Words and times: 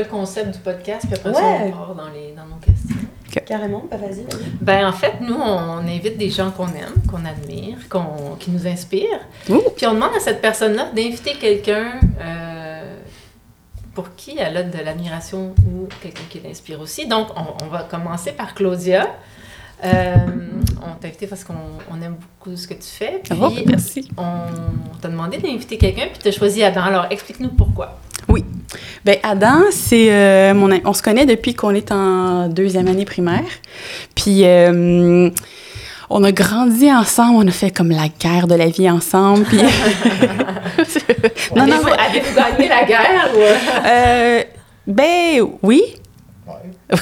Le 0.00 0.08
concept 0.08 0.52
du 0.52 0.58
podcast, 0.58 1.06
puis 1.06 1.14
après 1.14 1.34
ça, 1.34 1.42
on 1.42 1.70
part 1.70 1.94
dans, 1.94 2.08
les, 2.08 2.32
dans 2.32 2.46
nos 2.46 2.56
questions. 2.56 2.96
Carrément, 3.46 3.84
bah 3.88 3.96
vas-y. 3.96 4.26
ben, 4.60 4.88
en 4.88 4.92
fait, 4.92 5.20
nous, 5.20 5.36
on 5.36 5.78
invite 5.86 6.18
des 6.18 6.30
gens 6.30 6.50
qu'on 6.50 6.66
aime, 6.68 6.94
qu'on 7.08 7.24
admire, 7.24 7.88
qu'on, 7.88 8.34
qui 8.38 8.50
nous 8.50 8.66
inspirent. 8.66 9.20
Puis 9.44 9.86
on 9.86 9.94
demande 9.94 10.14
à 10.16 10.20
cette 10.20 10.40
personne-là 10.40 10.90
d'inviter 10.94 11.34
quelqu'un 11.34 11.92
euh, 12.20 12.96
pour 13.94 14.14
qui 14.16 14.36
elle 14.38 14.56
a 14.56 14.62
de 14.64 14.78
l'admiration 14.84 15.54
ou 15.58 15.88
quelqu'un 16.02 16.24
qui 16.28 16.40
l'inspire 16.40 16.80
aussi. 16.80 17.06
Donc, 17.06 17.28
on, 17.36 17.66
va 17.66 17.84
commencer 17.84 18.32
par 18.32 18.54
Claudia. 18.54 19.06
Euh, 19.84 20.14
on 20.82 20.98
t'a 21.00 21.08
invité 21.08 21.26
parce 21.26 21.44
qu'on 21.44 21.54
aime 22.02 22.16
beaucoup 22.16 22.56
ce 22.56 22.66
que 22.66 22.74
tu 22.74 22.86
fais. 22.86 23.20
Puis, 23.22 23.38
oh, 23.40 23.50
merci. 23.66 24.08
On 24.16 24.98
t'a 25.00 25.08
demandé 25.08 25.38
d'inviter 25.38 25.78
quelqu'un, 25.78 26.06
puis 26.12 26.20
tu 26.22 26.28
as 26.28 26.32
choisi 26.32 26.62
Adam. 26.62 26.82
Alors, 26.82 27.06
explique-nous 27.10 27.50
pourquoi. 27.50 27.98
Oui. 28.28 28.44
Ben 29.04 29.16
Adam, 29.22 29.62
c'est 29.70 30.12
euh, 30.12 30.54
mon 30.54 30.70
on 30.84 30.92
se 30.92 31.02
connaît 31.02 31.26
depuis 31.26 31.54
qu'on 31.54 31.74
est 31.74 31.90
en 31.90 32.48
deuxième 32.48 32.86
année 32.86 33.04
primaire. 33.04 33.44
Puis 34.14 34.44
euh, 34.44 35.30
on 36.10 36.22
a 36.22 36.32
grandi 36.32 36.92
ensemble, 36.92 37.36
on 37.44 37.48
a 37.48 37.50
fait 37.50 37.70
comme 37.70 37.90
la 37.90 38.08
guerre 38.08 38.46
de 38.46 38.54
la 38.54 38.66
vie 38.66 38.88
ensemble. 38.88 39.44
Puis 39.44 39.58
non, 41.56 41.66
non, 41.66 41.76
avez-vous 41.86 42.36
gagné 42.36 42.68
la 42.68 42.84
guerre 42.84 43.30
ou? 43.34 43.40
Euh, 43.86 44.42
Ben 44.86 45.40
oui. 45.62 45.82
Ouais. 46.90 46.98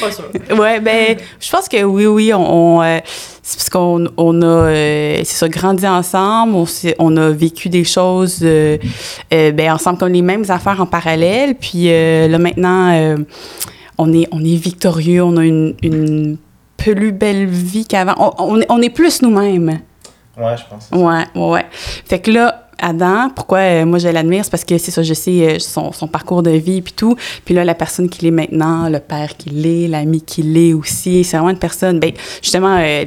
pas 0.00 0.12
sûr. 0.12 0.30
ouais, 0.58 0.80
ben 0.80 1.16
je 1.40 1.50
pense 1.50 1.68
que 1.68 1.82
oui, 1.82 2.06
oui, 2.06 2.32
on 2.34 2.80
c'est 3.50 3.56
parce 3.56 3.70
qu'on 3.70 4.06
on 4.16 4.42
a, 4.42 4.46
euh, 4.46 5.16
c'est 5.24 5.36
ça, 5.36 5.48
grandi 5.48 5.86
ensemble, 5.86 6.54
on, 6.54 6.66
on, 6.98 7.16
a 7.16 7.30
vécu 7.30 7.68
des 7.68 7.82
choses 7.82 8.40
euh, 8.42 8.78
euh, 9.32 9.50
ben, 9.50 9.72
ensemble 9.72 9.98
comme 9.98 10.12
les 10.12 10.22
mêmes 10.22 10.44
affaires 10.48 10.80
en 10.80 10.86
parallèle. 10.86 11.56
Puis 11.56 11.86
là, 11.88 12.38
maintenant, 12.38 13.16
on, 13.98 14.12
est, 14.12 14.28
on 14.30 14.44
est 14.44 14.56
victorieux, 14.56 15.22
on 15.22 15.36
a 15.36 15.44
une, 15.44 15.74
une 15.82 16.36
plus 16.76 17.12
belle 17.12 17.46
vie 17.46 17.86
qu'avant. 17.86 18.14
On, 18.38 18.60
on, 18.68 18.82
est 18.82 18.90
plus 18.90 19.20
nous-mêmes. 19.22 19.80
Ouais, 20.38 20.56
je 20.56 20.62
pense. 20.70 20.88
Ouais, 20.92 21.24
ouais, 21.34 21.50
ouais. 21.50 21.66
Fait 21.70 22.20
que 22.20 22.30
là, 22.30 22.69
Adam, 22.80 23.30
pourquoi 23.34 23.58
euh, 23.58 23.86
moi 23.86 23.98
je 23.98 24.08
l'admire, 24.08 24.44
c'est 24.44 24.50
parce 24.50 24.64
que 24.64 24.78
c'est 24.78 24.90
ça, 24.90 25.02
je 25.02 25.14
sais 25.14 25.30
euh, 25.30 25.58
son, 25.58 25.92
son, 25.92 26.08
parcours 26.08 26.42
de 26.42 26.50
vie 26.50 26.78
et 26.78 26.82
tout. 26.82 27.16
Puis 27.44 27.54
là, 27.54 27.64
la 27.64 27.74
personne 27.74 28.08
qu'il 28.08 28.26
est 28.26 28.32
maintenant, 28.32 28.88
le 28.88 28.98
père 28.98 29.36
qu'il 29.36 29.66
est, 29.66 29.86
l'ami 29.86 30.22
qu'il 30.22 30.56
est 30.56 30.72
aussi, 30.72 31.22
c'est 31.24 31.36
vraiment 31.36 31.50
une 31.50 31.58
personne, 31.58 32.00
ben 32.00 32.12
justement, 32.42 32.78
euh, 32.80 33.04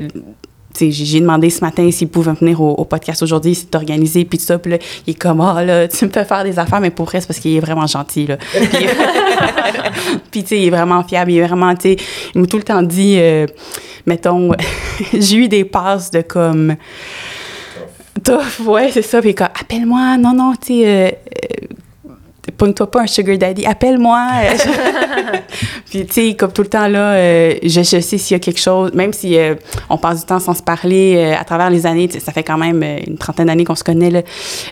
j'ai 0.80 1.20
demandé 1.20 1.50
ce 1.50 1.62
matin 1.62 1.90
s'il 1.92 2.08
pouvait 2.08 2.34
venir 2.34 2.60
au, 2.62 2.84
podcast 2.86 3.22
aujourd'hui, 3.22 3.54
s'il 3.54 3.68
organisé, 3.74 4.26
puis 4.26 4.40
tout 4.40 4.46
ça. 4.46 4.58
Puis 4.58 4.72
là, 4.72 4.78
il 5.06 5.12
est 5.12 5.18
comme, 5.18 5.42
ah, 5.42 5.64
là, 5.64 5.88
tu 5.88 6.06
me 6.06 6.10
fais 6.10 6.26
faire 6.26 6.44
des 6.44 6.58
affaires, 6.58 6.82
mais 6.82 6.90
pour 6.90 7.06
vrai, 7.06 7.22
c'est 7.22 7.28
parce 7.28 7.40
qu'il 7.40 7.56
est 7.56 7.60
vraiment 7.60 7.86
gentil, 7.86 8.26
là. 8.28 8.38
puis, 10.32 10.42
tu 10.42 10.50
sais, 10.50 10.60
il 10.60 10.68
est 10.68 10.72
vraiment 10.72 11.04
fiable, 11.04 11.32
il 11.32 11.38
est 11.38 11.48
vraiment, 11.48 11.76
tu 11.76 11.82
sais, 11.82 11.98
il 12.34 12.42
m'a 12.42 12.48
tout 12.48 12.58
le 12.58 12.64
temps 12.64 12.82
dit, 12.82 13.20
mettons, 14.08 14.52
j'ai 15.14 15.38
eu 15.38 15.48
des 15.48 15.64
passes 15.64 16.10
de 16.10 16.22
comme, 16.22 16.76
tough, 18.22 18.66
ouais, 18.66 18.91
c'est 18.91 19.01
ça. 19.01 19.22
Puis 19.22 19.35
comme, 19.35 19.47
appelle-moi, 19.47 20.18
non, 20.18 20.34
non, 20.34 20.53
tu 20.53 20.68
sais, 20.68 20.88
euh, 20.88 21.07
euh, 21.07 22.51
pogne-toi 22.57 22.90
pas 22.91 23.01
un 23.01 23.07
sugar 23.07 23.38
daddy, 23.38 23.66
appelle-moi. 23.66 24.28
puis, 25.90 26.06
tu 26.06 26.13
sais, 26.13 26.35
comme 26.35 26.51
tout 26.51 26.62
le 26.62 26.68
temps, 26.68 26.88
là, 26.88 27.13
euh, 27.13 27.56
je, 27.63 27.81
je, 27.81 28.00
sais 28.00 28.18
s'il 28.18 28.35
y 28.35 28.38
a 28.38 28.40
quelque 28.40 28.59
chose, 28.59 28.94
même 28.94 29.13
si 29.13 29.38
on 29.90 29.97
passe 29.97 30.22
du 30.22 30.25
temps 30.25 30.40
sans 30.40 30.53
se 30.53 30.62
parler 30.62 31.34
à 31.40 31.44
travers 31.44 31.69
les 31.69 31.85
années, 31.85 32.09
ça 32.09 32.31
fait 32.31 32.44
quand 32.44 32.57
même 32.57 32.84
une 32.84 33.18
trentaine 33.18 33.47
d'années 33.47 33.66
qu'on 33.66 33.75
se 33.75 33.84
connaît, 33.84 34.12
là. 34.12 34.22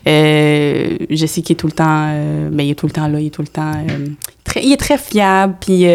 je 0.05 1.25
sais 1.27 1.41
qu'il 1.41 1.53
est 1.53 1.59
tout 1.59 1.67
le 1.67 1.73
temps, 1.73 2.07
mais 2.07 2.49
ben, 2.49 2.63
il 2.63 2.71
est 2.71 2.75
tout 2.75 2.87
le 2.87 2.93
temps 2.93 3.07
là, 3.07 3.19
il 3.19 3.27
est 3.27 3.31
tout 3.31 3.41
le 3.41 3.47
temps. 3.47 3.73
Très, 4.43 4.63
il 4.63 4.73
est 4.73 4.77
très 4.77 4.97
fiable, 4.97 5.55
puis 5.59 5.85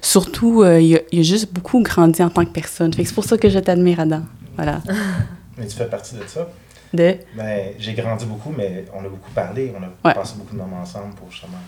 surtout, 0.00 0.64
il 0.64 0.96
a, 0.96 1.00
il, 1.12 1.20
a, 1.20 1.22
juste 1.22 1.52
beaucoup 1.52 1.80
grandi 1.82 2.22
en 2.22 2.30
tant 2.30 2.44
que 2.44 2.50
personne. 2.50 2.92
Fait 2.92 3.02
que 3.02 3.08
c'est 3.08 3.14
pour 3.14 3.24
ça 3.24 3.36
que 3.36 3.48
je 3.48 3.58
t'admire, 3.58 4.00
Adam. 4.00 4.22
Voilà. 4.56 4.80
Mais 5.58 5.66
tu 5.66 5.76
fais 5.76 5.86
partie 5.86 6.16
de 6.16 6.22
ça? 6.26 6.48
De? 6.94 7.16
Ben, 7.36 7.72
j'ai 7.78 7.92
grandi 7.94 8.24
beaucoup, 8.24 8.54
mais 8.56 8.84
on 8.94 9.00
a 9.00 9.08
beaucoup 9.08 9.30
parlé, 9.32 9.72
on 9.76 10.08
a 10.08 10.14
passé 10.14 10.34
beaucoup 10.38 10.54
de 10.54 10.60
moments 10.60 10.80
ensemble 10.80 11.14
pour 11.14 11.30
justement 11.30 11.58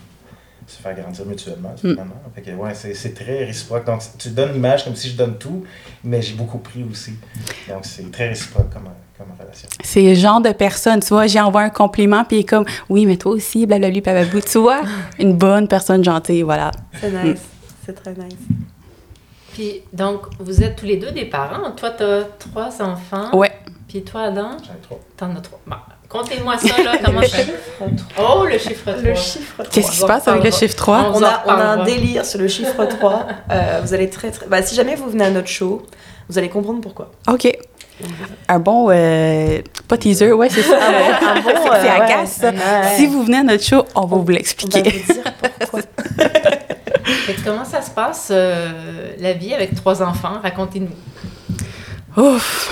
se 0.66 0.82
faire 0.82 0.94
grandir 0.94 1.24
mutuellement, 1.26 1.74
mm. 1.82 1.94
Fait 2.34 2.42
que, 2.42 2.50
ouais, 2.50 2.74
c'est 2.74 3.14
très 3.14 3.44
réciproque. 3.44 3.86
Donc, 3.86 4.02
tu 4.18 4.30
donnes 4.30 4.52
l'image 4.52 4.84
comme 4.84 4.96
si 4.96 5.08
je 5.08 5.16
donne 5.16 5.38
tout, 5.38 5.64
mais 6.02 6.20
j'ai 6.22 6.34
beaucoup 6.34 6.58
pris 6.58 6.84
aussi. 6.90 7.12
Donc, 7.68 7.84
c'est 7.84 8.10
très 8.10 8.28
réciproque 8.28 8.72
comme, 8.72 8.88
comme 9.16 9.28
relation. 9.38 9.68
C'est 9.82 10.02
le 10.02 10.14
genre 10.14 10.40
de 10.40 10.52
personne, 10.52 11.00
tu 11.00 11.08
vois, 11.08 11.26
j'ai 11.26 11.40
envoyé 11.40 11.66
un 11.66 11.70
compliment, 11.70 12.24
puis 12.24 12.38
il 12.38 12.40
est 12.40 12.44
comme, 12.44 12.64
oui, 12.88 13.06
mais 13.06 13.16
toi 13.16 13.32
aussi, 13.32 13.66
blablabla, 13.66 14.00
bababou. 14.00 14.40
Tu 14.40 14.58
vois, 14.58 14.82
une 15.18 15.34
bonne 15.34 15.68
personne 15.68 16.02
gentille, 16.02 16.42
voilà. 16.42 16.70
C'est 17.00 17.12
nice. 17.12 17.42
C'est 17.84 17.94
très 17.94 18.14
nice. 18.14 18.36
Puis, 19.52 19.82
donc, 19.92 20.26
vous 20.40 20.62
êtes 20.62 20.76
tous 20.76 20.86
les 20.86 20.96
deux 20.96 21.12
des 21.12 21.26
parents. 21.26 21.70
Toi, 21.70 21.90
tu 21.90 22.02
as 22.02 22.24
trois 22.38 22.82
enfants. 22.82 23.34
Ouais. 23.36 23.52
Puis 23.88 24.02
toi, 24.02 24.22
Adam? 24.22 24.50
J'en 24.64 24.74
ai 24.74 24.82
trois. 24.82 25.00
T'en 25.16 25.36
as 25.36 25.40
trois. 25.40 25.60
Bon, 25.66 25.76
Comptez-moi 26.08 26.56
ça, 26.58 26.82
là, 26.82 26.98
comment 27.04 27.22
ça... 27.22 27.38
Oh, 28.18 28.44
le 28.44 28.58
chiffre 28.58 28.92
3. 28.92 29.02
Le 29.02 29.14
chiffre 29.14 29.54
3. 29.62 29.66
Qu'est-ce 29.66 29.90
qui 29.90 29.96
se 29.96 30.06
passe 30.06 30.28
avec 30.28 30.44
le 30.44 30.50
chiffre 30.50 30.76
3? 30.76 31.12
On, 31.14 31.22
a, 31.22 31.42
on 31.46 31.50
a 31.50 31.64
un 31.64 31.84
délire 31.84 32.24
sur 32.24 32.40
le 32.40 32.48
chiffre 32.48 32.84
3. 32.84 33.26
Euh, 33.48 33.80
vous 33.82 33.94
allez 33.94 34.10
très, 34.10 34.30
très... 34.30 34.46
Bah, 34.46 34.60
si 34.62 34.74
jamais 34.74 34.96
vous 34.96 35.08
venez 35.08 35.24
à 35.24 35.30
notre 35.30 35.48
show, 35.48 35.82
vous 36.28 36.36
allez 36.36 36.48
comprendre 36.48 36.80
pourquoi. 36.80 37.12
OK. 37.28 37.46
Un 38.48 38.58
bon... 38.58 38.88
Euh, 38.90 39.60
pas 39.86 39.96
teaser, 39.96 40.32
ouais, 40.32 40.48
c'est 40.50 40.62
ça. 40.62 40.76
un 40.76 41.40
bon... 41.40 41.50
c'est 41.80 41.88
euh, 41.88 42.02
agace, 42.02 42.44
Si 42.96 43.06
vous 43.06 43.22
venez 43.22 43.38
à 43.38 43.42
notre 43.44 43.62
show, 43.62 43.84
on 43.94 44.06
va 44.06 44.16
vous 44.16 44.28
l'expliquer. 44.28 44.80
On 44.80 44.84
va 44.84 44.90
vous 44.90 45.12
dire 45.12 45.32
pourquoi. 45.60 45.80
comment 47.44 47.64
ça 47.64 47.82
se 47.82 47.90
passe, 47.90 48.28
euh, 48.30 49.12
la 49.18 49.32
vie 49.32 49.54
avec 49.54 49.74
trois 49.74 50.02
enfants? 50.02 50.40
Racontez-nous. 50.42 50.88
Ouf! 52.16 52.70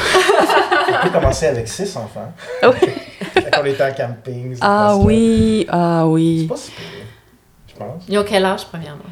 On 0.88 1.06
peut 1.06 1.12
commencer 1.12 1.46
avec 1.46 1.68
six 1.68 1.96
enfants. 1.96 2.32
Ah 2.62 2.70
oui. 2.70 2.88
Quand 3.34 3.60
on 3.62 3.64
était 3.66 3.84
en 3.84 3.92
camping. 3.92 4.56
Ah 4.60 4.96
oui, 4.96 5.66
ah 5.68 6.06
oui. 6.06 6.40
C'est 6.42 6.48
pas 6.48 6.56
si 6.56 6.72
je 7.68 7.74
pense. 7.78 8.04
Ils 8.08 8.18
ont 8.18 8.24
quel 8.26 8.44
âge, 8.44 8.66
premièrement? 8.66 9.02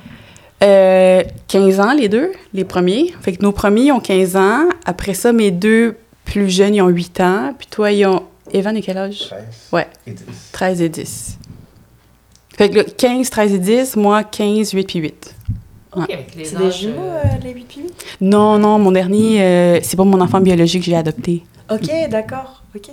Euh, 0.62 1.24
15 1.48 1.80
ans, 1.80 1.92
les 1.92 2.08
deux, 2.08 2.32
les 2.54 2.64
premiers. 2.64 3.12
Fait 3.20 3.32
que 3.32 3.42
nos 3.42 3.52
premiers 3.52 3.90
ont 3.90 4.00
15 4.00 4.36
ans. 4.36 4.68
Après 4.84 5.14
ça, 5.14 5.32
mes 5.32 5.50
deux 5.50 5.96
plus 6.24 6.48
jeunes, 6.48 6.74
ils 6.74 6.82
ont 6.82 6.88
8 6.88 7.20
ans. 7.20 7.54
Puis 7.58 7.66
toi, 7.68 7.90
ils 7.90 8.06
ont... 8.06 8.22
Evan, 8.52 8.76
et 8.76 8.82
quel 8.82 8.98
âge? 8.98 9.28
13 9.28 9.42
ouais. 9.72 9.88
et 10.06 10.12
10. 10.12 10.24
13 10.52 10.82
et 10.82 10.88
10. 10.88 11.38
Fait 12.56 12.70
que 12.70 12.80
15, 12.80 13.30
13 13.30 13.54
et 13.54 13.58
10, 13.58 13.96
moi, 13.96 14.22
15, 14.22 14.72
8 14.72 14.84
puis 14.86 14.98
8 15.00 15.31
c'est 16.44 16.56
des 16.58 16.70
jumeaux, 16.70 17.00
euh, 17.00 17.22
les 17.42 17.52
8 17.52 17.64
puis 17.64 17.80
8? 17.82 18.16
Non, 18.20 18.58
non, 18.58 18.78
mon 18.78 18.92
dernier, 18.92 19.42
euh, 19.42 19.80
c'est 19.82 19.96
pas 19.96 20.04
mon 20.04 20.20
enfant 20.20 20.40
biologique 20.40 20.82
que 20.82 20.86
j'ai 20.86 20.96
adopté. 20.96 21.44
OK, 21.70 21.90
d'accord, 22.08 22.62
OK. 22.74 22.90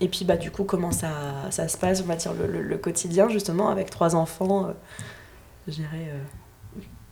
Et 0.00 0.08
puis, 0.08 0.24
bah, 0.24 0.36
du 0.36 0.50
coup, 0.50 0.64
comment 0.64 0.90
ça, 0.90 1.08
ça 1.50 1.68
se 1.68 1.78
passe, 1.78 2.02
on 2.02 2.06
va 2.06 2.16
dire, 2.16 2.32
le, 2.34 2.62
le, 2.62 2.76
quotidien, 2.78 3.28
justement, 3.28 3.68
avec 3.68 3.90
trois 3.90 4.16
enfants, 4.16 4.74
je 5.68 5.74
dirais 5.74 6.10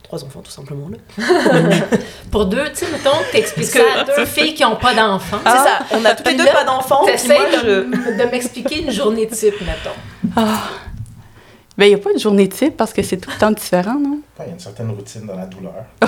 trois 0.02 0.24
enfants, 0.24 0.42
tout 0.42 0.50
simplement. 0.50 0.90
pour 2.30 2.46
deux, 2.46 2.64
tu 2.70 2.84
sais, 2.84 2.86
mettons, 2.92 3.16
t'expliques 3.30 3.66
ça 3.66 3.80
à 4.00 4.04
deux 4.04 4.26
filles 4.26 4.54
qui 4.54 4.62
n'ont 4.62 4.76
pas 4.76 4.94
d'enfants. 4.94 5.38
c'est 5.42 5.50
ça, 5.50 5.78
on 5.92 6.04
a 6.04 6.14
toutes 6.14 6.28
les 6.28 6.36
deux 6.36 6.44
pas 6.44 6.64
d'enfants. 6.64 7.04
T'essayes 7.06 7.38
de, 7.64 7.86
de 8.18 8.30
m'expliquer 8.30 8.82
une 8.82 8.90
journée 8.90 9.26
type, 9.26 9.60
mettons. 9.62 9.96
Ah. 10.36 10.64
Ben, 11.78 11.86
il 11.86 11.88
n'y 11.88 11.94
a 11.94 11.98
pas 11.98 12.12
de 12.12 12.18
journée 12.18 12.48
type 12.48 12.76
parce 12.76 12.92
que 12.92 13.02
c'est 13.02 13.16
tout 13.16 13.30
le 13.30 13.38
temps 13.38 13.50
différent, 13.50 13.98
non? 13.98 14.20
Il 14.40 14.46
y 14.46 14.48
a 14.50 14.52
une 14.52 14.60
certaine 14.60 14.90
routine 14.90 15.26
dans 15.26 15.36
la 15.36 15.46
douleur. 15.46 15.84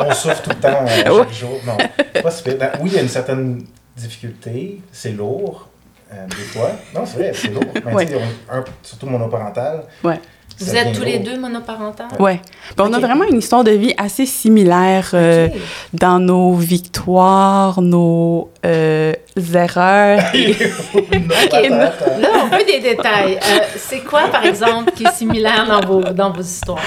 on 0.00 0.12
souffre 0.14 0.42
tout 0.42 0.50
le 0.50 0.56
temps 0.56 0.84
euh, 0.86 1.18
chaque 1.18 1.32
jour. 1.32 1.60
Non, 1.66 1.76
pas 1.76 2.30
ben, 2.58 2.70
oui, 2.80 2.90
il 2.90 2.94
y 2.94 2.98
a 2.98 3.02
une 3.02 3.08
certaine 3.08 3.62
difficulté, 3.96 4.80
c'est 4.90 5.12
lourd, 5.12 5.68
euh, 6.12 6.26
des 6.28 6.34
fois. 6.34 6.70
Non, 6.94 7.04
c'est 7.04 7.18
vrai, 7.18 7.32
c'est 7.34 7.48
lourd. 7.48 7.64
Mais 7.84 7.92
ouais. 7.92 8.08
un, 8.50 8.64
surtout 8.82 9.06
monoparental. 9.06 9.84
Ouais. 10.02 10.20
Vous 10.60 10.76
êtes 10.76 10.94
tous 10.94 11.04
les 11.04 11.18
deux 11.18 11.38
monoparentales? 11.38 12.08
Oui. 12.18 12.32
Ben, 12.76 12.84
on 12.88 12.92
a 12.92 12.98
vraiment 12.98 13.24
une 13.24 13.38
histoire 13.38 13.64
de 13.64 13.70
vie 13.70 13.94
assez 13.96 14.26
similaire 14.26 15.10
euh, 15.14 15.48
dans 15.94 16.18
nos 16.18 16.54
victoires, 16.54 17.80
nos 17.80 18.50
euh, 18.66 19.14
erreurs. 19.54 20.18
Là, 20.34 22.28
on 22.42 22.48
veut 22.48 22.64
des 22.66 22.80
détails. 22.80 23.36
Euh, 23.36 23.60
c'est 23.76 24.00
quoi, 24.00 24.28
par 24.28 24.44
exemple, 24.44 24.92
qui 24.92 25.04
est 25.04 25.12
similaire 25.12 25.66
dans 25.66 25.86
vos, 25.86 26.02
dans 26.02 26.30
vos 26.30 26.42
histoires? 26.42 26.78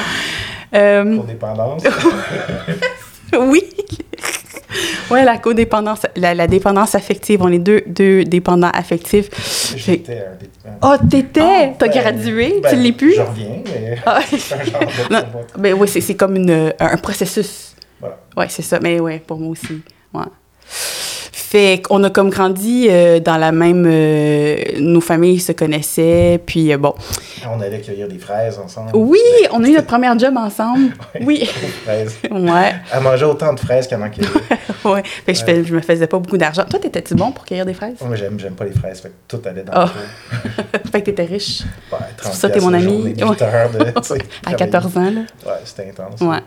Pour 0.72 1.24
dépendance. 1.24 1.84
oui. 3.40 3.64
Oui, 5.12 5.24
la 5.24 5.38
codépendance, 5.38 6.06
la, 6.16 6.34
la, 6.34 6.48
dépendance 6.48 6.96
affective. 6.96 7.42
On 7.42 7.52
est 7.52 7.60
deux, 7.60 7.84
deux 7.86 8.24
dépendants 8.24 8.72
affectifs. 8.74 9.30
J'étais 9.78 10.26
un 10.26 10.36
dépendant. 10.40 10.96
Oh, 11.02 11.08
t'étais! 11.10 11.42
Ah, 11.42 11.76
T'as 11.78 11.88
ben, 11.88 12.02
gradué? 12.02 12.60
Ben, 12.62 12.70
tu 12.70 12.76
l'es 12.78 12.92
plus? 12.92 13.16
Je 13.16 13.22
reviens, 13.22 13.62
mais 13.66 13.98
ah. 14.06 14.20
c'est 14.38 14.56
un 14.56 14.64
genre 14.64 14.82
de... 14.82 15.62
Ben 15.62 15.74
oui, 15.74 15.88
c'est 15.88 16.16
comme 16.16 16.36
une, 16.36 16.74
un 16.80 16.98
processus. 16.98 17.76
Voilà. 18.00 18.18
Oui, 18.38 18.46
c'est 18.50 18.62
ça. 18.62 18.80
Mais 18.82 19.00
oui, 19.00 19.20
pour 19.20 19.38
moi 19.40 19.52
aussi. 19.52 19.82
Ouais. 20.14 20.22
Fait 21.54 21.84
qu'on 21.84 22.04
a 22.04 22.10
comme 22.10 22.32
grandi 22.32 22.88
euh, 22.90 23.20
dans 23.20 23.38
la 23.38 23.52
même... 23.52 23.86
Euh, 23.88 24.58
nos 24.80 25.02
familles 25.02 25.40
se 25.40 25.52
connaissaient, 25.52 26.42
puis 26.44 26.74
euh, 26.74 26.80
bon... 26.80 26.96
On 27.48 27.62
allait 27.62 27.80
cueillir 27.80 28.08
des 28.08 28.18
fraises 28.18 28.58
ensemble. 28.58 28.90
Oui, 28.96 29.20
on 29.52 29.64
a 29.64 29.68
eu 29.68 29.74
notre 29.74 29.86
première 29.86 30.18
job 30.18 30.36
ensemble. 30.36 30.94
oui. 31.22 31.46
fraises. 31.84 32.18
ouais. 32.32 32.74
À 32.92 33.00
manger 33.02 33.26
autant 33.26 33.54
de 33.54 33.60
fraises 33.60 33.86
qu'à 33.86 34.00
en 34.00 34.10
cueillir. 34.10 34.32
oui. 34.84 35.02
Fait 35.04 35.34
que 35.34 35.40
je, 35.40 35.64
je 35.64 35.76
me 35.76 35.82
faisais 35.82 36.08
pas 36.08 36.18
beaucoup 36.18 36.40
d'argent. 36.40 36.64
Toi, 36.68 36.80
t'étais-tu 36.80 37.14
bon 37.14 37.32
pour 37.32 37.46
cueillir 37.46 37.68
des 37.68 37.76
fraises? 37.76 37.98
Moi, 38.04 38.16
j'aime, 38.16 38.40
j'aime 38.40 38.56
pas 38.56 38.66
les 38.66 38.72
fraises. 38.72 39.02
Fait 39.02 39.10
que 39.10 39.14
tout 39.28 39.48
allait 39.48 39.62
dans 39.62 39.86
oh. 39.86 39.90
le 40.74 40.80
Fait 40.92 41.02
que 41.02 41.06
t'étais 41.06 41.26
riche. 41.26 41.62
Ouais, 41.92 42.00
30 42.18 42.34
C'est 42.34 42.40
ça, 42.40 42.50
t'es 42.50 42.62
mon 42.62 42.74
ami. 42.74 43.14
de, 43.14 43.24
à 44.48 44.54
14 44.56 44.98
ans, 44.98 45.02
là. 45.04 45.22
Ouais, 45.46 45.60
c'était 45.66 45.88
intense. 45.88 46.20
Ouais. 46.20 46.40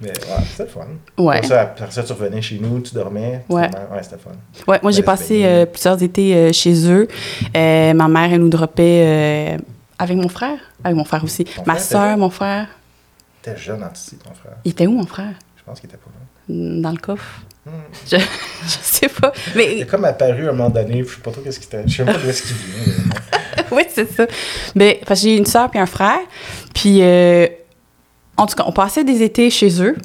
Mais 0.00 0.10
ouais, 0.10 0.44
c'était 0.48 0.70
fun. 0.70 0.86
Ouais. 1.16 1.42
ça, 1.42 1.62
après 1.62 1.90
ça, 1.90 2.04
tu 2.04 2.12
revenais 2.12 2.40
chez 2.40 2.58
nous, 2.60 2.80
tu 2.80 2.94
dormais. 2.94 3.44
Ouais. 3.48 3.62
Ouais, 3.62 4.02
c'était 4.02 4.18
fun. 4.18 4.30
Ouais, 4.68 4.78
moi, 4.80 4.92
j'ai 4.92 5.02
passé 5.02 5.44
euh, 5.44 5.66
plusieurs 5.66 6.00
étés 6.00 6.34
euh, 6.34 6.52
chez 6.52 6.88
eux. 6.88 7.08
Euh, 7.56 7.94
ma 7.94 8.06
mère, 8.06 8.32
elle 8.32 8.40
nous 8.40 8.48
droppait 8.48 9.58
avec 9.98 10.16
mon 10.16 10.28
frère. 10.28 10.58
Avec 10.84 10.96
mon 10.96 11.04
frère 11.04 11.24
aussi. 11.24 11.44
ma 11.66 11.78
soeur, 11.78 12.16
mon 12.16 12.30
frère. 12.30 12.68
T'es 13.42 13.56
jeune 13.56 13.84
ici, 13.92 14.16
ton 14.16 14.34
frère. 14.34 14.56
Il 14.64 14.70
était 14.70 14.86
où, 14.86 14.92
mon 14.92 15.06
frère? 15.06 15.34
Je 15.56 15.64
pense 15.64 15.80
qu'il 15.80 15.88
était 15.88 15.98
pas 15.98 16.10
là. 16.10 16.80
Dans 16.80 16.90
le 16.90 16.98
coffre. 16.98 17.42
Hmm. 17.66 17.70
Je, 18.06 18.16
je 18.62 18.78
sais 18.82 19.08
pas. 19.08 19.32
Mais... 19.56 19.76
Il 19.76 19.82
est 19.82 19.86
comme 19.86 20.04
apparu 20.04 20.46
à 20.46 20.50
un 20.50 20.52
moment 20.52 20.70
donné, 20.70 21.02
je 21.02 21.14
sais 21.14 21.20
pas 21.20 21.32
trop 21.32 21.42
qu'est-ce 21.42 21.58
qu'il. 21.58 21.82
Je 21.86 21.96
sais 21.96 22.04
pas 22.04 22.14
d'où 22.14 22.28
est-ce 22.28 22.42
qu'il 22.42 22.56
vient. 22.56 22.94
oui, 23.72 23.82
c'est 23.88 24.10
ça. 24.10 24.26
Mais, 24.74 25.00
que 25.04 25.14
j'ai 25.14 25.36
une 25.36 25.46
soeur 25.46 25.68
puis 25.70 25.80
un 25.80 25.86
frère. 25.86 26.20
Puis 26.72 27.00
en 28.38 28.46
tout 28.46 28.56
cas, 28.56 28.64
on 28.66 28.72
passait 28.72 29.04
des 29.04 29.22
étés 29.22 29.50
chez 29.50 29.82
eux 29.82 29.96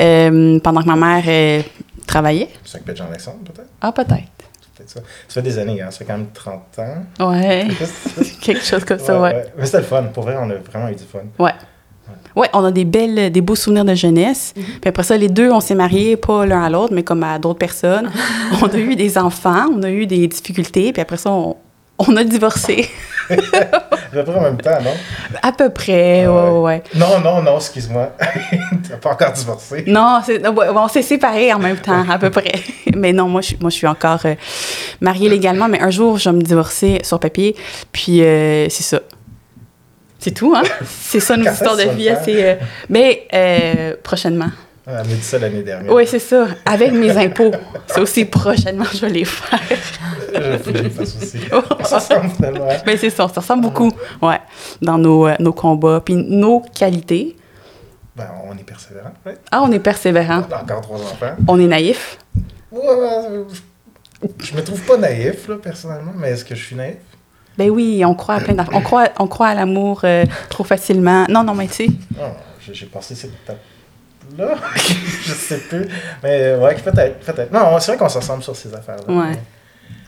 euh, 0.00 0.58
pendant 0.60 0.80
que 0.80 0.86
ma 0.86 0.96
mère 0.96 1.24
euh, 1.26 1.62
travaillait. 2.06 2.48
C'est 2.64 2.80
avec 2.80 2.96
Jean-Alexandre, 2.96 3.38
peut-être? 3.44 3.68
Ah, 3.80 3.92
peut-être. 3.92 4.22
Peut-être 4.76 4.90
ça. 4.90 5.00
Ça 5.28 5.34
fait 5.34 5.42
des 5.42 5.58
années, 5.58 5.82
hein? 5.82 5.90
Ça 5.90 5.98
fait 5.98 6.04
quand 6.04 6.16
même 6.16 6.28
30 6.32 6.62
ans. 6.78 7.30
Ouais. 7.30 7.66
Quelque 8.40 8.64
chose 8.64 8.84
comme 8.84 8.98
ça, 8.98 9.20
ouais. 9.20 9.46
Mais 9.58 9.66
c'était 9.66 9.78
le 9.78 9.84
fun. 9.84 10.04
Pour 10.04 10.22
vrai, 10.22 10.36
on 10.40 10.48
a 10.50 10.54
vraiment 10.54 10.88
eu 10.88 10.94
du 10.94 11.04
fun. 11.04 11.20
Ouais. 11.38 11.52
Ouais, 12.36 12.48
on 12.52 12.64
a 12.64 12.72
des 12.72 12.84
belles, 12.84 13.30
des 13.30 13.40
beaux 13.40 13.54
souvenirs 13.54 13.84
de 13.84 13.94
jeunesse. 13.94 14.54
Mm-hmm. 14.56 14.80
Puis 14.80 14.88
après 14.88 15.02
ça, 15.04 15.16
les 15.16 15.28
deux, 15.28 15.50
on 15.50 15.60
s'est 15.60 15.74
mariés, 15.74 16.16
pas 16.16 16.44
l'un 16.44 16.62
à 16.62 16.70
l'autre, 16.70 16.92
mais 16.92 17.02
comme 17.02 17.22
à 17.22 17.38
d'autres 17.38 17.58
personnes. 17.58 18.10
on 18.62 18.66
a 18.66 18.76
eu 18.76 18.96
des 18.96 19.16
enfants, 19.18 19.66
on 19.72 19.82
a 19.82 19.90
eu 19.90 20.06
des 20.06 20.26
difficultés, 20.26 20.92
puis 20.92 21.00
après 21.00 21.16
ça, 21.16 21.30
on, 21.30 21.56
on 21.98 22.16
a 22.16 22.24
divorcé. 22.24 22.88
À 23.30 23.36
peu 24.12 24.24
près 24.24 24.38
en 24.38 24.42
même 24.42 24.60
temps, 24.60 24.80
non? 24.82 24.94
À 25.42 25.52
peu 25.52 25.70
près, 25.70 26.26
ouais, 26.26 26.50
ouais. 26.50 26.82
Non, 26.94 27.20
non, 27.20 27.42
non, 27.42 27.56
excuse-moi. 27.56 28.12
T'as 28.88 28.96
pas 28.96 29.10
encore 29.10 29.32
divorcé. 29.32 29.84
Non, 29.86 30.20
on 30.74 30.88
s'est 30.88 31.02
séparés 31.02 31.52
en 31.52 31.58
même 31.58 31.78
temps, 31.78 32.04
à 32.08 32.18
peu 32.18 32.30
près. 32.30 32.52
Mais 32.96 33.12
non, 33.12 33.28
moi, 33.28 33.40
je, 33.40 33.54
moi, 33.60 33.70
je 33.70 33.76
suis 33.76 33.86
encore 33.86 34.20
euh, 34.24 34.34
mariée 35.00 35.28
légalement, 35.28 35.68
mais 35.68 35.80
un 35.80 35.90
jour, 35.90 36.18
je 36.18 36.30
vais 36.30 36.36
me 36.36 36.42
divorcer 36.42 37.00
sur 37.02 37.18
papier. 37.18 37.56
Puis, 37.92 38.22
euh, 38.22 38.68
c'est 38.68 38.82
ça. 38.82 39.00
C'est 40.18 40.30
tout, 40.30 40.54
hein? 40.56 40.62
C'est 40.86 41.20
ça 41.20 41.36
nos 41.36 41.50
histoires 41.50 41.76
de 41.76 41.82
vie 41.90 42.08
assez. 42.08 42.42
Euh, 42.42 42.54
mais 42.88 43.26
prochainement. 44.02 44.50
Elle 44.86 44.92
m'a 44.96 45.02
dit 45.02 45.22
ça 45.22 45.38
l'année 45.38 45.62
dernière. 45.62 45.90
Oui, 45.90 46.06
c'est 46.06 46.18
ça. 46.18 46.46
Avec 46.66 46.92
mes 46.92 47.16
impôts. 47.16 47.52
C'est 47.86 48.00
aussi 48.00 48.24
prochainement, 48.26 48.84
je 48.92 49.00
vais 49.00 49.08
les 49.12 49.24
faire. 49.24 49.58
je 50.34 50.72
je 50.72 50.82
les 50.82 50.90
fasse 50.90 51.16
aussi. 51.16 51.40
ça 51.84 51.98
ressemble 51.98 52.30
finalement. 52.30 52.68
Mais 52.84 52.96
c'est 52.98 53.08
ça, 53.08 53.28
ça 53.28 53.40
ressemble 53.40 53.62
beaucoup, 53.62 53.90
ouais, 54.20 54.40
dans 54.82 54.98
nos, 54.98 55.26
euh, 55.26 55.34
nos 55.40 55.54
combats. 55.54 56.02
Puis 56.04 56.14
nos 56.14 56.60
qualités. 56.60 57.34
Ben, 58.14 58.28
on 58.46 58.56
est 58.58 58.62
persévérant. 58.62 59.12
Ah, 59.50 59.62
on 59.62 59.72
est 59.72 59.78
persévérant. 59.78 60.42
On 60.50 60.52
a 60.52 60.62
encore 60.62 60.80
trois 60.82 60.98
enfants. 60.98 61.34
On 61.48 61.58
est 61.58 61.66
naïf. 61.66 62.18
Ouais, 62.70 62.82
je 64.38 64.54
me 64.54 64.62
trouve 64.62 64.80
pas 64.82 64.98
naïf, 64.98 65.48
là, 65.48 65.56
personnellement, 65.56 66.12
mais 66.14 66.30
est-ce 66.30 66.44
que 66.44 66.54
je 66.54 66.62
suis 66.62 66.76
naïf? 66.76 66.96
Ben 67.56 67.70
oui, 67.70 68.02
on 68.04 68.14
croit 68.14 68.34
à 68.34 68.40
plein 68.40 68.54
d'enfants. 68.54 68.72
On 68.74 68.80
croit, 68.80 69.08
on 69.18 69.28
croit 69.28 69.48
à 69.48 69.54
l'amour 69.54 70.00
euh, 70.04 70.24
trop 70.50 70.64
facilement. 70.64 71.24
Non, 71.28 71.42
non, 71.42 71.54
mais 71.54 71.68
tu 71.68 71.74
sais. 71.74 71.86
Oh, 72.20 72.24
j'ai 72.72 72.86
passé 72.86 73.14
cette 73.14 73.32
étape 73.32 73.58
là? 74.38 74.56
je 74.76 75.32
sais 75.32 75.58
plus. 75.58 75.86
Mais 76.22 76.54
ouais, 76.54 76.74
peut-être, 76.76 77.20
peut-être. 77.20 77.52
Non, 77.52 77.78
c'est 77.78 77.92
vrai 77.92 77.98
qu'on 77.98 78.08
s'assemble 78.08 78.42
sur 78.42 78.56
ces 78.56 78.74
affaires-là. 78.74 79.12
Ouais. 79.12 79.38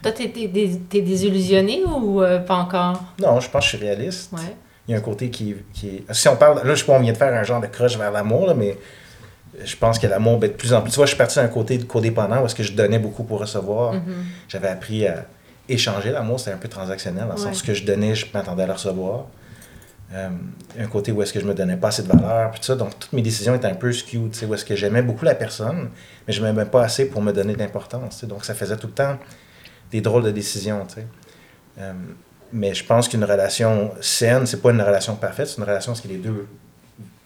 Toi, 0.03 0.13
t'es, 0.13 0.29
t'es, 0.29 1.01
désillusionné 1.01 1.83
ou 1.85 2.23
euh, 2.23 2.39
pas 2.39 2.57
encore? 2.57 3.03
Non, 3.21 3.41
je 3.41 3.51
pense 3.51 3.65
que 3.65 3.73
je 3.73 3.77
suis 3.77 3.87
réaliste. 3.87 4.33
Ouais. 4.33 4.55
Il 4.87 4.93
y 4.93 4.95
a 4.95 4.99
un 4.99 5.01
côté 5.01 5.31
qui, 5.31 5.57
qui 5.73 5.89
est... 5.89 6.13
Si 6.13 6.29
on 6.29 6.37
parle... 6.37 6.67
Là, 6.67 6.75
je 6.75 6.81
sais 6.81 6.87
pas, 6.87 6.93
on 6.93 7.01
vient 7.01 7.13
de 7.13 7.17
faire 7.17 7.35
un 7.35 7.43
genre 7.43 7.61
de 7.61 7.67
crush 7.67 7.99
vers 7.99 8.13
l'amour, 8.13 8.47
là, 8.47 8.55
mais 8.55 8.79
je 9.65 9.77
pense 9.77 9.99
que 9.99 10.07
l'amour 10.07 10.39
va 10.39 10.47
être 10.47 10.53
de 10.53 10.59
plus 10.59 10.73
en 10.73 10.83
plus... 10.83 10.91
Tu 10.91 10.97
vois, 10.97 11.07
je 11.07 11.11
suis 11.11 11.19
parti 11.19 11.37
d'un 11.37 11.49
côté 11.49 11.79
codépendant 11.79 12.43
où 12.43 12.47
est-ce 12.47 12.55
que 12.55 12.63
je 12.63 12.73
donnais 12.73 12.99
beaucoup 12.99 13.25
pour 13.25 13.41
recevoir. 13.41 13.95
Mm-hmm. 13.95 13.99
J'avais 14.49 14.69
appris 14.69 15.07
à 15.07 15.25
échanger 15.69 16.13
l'amour. 16.13 16.39
C'était 16.39 16.53
un 16.53 16.59
peu 16.59 16.69
transactionnel, 16.69 17.27
dans 17.27 17.35
le 17.35 17.41
sens 17.41 17.63
que 17.63 17.75
je 17.75 17.85
donnais, 17.85 18.15
je 18.15 18.27
m'attendais 18.33 18.63
à 18.63 18.67
le 18.67 18.75
recevoir. 18.75 19.27
Euh, 20.15 20.29
un 20.79 20.87
côté 20.87 21.11
où 21.11 21.21
est-ce 21.21 21.33
que 21.33 21.41
je 21.41 21.47
me 21.47 21.55
donnais 21.55 21.77
pas 21.77 21.89
assez 21.89 22.03
de 22.03 22.09
valeur, 22.09 22.53
puis 22.53 22.61
tout 22.61 22.67
ça. 22.67 22.77
Donc, 22.77 22.97
toutes 22.99 23.13
mes 23.13 23.23
décisions 23.23 23.55
étaient 23.55 23.67
un 23.67 23.75
peu 23.75 23.93
skewed, 23.93 24.33
où 24.49 24.55
est-ce 24.55 24.65
que 24.65 24.77
j'aimais 24.77 25.03
beaucoup 25.03 25.25
la 25.25 25.35
personne, 25.35 25.91
mais 26.27 26.33
je 26.33 26.43
m'aimais 26.43 26.65
pas 26.65 26.85
assez 26.85 27.09
pour 27.09 27.21
me 27.23 27.33
donner 27.33 27.57
d'importance. 27.57 28.25
Donc, 28.25 28.45
ça 28.45 28.55
faisait 28.55 28.77
tout 28.77 28.87
le 28.87 28.93
temps 28.93 29.19
des 29.91 30.01
drôles 30.01 30.23
de 30.23 30.31
décisions, 30.31 30.87
euh, 31.79 31.93
mais 32.53 32.75
je 32.75 32.85
pense 32.85 33.09
qu'une 33.09 33.25
relation 33.25 33.93
saine, 34.01 34.47
c'est 34.47 34.63
pas 34.63 34.71
une 34.71 34.81
relation 34.81 35.17
parfaite, 35.17 35.49
c'est 35.49 35.59
une 35.59 35.65
relation 35.65 35.93
où 35.93 36.09
les 36.09 36.19
deux 36.19 36.47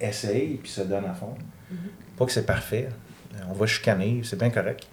essayent 0.01 0.57
puis 0.57 0.71
se 0.71 0.81
donnent 0.81 1.05
à 1.05 1.15
fond. 1.15 1.35
Mm-hmm. 1.71 2.17
Pas 2.17 2.27
que 2.27 2.33
c'est 2.33 2.47
parfait. 2.47 2.89
Euh, 3.35 3.39
on 3.51 3.53
va 3.53 3.67
chicaner, 3.67 4.23
c'est 4.25 4.39
bien 4.39 4.51
correct. 4.51 4.87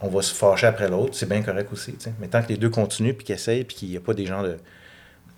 On 0.00 0.08
va 0.08 0.22
se 0.22 0.34
fâcher 0.34 0.66
après 0.66 0.88
l'autre, 0.88 1.14
c'est 1.14 1.28
bien 1.28 1.42
correct 1.42 1.72
aussi. 1.72 1.96
Mais 2.20 2.28
tant 2.28 2.42
que 2.42 2.48
les 2.48 2.56
deux 2.56 2.70
continuent 2.70 3.14
puis 3.14 3.24
qu'ils 3.24 3.34
essayent 3.34 3.64
puis 3.64 3.76
qu'il 3.76 3.88
n'y 3.88 3.96
a 3.96 4.00
pas 4.00 4.14
des 4.14 4.26
gens 4.26 4.42
de 4.42 4.58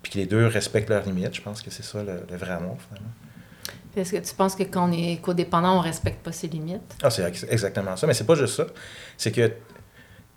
puis 0.01 0.11
que 0.11 0.17
les 0.17 0.25
deux 0.25 0.47
respectent 0.47 0.89
leurs 0.89 1.05
limites. 1.05 1.35
Je 1.35 1.41
pense 1.41 1.61
que 1.61 1.69
c'est 1.69 1.83
ça 1.83 2.03
le, 2.03 2.37
vrai 2.37 2.51
amour, 2.51 2.77
finalement. 2.87 3.11
Est-ce 3.95 4.13
que 4.13 4.17
tu 4.17 4.33
penses 4.35 4.55
que 4.55 4.63
quand 4.63 4.89
on 4.89 4.93
est 4.93 5.21
codépendant, 5.21 5.73
on 5.73 5.79
ne 5.81 5.83
respecte 5.83 6.23
pas 6.23 6.31
ses 6.31 6.47
limites? 6.47 6.95
Ah, 7.03 7.09
c'est 7.09 7.25
exactement 7.49 7.97
ça. 7.97 8.07
Mais 8.07 8.13
c'est 8.13 8.25
pas 8.25 8.35
juste 8.35 8.55
ça. 8.55 8.67
C'est 9.17 9.31
que 9.31 9.51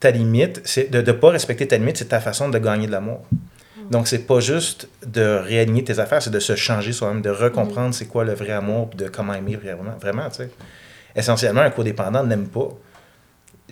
ta 0.00 0.11
limite, 0.11 0.61
c'est 0.64 0.90
de 0.90 1.00
ne 1.00 1.12
pas 1.12 1.30
respecter 1.30 1.68
ta 1.68 1.78
limite, 1.78 1.97
c'est 1.97 2.09
ta 2.09 2.21
façon 2.21 2.49
de 2.49 2.59
gagner 2.59 2.87
de 2.87 2.92
l'amour. 2.92 3.25
Mm. 3.30 3.90
Donc, 3.90 4.09
c'est 4.09 4.26
pas 4.26 4.40
juste 4.40 4.88
de 5.06 5.23
réaligner 5.23 5.85
tes 5.85 6.00
affaires, 6.00 6.21
c'est 6.21 6.30
de 6.30 6.40
se 6.40 6.56
changer 6.56 6.92
soi-même, 6.92 7.23
de 7.23 7.30
recomprendre 7.30 7.90
mm. 7.90 7.92
c'est 7.92 8.06
quoi 8.06 8.25
le 8.25 8.35
vrai 8.35 8.52
amour, 8.52 8.90
de 8.97 9.09
comment 9.09 9.35
aimer 9.35 9.56
vraiment. 9.56 9.97
Vraiment, 10.00 10.28
tu 10.30 10.37
sais. 10.37 10.50
Essentiellement, 11.14 11.61
un 11.61 11.71
codépendant 11.71 12.25
n'aime 12.25 12.49
pas. 12.49 12.68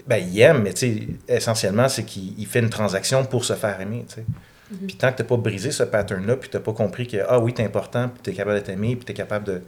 Ben, 0.06 0.16
il 0.16 0.40
aime, 0.40 0.62
mais 0.62 0.72
tu 0.72 0.78
sais, 0.78 1.08
essentiellement, 1.28 1.88
c'est 1.88 2.04
qu'il 2.04 2.46
fait 2.46 2.60
une 2.60 2.70
transaction 2.70 3.24
pour 3.24 3.44
se 3.44 3.54
faire 3.54 3.80
aimer, 3.80 4.04
tu 4.08 4.14
sais. 4.14 4.24
Mhm. 4.72 4.86
Puis 4.86 4.96
tant 4.96 5.10
que 5.12 5.16
tu 5.16 5.22
n'as 5.22 5.28
pas 5.28 5.36
brisé 5.36 5.70
ce 5.70 5.82
pattern-là, 5.82 6.36
puis 6.36 6.48
tu 6.48 6.56
n'as 6.56 6.62
pas 6.62 6.72
compris 6.72 7.06
que, 7.06 7.18
ah 7.28 7.38
oui, 7.38 7.52
tu 7.52 7.62
es 7.62 7.64
important, 7.64 8.08
puis 8.08 8.22
tu 8.22 8.30
es 8.30 8.32
capable 8.32 8.60
de 8.60 8.64
t'aimer, 8.64 8.96
puis 8.96 9.04
tu 9.04 9.12
es 9.12 9.14
capable 9.14 9.62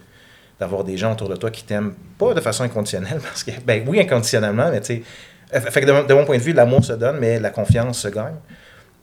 d'avoir 0.59 0.85
des 0.85 0.97
gens 0.97 1.13
autour 1.13 1.29
de 1.29 1.37
toi 1.37 1.51
qui 1.51 1.65
t'aiment, 1.65 1.95
pas 2.19 2.35
de 2.35 2.41
façon 2.41 2.65
inconditionnelle, 2.65 3.21
parce 3.23 3.45
que, 3.45 3.53
ben 3.65 3.85
oui, 3.87 4.01
inconditionnellement, 4.01 4.71
mais 4.71 4.81
tu 4.81 5.03
sais, 5.51 5.61
Fait 5.71 5.81
que 5.83 5.87
de, 5.87 6.15
mon 6.15 6.25
point 6.25 6.39
de 6.39 6.43
vue, 6.43 6.53
l'amour 6.53 6.85
se 6.85 6.95
donne, 6.95 7.19
mais 7.19 7.39
la 7.39 7.51
confiance 7.51 7.99
se 8.01 8.09
gagne. 8.09 8.37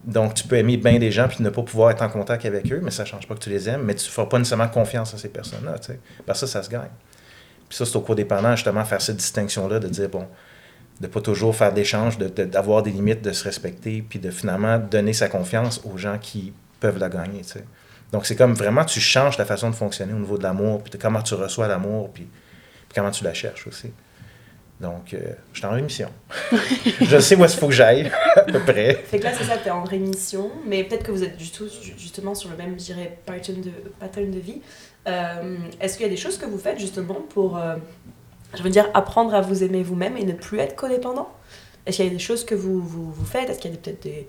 Donc, 0.03 0.33
tu 0.33 0.47
peux 0.47 0.55
aimer 0.55 0.77
bien 0.77 0.97
des 0.97 1.11
gens 1.11 1.27
puis 1.27 1.43
ne 1.43 1.49
pas 1.49 1.61
pouvoir 1.61 1.91
être 1.91 2.01
en 2.01 2.09
contact 2.09 2.43
avec 2.45 2.71
eux, 2.71 2.81
mais 2.83 2.89
ça 2.89 3.03
ne 3.03 3.07
change 3.07 3.27
pas 3.27 3.35
que 3.35 3.39
tu 3.39 3.51
les 3.51 3.69
aimes, 3.69 3.83
mais 3.83 3.93
tu 3.93 4.07
ne 4.07 4.11
feras 4.11 4.25
pas 4.25 4.39
nécessairement 4.39 4.67
confiance 4.67 5.13
à 5.13 5.17
ces 5.19 5.29
personnes-là. 5.29 5.75
Parce 6.25 6.41
que 6.41 6.47
ça, 6.47 6.59
ça 6.59 6.63
se 6.63 6.69
gagne. 6.69 6.89
Puis 7.69 7.77
ça, 7.77 7.85
c'est 7.85 7.95
au 7.95 8.01
codépendant, 8.01 8.55
justement, 8.55 8.83
faire 8.83 8.99
cette 8.99 9.17
distinction-là, 9.17 9.79
de 9.79 9.87
dire, 9.87 10.09
bon, 10.09 10.25
de 11.01 11.07
pas 11.07 11.19
toujours 11.19 11.55
faire 11.55 11.73
d'échanges, 11.73 12.19
d'avoir 12.19 12.83
des 12.83 12.91
limites, 12.91 13.23
de 13.23 13.31
se 13.31 13.43
respecter, 13.43 14.05
puis 14.07 14.19
de 14.19 14.29
finalement 14.29 14.77
donner 14.77 15.13
sa 15.13 15.29
confiance 15.29 15.81
aux 15.83 15.97
gens 15.97 16.19
qui 16.19 16.53
peuvent 16.79 16.99
la 16.99 17.09
gagner. 17.09 17.41
Donc, 18.11 18.27
c'est 18.27 18.35
comme 18.35 18.53
vraiment, 18.53 18.85
tu 18.85 18.99
changes 18.99 19.35
ta 19.35 19.45
façon 19.45 19.71
de 19.71 19.75
fonctionner 19.75 20.13
au 20.13 20.19
niveau 20.19 20.37
de 20.37 20.43
l'amour, 20.43 20.83
puis 20.83 20.93
comment 20.99 21.23
tu 21.23 21.33
reçois 21.33 21.67
l'amour, 21.67 22.11
puis, 22.13 22.27
comment 22.93 23.09
tu 23.09 23.23
la 23.23 23.33
cherches 23.33 23.65
aussi. 23.65 23.91
Donc, 24.79 25.13
euh, 25.13 25.19
je 25.53 25.59
suis 25.59 25.67
en 25.67 25.71
rémission. 25.71 26.09
je 27.01 27.19
sais 27.19 27.35
où 27.35 27.43
est-ce 27.45 27.53
qu'il 27.53 27.61
faut 27.61 27.67
que 27.67 27.73
j'aille, 27.73 28.11
à 28.35 28.41
peu 28.43 28.59
près. 28.59 28.93
Fait 29.05 29.17
que 29.17 29.23
là, 29.23 29.31
c'est 29.35 29.45
ça, 29.45 29.57
tu 29.57 29.69
es 29.69 29.71
en 29.71 29.83
rémission, 29.83 30.51
mais 30.67 30.83
peut-être 30.83 31.03
que 31.03 31.11
vous 31.11 31.23
êtes 31.23 31.37
du 31.37 31.49
tout, 31.49 31.67
justement 31.97 32.35
sur 32.35 32.49
le 32.51 32.57
même, 32.57 32.79
je 32.79 32.85
dirais, 32.85 33.17
pattern 33.25 33.59
de, 33.61 33.71
pattern 33.99 34.29
de 34.29 34.39
vie. 34.39 34.61
Euh, 35.07 35.57
est-ce 35.79 35.97
qu'il 35.97 36.05
y 36.05 36.09
a 36.09 36.11
des 36.11 36.17
choses 36.17 36.37
que 36.37 36.45
vous 36.45 36.59
faites 36.59 36.79
justement 36.79 37.25
pour, 37.29 37.57
euh, 37.57 37.75
je 38.55 38.63
veux 38.63 38.69
dire, 38.69 38.87
apprendre 38.93 39.33
à 39.33 39.41
vous 39.41 39.63
aimer 39.63 39.83
vous-même 39.83 40.17
et 40.17 40.23
ne 40.23 40.33
plus 40.33 40.59
être 40.59 40.75
codépendant 40.75 41.29
Est-ce 41.85 41.97
qu'il 41.97 42.05
y 42.05 42.09
a 42.09 42.11
des 42.11 42.19
choses 42.19 42.43
que 42.43 42.55
vous, 42.55 42.81
vous, 42.81 43.11
vous 43.11 43.25
faites? 43.25 43.49
Est-ce 43.49 43.59
qu'il 43.59 43.71
y 43.71 43.73
a 43.73 43.77
peut-être 43.77 44.03
des, 44.03 44.27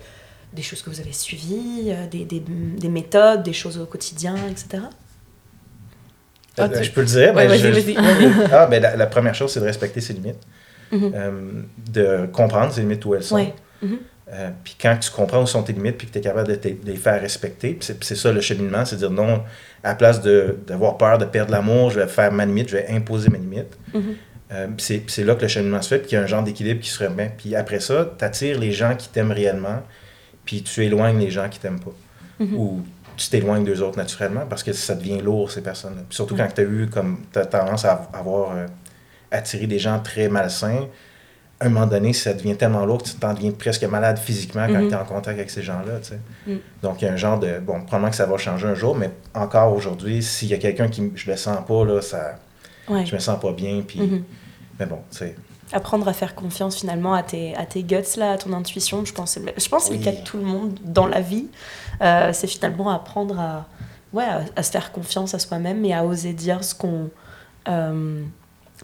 des, 0.52 0.62
choses 0.62 0.82
que 0.82 0.90
vous 0.90 1.00
avez 1.00 1.12
suivies, 1.12 1.92
des, 2.10 2.24
des, 2.24 2.40
des 2.40 2.88
méthodes, 2.88 3.42
des 3.42 3.52
choses 3.52 3.78
au 3.78 3.86
quotidien, 3.86 4.36
etc. 4.50 4.84
Ah, 6.58 6.68
je 6.82 6.90
peux 6.90 7.00
le 7.00 7.06
dire. 7.06 7.34
mais 7.34 7.48
ah, 8.52 8.66
ben, 8.66 8.82
la, 8.82 9.06
première 9.06 9.34
chose, 9.34 9.52
c'est 9.52 9.60
de 9.60 9.64
respecter 9.64 10.00
ses 10.00 10.12
limites. 10.12 10.36
Mm-hmm. 10.92 11.12
euh, 11.14 11.62
de 11.90 12.26
comprendre 12.26 12.70
ses 12.72 12.82
limites 12.82 13.04
où 13.06 13.14
elles 13.14 13.22
sont. 13.22 13.38
Mm-hmm. 13.38 13.98
Euh, 14.32 14.50
puis 14.64 14.76
quand 14.80 14.96
tu 14.98 15.10
comprends 15.10 15.42
où 15.42 15.46
sont 15.46 15.62
tes 15.62 15.72
limites, 15.72 15.98
puis 15.98 16.06
que 16.06 16.12
tu 16.12 16.18
es 16.18 16.22
capable 16.22 16.48
de, 16.48 16.58
les 16.84 16.96
faire 16.96 17.20
respecter, 17.20 17.78
c'est 17.80 18.14
ça 18.14 18.32
le 18.32 18.40
cheminement, 18.40 18.84
c'est 18.84 18.96
dire 18.96 19.10
non, 19.10 19.42
à 19.82 19.88
la 19.90 19.94
place 19.94 20.22
d'avoir 20.22 20.96
peur 20.96 21.18
de 21.18 21.26
perdre 21.26 21.52
l'amour, 21.52 21.90
je 21.90 22.00
vais 22.00 22.06
faire 22.06 22.32
ma 22.32 22.46
limite, 22.46 22.70
je 22.70 22.76
vais 22.76 22.86
imposer 22.88 23.28
ma 23.28 23.38
limite. 23.38 23.76
Mm-hmm. 23.94 24.00
euh, 24.52 24.66
c'est 24.78 25.24
là 25.24 25.34
que 25.34 25.42
le 25.42 25.48
cheminement 25.48 25.82
se 25.82 25.88
fait, 25.88 25.98
puis 25.98 26.08
qu'il 26.08 26.18
y 26.18 26.20
a 26.20 26.24
un 26.24 26.26
genre 26.26 26.42
d'équilibre 26.42 26.80
qui 26.80 26.88
se 26.88 27.04
remet. 27.04 27.34
Puis 27.36 27.54
après 27.54 27.80
ça, 27.80 28.10
tu 28.18 28.24
attires 28.24 28.58
les 28.58 28.72
gens 28.72 28.96
qui 28.96 29.08
t'aiment 29.08 29.32
réellement, 29.32 29.82
puis 30.46 30.62
tu 30.62 30.82
éloignes 30.82 31.18
les 31.18 31.30
gens 31.30 31.48
qui 31.48 31.58
t'aiment 31.58 31.80
pas. 31.80 31.92
Ou 32.40 32.82
tu 33.16 33.28
t'éloignes 33.28 33.62
d'eux 33.62 33.82
autres 33.82 33.98
naturellement 33.98 34.46
parce 34.48 34.64
que 34.64 34.72
ça 34.72 34.96
devient 34.96 35.20
lourd, 35.20 35.50
ces 35.50 35.60
personnes-là. 35.60 36.02
Surtout 36.10 36.34
quand 36.34 36.48
tu 36.52 36.60
as 36.60 36.64
eu 36.64 36.88
comme 36.88 37.20
tu 37.32 37.38
as 37.38 37.46
tendance 37.46 37.84
à 37.84 38.08
avoir 38.12 38.56
euh, 38.56 38.66
attiré 39.30 39.68
des 39.68 39.78
gens 39.78 40.00
très 40.00 40.28
malsains, 40.28 40.88
un 41.66 41.68
moment 41.68 41.86
donné, 41.86 42.12
ça 42.12 42.34
devient 42.34 42.56
tellement 42.56 42.84
lourd 42.84 43.02
que 43.02 43.08
tu 43.08 43.14
t'en 43.14 43.34
deviens 43.34 43.52
presque 43.52 43.84
malade 43.84 44.18
physiquement 44.18 44.66
quand 44.66 44.74
mm-hmm. 44.74 44.88
tu 44.88 44.94
es 44.94 44.96
en 44.96 45.04
contact 45.04 45.38
avec 45.38 45.50
ces 45.50 45.62
gens-là. 45.62 46.00
Mm. 46.46 46.56
Donc, 46.82 47.02
il 47.02 47.06
y 47.06 47.08
a 47.08 47.12
un 47.12 47.16
genre 47.16 47.38
de. 47.38 47.58
Bon, 47.58 47.80
probablement 47.82 48.10
que 48.10 48.16
ça 48.16 48.26
va 48.26 48.36
changer 48.38 48.66
un 48.66 48.74
jour, 48.74 48.96
mais 48.96 49.10
encore 49.34 49.74
aujourd'hui, 49.74 50.22
s'il 50.22 50.48
y 50.48 50.54
a 50.54 50.58
quelqu'un 50.58 50.88
qui. 50.88 51.12
Je 51.14 51.30
le 51.30 51.36
sens 51.36 51.58
pas, 51.66 51.84
là, 51.84 52.00
ça. 52.00 52.36
Je 52.88 53.14
me 53.14 53.20
sens 53.20 53.40
pas 53.40 53.52
bien. 53.52 53.82
Puis, 53.86 54.00
mm-hmm. 54.00 54.22
Mais 54.80 54.86
bon, 54.86 54.98
tu 55.10 55.18
sais 55.18 55.34
apprendre 55.72 56.06
à 56.08 56.12
faire 56.12 56.34
confiance 56.34 56.76
finalement 56.76 57.14
à 57.14 57.22
tes, 57.22 57.56
à 57.56 57.66
tes 57.66 57.82
guts, 57.82 58.16
là, 58.16 58.32
à 58.32 58.38
ton 58.38 58.52
intuition. 58.52 59.04
Je 59.04 59.12
pense, 59.12 59.38
je 59.38 59.68
pense 59.68 59.84
que 59.84 59.88
c'est 59.88 59.98
le 59.98 60.04
cas 60.04 60.12
de 60.12 60.22
tout 60.24 60.36
le 60.36 60.44
monde 60.44 60.78
dans 60.84 61.06
la 61.06 61.20
vie. 61.20 61.48
Euh, 62.00 62.30
c'est 62.32 62.46
finalement 62.46 62.90
apprendre 62.90 63.38
à, 63.40 63.66
ouais, 64.12 64.26
à, 64.54 64.62
se 64.62 64.70
faire 64.70 64.92
confiance 64.92 65.34
à 65.34 65.38
soi-même 65.38 65.84
et 65.84 65.94
à 65.94 66.04
oser 66.04 66.32
dire 66.32 66.62
ce 66.62 66.74
qu'on. 66.74 67.10
Euh, 67.68 68.22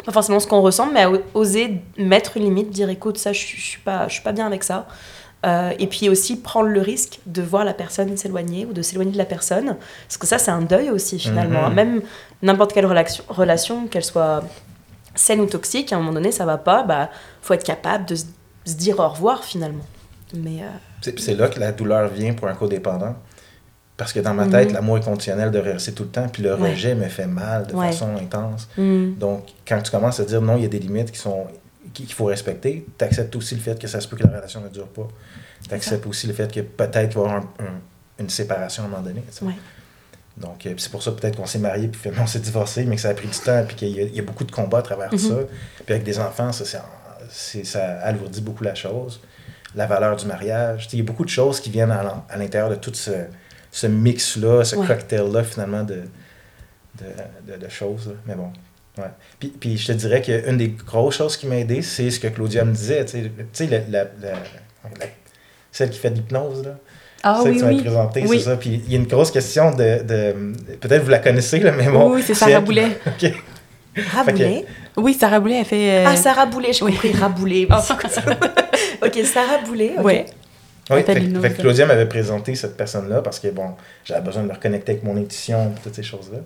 pas 0.05 0.13
forcément 0.13 0.41
ce 0.41 0.47
qu'on 0.47 0.61
ressent, 0.61 0.91
mais 0.93 1.03
à 1.03 1.11
oser 1.35 1.83
mettre 1.97 2.37
une 2.37 2.45
limite, 2.45 2.71
dire 2.71 2.89
écoute, 2.89 3.19
ça, 3.19 3.33
je, 3.33 3.41
je 3.41 3.61
suis 3.61 3.81
pas, 3.81 4.09
je 4.09 4.15
suis 4.15 4.23
pas 4.23 4.33
bien 4.33 4.47
avec 4.47 4.65
ça. 4.65 4.87
Euh, 5.47 5.73
et 5.79 5.87
puis 5.87 6.09
aussi 6.09 6.41
prendre 6.41 6.69
le 6.69 6.81
risque 6.81 7.21
de 7.27 7.43
voir 7.43 7.65
la 7.65 7.73
personne 7.73 8.17
s'éloigner 8.17 8.67
ou 8.67 8.73
de 8.73 8.83
s'éloigner 8.83 9.13
de 9.13 9.19
la 9.19 9.25
personne. 9.25 9.77
Parce 10.07 10.19
que 10.19 10.27
ça, 10.27 10.39
c'est 10.39 10.51
un 10.51 10.63
deuil 10.63 10.91
aussi 10.91 11.19
finalement. 11.19 11.71
Mm-hmm. 11.71 11.75
Même 11.75 12.03
n'importe 12.43 12.73
quelle 12.73 12.87
relation, 12.87 13.23
relation 13.29 13.87
qu'elle 13.87 14.05
soit 14.05 14.43
saine 15.15 15.41
ou 15.41 15.47
toxique, 15.47 15.93
à 15.93 15.97
un 15.97 16.01
moment 16.01 16.13
donné, 16.13 16.33
ça 16.33 16.45
va 16.45 16.59
pas, 16.59 16.83
bah, 16.83 17.11
faut 17.41 17.55
être 17.55 17.65
capable 17.65 18.07
de 18.07 18.17
se 18.17 18.25
dire 18.75 18.99
au 18.99 19.09
revoir 19.09 19.45
finalement. 19.45 19.85
Mais 20.35 20.63
euh, 20.63 21.11
c'est 21.17 21.35
là 21.35 21.49
que 21.49 21.61
la 21.61 21.73
douleur 21.73 22.09
vient 22.09 22.35
pour 22.35 22.49
un 22.49 22.55
codépendant. 22.55 23.15
Parce 23.99 24.13
que 24.13 24.21
dans 24.21 24.33
ma 24.33 24.47
tête, 24.47 24.69
mhm. 24.69 24.75
l'amour 24.75 24.99
est 24.99 25.05
conditionnel 25.05 25.51
de 25.51 25.59
rester 25.59 25.93
tout 25.93 26.05
le 26.05 26.09
temps, 26.09 26.29
puis 26.29 26.43
le 26.43 26.55
rejet 26.55 26.95
me 26.95 27.09
fait 27.09 27.27
mal 27.27 27.67
de 27.67 27.73
façon 27.73 28.17
intense. 28.17 28.69
Mhm. 28.79 29.17
Donc, 29.17 29.49
quand 29.67 29.83
tu 29.83 29.91
commences 29.91 30.21
à 30.21 30.25
dire 30.25 30.41
non, 30.41 30.57
il 30.57 30.63
y 30.63 30.67
a 30.67 30.69
des 30.69 30.79
limites 30.79 31.11
qui 31.11 31.19
sont 31.19 31.47
qu'il 31.93 32.13
faut 32.13 32.27
respecter, 32.27 32.87
tu 32.97 33.05
acceptes 33.05 33.35
aussi 33.35 33.57
le 33.57 33.61
fait 33.61 33.81
que 33.81 33.89
ça 33.89 34.01
se 34.01 34.07
peut 34.07 34.17
que 34.17 34.23
la 34.23 34.37
relation 34.37 34.61
ne 34.61 34.69
dure 34.69 34.87
pas. 34.87 35.09
Tu 35.67 35.75
acceptes 35.75 36.07
aussi 36.07 36.29
le 36.29 36.33
fait 36.33 36.53
que 36.53 36.61
peut-être 36.61 37.13
il 37.13 37.19
va 37.19 37.23
y 37.23 37.25
avoir 37.25 37.43
une 38.21 38.29
séparation 38.29 38.85
à 38.85 38.87
un 38.87 38.89
moment 38.89 39.03
donné. 39.03 39.23
Donc, 40.37 40.65
euh, 40.67 40.75
c'est 40.77 40.93
pour 40.93 41.03
ça 41.03 41.11
peut-être 41.11 41.37
qu'on 41.37 41.47
s'est 41.47 41.59
marié, 41.59 41.89
puis 41.89 42.11
on 42.17 42.27
s'est 42.27 42.39
divorcé, 42.39 42.85
mais 42.85 42.95
que 42.95 43.03
ça 43.03 43.09
a 43.09 43.15
pris 43.15 43.27
du 43.27 43.39
temps, 43.39 43.65
puis 43.67 43.75
qu'il 43.75 44.15
y, 44.15 44.21
a 44.21 44.23
beaucoup 44.23 44.45
de 44.45 44.53
combats 44.53 44.79
à 44.79 44.83
travers 44.83 45.13
mhm. 45.13 45.19
ça. 45.19 45.35
Puis 45.85 45.95
avec 45.95 46.05
des 46.05 46.21
enfants, 46.21 46.53
ça, 46.53 46.85
ça 47.29 47.99
alourdit 48.03 48.41
beaucoup 48.41 48.63
la 48.63 48.77
chose. 48.77 49.21
La 49.75 49.87
valeur 49.87 50.15
du 50.15 50.27
mariage. 50.27 50.89
Il 50.93 51.01
y 51.01 51.03
a 51.03 51.05
beaucoup 51.05 51.25
de 51.25 51.31
choses 51.31 51.59
qui 51.59 51.71
viennent 51.71 51.91
à, 51.91 52.37
l'intérieur 52.37 52.71
de 52.71 52.77
tout 52.77 52.95
ce, 52.95 53.11
ce 53.71 53.87
mix-là, 53.87 54.65
ce 54.65 54.77
cocktail-là, 54.77 55.45
finalement, 55.45 55.83
de, 55.83 56.03
de, 56.99 57.57
de, 57.57 57.69
choses. 57.69 58.15
Mais 58.27 58.35
bon. 58.35 58.51
Ouais. 58.97 59.11
Puis, 59.39 59.49
puis 59.49 59.77
je 59.77 59.89
te 59.89 59.93
dirais 59.93 60.23
qu'une 60.23 60.57
des 60.57 60.69
grosses 60.69 61.17
choses 61.17 61.37
qui 61.37 61.47
m'a 61.47 61.57
aidé, 61.57 61.83
c'est 61.83 62.11
ce 62.11 62.19
que 62.19 62.29
Claudia 62.29 62.65
me 62.65 62.73
disait. 62.73 63.05
Tu 63.05 63.31
sais, 63.53 63.87
la, 63.91 64.07
celle 65.71 65.91
qui 65.91 65.99
fait 65.99 66.11
de 66.11 66.17
l'hypnose, 66.17 66.65
là. 66.65 66.77
Ah, 67.23 67.41
oui, 67.45 67.55
que 67.55 67.59
tu 67.59 67.65
oui. 67.65 67.81
présenté, 67.81 68.25
c'est 68.27 68.39
ça. 68.39 68.57
Puis 68.57 68.81
il 68.87 68.93
y 68.93 68.97
a 68.97 68.99
une 68.99 69.07
grosse 69.07 69.31
question 69.31 69.73
de. 69.73 70.03
de 70.03 70.77
Peut-être 70.81 71.03
vous 71.03 71.11
la 71.11 71.19
connaissez, 71.19 71.59
là, 71.59 71.73
mais 71.73 71.89
bon. 71.89 72.15
Oui, 72.15 72.23
c'est 72.25 72.35
Sarah 72.35 72.61
Boulet. 72.61 72.99
OK. 73.07 73.33
Raboulet? 73.97 74.65
Oui, 74.97 75.15
Sarah 75.15 75.41
Boulet, 75.41 75.59
elle 75.59 75.65
fait. 75.65 75.91
Euh... 75.91 76.05
Ah, 76.07 76.17
Sarah 76.17 76.47
Boulet, 76.47 76.73
j'ai 76.73 76.85
compris. 76.85 77.13
Raboulet. 77.13 77.67
Oh. 77.71 77.75
ok, 79.07 79.19
Sarah 79.25 79.59
Boulet. 79.67 79.95
ok. 79.99 80.05
Oui. 80.05 80.25
Oui, 80.91 81.03
fait, 81.03 81.15
fait, 81.15 81.51
que 81.55 81.61
Claudia 81.61 81.87
m'avait 81.87 82.09
présenté 82.09 82.55
cette 82.55 82.77
personne-là 82.77 83.21
parce 83.21 83.41
que, 83.41 83.49
bon, 83.49 83.75
j'avais 84.05 84.23
besoin 84.23 84.43
de 84.43 84.49
me 84.49 84.55
reconnecter 84.55 84.93
avec 84.93 85.05
mon 85.05 85.17
intuition 85.17 85.75
toutes 85.83 85.95
ces 85.95 86.03
choses-là. 86.03 86.39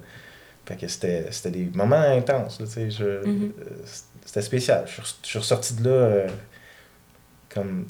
Fait 0.66 0.76
que 0.76 0.86
c'était, 0.88 1.26
c'était 1.30 1.50
des 1.50 1.70
moments 1.74 1.96
intenses, 1.96 2.58
tu 2.58 2.66
sais. 2.66 2.90
Je, 2.90 3.04
mm-hmm. 3.04 3.50
euh, 3.60 3.84
c'était 4.24 4.42
spécial. 4.42 4.84
Je, 4.86 5.02
je, 5.02 5.28
suis 5.28 5.38
ressorti 5.38 5.74
de 5.74 5.88
là 5.88 5.94
euh, 5.94 6.28
comme 7.48 7.86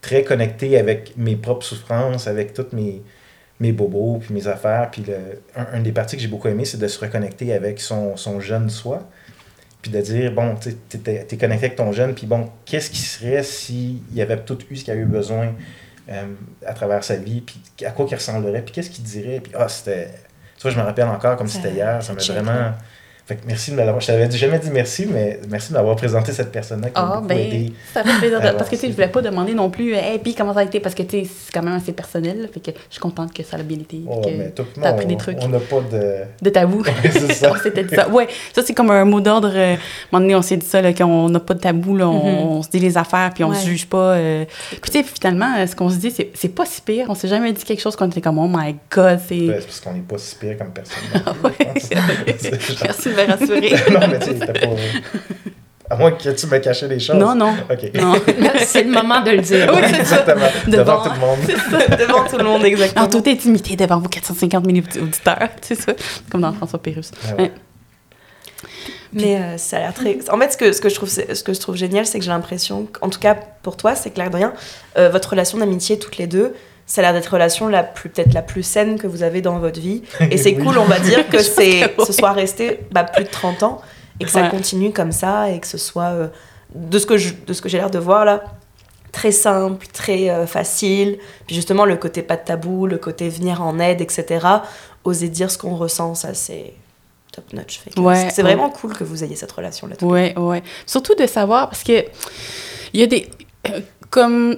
très 0.00 0.22
connecté 0.24 0.78
avec 0.78 1.16
mes 1.16 1.36
propres 1.36 1.64
souffrances, 1.64 2.26
avec 2.26 2.52
toutes 2.52 2.72
mes, 2.72 3.02
mes 3.60 3.72
bobos, 3.72 4.18
puis 4.18 4.34
mes 4.34 4.46
affaires. 4.46 4.90
Puis 4.90 5.04
le, 5.06 5.40
un, 5.56 5.80
des 5.80 5.92
parties 5.92 6.16
que 6.16 6.22
j'ai 6.22 6.28
beaucoup 6.28 6.48
aimé, 6.48 6.64
c'est 6.64 6.78
de 6.78 6.88
se 6.88 6.98
reconnecter 6.98 7.52
avec 7.52 7.80
son, 7.80 8.16
son 8.16 8.40
jeune 8.40 8.70
soi. 8.70 9.08
Puis 9.82 9.90
de 9.90 10.00
dire, 10.00 10.32
bon, 10.32 10.54
tu 10.56 10.70
es, 10.70 11.36
connecté 11.36 11.66
avec 11.66 11.76
ton 11.76 11.92
jeune, 11.92 12.14
puis 12.14 12.26
bon, 12.26 12.50
qu'est-ce 12.64 12.90
qui 12.90 13.00
serait 13.00 13.42
s'il 13.42 13.98
y 14.14 14.22
avait 14.22 14.38
tout 14.38 14.58
eu 14.70 14.76
ce 14.76 14.84
qu'il 14.84 14.94
a 14.94 14.96
eu 14.96 15.04
besoin 15.04 15.54
euh, 16.08 16.26
à 16.66 16.74
travers 16.74 17.02
sa 17.02 17.16
vie, 17.16 17.40
puis 17.40 17.60
à 17.84 17.90
quoi 17.90 18.06
il 18.10 18.14
ressemblerait, 18.14 18.62
puis 18.62 18.72
qu'est-ce 18.74 18.90
qu'il 18.90 19.04
dirait. 19.04 19.40
Puis, 19.40 19.52
ah, 19.56 19.68
c'était. 19.68 20.10
Tu 20.56 20.62
vois, 20.62 20.70
je 20.70 20.78
me 20.78 20.84
rappelle 20.84 21.08
encore 21.08 21.36
comme 21.36 21.48
si 21.48 21.56
c'était 21.56 21.72
hier, 21.72 22.02
ça 22.02 22.12
m'a 22.12 22.22
vraiment. 22.22 22.72
Fait 23.26 23.36
que 23.36 23.40
merci 23.46 23.70
de 23.70 23.76
m'avoir. 23.76 24.00
Je 24.02 24.08
t'avais 24.08 24.30
jamais 24.30 24.58
dit 24.58 24.68
merci, 24.70 25.06
mais 25.06 25.40
merci 25.48 25.70
de 25.70 25.78
m'avoir 25.78 25.96
présenté 25.96 26.32
cette 26.32 26.52
personne-là 26.52 26.90
qui 26.90 27.00
m'a 27.00 27.20
oh, 27.20 27.24
ben, 27.26 27.38
aidé. 27.38 27.72
Ça 27.94 28.04
fait 28.04 28.18
plaisir. 28.18 28.38
parce 28.40 28.68
que 28.68 28.74
tu 28.74 28.82
sais, 28.82 28.88
je 28.88 28.92
voulais 28.92 29.08
pas 29.08 29.22
demander 29.22 29.54
non 29.54 29.70
plus, 29.70 29.94
hey, 29.94 30.18
puis 30.18 30.34
comment 30.34 30.52
ça 30.52 30.60
a 30.60 30.64
été, 30.64 30.78
parce 30.78 30.94
que 30.94 31.02
tu 31.04 31.22
sais, 31.22 31.30
c'est 31.46 31.52
quand 31.52 31.62
même 31.62 31.72
assez 31.72 31.92
personnel. 31.92 32.50
Fait 32.52 32.60
que 32.60 32.70
je 32.72 32.92
suis 32.92 33.00
contente 33.00 33.32
que 33.32 33.42
ça 33.42 33.56
a 33.56 33.62
bien 33.62 33.78
été. 33.78 34.02
Oh, 34.06 34.20
que 34.20 34.62
t'as 34.78 34.90
appris 34.90 35.06
des 35.06 35.16
trucs. 35.16 35.38
On 35.40 35.48
n'a 35.48 35.58
pas 35.58 35.80
de. 35.90 36.24
De 36.42 36.50
tabou. 36.50 36.84
c'est 37.02 37.32
ça. 37.32 37.52
on 37.54 37.56
s'était 37.56 37.84
dit 37.84 37.94
ça. 37.94 38.10
Ouais, 38.10 38.28
ça 38.52 38.62
c'est 38.62 38.74
comme 38.74 38.90
un 38.90 39.06
mot 39.06 39.22
d'ordre. 39.22 39.52
Euh, 39.54 39.72
à 39.72 39.76
un 39.76 39.78
moment 40.12 40.20
donné, 40.20 40.34
on 40.34 40.42
s'est 40.42 40.58
dit 40.58 40.66
ça, 40.66 40.92
qu'on 40.92 41.30
n'a 41.30 41.40
pas 41.40 41.54
de 41.54 41.60
tabou, 41.60 41.96
là, 41.96 42.06
on, 42.06 42.60
mm-hmm. 42.60 42.62
se 42.62 42.70
dit 42.70 42.78
les 42.80 42.98
affaires, 42.98 43.30
puis 43.32 43.42
on 43.42 43.54
se 43.54 43.66
juge 43.66 43.86
pas. 43.86 44.16
Euh. 44.16 44.44
Puis 44.70 44.90
tu 44.90 44.98
sais, 44.98 45.02
finalement, 45.02 45.56
euh, 45.58 45.66
ce 45.66 45.74
qu'on 45.74 45.88
se 45.88 45.96
dit, 45.96 46.10
c'est 46.10 46.54
pas 46.54 46.66
si 46.66 46.82
pire. 46.82 47.06
On 47.08 47.14
s'est 47.14 47.28
jamais 47.28 47.54
dit 47.54 47.64
quelque 47.64 47.80
chose 47.80 47.96
qu'on 47.96 48.08
était 48.08 48.20
comme, 48.20 48.38
oh 48.38 48.48
my 48.48 48.76
god, 48.90 49.18
c'est. 49.26 49.46
Ben, 49.46 49.56
c'est 49.60 49.66
parce 49.66 49.80
qu'on 49.80 49.94
n'est 49.94 50.00
pas 50.00 50.18
si 50.18 50.36
pire 50.36 50.58
comme 50.58 50.72
personne. 50.72 51.04
Merci 52.84 53.08
de 53.08 53.13
me 53.14 53.26
rassurer. 53.26 53.74
non, 53.90 54.00
mais 54.08 54.18
tu 54.18 54.38
sais, 54.38 54.46
pas. 54.46 54.52
À 55.90 55.96
moins 55.96 56.12
que 56.12 56.30
tu 56.30 56.46
me 56.46 56.58
caché 56.58 56.88
des 56.88 56.98
choses. 56.98 57.16
Non, 57.16 57.34
non. 57.34 57.52
non. 57.94 58.14
c'est 58.58 58.84
le 58.84 58.90
moment 58.90 59.20
de 59.20 59.32
le 59.32 59.42
dire. 59.42 59.70
Oui, 59.74 59.82
c'est 59.90 60.00
exactement. 60.00 60.46
Devant, 60.66 61.02
tout 61.02 61.10
le 61.12 61.20
monde. 61.20 61.38
Ça, 61.70 61.96
devant 61.96 62.24
tout 62.24 62.38
le 62.38 62.44
monde, 62.44 62.64
exactement. 62.64 63.04
En 63.04 63.08
toute 63.08 63.28
intimité, 63.28 63.76
devant 63.76 63.98
vos 63.98 64.08
450 64.08 64.64
000 64.64 64.78
auditeurs. 65.02 65.48
C'est 65.60 65.74
ça. 65.74 65.92
Comme 66.30 66.40
dans 66.40 66.52
François 66.52 66.80
Pérus. 66.80 67.10
Ah 67.38 67.42
mais 69.12 69.36
euh, 69.36 69.58
ça 69.58 69.76
a 69.76 69.80
l'air 69.80 69.94
très. 69.94 70.18
En 70.30 70.38
fait, 70.38 70.50
ce 70.50 70.56
que, 70.56 70.72
ce 70.72 70.80
que, 70.80 70.88
je, 70.88 70.94
trouve, 70.96 71.08
ce 71.08 71.42
que 71.42 71.52
je 71.52 71.60
trouve 71.60 71.76
génial, 71.76 72.04
c'est 72.04 72.18
que 72.18 72.24
j'ai 72.24 72.32
l'impression, 72.32 72.88
en 73.00 73.10
tout 73.10 73.20
cas 73.20 73.36
pour 73.62 73.76
toi, 73.76 73.94
c'est 73.94 74.10
clair 74.10 74.28
de 74.28 74.36
rien, 74.36 74.52
euh, 74.98 75.08
votre 75.08 75.30
relation 75.30 75.58
d'amitié 75.58 76.00
toutes 76.00 76.16
les 76.16 76.26
deux, 76.26 76.52
ça 76.86 77.00
a 77.00 77.02
l'air 77.02 77.12
d'être 77.14 77.28
relation 77.28 77.68
la 77.68 77.82
plus 77.82 78.10
peut-être 78.10 78.34
la 78.34 78.42
plus 78.42 78.62
saine 78.62 78.98
que 78.98 79.06
vous 79.06 79.22
avez 79.22 79.40
dans 79.40 79.58
votre 79.58 79.80
vie 79.80 80.02
et 80.30 80.36
c'est 80.36 80.54
cool 80.54 80.78
on 80.78 80.84
va 80.84 80.98
dire 80.98 81.28
que 81.28 81.42
c'est 81.42 81.94
ce 82.04 82.12
soit 82.12 82.32
resté 82.32 82.80
bah, 82.92 83.04
plus 83.04 83.24
de 83.24 83.30
30 83.30 83.62
ans 83.62 83.80
et 84.20 84.24
que 84.24 84.30
ça 84.30 84.48
continue 84.48 84.92
comme 84.92 85.12
ça 85.12 85.50
et 85.50 85.58
que 85.58 85.66
ce 85.66 85.78
soit 85.78 86.12
euh, 86.12 86.28
de 86.74 86.98
ce 86.98 87.06
que 87.06 87.16
je, 87.16 87.34
de 87.46 87.52
ce 87.52 87.62
que 87.62 87.68
j'ai 87.68 87.78
l'air 87.78 87.90
de 87.90 87.98
voir 87.98 88.24
là, 88.24 88.42
très 89.12 89.32
simple, 89.32 89.86
très 89.92 90.30
euh, 90.30 90.46
facile. 90.46 91.18
Puis 91.46 91.54
justement, 91.54 91.84
le 91.84 91.96
côté 91.96 92.22
pas 92.22 92.36
de 92.36 92.44
tabou, 92.44 92.86
le 92.86 92.98
côté 92.98 93.28
venir 93.28 93.62
en 93.62 93.78
aide, 93.78 94.00
etc. 94.00 94.46
Oser 95.04 95.28
dire 95.28 95.50
ce 95.50 95.58
qu'on 95.58 95.76
ressent, 95.76 96.14
ça 96.14 96.34
c'est 96.34 96.74
top 97.32 97.52
notch. 97.52 97.80
Ouais, 97.96 98.28
c'est 98.30 98.42
vraiment 98.42 98.70
cool 98.70 98.92
que 98.92 99.04
vous 99.04 99.24
ayez 99.24 99.36
cette 99.36 99.52
relation 99.52 99.86
là. 99.86 99.96
Ouais, 100.02 100.36
ouais. 100.38 100.62
Surtout 100.86 101.14
de 101.14 101.26
savoir 101.26 101.68
parce 101.68 101.82
que 101.82 102.04
il 102.92 103.00
y 103.00 103.02
a 103.02 103.06
des 103.06 103.28
euh, 103.68 103.80
comme 104.10 104.56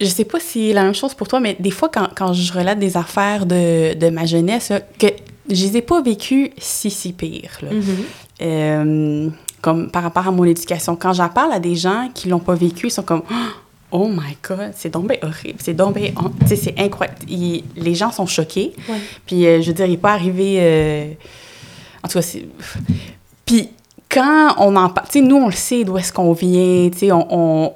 je 0.00 0.06
sais 0.06 0.24
pas 0.24 0.38
si 0.38 0.68
c'est 0.68 0.72
la 0.74 0.84
même 0.84 0.94
chose 0.94 1.14
pour 1.14 1.28
toi, 1.28 1.40
mais 1.40 1.56
des 1.58 1.70
fois, 1.70 1.88
quand, 1.88 2.08
quand 2.14 2.32
je 2.32 2.52
relate 2.52 2.78
des 2.78 2.96
affaires 2.96 3.46
de, 3.46 3.94
de 3.94 4.10
ma 4.10 4.26
jeunesse, 4.26 4.72
que 4.98 5.08
je 5.50 5.64
les 5.64 5.78
ai 5.78 5.82
pas 5.82 6.00
vécues 6.00 6.50
si, 6.58 6.90
si 6.90 7.12
pire. 7.12 7.58
Là. 7.62 7.70
Mm-hmm. 7.70 8.42
Euh, 8.42 9.28
comme 9.60 9.90
par 9.90 10.02
rapport 10.02 10.26
à 10.26 10.30
mon 10.30 10.44
éducation. 10.44 10.96
Quand 10.96 11.12
j'en 11.12 11.28
parle 11.28 11.52
à 11.52 11.58
des 11.58 11.74
gens 11.74 12.08
qui 12.14 12.28
l'ont 12.28 12.38
pas 12.38 12.54
vécu, 12.54 12.86
ils 12.86 12.90
sont 12.90 13.02
comme 13.02 13.22
Oh 13.90 14.08
my 14.08 14.36
God, 14.46 14.72
c'est 14.76 14.90
donc 14.90 15.10
horrible. 15.22 15.58
C'est 15.58 15.72
donc 15.72 15.96
Tu 15.96 16.46
sais, 16.46 16.56
c'est 16.56 16.78
incroyable. 16.78 17.18
les 17.26 17.94
gens 17.94 18.12
sont 18.12 18.26
choqués. 18.26 18.74
Puis, 19.24 19.46
euh, 19.46 19.62
je 19.62 19.68
veux 19.68 19.72
dire, 19.72 19.86
il 19.86 19.92
n'est 19.92 19.96
pas 19.96 20.12
arrivé. 20.12 20.58
Euh, 20.60 21.12
en 22.04 22.08
tout 22.08 22.18
cas, 22.18 22.22
c'est. 22.22 22.46
Puis, 23.46 23.70
quand 24.10 24.56
on 24.58 24.76
en 24.76 24.90
parle, 24.90 25.06
tu 25.06 25.20
sais, 25.20 25.24
nous, 25.24 25.36
on 25.36 25.46
le 25.46 25.52
sait 25.52 25.84
d'où 25.84 25.96
est-ce 25.96 26.12
qu'on 26.12 26.34
vient, 26.34 26.90
tu 26.90 26.98
sais, 26.98 27.12
on, 27.12 27.72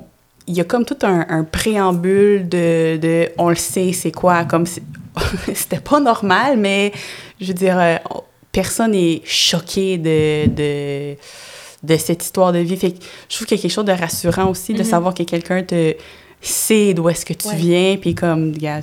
il 0.46 0.54
y 0.56 0.60
a 0.60 0.64
comme 0.64 0.84
tout 0.84 0.98
un, 1.02 1.44
préambule 1.44 2.48
de, 2.48 2.96
de, 2.96 3.28
on 3.38 3.48
le 3.48 3.56
sait, 3.56 3.92
c'est 3.92 4.12
quoi, 4.12 4.44
comme 4.44 4.66
c'était 5.54 5.80
pas 5.80 6.00
normal, 6.00 6.56
mais 6.58 6.92
je 7.40 7.48
veux 7.48 7.54
dire, 7.54 7.78
euh, 7.78 7.96
personne 8.50 8.92
n'est 8.92 9.22
choqué 9.24 9.98
de, 9.98 10.46
de, 10.48 11.16
de, 11.82 11.96
cette 11.96 12.24
histoire 12.24 12.52
de 12.52 12.58
vie. 12.58 12.76
Fait 12.76 12.92
que 12.92 13.04
je 13.28 13.36
trouve 13.36 13.46
qu'il 13.46 13.56
y 13.56 13.60
a 13.60 13.62
quelque 13.62 13.72
chose 13.72 13.84
de 13.84 13.92
rassurant 13.92 14.50
aussi 14.50 14.74
de 14.74 14.82
mm-hmm. 14.82 14.86
savoir 14.86 15.14
que 15.14 15.22
quelqu'un 15.22 15.62
te 15.62 15.94
sait 16.40 16.92
d'où 16.94 17.08
est-ce 17.08 17.24
que 17.24 17.34
tu 17.34 17.54
viens, 17.54 17.96
puis 17.96 18.14
comme, 18.14 18.52
gars, 18.52 18.80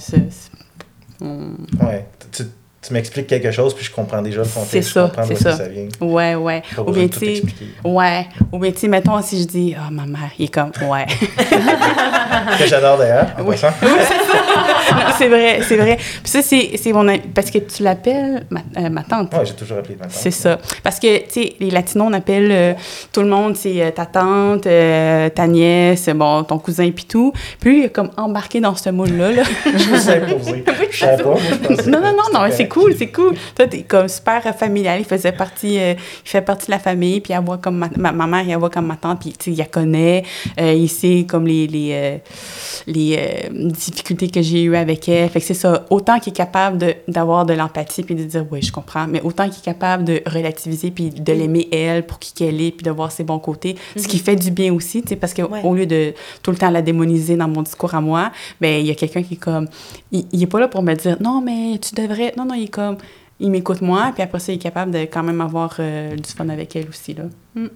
Ouais, 1.22 2.08
tu, 2.32 2.44
tu 2.82 2.94
m'expliques 2.94 3.28
quelque 3.28 3.52
chose, 3.52 3.74
puis 3.76 3.84
je 3.84 3.92
comprends 3.92 4.22
déjà 4.22 4.42
le 4.42 4.48
contexte. 4.48 4.72
C'est 4.72 4.82
ça, 4.82 5.12
c'est 5.28 5.36
ça. 5.36 5.58
ça 5.58 5.68
vient. 5.68 5.88
Ouais, 6.00 6.36
ouais. 6.36 6.64
Ou 6.78 6.92
bien, 6.92 7.08
tu 7.10 7.42
ouais. 7.84 8.28
Ou 8.52 8.60
bien, 8.60 8.72
tu 8.72 8.88
mettons, 8.88 9.22
si 9.22 9.42
je 9.42 9.46
dis, 9.46 9.76
oh, 9.78 9.92
ma 9.92 10.06
mère, 10.06 10.32
il 10.40 10.46
est 10.46 10.54
comme, 10.54 10.72
ouais. 10.90 11.06
que 12.58 12.66
j'adore 12.66 12.98
d'ailleurs, 12.98 13.28
en 13.38 13.44
oui. 13.44 13.56
c'est 15.18 15.28
vrai, 15.28 15.60
c'est 15.68 15.76
vrai. 15.76 15.98
Puis 15.98 16.32
ça, 16.32 16.42
c'est 16.42 16.94
mon. 16.94 17.06
Parce 17.36 17.52
que 17.52 17.60
tu 17.60 17.84
l'appelles 17.84 18.46
ma, 18.50 18.62
euh, 18.78 18.90
ma, 18.90 19.04
tante. 19.04 19.34
Oui, 19.34 19.46
j'ai 19.46 19.54
toujours 19.54 19.80
appelé 19.80 19.96
ma 19.96 20.06
tante. 20.06 20.14
C'est 20.14 20.32
ça. 20.32 20.58
Parce 20.82 21.00
que, 21.00 21.18
tu 21.26 21.26
sais, 21.30 21.56
les 21.60 21.72
Latinos, 21.72 22.08
on 22.10 22.14
appelle 22.14 22.50
euh, 22.52 22.74
tout 23.12 23.22
le 23.22 23.28
monde, 23.28 23.58
c'est 23.58 23.82
euh, 23.82 23.92
ta 23.92 24.06
tante, 24.06 24.64
ta 24.64 25.48
nièce, 25.48 26.08
bon, 26.16 26.44
ton 26.44 26.60
cousin, 26.60 26.90
puis 26.92 27.06
tout. 27.06 27.34
Puis, 27.60 27.80
il 27.80 27.86
est 27.86 27.90
comme 27.90 28.12
embarqué 28.16 28.62
dans 28.62 28.76
ce 28.76 28.90
moule-là. 28.90 29.32
Là. 29.32 29.44
je 29.66 29.90
me 29.90 29.98
suis 29.98 30.12
imposé. 30.12 30.64
Je 30.92 31.06
pas, 31.06 31.24
moi, 31.24 31.38
je 31.50 31.56
pensais. 31.56 31.90
Non, 31.90 32.00
non, 32.00 32.14
non, 32.14 32.40
non, 32.40 32.48
c'est 32.52 32.69
cool, 32.70 32.96
c'est 32.98 33.12
cool. 33.12 33.36
Toi, 33.56 33.68
t'es 33.68 33.84
comme 33.84 34.08
super 34.08 34.42
familial. 34.56 35.00
Il 35.00 35.06
faisait 35.06 35.32
partie, 35.32 35.76
il 35.76 35.98
fait 36.24 36.42
partie 36.42 36.68
de 36.68 36.72
la 36.72 36.80
famille, 36.80 37.20
puis 37.20 37.34
elle 37.34 37.44
voit 37.44 37.58
comme 37.58 37.78
ma, 37.78 38.12
ma, 38.12 38.28
mère, 38.28 38.48
il 38.48 38.56
voit 38.58 38.70
comme 38.70 38.88
ma 38.88 38.96
tante, 38.96 39.20
puis, 39.20 39.32
tu 39.32 39.46
sais, 39.46 39.52
il 39.52 39.58
la 39.58 39.66
connaît. 39.66 40.24
il 40.58 40.90
sait 40.90 41.26
comme 41.28 41.46
les, 41.46 41.68
les, 41.68 42.22
les 42.88 43.50
difficultés 43.52 44.30
que 44.30 44.42
j'ai 44.42 44.64
eues 44.64 44.76
avec 44.76 45.10
elle. 45.10 45.30
Fait 45.30 45.40
que 45.40 45.46
c'est 45.46 45.54
ça. 45.54 45.86
Autant 45.90 46.20
qu'il 46.20 46.32
est 46.32 46.36
capable 46.36 46.78
d'avoir 47.08 47.46
de, 47.46 47.54
l'empathie 47.54 48.04
puis 48.04 48.16
de 48.16 48.24
dire, 48.24 48.46
oui, 48.52 48.62
je 48.62 48.72
comprends, 48.72 49.08
mais 49.08 49.22
autant 49.22 49.50
qu'il 49.50 49.60
est 49.60 49.66
capable 49.66 50.04
de 50.04 50.22
relativiser 50.26 50.92
puis 50.92 51.10
de 51.10 51.34
l'aimer 51.34 51.68
elle 51.72 52.06
pour 52.06 52.20
qui 52.20 52.34
qu'elle 52.34 52.62
est 52.62 52.72
puis 52.72 52.84
de 52.84 52.92
voir 52.92 53.12
ses 53.12 53.24
bons 53.24 53.40
côtés, 53.40 53.76
ce 53.96 54.08
qui 54.08 54.18
mhm. 54.18 54.24
fait 54.24 54.36
du 54.36 54.52
bien 54.52 54.74
aussi, 54.74 55.02
tu 55.02 55.10
sais, 55.10 55.16
parce 55.16 55.34
qu'au 55.34 55.50
au 55.64 55.74
lieu 55.74 55.86
de 55.86 56.14
tout 56.44 56.52
le 56.52 56.58
temps 56.58 56.70
la 56.70 56.82
démoniser 56.82 57.36
dans 57.36 57.48
mon 57.48 57.62
discours 57.62 57.94
à 57.94 58.02
moi, 58.02 58.32
ben 58.62 58.80
il 58.80 58.88
y 58.88 58.92
a 58.92 58.96
quelqu'un 58.96 59.24
qui 59.24 59.36
est 59.36 59.38
comme, 59.38 59.68
il, 60.12 60.26
il, 60.32 60.44
est 60.44 60.48
pas 60.48 60.60
là 60.60 60.68
pour 60.68 60.84
me 60.84 60.94
dire, 60.94 61.18
non, 61.20 61.42
mais 61.42 61.78
tu 61.80 61.96
devrais, 61.96 62.34
non, 62.38 62.46
non, 62.46 62.56
il 62.60 62.66
est 62.66 62.68
comme, 62.70 62.98
il 63.40 63.52
m'écoute 63.52 63.82
moi, 63.82 64.12
puis 64.14 64.24
après 64.24 64.40
ça, 64.40 64.52
il 64.52 64.56
est 64.56 64.60
capable 64.60 64.92
de 64.92 65.00
quand 65.00 65.24
même 65.24 65.42
avoir 65.42 65.76
euh, 65.80 66.16
du 66.16 66.30
fun 66.30 66.50
avec 66.50 66.76
elle 66.76 66.90
aussi, 66.90 67.14
là. 67.14 67.24
Mm. 67.56 67.68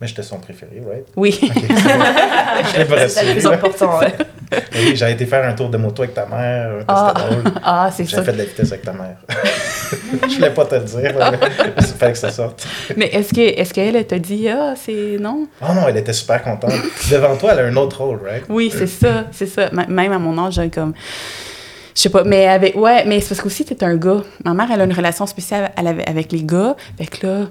Mais 0.00 0.08
j'étais 0.08 0.24
son 0.24 0.40
préféré, 0.40 0.82
right? 0.84 1.06
Oui. 1.14 1.30
c'est 1.40 3.24
le 3.24 3.32
plus 3.34 3.46
important, 3.46 4.00
ouais. 4.00 4.12
oui, 4.74 4.96
j'ai 4.96 5.12
été 5.12 5.26
faire 5.26 5.48
un 5.48 5.52
tour 5.52 5.68
de 5.68 5.76
moto 5.76 6.02
avec 6.02 6.12
ta 6.12 6.26
mère. 6.26 6.84
Ah, 6.88 7.14
ah 7.62 7.90
c'est 7.92 8.04
ça. 8.06 8.16
J'ai 8.16 8.24
fait 8.24 8.32
de 8.32 8.38
la 8.38 8.44
vitesse 8.46 8.72
avec 8.72 8.84
ta 8.84 8.92
mère. 8.92 9.18
je 10.28 10.34
voulais 10.34 10.50
pas 10.50 10.64
te 10.64 10.74
le 10.74 10.80
dire, 10.80 11.14
mais 11.16 11.38
il 11.78 11.84
fallait 11.84 12.12
que 12.12 12.18
ça 12.18 12.32
sorte. 12.32 12.66
mais 12.96 13.10
est-ce 13.10 13.32
qu'elle 13.32 13.56
est 13.56 13.72
qu'elle 13.72 14.04
t'a 14.04 14.18
dit, 14.18 14.48
ah, 14.48 14.74
c'est 14.74 15.18
non? 15.20 15.46
Oh 15.60 15.72
non, 15.72 15.86
elle 15.86 15.98
était 15.98 16.12
super 16.12 16.42
contente. 16.42 16.72
Devant 17.08 17.36
toi, 17.36 17.52
elle 17.52 17.60
a 17.60 17.68
un 17.68 17.76
autre 17.76 18.02
rôle, 18.02 18.22
right? 18.24 18.42
Oui, 18.48 18.72
c'est 18.76 18.88
ça, 18.88 19.26
c'est 19.30 19.46
ça. 19.46 19.70
Même 19.70 20.12
à 20.12 20.18
mon 20.18 20.36
âge, 20.44 20.54
j'ai 20.54 20.68
comme 20.68 20.94
je 21.94 22.00
sais 22.00 22.10
pas, 22.10 22.24
mais 22.24 22.46
avec, 22.46 22.76
ouais, 22.76 23.04
mais 23.04 23.20
c'est 23.20 23.30
parce 23.30 23.40
qu'aussi, 23.40 23.64
t'es 23.64 23.82
un 23.84 23.96
gars. 23.96 24.22
Ma 24.44 24.54
mère, 24.54 24.68
elle 24.72 24.80
a 24.80 24.84
une 24.84 24.92
relation 24.92 25.26
spéciale 25.26 25.72
avec 25.76 26.32
les 26.32 26.42
gars. 26.42 26.76
Fait 26.96 27.06
que 27.06 27.26
là, 27.26 27.48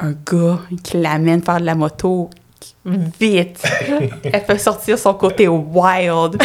un 0.00 0.12
gars 0.12 0.60
qui 0.82 0.98
l'amène 0.98 1.42
faire 1.42 1.60
de 1.60 1.66
la 1.66 1.74
moto 1.74 2.30
vite. 2.84 3.62
Elle 4.24 4.44
peut 4.44 4.58
sortir 4.58 4.98
son 4.98 5.14
côté 5.14 5.48
wild. 5.48 6.36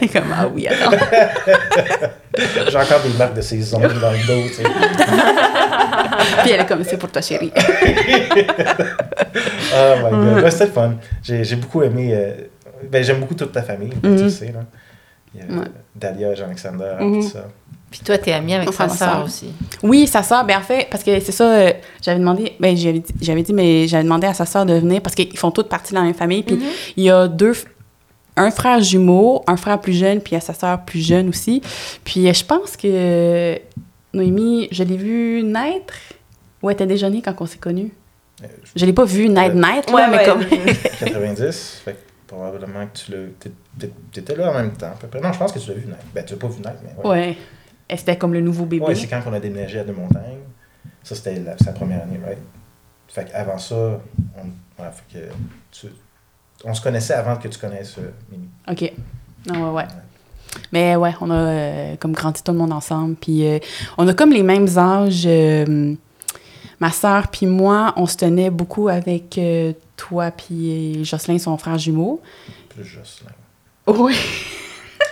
Et 0.00 0.08
comme, 0.08 0.34
ah 0.36 0.48
oui, 0.52 0.66
attends. 0.66 0.96
J'ai 2.68 2.76
encore 2.76 3.00
des 3.02 3.16
marques 3.16 3.34
de 3.34 3.40
ses 3.40 3.72
ongles 3.74 4.00
dans 4.00 4.12
le 4.12 4.18
dos, 4.26 4.48
tu 4.48 4.54
sais. 4.54 4.64
Puis 6.42 6.50
elle 6.52 6.60
est 6.60 6.66
comme, 6.66 6.84
c'est 6.84 6.96
pour 6.96 7.10
toi, 7.10 7.22
chérie. 7.22 7.52
oh 7.56 7.60
my 10.02 10.10
god. 10.10 10.42
Ouais, 10.44 10.50
c'était 10.50 10.66
fun. 10.66 10.94
J'ai 11.22 11.56
beaucoup 11.56 11.82
aimé. 11.82 12.10
Euh, 12.12 12.34
ben, 12.90 13.02
j'aime 13.02 13.20
beaucoup 13.20 13.34
toute 13.34 13.52
ta 13.52 13.62
famille, 13.62 13.92
tu 14.02 14.08
mm-hmm. 14.08 14.28
sais, 14.28 14.52
là. 14.52 14.60
A 15.40 15.64
Dalia, 15.94 16.34
Jean-Alexander, 16.34 16.94
tout 16.98 17.04
mm-hmm. 17.04 17.32
ça. 17.32 17.48
Puis 17.90 18.00
toi, 18.04 18.18
tu 18.18 18.28
es 18.28 18.32
amie 18.32 18.54
avec 18.54 18.72
sa 18.72 18.88
sœur 18.88 19.24
aussi. 19.24 19.48
Oui, 19.82 20.06
sa 20.06 20.22
sœur. 20.22 20.44
Ben, 20.44 20.58
en 20.58 20.62
fait, 20.62 20.88
parce 20.90 21.02
que 21.02 21.20
c'est 21.20 21.32
ça, 21.32 21.50
euh, 21.50 21.72
j'avais 22.02 22.18
demandé, 22.18 22.52
ben, 22.60 22.76
j'avais 22.76 23.42
dit, 23.42 23.54
mais 23.54 23.88
j'avais 23.88 24.04
demandé 24.04 24.26
à 24.26 24.34
sa 24.34 24.44
sœur 24.44 24.66
de 24.66 24.74
venir 24.74 25.00
parce 25.00 25.14
qu'ils 25.14 25.38
font 25.38 25.50
toutes 25.50 25.68
partie 25.68 25.92
de 25.92 25.98
la 25.98 26.04
même 26.04 26.14
famille. 26.14 26.42
Puis 26.42 26.56
mm-hmm. 26.56 26.92
il 26.98 27.04
y 27.04 27.10
a 27.10 27.28
deux, 27.28 27.54
un 28.36 28.50
frère 28.50 28.80
jumeau, 28.82 29.42
un 29.46 29.56
frère 29.56 29.80
plus 29.80 29.94
jeune, 29.94 30.20
puis 30.20 30.32
il 30.32 30.34
y 30.34 30.38
a 30.38 30.42
sa 30.42 30.52
sœur 30.52 30.84
plus 30.84 31.00
jeune 31.00 31.30
aussi. 31.30 31.62
Puis 32.04 32.28
euh, 32.28 32.32
je 32.34 32.44
pense 32.44 32.76
que 32.76 33.58
Noémie, 34.12 34.68
je 34.70 34.82
l'ai 34.82 34.96
vue 34.96 35.42
naître 35.42 35.94
ou 36.62 36.68
elle 36.68 36.74
était 36.74 36.86
déjà 36.86 37.08
née 37.08 37.22
quand 37.22 37.34
on 37.40 37.46
s'est 37.46 37.58
connus? 37.58 37.92
Euh, 38.42 38.46
je 38.76 38.84
l'ai 38.84 38.92
pas 38.92 39.04
vue 39.04 39.28
naître, 39.28 39.54
naître, 39.54 39.92
ouais, 39.92 40.08
mais 40.10 40.24
comme. 40.24 40.44
90, 41.00 41.82
fait 41.84 41.96
probablement 42.28 42.86
que 42.86 42.98
tu 42.98 43.10
l'as. 43.10 43.88
T'étais 44.12 44.36
là 44.36 44.50
en 44.50 44.54
même 44.54 44.72
temps, 44.72 44.92
à 44.92 44.96
peu 45.00 45.08
près. 45.08 45.20
Non, 45.20 45.32
je 45.32 45.38
pense 45.38 45.50
que 45.50 45.58
tu 45.58 45.70
l'as 45.70 45.76
vu 45.76 45.86
naître. 45.86 46.04
Ben, 46.14 46.24
tu 46.24 46.34
l'as 46.34 46.38
pas 46.38 46.48
vu 46.48 46.60
naître, 46.60 46.78
mais 46.84 47.02
ouais. 47.02 47.10
Ouais. 47.10 47.36
Et 47.90 47.96
c'était 47.96 48.16
comme 48.16 48.34
le 48.34 48.40
nouveau 48.40 48.66
bébé. 48.66 48.84
Oui, 48.86 48.96
c'est 48.96 49.08
quand 49.08 49.22
on 49.26 49.32
a 49.32 49.40
déménagé 49.40 49.80
à 49.80 49.84
deux 49.84 49.94
montagnes. 49.94 50.38
Ça, 51.02 51.14
c'était 51.14 51.42
sa 51.64 51.72
première 51.72 52.02
année, 52.02 52.20
right? 52.24 52.38
Fait 53.08 53.24
qu'avant 53.24 53.56
ça, 53.56 53.74
on, 54.36 54.82
ouais, 54.82 54.90
fait 54.92 55.18
que 55.18 55.24
tu, 55.72 55.86
on 56.64 56.74
se 56.74 56.82
connaissait 56.82 57.14
avant 57.14 57.36
que 57.36 57.48
tu 57.48 57.58
connaisses 57.58 57.96
euh, 57.98 58.12
Mimi. 58.30 58.48
OK. 58.70 58.92
Ah, 59.50 59.58
ouais, 59.58 59.70
ouais. 59.70 59.86
Mais 60.72 60.96
ouais, 60.96 61.14
on 61.22 61.30
a 61.30 61.34
euh, 61.34 61.96
comme 61.96 62.12
grandi 62.12 62.42
tout 62.42 62.52
le 62.52 62.58
monde 62.58 62.72
ensemble. 62.72 63.16
Puis 63.16 63.46
euh, 63.46 63.58
on 63.96 64.06
a 64.06 64.12
comme 64.12 64.32
les 64.32 64.42
mêmes 64.42 64.68
âges. 64.76 65.26
Ma 66.80 66.90
soeur 66.90 67.28
puis 67.28 67.46
moi, 67.46 67.92
on 67.96 68.06
se 68.06 68.16
tenait 68.16 68.50
beaucoup 68.50 68.88
avec 68.88 69.40
toi 69.96 70.30
puis 70.30 71.04
Jocelyn, 71.04 71.38
son 71.38 71.56
frère 71.58 71.78
jumeau. 71.78 72.20
Plus 72.68 72.84
Jocelyn. 72.84 73.32
Oui. 73.86 74.16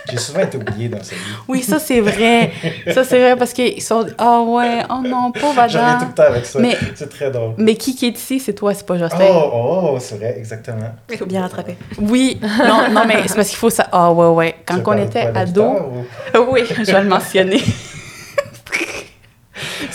J'ai 0.09 0.17
souvent 0.17 0.39
été 0.39 0.57
oubliée 0.57 0.87
dans 0.87 1.03
sa 1.03 1.15
vie. 1.15 1.21
Oui, 1.47 1.61
ça 1.63 1.79
c'est 1.79 1.99
vrai. 1.99 2.51
ça 2.93 3.03
c'est 3.03 3.19
vrai 3.19 3.35
parce 3.35 3.51
qu'ils 3.53 3.81
sont. 3.81 4.05
Ah 4.17 4.39
oh, 4.41 4.57
ouais, 4.57 4.81
oh 4.89 5.01
non, 5.05 5.31
pauvre 5.31 5.59
Adam. 5.59 5.69
J'en 5.69 5.99
tout 5.99 6.05
le 6.05 6.13
temps 6.13 6.23
avec 6.23 6.45
ça. 6.45 6.59
C'est 6.95 7.09
très 7.09 7.29
drôle. 7.29 7.53
Mais 7.57 7.75
qui 7.75 7.95
qui 7.95 8.05
est 8.05 8.17
ici, 8.17 8.39
c'est 8.39 8.53
toi, 8.53 8.73
c'est 8.73 8.85
pas 8.85 8.97
Jocelyn. 8.97 9.27
Oh, 9.29 9.51
oh, 9.53 9.97
c'est 9.99 10.15
vrai, 10.15 10.35
exactement. 10.37 10.91
Il 11.09 11.17
faut 11.17 11.25
bien 11.25 11.41
rattraper. 11.41 11.75
Oui, 11.99 12.39
non, 12.41 12.89
non, 12.91 13.01
mais 13.05 13.27
c'est 13.27 13.35
parce 13.35 13.49
qu'il 13.49 13.57
faut 13.57 13.69
ça. 13.69 13.87
Ah 13.91 14.11
oh, 14.11 14.15
ouais, 14.15 14.35
ouais. 14.35 14.55
Quand 14.65 14.81
on 14.85 14.97
était 14.97 15.27
ado. 15.35 15.75
Oui, 16.49 16.61
je 16.69 16.91
vais 16.91 17.01
le 17.01 17.09
mentionner. 17.09 17.61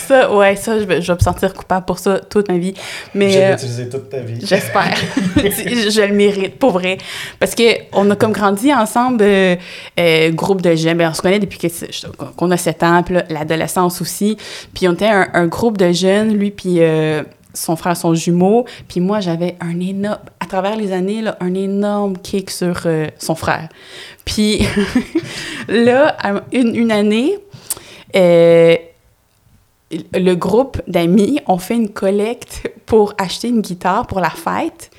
Ça, 0.03 0.33
ouais, 0.33 0.55
ça, 0.55 0.79
je 0.79 0.83
vais, 0.83 1.01
je 1.01 1.07
vais, 1.07 1.13
me 1.15 1.23
sentir 1.23 1.53
coupable 1.53 1.85
pour 1.85 1.99
ça 1.99 2.19
toute 2.19 2.49
ma 2.49 2.57
vie. 2.57 2.73
Mais, 3.13 3.31
je 3.31 3.37
vais 3.37 3.45
euh, 3.45 3.53
utiliser 3.53 3.89
toute 3.89 4.09
ta 4.09 4.19
vie. 4.19 4.39
J'espère. 4.45 4.95
je 5.37 6.01
le 6.05 6.13
mérite, 6.13 6.59
pour 6.59 6.71
vrai. 6.71 6.97
Parce 7.39 7.55
qu'on 7.55 8.11
a 8.11 8.15
comme 8.15 8.33
grandi 8.33 8.73
ensemble, 8.73 9.23
euh, 9.23 9.55
euh, 9.99 10.31
groupe 10.31 10.61
de 10.61 10.75
jeunes. 10.75 10.97
Ben, 10.97 11.09
on 11.09 11.13
se 11.13 11.21
connaît 11.21 11.39
depuis 11.39 11.59
qu'on 12.35 12.51
a 12.51 12.57
7 12.57 12.83
ans, 12.83 13.03
puis 13.03 13.15
l'adolescence 13.29 14.01
aussi. 14.01 14.37
Puis 14.73 14.87
on 14.87 14.93
était 14.93 15.07
un, 15.07 15.47
groupe 15.47 15.77
de 15.77 15.91
jeunes, 15.91 16.33
lui, 16.33 16.51
puis 16.51 16.79
son 17.53 17.75
frère, 17.75 17.95
son 17.95 18.13
jumeau. 18.13 18.65
Puis 18.87 18.99
moi, 18.99 19.19
j'avais 19.19 19.55
un 19.61 19.79
énorme, 19.79 20.19
à 20.39 20.45
travers 20.45 20.75
les 20.75 20.91
années, 20.91 21.21
là, 21.21 21.37
un 21.39 21.53
énorme 21.53 22.17
kick 22.17 22.49
sur 22.49 22.87
son 23.17 23.35
frère. 23.35 23.69
Puis 24.25 24.65
là, 25.67 26.15
une, 26.51 26.75
une 26.75 26.91
année, 26.91 27.37
le 30.13 30.33
groupe 30.35 30.81
d'amis 30.87 31.39
ont 31.47 31.57
fait 31.57 31.75
une 31.75 31.89
collecte 31.89 32.71
pour 32.85 33.13
acheter 33.17 33.49
une 33.49 33.61
guitare 33.61 34.07
pour 34.07 34.19
la 34.19 34.29
fête 34.29 34.91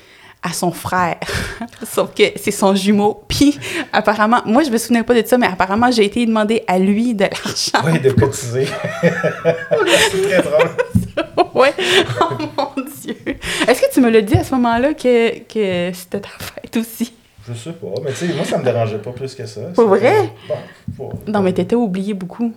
à 0.45 0.53
son 0.53 0.71
frère. 0.71 1.17
Sauf 1.83 2.13
que 2.13 2.23
c'est 2.35 2.51
son 2.51 2.75
jumeau. 2.75 3.23
Puis, 3.27 3.57
apparemment, 3.91 4.41
moi, 4.45 4.61
je 4.63 4.69
me 4.69 4.77
souviens 4.77 5.03
pas 5.03 5.19
de 5.19 5.25
ça, 5.25 5.37
mais 5.37 5.47
apparemment, 5.47 5.89
j'ai 5.91 6.05
été 6.05 6.23
demander 6.25 6.63
à 6.67 6.77
lui 6.77 7.15
de 7.15 7.23
l'argent. 7.23 7.91
Oui, 7.91 7.99
de 7.99 8.11
cotiser. 8.11 8.67
c'est 9.01 10.21
très 10.21 10.41
drôle. 10.43 10.69
ouais. 11.55 11.73
Oh 12.21 12.33
mon 12.57 12.83
Dieu. 13.01 13.17
Est-ce 13.67 13.81
que 13.81 13.91
tu 13.91 14.01
me 14.01 14.09
l'as 14.09 14.21
dit 14.21 14.37
à 14.37 14.43
ce 14.43 14.53
moment-là 14.53 14.93
que, 14.93 15.39
que 15.39 15.95
c'était 15.95 16.19
ta 16.19 16.29
fête 16.39 16.77
aussi? 16.77 17.11
Je 17.47 17.53
sais 17.53 17.73
pas, 17.73 17.87
mais 18.03 18.11
tu 18.11 18.27
sais, 18.27 18.33
moi, 18.33 18.43
ça 18.43 18.57
me 18.57 18.63
dérangeait 18.63 18.97
pas 18.97 19.11
plus 19.11 19.33
que 19.33 19.45
ça. 19.45 19.61
Pour 19.73 19.87
vrai? 19.87 20.31
Bon, 20.89 21.09
non, 21.27 21.41
mais 21.41 21.53
t'étais 21.53 21.75
oublié 21.75 22.13
beaucoup. 22.13 22.53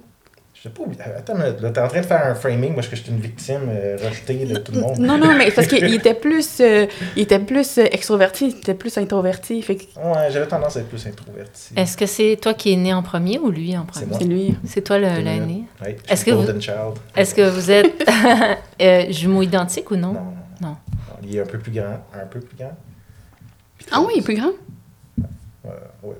Je 0.58 0.64
sais 0.64 0.70
pas, 0.70 0.82
attends, 1.16 1.38
là, 1.38 1.52
t'es 1.52 1.80
en 1.80 1.86
train 1.86 2.00
de 2.00 2.06
faire 2.06 2.26
un 2.26 2.34
framing 2.34 2.74
parce 2.74 2.88
que 2.88 2.96
je 2.96 3.02
suis 3.02 3.12
une 3.12 3.20
victime 3.20 3.68
euh, 3.68 3.96
rejetée 3.96 4.44
de 4.44 4.58
tout 4.58 4.72
le 4.72 4.80
monde. 4.80 4.98
Non, 4.98 5.16
non, 5.16 5.36
mais 5.36 5.52
parce 5.52 5.68
qu'il 5.68 5.94
était 5.94 6.14
plus, 6.14 6.58
euh, 6.60 6.86
il 7.14 7.22
était 7.22 7.38
plus 7.38 7.78
euh, 7.78 7.84
extroverti, 7.92 8.48
il 8.48 8.56
était 8.58 8.74
plus 8.74 8.98
introverti. 8.98 9.62
Fait 9.62 9.78
Ouais, 9.96 10.30
j'avais 10.32 10.48
tendance 10.48 10.76
à 10.76 10.80
être 10.80 10.88
plus 10.88 11.06
introverti. 11.06 11.74
Est-ce 11.76 11.96
que 11.96 12.06
c'est 12.06 12.36
toi 12.42 12.54
qui 12.54 12.72
es 12.72 12.76
né 12.76 12.92
en 12.92 13.04
premier 13.04 13.38
ou 13.38 13.52
lui 13.52 13.78
en 13.78 13.84
premier? 13.84 14.06
C'est 14.18 14.24
lui. 14.24 14.56
C'est 14.64 14.82
toi 14.82 14.98
l'aîné? 14.98 15.62
Oui, 15.80 15.94
est-ce 16.08 16.24
que, 16.24 16.32
vous... 16.32 16.50
est 16.50 17.34
que 17.36 17.48
vous 17.50 17.70
êtes 17.70 18.10
euh, 18.82 19.12
jumeaux 19.12 19.42
identiques 19.42 19.88
ou 19.92 19.96
non? 19.96 20.14
Non, 20.14 20.24
non, 20.60 20.68
non? 20.70 20.76
Il 21.22 21.36
est 21.36 21.40
un 21.40 21.46
peu 21.46 21.58
plus 21.58 21.70
grand, 21.70 22.04
un 22.12 22.26
peu 22.26 22.40
plus 22.40 22.56
grand. 22.56 22.76
Ah 23.92 24.00
oui, 24.00 24.14
il 24.16 24.18
est 24.18 24.22
plus 24.22 24.34
grand? 24.34 24.50
Ouais, 25.64 25.70
ouais. 26.02 26.16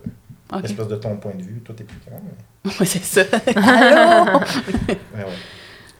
Okay. 0.52 0.66
Espèce 0.66 0.88
de 0.88 0.96
ton 0.96 1.16
point 1.16 1.34
de 1.34 1.42
vue, 1.42 1.60
toi 1.64 1.74
t'es 1.76 1.84
plus 1.84 1.98
grand. 2.06 2.20
Mais... 2.24 2.30
Oui, 2.64 2.86
c'est 2.86 3.02
ça. 3.02 3.20
Allô? 3.56 4.38
ouais, 4.38 4.98
ouais. 5.14 5.24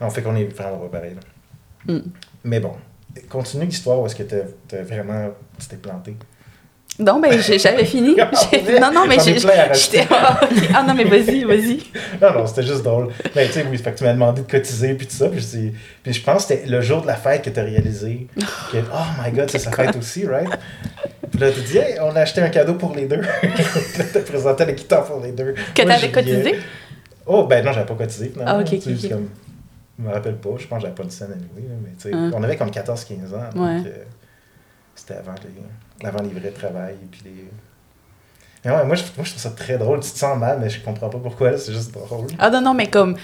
On 0.01 0.09
fait 0.09 0.21
qu'on 0.21 0.35
est 0.35 0.45
vraiment 0.45 0.87
pareil. 0.87 1.15
Là. 1.15 1.93
Mm. 1.93 2.11
Mais 2.43 2.59
bon, 2.59 2.73
continue 3.29 3.65
l'histoire 3.65 3.99
où 3.99 4.05
est-ce 4.05 4.15
que 4.15 4.23
tu 4.23 4.35
as 4.75 4.83
vraiment. 4.83 5.31
Tu 5.57 5.67
t'es 5.67 5.77
planté. 5.77 6.15
Non, 6.99 7.21
ben 7.21 7.31
j'avais 7.39 7.85
fini. 7.85 8.15
non, 8.81 8.91
non, 8.91 9.07
mais 9.07 9.17
j'ai. 9.23 9.37
Ah 10.73 10.83
non, 10.83 10.93
mais 10.93 11.05
vas-y, 11.05 11.43
vas-y. 11.45 11.79
non, 12.21 12.33
non, 12.33 12.47
c'était 12.47 12.63
juste 12.63 12.83
drôle. 12.83 13.07
Mais 13.35 13.47
tu 13.47 13.53
sais, 13.53 13.65
oui, 13.69 13.77
fait 13.77 13.91
que 13.93 13.97
tu 13.97 14.03
m'as 14.03 14.13
demandé 14.13 14.41
de 14.41 14.51
cotiser 14.51 14.93
puis 14.93 15.07
tout 15.07 15.15
ça. 15.15 15.29
Puis 15.29 15.39
je, 15.39 15.69
puis 16.03 16.13
je 16.13 16.21
pense 16.21 16.45
que 16.45 16.53
c'était 16.53 16.67
le 16.67 16.81
jour 16.81 17.01
de 17.01 17.07
la 17.07 17.15
fête 17.15 17.41
que 17.41 17.49
tu 17.49 17.59
as 17.59 17.63
réalisé 17.63 18.27
que, 18.71 18.77
oh 18.77 19.23
my 19.23 19.31
god, 19.31 19.49
c'est 19.49 19.59
sa 19.59 19.71
fête 19.71 19.95
aussi, 19.95 20.25
right? 20.25 20.49
Puis 21.31 21.39
là, 21.39 21.51
tu 21.51 21.61
dis, 21.61 21.77
hey, 21.77 21.97
on 22.01 22.15
a 22.15 22.21
acheté 22.21 22.41
un 22.41 22.49
cadeau 22.49 22.73
pour 22.73 22.93
les 22.95 23.05
deux. 23.05 23.21
puis 23.21 23.49
là, 23.97 24.05
tu 24.13 24.19
présenté 24.19 24.65
la 24.65 24.73
guitare 24.73 25.05
pour 25.05 25.21
les 25.21 25.31
deux. 25.31 25.55
Que 25.73 25.83
t'avais 25.83 26.11
cotisé? 26.11 26.55
Oh, 27.25 27.45
ben 27.45 27.63
non, 27.63 27.71
j'avais 27.71 27.85
pas 27.85 27.95
cotisé 27.95 28.29
finalement. 28.29 28.53
Ah, 28.57 28.61
ok, 28.61 28.73
ok. 28.73 29.09
Comme, 29.09 29.29
je 29.97 30.03
me 30.03 30.13
rappelle 30.13 30.35
pas, 30.35 30.49
je 30.57 30.67
pense 30.67 30.77
que 30.77 30.81
j'avais 30.81 30.95
pas 30.95 31.03
de 31.03 31.11
scène 31.11 31.31
à 31.31 31.35
mais 31.35 31.91
tu 31.97 32.09
sais, 32.09 32.11
ah. 32.13 32.31
on 32.33 32.43
avait 32.43 32.57
comme 32.57 32.69
14-15 32.69 32.93
ans. 33.35 33.49
Donc, 33.53 33.85
euh, 33.85 34.03
c'était 34.95 35.15
avant 35.15 35.35
les, 35.43 35.61
avant 36.03 36.21
les 36.21 36.29
vrais 36.29 36.51
travail. 36.51 36.95
Puis 37.11 37.21
les... 37.25 37.49
Mais 38.65 38.71
ouais, 38.71 38.85
moi 38.85 38.95
je, 38.95 39.03
moi, 39.15 39.23
je 39.23 39.31
trouve 39.31 39.41
ça 39.41 39.51
très 39.51 39.77
drôle. 39.77 40.01
Tu 40.01 40.11
te 40.11 40.17
sens 40.17 40.37
mal, 40.37 40.59
mais 40.59 40.69
je 40.69 40.81
comprends 40.81 41.09
pas 41.09 41.19
pourquoi, 41.19 41.57
c'est 41.57 41.73
juste 41.73 41.93
drôle. 41.93 42.27
Ah 42.37 42.49
non, 42.49 42.61
non, 42.61 42.73
mais 42.73 42.87
comme. 42.87 43.15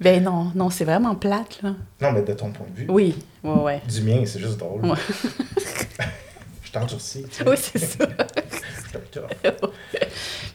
Ben 0.00 0.22
non, 0.22 0.52
non, 0.54 0.70
c'est 0.70 0.84
vraiment 0.84 1.16
plate, 1.16 1.60
là. 1.62 1.74
Non, 2.00 2.12
mais 2.12 2.22
de 2.22 2.32
ton 2.32 2.52
point 2.52 2.66
de 2.70 2.76
vue. 2.76 2.86
Oui, 2.88 3.18
ouais, 3.42 3.50
ouais. 3.50 3.82
Du 3.88 4.02
mien, 4.02 4.22
c'est 4.24 4.38
juste 4.38 4.56
drôle. 4.56 4.86
Ouais. 4.86 4.96
je 6.62 6.70
t'endurcis, 6.70 7.24
tu 7.24 7.34
sais. 7.34 7.48
Oui, 7.48 7.56
c'est 7.56 7.78
ça. 7.78 8.06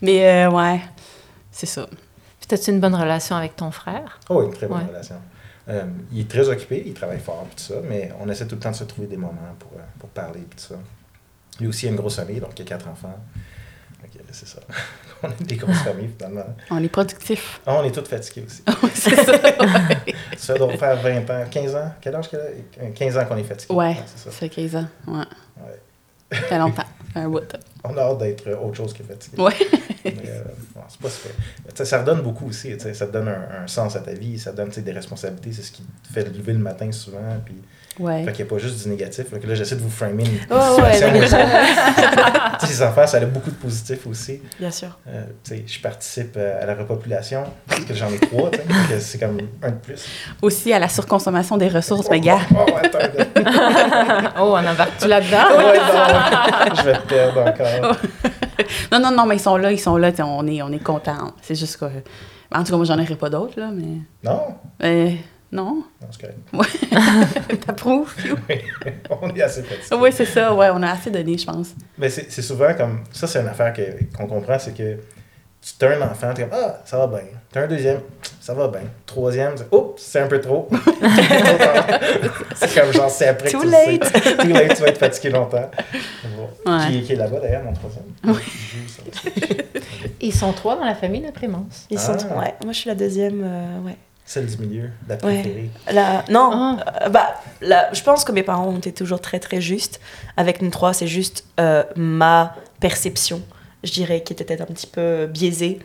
mais 0.01 0.45
euh, 0.45 0.51
ouais, 0.51 0.79
c'est 1.51 1.65
ça. 1.65 1.85
Puis 2.39 2.53
as-tu 2.53 2.71
une 2.71 2.79
bonne 2.79 2.95
relation 2.95 3.35
avec 3.35 3.57
ton 3.57 3.71
frère? 3.71 4.21
Oh, 4.29 4.43
une 4.43 4.53
très 4.53 4.67
bonne 4.67 4.87
relation. 4.87 5.15
Euh, 5.69 5.85
il 6.11 6.21
est 6.21 6.29
très 6.29 6.47
occupé, 6.49 6.83
il 6.85 6.93
travaille 6.93 7.19
fort, 7.19 7.47
tout 7.55 7.63
ça, 7.63 7.75
mais 7.87 8.11
on 8.19 8.29
essaie 8.29 8.45
tout 8.45 8.55
le 8.55 8.61
temps 8.61 8.71
de 8.71 8.75
se 8.75 8.83
trouver 8.83 9.07
des 9.07 9.17
moments 9.17 9.55
pour, 9.59 9.71
euh, 9.77 9.81
pour 9.97 10.09
parler, 10.09 10.41
tout 10.41 10.59
ça. 10.59 10.75
Lui 11.59 11.67
aussi 11.67 11.87
a 11.87 11.89
une 11.89 11.95
grosse 11.95 12.15
famille, 12.15 12.39
donc 12.39 12.57
il 12.57 12.61
a 12.63 12.65
quatre 12.65 12.87
enfants. 12.87 13.15
Ok, 14.03 14.21
c'est 14.31 14.47
ça. 14.47 14.59
on 15.23 15.29
est 15.29 15.43
des 15.43 15.55
grosses 15.55 15.77
familles, 15.83 16.09
finalement. 16.17 16.45
On 16.69 16.83
est 16.83 16.89
productifs. 16.89 17.61
Ah, 17.65 17.79
on 17.79 17.83
est 17.83 17.91
tous 17.91 18.05
fatigués 18.09 18.45
aussi. 18.45 18.63
c'est 18.93 19.15
ça. 19.15 19.33
ça 20.37 20.53
doit 20.55 20.77
faire 20.77 20.97
20 21.01 21.29
ans, 21.29 21.45
15 21.49 21.75
ans? 21.75 21.93
Quel 22.01 22.15
âge 22.15 22.29
qu'il 22.29 22.39
a? 22.39 22.89
15 22.93 23.17
ans 23.17 23.25
qu'on 23.25 23.37
est 23.37 23.43
fatigué. 23.43 23.73
Ouais, 23.73 23.97
c'est 24.05 24.25
ça. 24.25 24.31
fait 24.31 24.49
15 24.49 24.75
ans, 24.75 24.87
ouais. 25.07 25.17
ouais. 25.17 25.79
Ça 26.31 26.41
fait 26.41 26.57
longtemps, 26.57 26.85
un 27.15 27.29
bout. 27.29 27.43
On 27.83 27.95
a 27.95 28.01
hâte 28.01 28.17
d'être 28.17 28.49
autre 28.53 28.75
chose 28.75 28.93
que 28.93 29.03
fatigué. 29.03 29.41
Ouais. 29.41 29.53
mais 30.03 30.13
euh, 30.25 30.43
c'est 30.89 30.99
pas 30.99 31.09
super. 31.09 31.85
Ça 31.85 31.99
redonne 31.99 32.21
beaucoup 32.21 32.47
aussi. 32.47 32.75
Ça 32.79 33.05
te 33.07 33.11
donne 33.11 33.27
un, 33.27 33.63
un, 33.63 33.67
sens 33.67 33.95
à 33.95 33.99
ta 33.99 34.13
vie, 34.13 34.39
ça 34.39 34.51
te 34.51 34.57
donne 34.57 34.69
des 34.69 34.91
responsabilités. 34.91 35.51
C'est 35.51 35.61
ce 35.61 35.71
qui 35.71 35.83
te 35.83 36.11
fait 36.11 36.23
lever 36.23 36.53
le 36.53 36.59
matin 36.59 36.91
souvent. 36.91 37.19
Puis, 37.45 37.55
Ouais. 37.99 38.23
Fait 38.23 38.31
qu'il 38.31 38.45
n'y 38.45 38.49
a 38.49 38.53
pas 38.53 38.59
juste 38.59 38.83
du 38.83 38.89
négatif. 38.89 39.31
Là, 39.31 39.37
là 39.45 39.55
j'essaie 39.55 39.75
de 39.75 39.81
vous 39.81 39.89
framer 39.89 40.23
une 40.23 40.39
oh, 40.49 40.75
situation. 40.75 41.07
Ouais, 41.07 41.19
les 42.67 42.81
enfants, 42.81 43.05
ça 43.05 43.17
a 43.17 43.25
beaucoup 43.25 43.51
de 43.51 43.55
positifs 43.55 44.07
aussi. 44.07 44.41
Bien 44.59 44.71
sûr. 44.71 44.97
Euh, 45.07 45.25
je 45.47 45.79
participe 45.79 46.37
à 46.37 46.65
la 46.65 46.75
repopulation, 46.75 47.43
parce 47.67 47.81
que 47.81 47.93
j'en 47.93 48.09
ai 48.09 48.19
trois, 48.19 48.49
c'est 48.99 49.19
comme 49.19 49.37
un 49.61 49.71
de 49.71 49.75
plus. 49.75 50.05
Aussi 50.41 50.73
à 50.73 50.79
la 50.79 50.89
surconsommation 50.89 51.57
des 51.57 51.67
ressources, 51.67 52.09
mais 52.09 52.19
gars. 52.19 52.39
Oh, 52.55 52.65
oh, 52.67 52.71
attends. 52.81 53.23
oh, 54.39 54.55
on 54.55 54.67
embarque-tu 54.67 55.07
là-dedans? 55.07 56.75
je 56.75 56.83
vais 56.83 56.97
te 56.97 57.07
perdre 57.07 57.41
encore. 57.41 57.97
non, 58.91 58.99
non, 58.99 59.11
non, 59.11 59.25
mais 59.25 59.35
ils 59.35 59.41
sont 59.41 59.57
là, 59.57 59.71
ils 59.71 59.79
sont 59.79 59.97
là, 59.97 60.11
on 60.19 60.47
est, 60.47 60.61
on 60.61 60.71
est 60.71 60.83
contents. 60.83 61.33
C'est 61.41 61.55
juste 61.55 61.77
que... 61.77 61.85
En 62.55 62.63
tout 62.63 62.71
cas, 62.71 62.77
moi, 62.77 62.85
j'en 62.85 62.99
aurais 62.99 63.15
pas 63.15 63.29
d'autres, 63.29 63.59
là, 63.59 63.69
mais... 63.73 64.01
Non? 64.23 64.55
Euh, 64.83 65.11
non? 65.53 65.83
Non, 66.01 66.07
c'est 66.11 66.21
correct. 66.21 66.39
Ouais. 66.51 67.57
T'approuves? 67.65 68.13
on 69.21 69.29
est 69.35 69.41
assez 69.41 69.61
fatigué. 69.61 70.01
Oui, 70.01 70.09
c'est 70.11 70.25
ça. 70.25 70.53
Ouais, 70.53 70.69
on 70.73 70.81
a 70.81 70.91
assez 70.91 71.11
donné, 71.11 71.37
je 71.37 71.45
pense. 71.45 71.75
Mais 71.97 72.09
c'est 72.09 72.41
souvent 72.41 72.73
comme... 72.73 73.03
Ça, 73.11 73.27
c'est 73.27 73.39
une 73.39 73.47
affaire 73.47 73.73
qu'on 74.17 74.27
comprend, 74.27 74.57
c'est 74.57 74.75
que 74.75 74.97
tu 75.61 75.85
as 75.85 75.89
un 75.91 76.01
enfant, 76.01 76.33
tu 76.33 76.41
es 76.41 76.45
comme 76.45 76.59
«Ah, 76.61 76.81
ça 76.83 76.97
va 76.97 77.07
bien.» 77.07 77.19
Tu 77.53 77.59
as 77.59 77.61
un 77.61 77.67
deuxième, 77.67 77.99
ça 78.41 78.53
va 78.53 78.67
bien. 78.67 78.81
Troisième, 79.05 79.53
oups, 79.71 80.01
c'est 80.01 80.19
un 80.19 80.27
peu 80.27 80.41
trop. 80.41 80.67
c'est 82.55 82.73
comme 82.73 82.91
genre, 82.91 83.09
c'est 83.09 83.27
après 83.27 83.51
Too 83.51 83.59
que 83.59 83.65
tu 83.65 83.71
late. 83.71 84.03
Sais. 84.03 84.37
Too 84.37 84.47
late, 84.47 84.75
tu 84.75 84.81
vas 84.81 84.87
être 84.87 84.97
fatigué 84.97 85.29
longtemps. 85.29 85.69
Bon. 86.35 86.71
Ouais. 86.71 86.87
Qui, 86.87 87.03
qui, 87.03 87.13
est 87.13 87.15
là-bas 87.15 87.39
d'ailleurs, 87.39 87.63
mon 87.63 87.73
troisième? 87.73 88.05
Oui. 88.25 88.41
Ils 90.21 90.33
sont 90.33 90.51
trois 90.51 90.75
dans 90.75 90.85
la 90.85 90.95
famille 90.95 91.21
de 91.21 91.31
Clémence. 91.31 91.85
Ils 91.89 91.97
ah. 91.97 92.01
sont 92.01 92.17
trois, 92.17 92.39
ouais. 92.39 92.55
Moi, 92.63 92.73
je 92.73 92.79
suis 92.79 92.89
la 92.89 92.95
deuxième, 92.95 93.41
euh, 93.43 93.79
ouais. 93.85 93.97
Celle 94.25 94.45
du 94.45 94.57
milieu, 94.57 94.89
la 95.07 95.17
préférée. 95.17 95.69
Ouais. 95.87 95.93
La, 95.93 96.23
non, 96.29 96.49
ah. 96.53 97.05
euh, 97.05 97.09
bah, 97.09 97.35
la, 97.61 97.91
je 97.93 98.01
pense 98.03 98.23
que 98.23 98.31
mes 98.31 98.43
parents 98.43 98.67
ont 98.67 98.77
été 98.77 98.93
toujours 98.93 99.19
très 99.19 99.39
très 99.39 99.59
justes. 99.59 99.99
Avec 100.37 100.61
nous 100.61 100.69
trois, 100.69 100.93
c'est 100.93 101.07
juste 101.07 101.45
euh, 101.59 101.83
ma 101.95 102.55
perception, 102.79 103.41
je 103.83 103.91
dirais, 103.91 104.23
qui 104.23 104.33
était 104.33 104.45
peut-être 104.45 104.61
un 104.61 104.73
petit 104.73 104.87
peu 104.87 105.27
biaisée. 105.27 105.79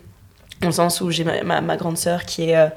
Dans 0.61 0.69
le 0.69 0.73
sens 0.73 1.01
où 1.01 1.11
j'ai 1.11 1.23
ma, 1.23 1.43
ma, 1.45 1.61
ma, 1.61 1.77
grande 1.77 1.97
sœur 1.97 2.25
qui, 2.25 2.51
est, 2.51 2.57
euh, 2.57 2.69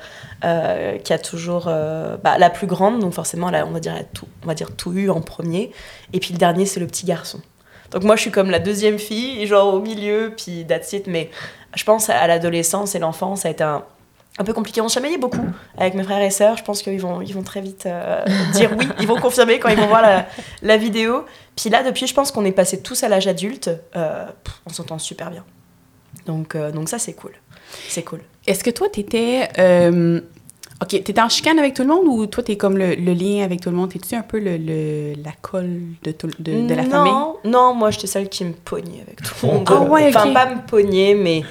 euh, 0.43 0.97
qui 0.99 1.13
a 1.13 1.17
toujours 1.17 1.65
euh, 1.67 2.15
bah, 2.23 2.37
la 2.37 2.51
plus 2.51 2.67
grande, 2.67 2.99
donc 2.99 3.13
forcément, 3.13 3.49
elle 3.49 3.55
a, 3.55 3.65
on, 3.65 3.71
va 3.71 3.79
dire, 3.79 3.93
elle 3.93 4.01
a 4.01 4.03
tout, 4.03 4.27
on 4.43 4.47
va 4.47 4.53
dire 4.53 4.75
tout 4.75 4.93
eu 4.93 5.09
en 5.09 5.21
premier. 5.21 5.71
Et 6.13 6.19
puis 6.19 6.33
le 6.33 6.37
dernier, 6.37 6.67
c'est 6.67 6.79
le 6.79 6.85
petit 6.85 7.07
garçon. 7.07 7.41
Donc 7.89 8.03
moi, 8.03 8.15
je 8.15 8.21
suis 8.21 8.31
comme 8.31 8.51
la 8.51 8.59
deuxième 8.59 8.99
fille, 8.99 9.45
genre 9.47 9.73
au 9.73 9.79
milieu, 9.79 10.33
puis 10.37 10.65
that's 10.67 10.93
it. 10.93 11.07
Mais 11.07 11.31
je 11.75 11.83
pense 11.83 12.09
à 12.09 12.27
l'adolescence 12.27 12.93
et 12.93 12.99
l'enfance, 12.99 13.41
ça 13.41 13.47
a 13.47 13.51
été 13.51 13.63
un, 13.63 13.83
un 14.37 14.43
peu 14.43 14.53
compliqué. 14.53 14.81
On 14.81 14.87
chamaillait 14.87 15.17
beaucoup 15.17 15.45
avec 15.77 15.93
mes 15.93 16.03
frères 16.03 16.21
et 16.21 16.29
sœurs. 16.31 16.57
Je 16.57 16.63
pense 16.63 16.81
qu'ils 16.81 16.99
vont, 17.01 17.21
ils 17.21 17.33
vont 17.33 17.43
très 17.43 17.61
vite 17.61 17.85
euh, 17.85 18.23
dire 18.53 18.71
oui. 18.77 18.87
Ils 18.99 19.07
vont 19.07 19.19
confirmer 19.19 19.59
quand 19.59 19.69
ils 19.69 19.77
vont 19.77 19.87
voir 19.87 20.01
la, 20.01 20.25
la 20.61 20.77
vidéo. 20.77 21.25
Puis 21.55 21.69
là, 21.69 21.83
depuis, 21.83 22.07
je 22.07 22.13
pense 22.13 22.31
qu'on 22.31 22.45
est 22.45 22.51
passé 22.51 22.81
tous 22.81 23.03
à 23.03 23.09
l'âge 23.09 23.27
adulte. 23.27 23.69
Euh, 23.95 24.25
on 24.65 24.69
s'entend 24.71 24.99
super 24.99 25.31
bien. 25.31 25.43
Donc, 26.25 26.55
euh, 26.55 26.71
donc 26.71 26.89
ça, 26.89 26.97
c'est 26.97 27.13
cool. 27.13 27.33
C'est 27.89 28.03
cool. 28.03 28.21
Est-ce 28.47 28.63
que 28.63 28.69
toi, 28.69 28.87
t'étais... 28.89 29.49
Euh, 29.59 30.21
OK, 30.81 30.89
t'étais 30.89 31.21
en 31.21 31.29
chicane 31.29 31.59
avec 31.59 31.75
tout 31.75 31.83
le 31.83 31.89
monde 31.89 32.07
ou 32.07 32.25
toi, 32.25 32.41
t'es 32.41 32.57
comme 32.57 32.75
le, 32.75 32.95
le, 32.95 33.13
lien 33.13 33.43
avec 33.43 33.61
tout 33.61 33.69
le 33.69 33.75
monde? 33.75 33.91
T'es-tu 33.91 34.15
un 34.15 34.23
peu 34.23 34.39
le, 34.39 34.57
le, 34.57 35.13
la 35.23 35.31
colle 35.41 35.79
de, 36.03 36.11
tout, 36.11 36.27
de, 36.39 36.67
de 36.67 36.73
la 36.73 36.83
non, 36.83 36.89
famille? 36.89 37.13
Non, 37.45 37.75
moi, 37.75 37.91
j'étais 37.91 38.07
celle 38.07 38.29
qui 38.29 38.43
me 38.45 38.53
pognait 38.53 39.01
avec 39.01 39.21
tout 39.21 39.35
le 39.43 39.47
monde. 39.53 39.67
Ah 39.69 39.81
ouais, 39.81 40.07
Enfin, 40.07 40.27
ok. 40.29 40.33
pas 40.33 40.45
me 40.55 40.65
pogner, 40.65 41.13
mais... 41.13 41.43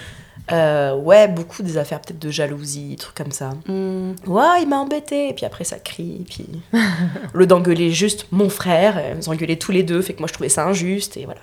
Euh, 0.53 0.95
ouais, 0.97 1.29
beaucoup 1.29 1.63
des 1.63 1.77
affaires 1.77 2.01
peut-être 2.01 2.19
de 2.19 2.31
jalousie, 2.31 2.97
trucs 2.97 3.15
comme 3.15 3.33
ça. 3.33 3.51
Mm. 3.67 4.15
Ouais, 4.27 4.63
il 4.63 4.69
m'a 4.69 4.79
embêté. 4.79 5.29
Et 5.29 5.35
puis 5.35 5.47
après, 5.47 5.65
ça 5.65 5.79
crie. 5.79 6.19
Et 6.21 6.25
puis, 6.25 6.47
le 7.33 7.47
d'engueuler 7.47 7.93
juste 7.93 8.27
mon 8.31 8.49
frère, 8.49 8.99
euh, 8.99 9.15
ils 9.21 9.31
engueulaient 9.31 9.57
tous 9.57 9.73
les 9.73 9.83
deux, 9.83 10.03
fait 10.03 10.15
que 10.15 10.21
moi, 10.21 10.29
je 10.29 10.33
trouvais 10.33 10.49
ça 10.49 10.67
injuste. 10.67 11.17
Et 11.17 11.25
voilà. 11.25 11.41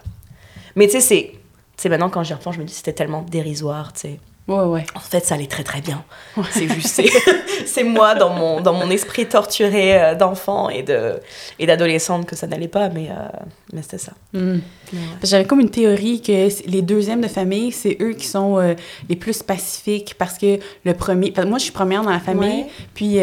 Mais 0.75 0.85
tu 0.87 0.93
sais, 0.93 1.01
c'est. 1.01 1.31
Tu 1.31 1.83
sais, 1.83 1.89
maintenant, 1.89 2.09
quand 2.09 2.23
j'y 2.23 2.33
repense, 2.33 2.55
je 2.55 2.59
me 2.59 2.65
dis 2.65 2.73
c'était 2.73 2.93
tellement 2.93 3.21
dérisoire, 3.21 3.93
tu 3.93 4.01
sais. 4.01 4.19
Ouais, 4.47 4.63
ouais. 4.63 4.85
En 4.95 5.01
fait, 5.01 5.25
ça 5.25 5.35
allait 5.35 5.47
très 5.47 5.63
très 5.63 5.81
bien. 5.81 6.03
C'est 6.51 6.69
juste, 6.69 7.01
c'est, 7.65 7.83
moi 7.83 8.15
dans 8.15 8.29
mon, 8.29 8.61
dans 8.61 8.73
mon 8.73 8.89
esprit 8.89 9.25
torturé 9.25 10.01
euh, 10.01 10.15
d'enfant 10.15 10.69
et, 10.69 10.83
de, 10.83 11.19
et 11.59 11.65
d'adolescente 11.65 12.25
que 12.25 12.35
ça 12.35 12.47
n'allait 12.47 12.69
pas, 12.69 12.87
mais, 12.87 13.09
euh, 13.09 13.27
mais 13.73 13.81
c'était 13.81 13.97
ça. 13.97 14.13
Mm. 14.31 14.59
J'avais 15.21 15.43
comme 15.43 15.59
une 15.59 15.69
théorie 15.69 16.21
que 16.21 16.47
les 16.69 16.81
deuxièmes 16.81 17.21
de 17.21 17.27
famille, 17.27 17.73
c'est 17.73 17.97
eux 18.01 18.13
qui 18.13 18.25
sont 18.25 18.57
euh, 18.57 18.73
les 19.09 19.17
plus 19.17 19.43
pacifiques 19.43 20.15
parce 20.17 20.37
que 20.37 20.59
le 20.85 20.93
premier. 20.93 21.33
Moi, 21.45 21.57
je 21.57 21.63
suis 21.63 21.73
première 21.73 22.03
dans 22.03 22.11
la 22.11 22.19
famille, 22.19 22.65
puis. 22.93 23.19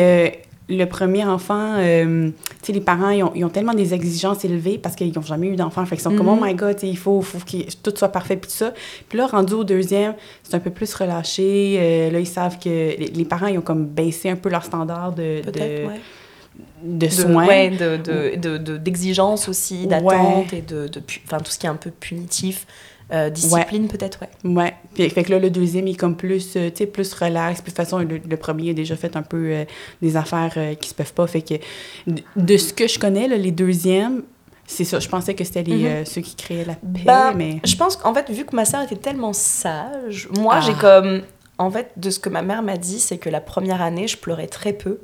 Le 0.69 0.85
premier 0.87 1.25
enfant, 1.25 1.75
euh, 1.77 2.31
tu 2.31 2.67
sais, 2.67 2.73
les 2.73 2.81
parents, 2.81 3.11
ils 3.11 3.23
ont, 3.23 3.33
ils 3.35 3.45
ont, 3.45 3.51
tellement 3.51 3.75
des 3.75 3.93
exigences 3.93 4.45
élevées 4.45 4.79
parce 4.79 4.97
qu'ils 4.97 5.13
n'ont 5.15 5.23
jamais 5.23 5.49
eu 5.49 5.57
d'enfant. 5.57 5.85
Fait 5.85 5.97
qu'ils 5.97 6.03
sont 6.03 6.17
comme, 6.17 6.29
oh 6.29 6.37
mhm. 6.37 6.47
my 6.47 6.55
God, 6.55 6.83
il 6.83 6.97
faut, 6.97 7.21
faut 7.21 7.39
que 7.39 7.71
tout 7.83 7.93
soit 7.97 8.09
parfait, 8.09 8.37
puis 8.37 8.51
tout 8.51 8.57
ça. 8.57 8.73
Puis 9.09 9.19
là, 9.19 9.27
rendu 9.27 9.53
au 9.53 9.65
deuxième, 9.65 10.15
c'est 10.43 10.55
un 10.55 10.61
peu 10.61 10.71
plus 10.71 10.95
relâché. 10.95 11.77
Euh, 11.79 12.11
là, 12.11 12.19
ils 12.19 12.27
savent 12.27 12.59
que 12.59 12.69
les, 12.69 13.25
parents, 13.25 13.47
ils 13.47 13.59
ont 13.59 13.63
comme 13.63 13.85
baissé 13.85 14.31
un 14.31 14.37
peu 14.37 14.49
leur 14.49 14.65
standard 14.65 15.13
de... 15.13 15.43
de 15.51 15.89
de 16.85 17.09
soins. 17.09 17.47
Ouais, 17.47 17.71
d'exigence 18.79 19.41
de, 19.43 19.47
de, 19.47 19.51
aussi, 19.51 19.87
d'attente 19.87 20.53
et 20.53 20.63
de, 20.63 20.87
de, 20.87 21.03
enfin, 21.27 21.39
tout 21.39 21.51
ce 21.51 21.59
qui 21.59 21.67
est 21.67 21.71
un 21.71 21.75
peu 21.75 21.91
punitif. 21.91 22.67
Euh, 23.13 23.29
discipline 23.29 23.87
peut-être, 23.89 24.21
ouais. 24.23 24.51
Ouais. 24.51 24.75
Puis, 24.95 25.09
fait 25.11 25.25
que 25.25 25.33
là, 25.33 25.39
le 25.39 25.51
deuxième, 25.51 25.87
il 25.87 25.93
est 25.93 25.99
comme 25.99 26.17
plus, 26.17 26.57
euh, 26.57 26.71
tu 26.71 26.79
sais, 26.79 26.87
plus 26.87 27.13
relax. 27.13 27.61
Puis 27.61 27.73
de 27.73 27.77
toute 27.77 27.85
façon, 27.85 27.99
le, 27.99 28.37
premier 28.37 28.71
a 28.71 28.73
déjà 28.73 28.97
fait 28.97 29.17
un 29.17 29.23
peu 29.23 29.51
euh, 29.51 29.65
des 30.01 30.17
affaires 30.17 30.57
qui 30.81 30.89
se 30.89 30.95
peuvent 30.95 31.13
pas. 31.13 31.27
Fait 31.27 31.43
que 31.43 31.55
de 32.37 32.57
ce 32.57 32.73
que 32.73 32.89
je 32.89 32.99
connais, 32.99 33.29
là, 33.29 33.37
les 33.37 33.51
deuxièmes, 33.51 34.23
c'est 34.67 34.85
ça. 34.85 35.01
Je 35.01 35.09
pensais 35.09 35.35
que 35.35 35.45
c'était 35.45 35.63
mm-hmm. 35.63 36.07
ceux 36.07 36.23
qui 36.23 36.35
créaient 36.35 36.65
la 36.65 36.75
paix, 36.75 37.03
bah, 37.05 37.35
mais... 37.37 37.61
Je 37.65 37.77
pense 37.77 37.97
qu'en 37.97 38.15
fait, 38.15 38.31
vu 38.31 38.47
que 38.47 38.57
ma 38.57 38.65
sœur 38.65 38.83
était 38.83 38.97
tellement 38.97 39.35
sage, 39.35 40.29
moi, 40.39 40.61
j'ai 40.61 40.73
ah. 40.79 40.81
comme... 40.81 41.23
En 41.57 41.71
fait, 41.71 41.93
de 41.97 42.11
ce 42.11 42.19
que 42.19 42.31
ma 42.31 42.43
mère 42.43 42.63
m'a 42.63 42.79
dit, 42.79 42.99
c'est 42.99 43.19
que 43.19 43.29
la 43.29 43.41
première 43.41 43.83
année, 43.83 44.09
je 44.09 44.17
pleurais 44.17 44.49
très 44.49 44.73
peu. 44.73 45.01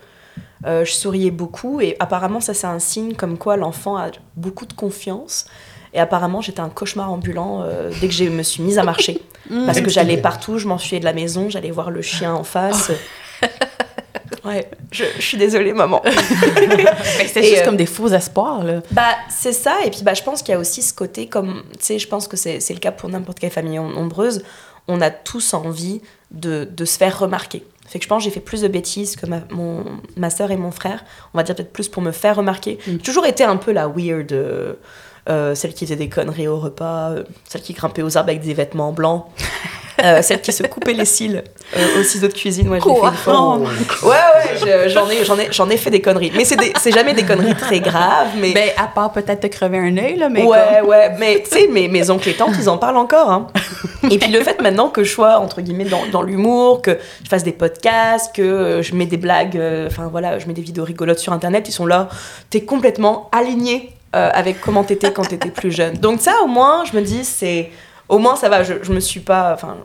je 0.64 0.90
souriais 0.90 1.30
beaucoup 1.30 1.80
et 1.80 1.96
apparemment 2.00 2.40
ça 2.40 2.54
c'est 2.54 2.66
un 2.66 2.78
signe 2.78 3.14
comme 3.14 3.38
quoi 3.38 3.56
l'enfant 3.56 3.96
a 3.96 4.10
beaucoup 4.36 4.66
de 4.66 4.72
confiance 4.72 5.46
et 5.92 5.98
apparemment, 5.98 6.40
j'étais 6.40 6.60
un 6.60 6.68
cauchemar 6.68 7.10
ambulant 7.10 7.62
euh, 7.62 7.90
dès 8.00 8.08
que 8.08 8.14
je 8.14 8.24
me 8.24 8.42
suis 8.42 8.62
mise 8.62 8.78
à 8.78 8.84
marcher. 8.84 9.20
Mmh. 9.48 9.64
Parce 9.64 9.80
que 9.80 9.88
j'allais 9.88 10.18
partout, 10.18 10.58
je 10.58 10.68
m'enfuyais 10.68 11.00
de 11.00 11.04
la 11.04 11.14
maison, 11.14 11.48
j'allais 11.48 11.70
voir 11.70 11.90
le 11.90 12.02
chien 12.02 12.32
en 12.34 12.44
face. 12.44 12.92
ouais, 14.44 14.70
je, 14.92 15.04
suis 15.18 15.38
désolée, 15.38 15.72
maman. 15.72 16.02
c'est 17.26 17.42
juste 17.42 17.62
euh, 17.62 17.64
comme 17.64 17.76
des 17.76 17.86
faux 17.86 18.08
espoirs, 18.08 18.62
là. 18.62 18.82
Bah, 18.92 19.16
c'est 19.30 19.54
ça. 19.54 19.78
Et 19.84 19.90
puis, 19.90 20.02
bah, 20.02 20.12
je 20.12 20.22
pense 20.22 20.42
qu'il 20.42 20.52
y 20.52 20.56
a 20.56 20.60
aussi 20.60 20.82
ce 20.82 20.92
côté, 20.92 21.26
comme, 21.26 21.62
tu 21.72 21.78
sais, 21.80 21.98
je 21.98 22.06
pense 22.06 22.28
que 22.28 22.36
c'est 22.36 22.60
le 22.68 22.78
cas 22.78 22.92
pour 22.92 23.08
n'importe 23.08 23.40
quelle 23.40 23.50
famille 23.50 23.78
nombreuse. 23.78 24.44
On 24.86 25.00
a 25.00 25.10
tous 25.10 25.54
envie 25.54 26.02
de, 26.30 26.68
de 26.70 26.84
se 26.84 26.98
faire 26.98 27.18
remarquer. 27.18 27.64
Fait 27.88 27.98
que 27.98 28.04
je 28.04 28.08
pense 28.08 28.22
que 28.22 28.24
j'ai 28.24 28.34
fait 28.34 28.40
plus 28.40 28.60
de 28.60 28.68
bêtises 28.68 29.16
que 29.16 29.26
ma, 29.26 29.40
mon, 29.50 29.84
ma 30.16 30.30
soeur 30.30 30.52
et 30.52 30.56
mon 30.56 30.70
frère. 30.70 31.02
On 31.34 31.38
va 31.38 31.42
dire 31.42 31.56
peut-être 31.56 31.72
plus 31.72 31.88
pour 31.88 32.02
me 32.02 32.12
faire 32.12 32.36
remarquer. 32.36 32.78
Mmh. 32.86 32.90
J'ai 32.90 32.98
toujours 32.98 33.26
été 33.26 33.42
un 33.42 33.56
peu 33.56 33.72
la 33.72 33.88
weird. 33.88 34.32
Euh, 34.32 34.74
euh, 35.30 35.54
celle 35.54 35.72
qui 35.72 35.86
faisait 35.86 35.96
des 35.96 36.08
conneries 36.08 36.48
au 36.48 36.58
repas, 36.58 37.10
euh, 37.10 37.22
celle 37.48 37.62
qui 37.62 37.72
grimpait 37.72 38.02
aux 38.02 38.16
arbres 38.16 38.30
avec 38.30 38.42
des 38.42 38.54
vêtements 38.54 38.92
blancs. 38.92 39.24
Euh, 40.02 40.22
celle 40.22 40.40
qui 40.40 40.52
se 40.52 40.62
coupait 40.62 40.92
les 40.92 41.04
cils 41.04 41.42
euh, 41.76 42.00
au 42.00 42.02
ciseau 42.02 42.28
de 42.28 42.32
cuisine. 42.32 42.68
Ouais, 42.68 42.80
fait 42.80 42.88
une 42.88 43.12
fois. 43.14 43.58
Ouais, 43.58 44.08
ouais, 44.08 44.88
j'en 44.88 45.08
ai, 45.10 45.24
j'en 45.24 45.38
ai, 45.38 45.48
j'en 45.50 45.68
ai 45.68 45.76
fait 45.76 45.90
des 45.90 46.00
conneries. 46.00 46.32
Mais 46.34 46.44
c'est, 46.44 46.92
jamais 46.92 47.12
des 47.12 47.24
conneries 47.24 47.54
très 47.54 47.80
graves. 47.80 48.28
Mais 48.38 48.52
ben, 48.52 48.70
à 48.76 48.86
part 48.86 49.12
peut-être 49.12 49.40
te 49.40 49.46
crever 49.48 49.78
un 49.78 49.96
œil, 49.98 50.16
là. 50.16 50.28
Mais 50.28 50.42
ouais, 50.42 50.80
ouais. 50.82 51.16
Mais 51.18 51.42
tu 51.42 51.50
sais, 51.50 51.66
mes, 51.68 51.88
mes 51.88 52.08
oncles 52.10 52.30
et 52.30 52.34
tantes, 52.34 52.54
ils 52.58 52.68
en 52.68 52.78
parlent 52.78 52.96
encore. 52.96 53.30
Hein. 53.30 53.48
Et 54.10 54.18
puis 54.18 54.32
le 54.32 54.42
fait 54.42 54.60
maintenant 54.62 54.88
que 54.88 55.04
je 55.04 55.12
sois, 55.12 55.38
entre 55.38 55.60
guillemets, 55.60 55.84
dans, 55.84 56.06
dans 56.10 56.22
l'humour, 56.22 56.80
que 56.80 56.98
je 57.22 57.28
fasse 57.28 57.44
des 57.44 57.52
podcasts, 57.52 58.34
que 58.34 58.80
je 58.82 58.94
mets 58.94 59.06
des 59.06 59.18
blagues, 59.18 59.60
enfin 59.86 60.08
voilà, 60.10 60.38
je 60.38 60.46
mets 60.46 60.54
des 60.54 60.62
vidéos 60.62 60.84
rigolotes 60.84 61.18
sur 61.18 61.32
Internet, 61.32 61.68
ils 61.68 61.72
sont 61.72 61.86
là. 61.86 62.08
T'es 62.48 62.62
complètement 62.62 63.28
aligné 63.32 63.90
euh, 64.14 64.30
avec 64.32 64.60
comment 64.60 64.84
t'étais 64.84 65.12
quand 65.12 65.24
t'étais 65.24 65.50
plus 65.50 65.70
jeune. 65.70 65.94
Donc 65.94 66.20
ça, 66.20 66.32
au 66.42 66.46
moins, 66.46 66.84
je 66.84 66.96
me 66.96 67.02
dis, 67.02 67.24
c'est... 67.24 67.70
Au 68.08 68.18
moins, 68.18 68.36
ça 68.36 68.48
va, 68.48 68.62
je, 68.62 68.74
je 68.82 68.92
me 68.92 69.00
suis 69.00 69.20
pas... 69.20 69.52
Enfin, 69.54 69.76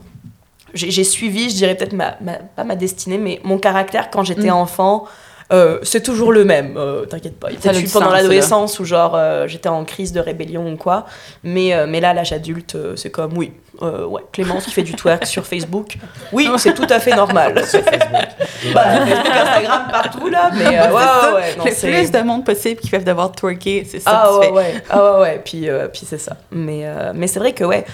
j'ai 0.73 1.03
suivi, 1.03 1.49
je 1.49 1.55
dirais 1.55 1.75
peut-être, 1.75 1.93
ma, 1.93 2.17
ma, 2.21 2.33
pas 2.33 2.63
ma 2.63 2.75
destinée, 2.75 3.17
mais 3.17 3.39
mon 3.43 3.57
caractère 3.57 4.09
quand 4.09 4.23
j'étais 4.23 4.49
mm. 4.49 4.55
enfant 4.55 5.05
euh, 5.53 5.77
c'est 5.83 6.01
toujours 6.01 6.31
le 6.31 6.43
même, 6.43 6.75
euh, 6.75 7.05
t'inquiète 7.05 7.39
pas. 7.39 7.49
Ça 7.59 7.71
eu 7.73 7.87
pendant 7.87 8.09
l'adolescence 8.09 8.79
où 8.79 8.85
genre 8.85 9.13
euh, 9.15 9.47
j'étais 9.47 9.69
en 9.69 9.85
crise 9.85 10.11
de 10.11 10.19
rébellion 10.19 10.71
ou 10.71 10.75
quoi, 10.75 11.05
mais, 11.43 11.73
mais 11.87 11.99
là, 11.99 12.13
l'âge 12.13 12.33
adulte, 12.33 12.75
c'est 12.95 13.11
comme 13.11 13.37
oui, 13.37 13.53
ouais, 13.81 14.21
Clémence 14.31 14.65
qui 14.65 14.71
fait 14.71 14.81
du 14.81 14.93
twerk 14.93 15.25
sur 15.27 15.45
Facebook, 15.45 15.97
oui, 16.31 16.49
c'est 16.57 16.73
tout 16.73 16.87
à 16.89 16.99
fait 16.99 17.15
normal. 17.15 17.63
sur 17.65 17.81
Facebook. 17.81 18.05
Bah, 18.73 19.05
Facebook, 19.05 19.27
Instagram, 19.27 19.87
partout 19.91 20.27
là, 20.27 20.49
mais 20.53 20.65
ouais, 20.65 20.79
ouais, 20.79 21.55
non, 21.57 21.65
Le 21.65 22.01
plus 22.01 22.11
de 22.11 22.21
monde 22.21 22.43
possible 22.43 22.81
qui 22.81 22.89
fait 22.89 22.99
d'avoir 22.99 23.31
twerké, 23.31 23.85
c'est 23.87 23.99
ça 23.99 24.23
ah, 24.25 24.37
ouais. 24.37 24.49
Ouais. 24.49 24.73
Ah 24.89 25.13
ouais, 25.13 25.21
ouais, 25.21 25.41
puis, 25.43 25.67
puis 25.93 26.01
c'est 26.05 26.17
ça. 26.17 26.37
Mais, 26.51 26.85
mais 27.13 27.27
c'est 27.27 27.39
vrai 27.39 27.53
que 27.53 27.63
ouais, 27.63 27.85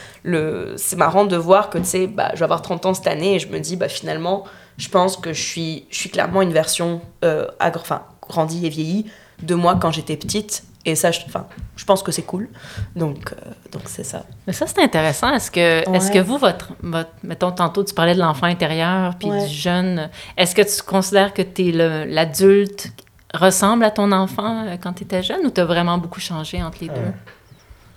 c'est 0.78 0.98
marrant 0.98 1.26
de 1.26 1.36
voir 1.36 1.70
que 1.70 1.78
tu 1.80 1.86
sais, 1.86 2.08
bah, 2.08 2.30
je 2.34 2.40
vais 2.40 2.46
avoir 2.46 2.62
30 2.62 2.86
ans 2.86 2.94
cette 2.94 3.08
année 3.08 3.36
et 3.36 3.40
je 3.40 3.50
me 3.50 3.60
dis, 3.60 3.76
bah 3.76 3.90
finalement, 3.90 4.46
je 4.78 4.90
pense 4.90 5.18
que 5.18 5.34
je 5.34 5.42
suis, 5.42 5.86
je 5.90 5.98
suis 5.98 6.10
clairement 6.10 6.42
une 6.42 6.54
version 6.54 7.02
euh, 7.24 7.48
enfin, 7.60 8.04
grandie 8.22 8.66
et 8.66 8.70
vieillie 8.70 9.06
de 9.42 9.56
moi 9.56 9.78
quand 9.80 9.92
j'étais 9.92 10.18
petite. 10.18 10.64
Et 10.84 10.96
ça, 10.96 11.12
je, 11.12 11.20
enfin, 11.28 11.46
je 11.76 11.86
pense 11.86 12.02
que 12.02 12.12
c'est 12.12 12.24
cool. 12.24 12.50
Donc, 12.96 13.34
euh, 13.34 13.52
donc 13.72 13.84
c'est 13.86 14.04
ça. 14.04 14.24
Mais 14.48 14.54
ça, 14.54 14.66
c'est 14.66 14.82
intéressant. 14.82 15.32
Est-ce 15.32 15.52
que, 15.52 15.88
est-ce 15.96 16.12
que 16.12 16.18
vous, 16.18 16.38
votre, 16.40 16.70
votre, 16.82 17.12
mettons, 17.22 17.52
tantôt, 17.52 17.84
tu 17.84 17.94
parlais 17.94 18.16
de 18.16 18.20
l'enfant 18.20 18.48
intérieur, 18.48 19.16
puis 19.20 19.30
du 19.30 19.48
jeune. 19.48 20.10
Est-ce 20.38 20.56
que 20.56 20.62
tu 20.64 20.82
considères 20.82 21.34
que 21.34 21.44
tu 21.44 21.70
es 21.70 22.06
l'adulte 22.08 22.92
ressemble 23.34 23.86
à 23.86 23.92
ton 23.92 24.12
enfant 24.12 24.66
euh, 24.66 24.78
quand 24.82 24.94
tu 24.94 25.04
étais 25.04 25.22
jeune 25.22 25.46
ou 25.46 25.52
tu 25.52 25.62
as 25.62 25.66
vraiment 25.66 25.98
beaucoup 25.98 26.20
changé 26.20 26.62
entre 26.64 26.80
les 26.82 26.88
deux? 26.88 27.14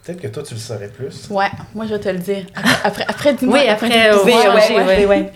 Peut-être 0.05 0.21
que 0.21 0.27
toi, 0.29 0.43
tu 0.43 0.53
le 0.53 0.61
saurais 0.61 0.89
plus. 0.89 1.29
Ouais, 1.31 1.51
moi, 1.75 1.87
je 1.87 1.95
vais 1.95 2.01
te 2.01 2.09
le 2.11 2.19
dire. 2.19 2.45
Après, 2.85 3.05
après, 3.09 3.33
dis-moi. 3.33 3.59
Oui, 3.59 3.69
après, 3.69 4.09
après 4.09 4.23
oui, 4.23 4.35
oui, 4.99 5.07
oui. 5.09 5.27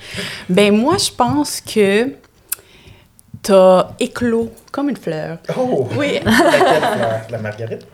Ben, 0.51 0.77
moi, 0.77 0.99
je 0.99 1.11
pense 1.11 1.63
que 1.63 2.11
t'as 3.43 3.93
éclos 3.99 4.53
comme 4.71 4.91
une 4.91 4.97
fleur. 4.97 5.39
Oh! 5.57 5.89
Oui. 5.97 6.21
La 7.31 7.39
marguerite? 7.39 7.87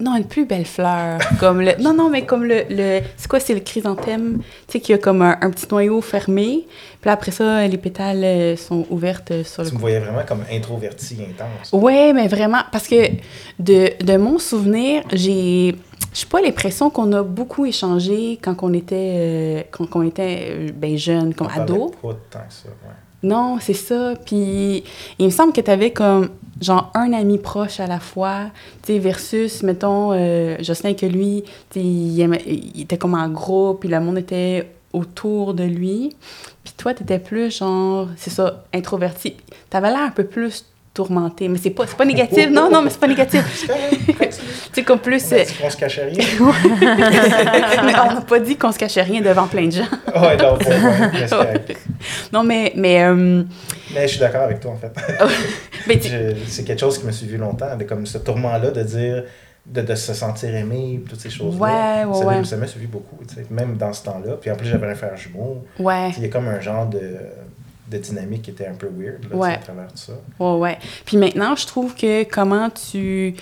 Non, 0.00 0.16
une 0.16 0.24
plus 0.24 0.44
belle 0.44 0.64
fleur. 0.64 1.18
comme 1.40 1.60
le... 1.60 1.72
Non, 1.80 1.94
non, 1.94 2.10
mais 2.10 2.24
comme 2.24 2.44
le... 2.44 2.64
le... 2.68 3.00
C'est 3.16 3.28
quoi, 3.28 3.40
c'est 3.40 3.54
le 3.54 3.60
chrysanthème? 3.60 4.38
Tu 4.66 4.72
sais, 4.72 4.80
qui 4.80 4.92
a 4.92 4.98
comme 4.98 5.22
un, 5.22 5.50
petit 5.50 5.66
noyau 5.70 6.00
fermé. 6.00 6.66
Puis 7.00 7.10
après 7.10 7.30
ça, 7.30 7.66
les 7.66 7.78
pétales 7.78 8.24
euh, 8.24 8.56
sont 8.56 8.86
ouvertes 8.90 9.42
sur 9.44 9.62
le... 9.62 9.68
Tu 9.68 9.74
me 9.74 9.80
voyais 9.80 10.00
vraiment 10.00 10.24
comme 10.26 10.44
introverti, 10.50 11.18
intense. 11.20 11.70
Oui, 11.72 12.12
mais 12.12 12.28
vraiment, 12.28 12.62
parce 12.70 12.88
que 12.88 13.10
de, 13.58 14.02
de 14.02 14.16
mon 14.16 14.38
souvenir, 14.38 15.02
j'ai... 15.12 15.76
Je 16.12 16.18
sais 16.18 16.26
pas 16.26 16.42
l'impression 16.42 16.90
qu'on 16.90 17.10
a 17.12 17.22
beaucoup 17.22 17.64
échangé 17.64 18.38
quand 18.42 18.62
on 18.62 18.74
était, 18.74 19.14
euh, 19.16 19.62
quand 19.70 19.96
on 19.96 20.02
était 20.02 20.48
euh, 20.50 20.70
ben, 20.74 20.96
jeune, 20.98 21.32
comme 21.32 21.48
ado. 21.48 21.90
Pas 22.02 22.12
que 22.12 22.52
ça, 22.52 22.68
ouais. 22.68 23.01
Non, 23.22 23.58
c'est 23.60 23.74
ça. 23.74 24.14
Puis 24.24 24.84
il 25.18 25.24
me 25.24 25.30
semble 25.30 25.52
que 25.52 25.60
tu 25.60 25.70
avais 25.70 25.92
comme 25.92 26.30
genre 26.60 26.90
un 26.94 27.12
ami 27.12 27.38
proche 27.38 27.80
à 27.80 27.86
la 27.86 28.00
fois, 28.00 28.50
tu 28.82 28.92
sais, 28.92 28.98
versus, 28.98 29.62
mettons, 29.62 30.12
euh, 30.12 30.56
Jocelyn 30.60 30.94
que 30.94 31.06
lui, 31.06 31.44
il, 31.74 32.18
il, 32.20 32.80
était 32.80 32.98
comme 32.98 33.14
en 33.14 33.28
groupe, 33.28 33.80
puis 33.80 33.88
le 33.88 34.00
monde 34.00 34.18
était 34.18 34.70
autour 34.92 35.54
de 35.54 35.64
lui. 35.64 36.14
Puis 36.64 36.74
toi, 36.76 36.94
tu 36.94 37.02
étais 37.02 37.18
plus 37.18 37.56
genre, 37.56 38.08
c'est 38.16 38.30
ça, 38.30 38.64
introverti. 38.72 39.34
Tu 39.70 39.76
avais 39.76 39.90
l'air 39.90 40.02
un 40.02 40.10
peu 40.10 40.24
plus 40.24 40.64
tourmenté. 40.94 41.48
Mais 41.48 41.58
c'est 41.58 41.70
pas, 41.70 41.86
pas 41.86 42.04
négatif. 42.04 42.50
Non, 42.50 42.70
non, 42.70 42.82
mais 42.82 42.90
c'est 42.90 43.00
pas 43.00 43.08
négatif. 43.08 43.68
c'est 44.72 44.82
comme 44.84 44.98
plus. 44.98 45.22
On 45.32 45.36
a 45.36 45.44
dit 45.44 45.54
qu'on 45.54 45.70
se 45.70 45.76
cachait 45.76 46.04
rien? 46.04 46.24
mais 47.84 47.94
on 47.98 48.14
n'a 48.14 48.20
pas 48.20 48.40
dit 48.40 48.56
qu'on 48.56 48.72
se 48.72 48.78
cachait 48.78 49.02
rien 49.02 49.20
devant 49.20 49.46
plein 49.46 49.66
de 49.66 49.72
gens. 49.72 49.88
ouais, 50.14 50.36
non, 50.36 50.58
pas, 50.58 51.44
Non, 52.32 52.44
mais. 52.44 52.72
Mais, 52.76 53.02
euh, 53.02 53.42
mais 53.94 54.02
je 54.02 54.12
suis 54.12 54.20
d'accord 54.20 54.42
avec 54.42 54.60
toi, 54.60 54.72
en 54.72 54.76
fait. 54.76 54.92
c'est 56.46 56.64
quelque 56.64 56.80
chose 56.80 56.98
qui 56.98 57.06
m'a 57.06 57.12
suivi 57.12 57.36
longtemps, 57.36 57.76
de, 57.76 57.84
comme 57.84 58.06
ce 58.06 58.18
tourment-là 58.18 58.70
de 58.70 58.82
dire. 58.82 59.24
De, 59.64 59.80
de, 59.80 59.94
se 59.94 60.12
sentir 60.12 60.52
aimé, 60.56 61.00
toutes 61.08 61.20
ces 61.20 61.30
choses-là. 61.30 62.04
Ouais, 62.04 62.04
ouais, 62.04 62.18
ça, 62.18 62.26
ouais. 62.26 62.44
ça 62.44 62.56
m'a 62.56 62.66
suivi 62.66 62.88
beaucoup, 62.88 63.16
même 63.48 63.76
dans 63.76 63.92
ce 63.92 64.02
temps-là. 64.02 64.32
Puis 64.40 64.50
en 64.50 64.56
plus, 64.56 64.66
j'avais 64.66 64.88
un 64.88 64.94
frère 64.96 65.16
jumeau. 65.16 65.64
Ouais. 65.78 66.10
Il 66.16 66.24
y 66.24 66.26
a 66.26 66.28
comme 66.30 66.48
un 66.48 66.58
genre 66.58 66.86
de 66.86 67.00
de 67.90 67.98
dynamique 67.98 68.42
qui 68.42 68.50
était 68.50 68.66
un 68.66 68.74
peu 68.74 68.88
weird 68.88 69.26
là, 69.30 69.54
à 69.54 69.56
travers 69.58 69.88
tout 69.88 69.96
ça. 69.96 70.12
Ouais, 70.38 70.58
ouais. 70.58 70.78
Puis 71.04 71.16
maintenant, 71.16 71.56
je 71.56 71.66
trouve 71.66 71.94
que 71.94 72.24
comment 72.24 72.70
tu 72.70 73.34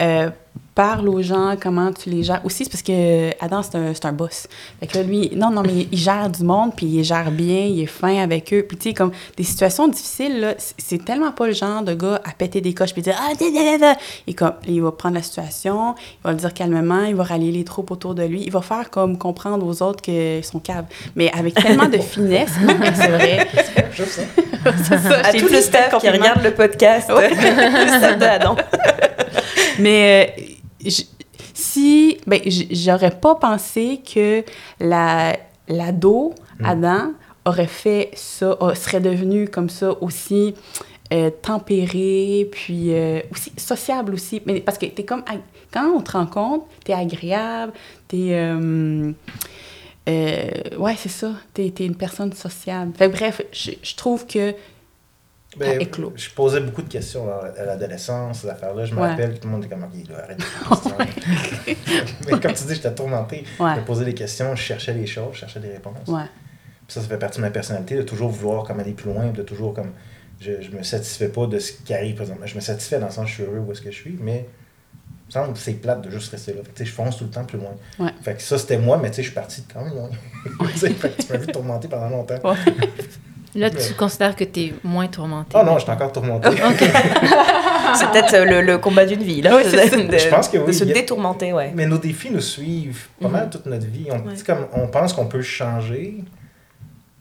euh, 0.00 0.30
parle 0.74 1.08
aux 1.08 1.20
gens, 1.20 1.54
comment 1.60 1.92
tu 1.92 2.08
les 2.08 2.22
gères. 2.22 2.40
Aussi, 2.44 2.64
c'est 2.64 2.70
parce 2.70 2.82
que 2.82 3.30
Adam, 3.44 3.62
c'est 3.62 3.76
un, 3.76 3.92
un, 4.08 4.12
boss. 4.12 4.46
Fait 4.80 4.86
que 4.86 4.98
lui, 4.98 5.30
non, 5.36 5.50
non, 5.50 5.62
mais 5.62 5.86
il 5.90 5.98
gère 5.98 6.30
du 6.30 6.44
monde, 6.44 6.72
puis 6.74 6.86
il 6.86 7.04
gère 7.04 7.30
bien, 7.30 7.66
il 7.66 7.80
est 7.82 7.86
fin 7.86 8.22
avec 8.22 8.52
eux. 8.54 8.64
Puis 8.66 8.78
tu 8.78 8.88
sais, 8.88 8.94
comme 8.94 9.12
des 9.36 9.44
situations 9.44 9.88
difficiles, 9.88 10.40
là, 10.40 10.54
c'est 10.78 11.04
tellement 11.04 11.32
pas 11.32 11.46
le 11.46 11.52
genre 11.52 11.82
de 11.82 11.94
gars 11.94 12.20
à 12.24 12.32
péter 12.32 12.60
des 12.60 12.72
coches 12.72 12.92
puis 12.92 13.02
dire 13.02 13.18
Ah, 13.20 13.34
da, 13.34 13.94
Et 14.26 14.34
comme, 14.34 14.54
il 14.66 14.80
va 14.82 14.92
prendre 14.92 15.16
la 15.16 15.22
situation, 15.22 15.94
il 15.96 16.24
va 16.24 16.30
le 16.32 16.38
dire 16.38 16.54
calmement, 16.54 17.04
il 17.04 17.14
va 17.14 17.24
rallier 17.24 17.52
les 17.52 17.64
troupes 17.64 17.90
autour 17.90 18.14
de 18.14 18.22
lui, 18.22 18.42
il 18.42 18.50
va 18.50 18.62
faire 18.62 18.90
comme 18.90 19.18
comprendre 19.18 19.66
aux 19.66 19.82
autres 19.82 20.00
qu'ils 20.00 20.44
sont 20.44 20.58
caves. 20.58 20.86
Mais 21.16 21.30
avec 21.32 21.54
tellement 21.54 21.88
de 21.88 21.98
finesse, 21.98 22.52
c'est 22.94 23.08
vrai. 23.08 23.46
c'est 23.94 24.06
ça. 24.88 24.98
ça. 24.98 25.20
À 25.24 25.32
tout 25.32 25.48
le 25.48 25.60
staff 25.60 25.98
qui 25.98 26.08
regarde 26.08 26.42
le 26.42 26.52
podcast, 26.52 27.10
le 27.10 27.88
staff 27.88 28.18
de 28.18 28.24
Adam. 28.24 28.56
mais. 29.78 30.34
Euh, 30.38 30.42
si, 31.54 32.18
ben, 32.26 32.40
j'aurais 32.46 33.18
pas 33.18 33.34
pensé 33.34 34.00
que 34.02 34.44
la 34.80 35.36
l'ado, 35.68 36.34
mm. 36.58 36.64
Adam, 36.64 37.12
aurait 37.44 37.66
fait 37.66 38.10
ça, 38.14 38.56
serait 38.74 39.00
devenu 39.00 39.48
comme 39.48 39.68
ça 39.68 40.00
aussi 40.02 40.54
euh, 41.12 41.30
tempéré, 41.30 42.48
puis 42.50 42.92
euh, 42.92 43.20
aussi 43.32 43.52
sociable 43.56 44.14
aussi. 44.14 44.42
Mais 44.46 44.60
parce 44.60 44.78
que 44.78 44.86
t'es 44.86 45.04
comme... 45.04 45.24
Quand 45.72 45.90
on 45.90 46.00
te 46.00 46.12
rencontre, 46.12 46.66
t'es 46.84 46.92
agréable, 46.92 47.72
t'es... 48.08 48.30
Euh, 50.08 50.50
ouais, 50.78 50.96
c'est 50.98 51.08
ça. 51.08 51.32
T'es 51.54 51.72
es 51.78 51.86
une 51.86 51.94
personne 51.94 52.32
sociable. 52.32 52.92
Fait 52.96 53.08
bref, 53.08 53.40
je, 53.52 53.70
je 53.82 53.94
trouve 53.94 54.26
que 54.26 54.52
ben, 55.58 55.86
je 56.16 56.30
posais 56.30 56.60
beaucoup 56.60 56.82
de 56.82 56.88
questions 56.88 57.28
à 57.28 57.64
l'adolescence, 57.64 58.40
ces 58.40 58.48
affaires-là. 58.48 58.86
Je 58.86 58.94
me 58.94 59.00
rappelle, 59.00 59.38
tout 59.38 59.46
le 59.46 59.52
monde 59.52 59.64
était 59.64 59.74
comme, 59.74 59.84
OK, 59.84 60.08
là, 60.08 60.24
arrête 60.24 60.38
de 60.38 60.44
Mais 62.26 62.40
comme 62.40 62.52
tu 62.54 62.64
dis, 62.64 62.74
j'étais 62.74 62.94
tourmenté. 62.94 63.44
Je 63.58 63.80
posais 63.80 64.04
des 64.04 64.14
questions, 64.14 64.54
je 64.56 64.62
cherchais 64.62 64.94
les 64.94 65.06
choses, 65.06 65.34
je 65.34 65.40
cherchais 65.40 65.60
des 65.60 65.72
réponses. 65.72 66.04
Puis 66.04 66.94
ça, 66.94 67.00
ça 67.00 67.06
fait 67.06 67.18
partie 67.18 67.38
de 67.38 67.42
ma 67.42 67.50
personnalité, 67.50 67.96
de 67.96 68.02
toujours 68.02 68.30
vouloir 68.30 68.64
comme 68.64 68.80
aller 68.80 68.92
plus 68.92 69.12
loin, 69.12 69.26
de 69.26 69.42
toujours 69.42 69.74
comme. 69.74 69.92
Je, 70.40 70.60
je 70.60 70.70
me 70.72 70.82
satisfais 70.82 71.28
pas 71.28 71.46
de 71.46 71.60
ce 71.60 71.72
qui 71.72 71.94
arrive 71.94 72.16
présentement. 72.16 72.46
Je 72.46 72.56
me 72.56 72.60
satisfais 72.60 72.98
dans 72.98 73.06
le 73.06 73.12
sens 73.12 73.28
je 73.28 73.34
suis 73.34 73.42
heureux 73.44 73.60
où 73.60 73.70
est-ce 73.70 73.80
que 73.80 73.92
je 73.92 73.96
suis, 73.96 74.18
mais 74.20 74.48
il 74.98 75.26
me 75.28 75.30
semble 75.30 75.52
que 75.52 75.60
c'est 75.60 75.74
plate 75.74 76.02
de 76.02 76.10
juste 76.10 76.32
rester 76.32 76.52
là. 76.52 76.62
Fait 76.74 76.84
je 76.84 76.90
fonce 76.90 77.16
tout 77.18 77.24
le 77.24 77.30
temps 77.30 77.44
plus 77.44 77.58
loin. 77.58 77.74
Fait 78.22 78.34
que 78.34 78.42
ça, 78.42 78.58
c'était 78.58 78.78
moi, 78.78 78.98
mais 79.00 79.12
je 79.12 79.22
suis 79.22 79.30
parti 79.30 79.64
quand 79.72 79.84
même 79.84 79.94
loin. 79.94 80.10
fait 80.74 80.92
que 80.94 81.22
tu 81.22 81.32
m'as 81.32 81.38
vu 81.38 81.46
tourmenter 81.46 81.86
pendant 81.86 82.08
longtemps. 82.08 82.40
Là, 83.54 83.70
tu 83.70 83.92
considères 83.94 84.34
que 84.34 84.44
tu 84.44 84.60
es 84.60 84.74
moins 84.82 85.08
tourmenté. 85.08 85.56
Oh 85.58 85.64
non, 85.64 85.78
je 85.78 85.82
suis 85.82 85.90
encore 85.90 86.12
tourmenté. 86.12 86.48
c'est 87.94 88.10
peut-être 88.10 88.34
euh, 88.34 88.62
le, 88.62 88.78
combat 88.78 89.04
d'une 89.04 89.22
vie, 89.22 89.42
là. 89.42 89.50
je 89.62 90.28
pense 90.28 90.48
que 90.48 90.58
oui. 90.58 90.66
De 90.66 90.72
se 90.72 90.84
détourmenter, 90.84 91.52
ouais. 91.52 91.72
Mais 91.74 91.86
nos 91.86 91.98
défis 91.98 92.30
nous 92.30 92.40
suivent 92.40 93.08
pas 93.20 93.28
mal 93.28 93.44
mhm. 93.44 93.50
toute 93.50 93.66
notre 93.66 93.86
vie. 93.86 94.06
On, 94.10 94.22
comme, 94.44 94.66
on 94.72 94.86
pense 94.86 95.12
qu'on 95.12 95.26
peut 95.26 95.42
changer. 95.42 96.24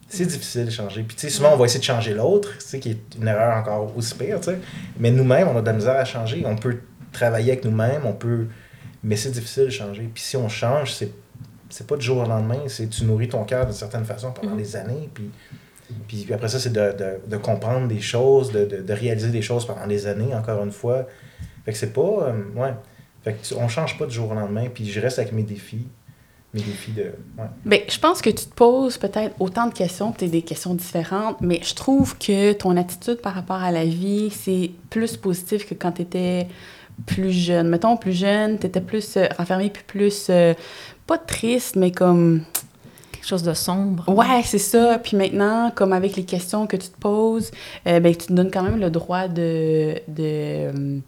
C'est 0.07 0.25
difficile 0.25 0.65
de 0.65 0.71
changer. 0.71 1.03
Puis, 1.03 1.15
tu 1.15 1.21
sais, 1.21 1.29
souvent, 1.29 1.51
on 1.53 1.57
va 1.57 1.65
essayer 1.65 1.79
de 1.79 1.85
changer 1.85 2.13
l'autre, 2.13 2.49
tu 2.59 2.65
sais, 2.65 2.79
qui 2.79 2.91
est 2.91 3.15
une 3.19 3.27
erreur 3.27 3.57
encore 3.57 3.91
aussi 3.95 4.13
pire, 4.15 4.39
tu 4.39 4.51
sais. 4.51 4.57
Mais 4.99 5.11
nous-mêmes, 5.11 5.47
on 5.47 5.57
a 5.57 5.61
de 5.61 5.65
la 5.65 5.73
misère 5.73 5.95
à 5.95 6.05
changer. 6.05 6.43
On 6.45 6.55
peut 6.55 6.79
travailler 7.11 7.51
avec 7.51 7.65
nous-mêmes, 7.65 8.01
on 8.05 8.13
peut... 8.13 8.47
Mais 9.03 9.15
c'est 9.15 9.31
difficile 9.31 9.65
de 9.65 9.69
changer. 9.69 10.09
Puis 10.13 10.23
si 10.23 10.37
on 10.37 10.47
change, 10.47 10.93
c'est 10.93 11.11
c'est 11.71 11.87
pas 11.87 11.95
du 11.95 12.05
jour 12.05 12.17
au 12.17 12.25
lendemain, 12.25 12.59
c'est 12.67 12.89
tu 12.89 13.05
nourris 13.05 13.29
ton 13.29 13.43
cœur 13.43 13.65
d'une 13.65 13.73
certaine 13.73 14.05
façon 14.05 14.31
pendant 14.31 14.51
mhm. 14.51 14.57
des 14.57 14.75
années, 14.75 15.09
puis 15.13 15.31
puis, 16.07 16.27
après 16.33 16.47
ça, 16.47 16.59
c'est 16.59 16.73
de, 16.73 16.93
de, 17.27 17.37
comprendre 17.37 17.87
des 17.87 18.01
choses, 18.01 18.51
de, 18.51 18.65
de, 18.65 18.93
réaliser 18.93 19.29
des 19.29 19.41
choses 19.41 19.65
pendant 19.65 19.87
des 19.87 20.07
années, 20.07 20.33
encore 20.33 20.63
une 20.63 20.71
fois. 20.71 21.07
Fait 21.65 21.71
que 21.71 21.77
c'est 21.77 21.93
pas. 21.93 22.01
Euh, 22.01 22.43
ouais. 22.55 22.73
Fait 23.23 23.33
que 23.33 23.55
on 23.55 23.67
change 23.67 23.97
pas 23.97 24.05
du 24.05 24.13
jour 24.13 24.31
au 24.31 24.33
lendemain, 24.33 24.67
puis 24.73 24.89
je 24.89 24.99
reste 24.99 25.19
avec 25.19 25.31
mes 25.31 25.43
défis. 25.43 25.87
Mes 26.53 26.61
défis 26.61 26.91
de. 26.91 27.13
Ouais. 27.37 27.45
Bien, 27.65 27.79
je 27.87 27.99
pense 27.99 28.21
que 28.21 28.29
tu 28.29 28.45
te 28.45 28.53
poses 28.53 28.97
peut-être 28.97 29.35
autant 29.39 29.67
de 29.67 29.73
questions, 29.73 30.11
peut-être 30.11 30.31
des 30.31 30.41
questions 30.41 30.73
différentes, 30.73 31.39
mais 31.41 31.61
je 31.63 31.75
trouve 31.75 32.17
que 32.17 32.53
ton 32.53 32.75
attitude 32.75 33.21
par 33.21 33.33
rapport 33.33 33.61
à 33.61 33.71
la 33.71 33.85
vie, 33.85 34.31
c'est 34.31 34.71
plus 34.89 35.15
positif 35.17 35.67
que 35.67 35.75
quand 35.75 35.93
tu 35.93 36.01
étais 36.01 36.47
plus 37.05 37.31
jeune. 37.31 37.69
Mettons, 37.69 37.97
plus 37.97 38.13
jeune, 38.13 38.59
tu 38.59 38.67
étais 38.67 38.81
plus 38.81 39.17
euh, 39.17 39.27
renfermé, 39.37 39.69
puis 39.69 39.83
plus. 39.85 40.27
Euh, 40.29 40.53
pas 41.07 41.17
triste, 41.17 41.75
mais 41.75 41.91
comme 41.91 42.43
quelque 43.21 43.29
chose 43.29 43.43
de 43.43 43.53
sombre. 43.53 44.09
Ouais, 44.09 44.41
c'est 44.43 44.57
ça. 44.57 44.99
Puis 45.01 45.15
maintenant, 45.15 45.71
comme 45.73 45.93
avec 45.93 46.15
les 46.15 46.25
questions 46.25 46.65
que 46.65 46.75
tu 46.75 46.89
te 46.89 46.97
poses, 46.97 47.51
euh, 47.87 47.99
ben, 47.99 48.15
tu 48.15 48.27
te 48.27 48.33
donnes 48.33 48.49
quand 48.49 48.63
même 48.63 48.79
le 48.79 48.89
droit 48.89 49.27
de, 49.27 49.95
de 50.07 50.19
euh, 50.19 50.99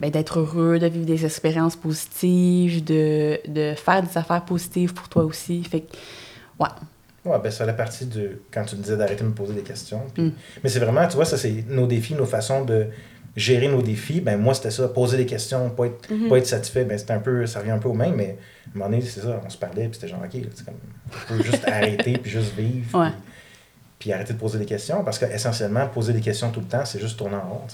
ben, 0.00 0.10
d'être 0.10 0.38
heureux, 0.38 0.78
de 0.78 0.86
vivre 0.86 1.04
des 1.04 1.26
expériences 1.26 1.76
positives, 1.76 2.82
de, 2.84 3.38
de, 3.48 3.74
faire 3.74 4.02
des 4.02 4.16
affaires 4.16 4.44
positives 4.44 4.94
pour 4.94 5.10
toi 5.10 5.24
aussi. 5.24 5.62
Fait 5.64 5.80
que, 5.80 5.92
ouais. 6.58 6.68
Ouais, 7.24 7.38
ben 7.42 7.50
ça 7.50 7.66
la 7.66 7.74
partie 7.74 8.06
de 8.06 8.40
quand 8.50 8.64
tu 8.64 8.76
me 8.76 8.82
disais 8.82 8.96
d'arrêter 8.96 9.22
de 9.22 9.28
me 9.28 9.34
poser 9.34 9.52
des 9.52 9.62
questions. 9.62 10.00
Mm. 10.16 10.28
Mais 10.64 10.70
c'est 10.70 10.78
vraiment, 10.78 11.06
tu 11.06 11.16
vois, 11.16 11.26
ça 11.26 11.36
c'est 11.36 11.64
nos 11.68 11.86
défis, 11.86 12.14
nos 12.14 12.24
façons 12.24 12.64
de 12.64 12.86
gérer 13.38 13.68
nos 13.68 13.82
défis. 13.82 14.20
Ben 14.20 14.36
moi, 14.36 14.52
c'était 14.54 14.70
ça, 14.70 14.88
poser 14.88 15.16
des 15.16 15.26
questions, 15.26 15.70
pas 15.70 15.86
être, 15.86 16.10
mm-hmm. 16.10 16.28
pas 16.28 16.38
être 16.38 16.46
satisfait. 16.46 16.84
Ben 16.84 16.98
c'était 16.98 17.12
un 17.12 17.20
peu, 17.20 17.46
ça 17.46 17.60
revient 17.60 17.70
un 17.70 17.78
peu 17.78 17.88
au 17.88 17.94
même, 17.94 18.14
mais 18.14 18.36
à 18.66 18.70
un 18.70 18.78
moment 18.78 18.90
donné, 18.90 19.02
c'est 19.02 19.20
ça, 19.20 19.40
on 19.44 19.48
se 19.48 19.56
parlait, 19.56 19.84
puis 19.84 19.94
c'était 19.94 20.08
genre, 20.08 20.20
OK, 20.22 20.40
c'est 20.54 20.64
comme, 20.64 20.74
on 21.06 21.36
peut 21.36 21.42
juste 21.42 21.64
arrêter, 21.66 22.18
puis 22.18 22.30
juste 22.30 22.54
vivre, 22.56 23.12
puis, 23.98 24.12
arrêter 24.12 24.32
de 24.32 24.38
poser 24.38 24.58
des 24.58 24.64
questions, 24.64 25.02
parce 25.02 25.18
qu'essentiellement, 25.18 25.86
poser 25.88 26.12
des 26.12 26.20
questions 26.20 26.50
tout 26.50 26.60
le 26.60 26.66
temps, 26.66 26.84
c'est 26.84 27.00
juste 27.00 27.18
tourner 27.18 27.34
en 27.34 27.48
rond. 27.48 27.66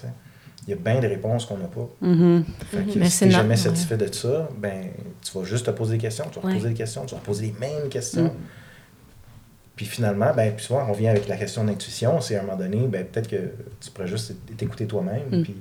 Il 0.66 0.70
y 0.70 0.72
a 0.72 0.76
bien 0.76 0.98
des 0.98 1.08
réponses 1.08 1.44
qu'on 1.44 1.58
n'a 1.58 1.66
pas. 1.66 1.86
Mm-hmm. 2.02 2.44
Fait 2.70 3.10
si 3.10 3.18
tu 3.18 3.24
n'es 3.26 3.30
jamais 3.30 3.56
satisfait 3.56 3.98
de 3.98 4.10
ça, 4.10 4.48
ben, 4.56 4.86
tu 5.22 5.36
vas 5.36 5.44
juste 5.44 5.66
te 5.66 5.70
poser 5.70 5.96
des 5.96 6.00
questions, 6.00 6.24
tu 6.32 6.40
vas 6.40 6.50
poser 6.50 6.68
des 6.68 6.74
questions, 6.74 7.04
tu 7.04 7.14
vas 7.14 7.20
poser 7.20 7.46
les 7.46 7.54
mêmes 7.60 7.88
questions. 7.90 8.24
Mm. 8.24 8.32
Puis 9.76 9.86
finalement, 9.86 10.32
ben, 10.34 10.52
puis 10.54 10.64
souvent, 10.64 10.86
on 10.88 10.92
vient 10.92 11.10
avec 11.10 11.26
la 11.26 11.36
question 11.36 11.64
d'intuition. 11.64 12.20
C'est 12.20 12.36
à 12.36 12.40
un 12.40 12.42
moment 12.42 12.56
donné, 12.56 12.86
ben, 12.86 13.04
peut-être 13.04 13.28
que 13.28 13.50
tu 13.80 13.90
pourrais 13.92 14.06
juste 14.06 14.34
t'écouter 14.56 14.86
toi-même. 14.86 15.28
Mm. 15.30 15.42
Puis 15.42 15.56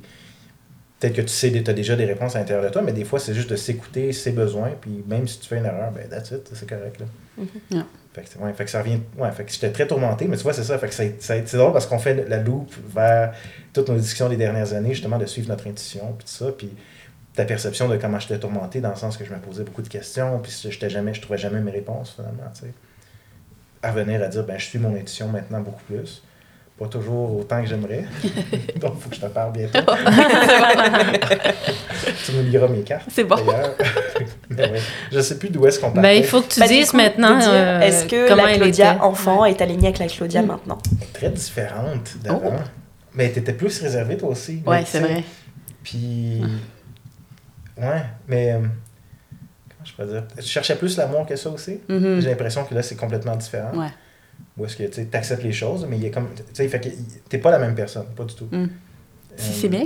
peut-être 0.99 1.15
que 1.15 1.21
tu 1.21 1.29
sais, 1.29 1.51
tu 1.51 1.69
as 1.69 1.73
déjà 1.73 1.95
des 1.95 2.05
réponses 2.05 2.35
à 2.35 2.39
l'intérieur 2.39 2.63
de 2.63 2.69
toi, 2.69 2.81
mais 2.81 2.93
des 2.93 3.05
fois, 3.05 3.19
c'est 3.19 3.33
juste 3.33 3.49
de 3.49 3.55
s'écouter 3.55 4.13
ses 4.13 4.31
besoins, 4.31 4.71
puis 4.79 5.03
même 5.07 5.27
si 5.27 5.39
tu 5.39 5.47
fais 5.47 5.57
une 5.57 5.65
erreur, 5.65 5.91
ben 5.91 6.07
that's 6.07 6.31
it, 6.31 6.49
c'est 6.53 6.69
correct. 6.69 6.99
Là. 6.99 7.05
Mm-hmm. 7.39 7.83
fait, 8.13 8.21
que, 8.21 8.43
ouais, 8.43 8.53
fait 8.53 8.65
que 8.65 8.69
ça 8.71 8.79
revient. 8.79 8.99
Ouais, 9.17 9.31
fait 9.31 9.43
que 9.43 9.51
j'étais 9.51 9.71
très 9.71 9.87
tourmenté, 9.87 10.27
mais 10.27 10.37
tu 10.37 10.43
vois, 10.43 10.53
c'est 10.53 10.63
ça. 10.63 10.77
Fait 10.77 10.87
que 10.87 10.93
c'est 10.93 11.57
drôle 11.57 11.73
parce 11.73 11.87
qu'on 11.87 11.99
fait 11.99 12.29
la 12.29 12.37
loupe 12.37 12.73
vers 12.93 13.33
toutes 13.73 13.89
nos 13.89 13.97
discussions 13.97 14.29
des 14.29 14.37
dernières 14.37 14.73
années, 14.73 14.93
justement, 14.93 15.17
de 15.17 15.25
suivre 15.25 15.49
notre 15.49 15.67
intuition, 15.67 16.13
puis 16.17 16.25
tout 16.25 16.33
ça, 16.45 16.51
puis 16.55 16.69
ta 17.35 17.45
perception 17.45 17.89
de 17.89 17.97
comment 17.97 18.19
j'étais 18.19 18.37
tourmenté, 18.37 18.79
dans 18.79 18.91
le 18.91 18.95
sens 18.95 19.17
que 19.17 19.25
je 19.25 19.33
me 19.33 19.39
posais 19.39 19.63
beaucoup 19.63 19.81
de 19.81 19.89
questions, 19.89 20.39
puis 20.39 20.51
je 20.51 20.87
jamais, 20.87 21.13
je 21.15 21.21
trouvais 21.21 21.39
jamais 21.39 21.59
mes 21.59 21.71
réponses, 21.71 22.13
finalement, 22.15 22.51
tu 22.53 22.61
sais. 22.61 22.73
À 23.83 23.91
venir 23.91 24.23
à 24.23 24.27
dire, 24.27 24.43
ben, 24.43 24.57
je 24.57 24.65
suis 24.65 24.79
mon 24.79 24.95
intuition 24.95 25.27
maintenant 25.27 25.59
beaucoup 25.59 25.83
plus 25.83 26.23
pas 26.77 26.87
toujours 26.87 27.37
autant 27.37 27.61
que 27.61 27.67
j'aimerais. 27.67 28.05
Donc, 28.79 28.93
il 28.95 29.01
faut 29.01 29.09
que 29.09 29.15
je 29.15 29.21
te 29.21 29.27
parle 29.27 29.51
bientôt. 29.53 29.79
tu 32.25 32.31
me 32.31 32.41
liras 32.43 32.67
mes 32.67 32.81
cartes. 32.81 33.05
C'est 33.09 33.23
bon. 33.23 33.35
ouais. 34.51 34.81
Je 35.11 35.19
sais 35.19 35.37
plus 35.37 35.49
d'où 35.49 35.67
est-ce 35.67 35.79
qu'on 35.79 35.91
parle. 35.91 36.01
Ben, 36.01 36.17
il 36.17 36.23
faut 36.25 36.41
que 36.41 36.47
tu 36.47 36.59
ben, 36.59 36.67
dises 36.67 36.93
maintenant 36.93 37.39
euh, 37.41 37.79
est-ce 37.79 38.05
que 38.05 38.33
la 38.33 38.55
Claudia 38.55 39.03
enfant 39.03 39.45
est 39.45 39.61
alignée 39.61 39.89
avec 39.89 39.99
la 39.99 40.07
Claudia 40.07 40.41
hmm. 40.41 40.47
maintenant? 40.47 40.79
Très 41.13 41.29
différente 41.29 42.17
d'avant. 42.23 42.41
Oh. 42.45 42.53
Mais 43.13 43.31
tu 43.31 43.39
étais 43.39 43.53
plus 43.53 43.79
réservée 43.79 44.17
toi 44.17 44.29
aussi. 44.29 44.63
Oui, 44.65 44.77
c'est 44.85 44.99
vrai. 44.99 45.23
Puis, 45.83 46.41
ouais, 47.77 48.03
mais 48.27 48.53
euh, 48.53 48.59
je 49.83 49.93
peux 49.93 50.05
dire? 50.05 50.23
Tu 50.37 50.43
cherchais 50.43 50.75
plus 50.75 50.97
l'amour 50.97 51.25
que 51.25 51.35
ça 51.35 51.49
aussi. 51.49 51.79
Mm-hmm. 51.89 52.21
J'ai 52.21 52.29
l'impression 52.29 52.63
que 52.65 52.73
là, 52.73 52.83
c'est 52.83 52.95
complètement 52.95 53.35
différent. 53.35 53.75
Ouais. 53.75 53.89
Ou 54.57 54.65
est-ce 54.65 54.77
que 54.77 54.83
tu 54.83 55.07
acceptes 55.13 55.43
les 55.43 55.51
choses, 55.51 55.85
mais 55.89 55.97
il 55.97 56.05
est 56.05 56.11
comme. 56.11 56.29
Tu 56.35 56.43
sais, 56.53 56.67
fait 56.67 56.79
que 56.79 56.89
t'es 57.29 57.37
pas 57.37 57.51
la 57.51 57.59
même 57.59 57.75
personne, 57.75 58.05
pas 58.15 58.23
du 58.23 58.35
tout. 58.35 58.47
Hmm. 58.51 58.67
c'est 59.35 59.69
bien? 59.69 59.85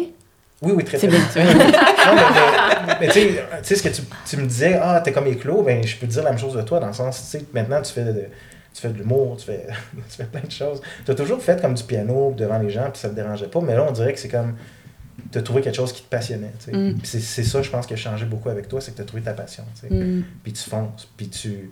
Oui, 0.62 0.73
oui, 0.75 0.83
très, 0.83 0.97
très 0.97 1.07
bien. 1.07 1.19
bien. 1.19 1.45
mais, 2.99 3.07
tu 3.10 3.19
sais, 3.62 3.75
ce 3.75 3.83
que 3.83 3.89
tu, 3.89 4.01
tu, 4.25 4.38
me 4.38 4.47
disais, 4.47 4.79
ah, 4.81 4.99
t'es 5.01 5.12
comme 5.12 5.27
éclos, 5.27 5.62
ben, 5.62 5.86
je 5.86 5.95
peux 5.97 6.07
te 6.07 6.12
dire 6.12 6.23
la 6.23 6.31
même 6.31 6.39
chose 6.39 6.55
de 6.55 6.63
toi, 6.63 6.79
dans 6.79 6.88
le 6.88 6.93
sens, 6.93 7.21
tu 7.21 7.38
sais, 7.38 7.45
maintenant, 7.53 7.79
tu 7.81 7.93
fais 7.93 8.03
de, 8.03 8.25
tu 8.73 8.81
fais 8.81 8.89
de 8.89 8.97
l'humour, 8.97 9.38
tu 9.38 9.45
fais, 9.45 9.67
tu 10.10 10.15
fais 10.17 10.23
plein 10.23 10.41
de 10.41 10.51
choses. 10.51 10.81
Tu 11.05 11.12
as 11.12 11.15
toujours 11.15 11.41
fait 11.41 11.62
comme 11.62 11.75
du 11.75 11.83
piano 11.83 12.33
devant 12.36 12.57
les 12.57 12.71
gens, 12.71 12.89
puis 12.89 12.99
ça 12.99 13.10
te 13.10 13.15
dérangeait 13.15 13.47
pas, 13.47 13.62
mais 13.62 13.75
là, 13.75 13.86
on 13.88 13.91
dirait 13.91 14.13
que 14.13 14.19
c'est 14.19 14.29
comme, 14.29 14.55
tu 15.32 15.38
as 15.38 15.41
trouvé 15.41 15.62
quelque 15.62 15.75
chose 15.75 15.93
qui 15.93 16.03
te 16.03 16.10
passionnait. 16.10 16.53
Mm. 16.71 16.97
C'est 17.03 17.43
ça, 17.43 17.62
je 17.62 17.69
pense, 17.69 17.86
qui 17.86 17.93
a 17.93 17.97
changé 17.97 18.25
beaucoup 18.25 18.49
avec 18.49 18.67
toi, 18.67 18.82
c'est 18.82 18.91
que 18.91 18.97
tu 18.97 19.01
as 19.01 19.06
trouvé 19.06 19.23
ta 19.23 19.34
passion. 19.34 19.63
Mm. 19.89 20.21
Puis 20.43 20.53
tu 20.53 20.69
fonces, 20.69 21.08
puis 21.17 21.30
tu 21.30 21.71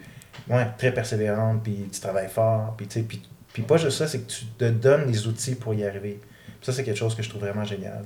ouais, 0.49 0.67
très 0.77 0.93
persévérante, 0.93 1.63
puis 1.63 1.87
tu 1.91 1.99
travailles 1.99 2.29
fort, 2.29 2.73
puis 2.77 2.87
tu 2.87 3.03
puis, 3.03 3.21
puis 3.53 3.63
pas 3.63 3.77
juste 3.77 3.97
ça, 3.97 4.07
c'est 4.07 4.19
que 4.19 4.31
tu 4.31 4.45
te 4.45 4.69
donnes 4.69 5.07
les 5.07 5.27
outils 5.27 5.55
pour 5.55 5.73
y 5.73 5.85
arriver. 5.85 6.19
ça, 6.61 6.73
c'est 6.73 6.83
quelque 6.83 6.97
chose 6.97 7.15
que 7.15 7.23
je 7.23 7.29
trouve 7.29 7.41
vraiment 7.41 7.63
génial, 7.63 8.03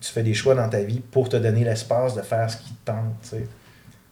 tu 0.00 0.10
fais 0.10 0.22
des 0.22 0.32
choix 0.32 0.54
dans 0.54 0.68
ta 0.68 0.80
vie 0.80 1.00
pour 1.00 1.28
te 1.28 1.36
donner 1.36 1.62
l'espace 1.62 2.14
de 2.14 2.22
faire 2.22 2.50
ce 2.50 2.56
qui 2.56 2.72
te 2.72 2.86
tente. 2.86 3.34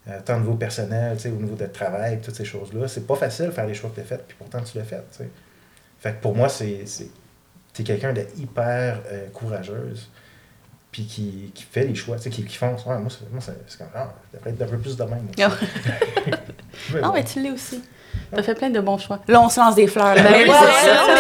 Euh, 0.09 0.19
tant 0.25 0.37
au 0.37 0.41
niveau 0.41 0.55
personnel, 0.55 1.17
au 1.27 1.43
niveau 1.43 1.57
de 1.57 1.67
travail, 1.67 2.21
toutes 2.23 2.35
ces 2.35 2.45
choses-là. 2.45 2.89
C'est 2.89 3.07
pas 3.07 3.15
facile 3.15 3.47
de 3.47 3.51
faire 3.51 3.67
les 3.67 3.75
choix 3.75 3.91
que 3.91 3.97
tu 3.97 4.01
as 4.01 4.05
faits, 4.05 4.25
puis 4.27 4.37
pourtant 4.39 4.61
tu 4.63 4.77
l'as 4.79 4.85
fait, 4.85 5.03
tu 5.11 5.19
sais. 5.19 5.29
Fait 5.99 6.13
que 6.13 6.23
pour 6.23 6.35
moi, 6.35 6.49
c'est... 6.49 6.85
Tu 7.75 7.83
es 7.83 7.85
quelqu'un 7.85 8.13
de 8.13 8.25
hyper 8.37 9.01
euh, 9.11 9.29
courageuse 9.31 10.11
puis 10.91 11.05
qui, 11.05 11.53
qui, 11.55 11.65
fait 11.65 11.85
les 11.85 11.95
choix, 11.95 12.17
tu 12.17 12.23
sais, 12.23 12.31
qui, 12.31 12.45
qui 12.45 12.57
font. 12.57 12.75
Ouais, 12.87 12.99
moi, 12.99 13.09
c'est, 13.11 13.31
moi, 13.31 13.41
c'est, 13.41 13.79
comme, 13.79 13.89
ah, 13.95 14.09
je 14.33 14.39
devrais 14.39 14.51
être 14.51 14.63
un 14.63 14.67
peu 14.67 14.79
plus 14.79 14.97
de 14.97 15.05
même. 15.05 15.29
non, 17.03 17.13
mais 17.15 17.25
tu 17.25 17.43
l'es 17.43 17.51
aussi. 17.51 17.83
Tu 18.33 18.39
as 18.39 18.43
fait 18.43 18.55
plein 18.55 18.71
de 18.71 18.81
bons 18.81 18.99
choix. 18.99 19.21
Là, 19.29 19.41
on 19.41 19.49
se 19.49 19.61
lance 19.61 19.75
des 19.75 19.87
fleurs. 19.87 20.15
Là. 20.15 20.23
Ben, 20.23 20.47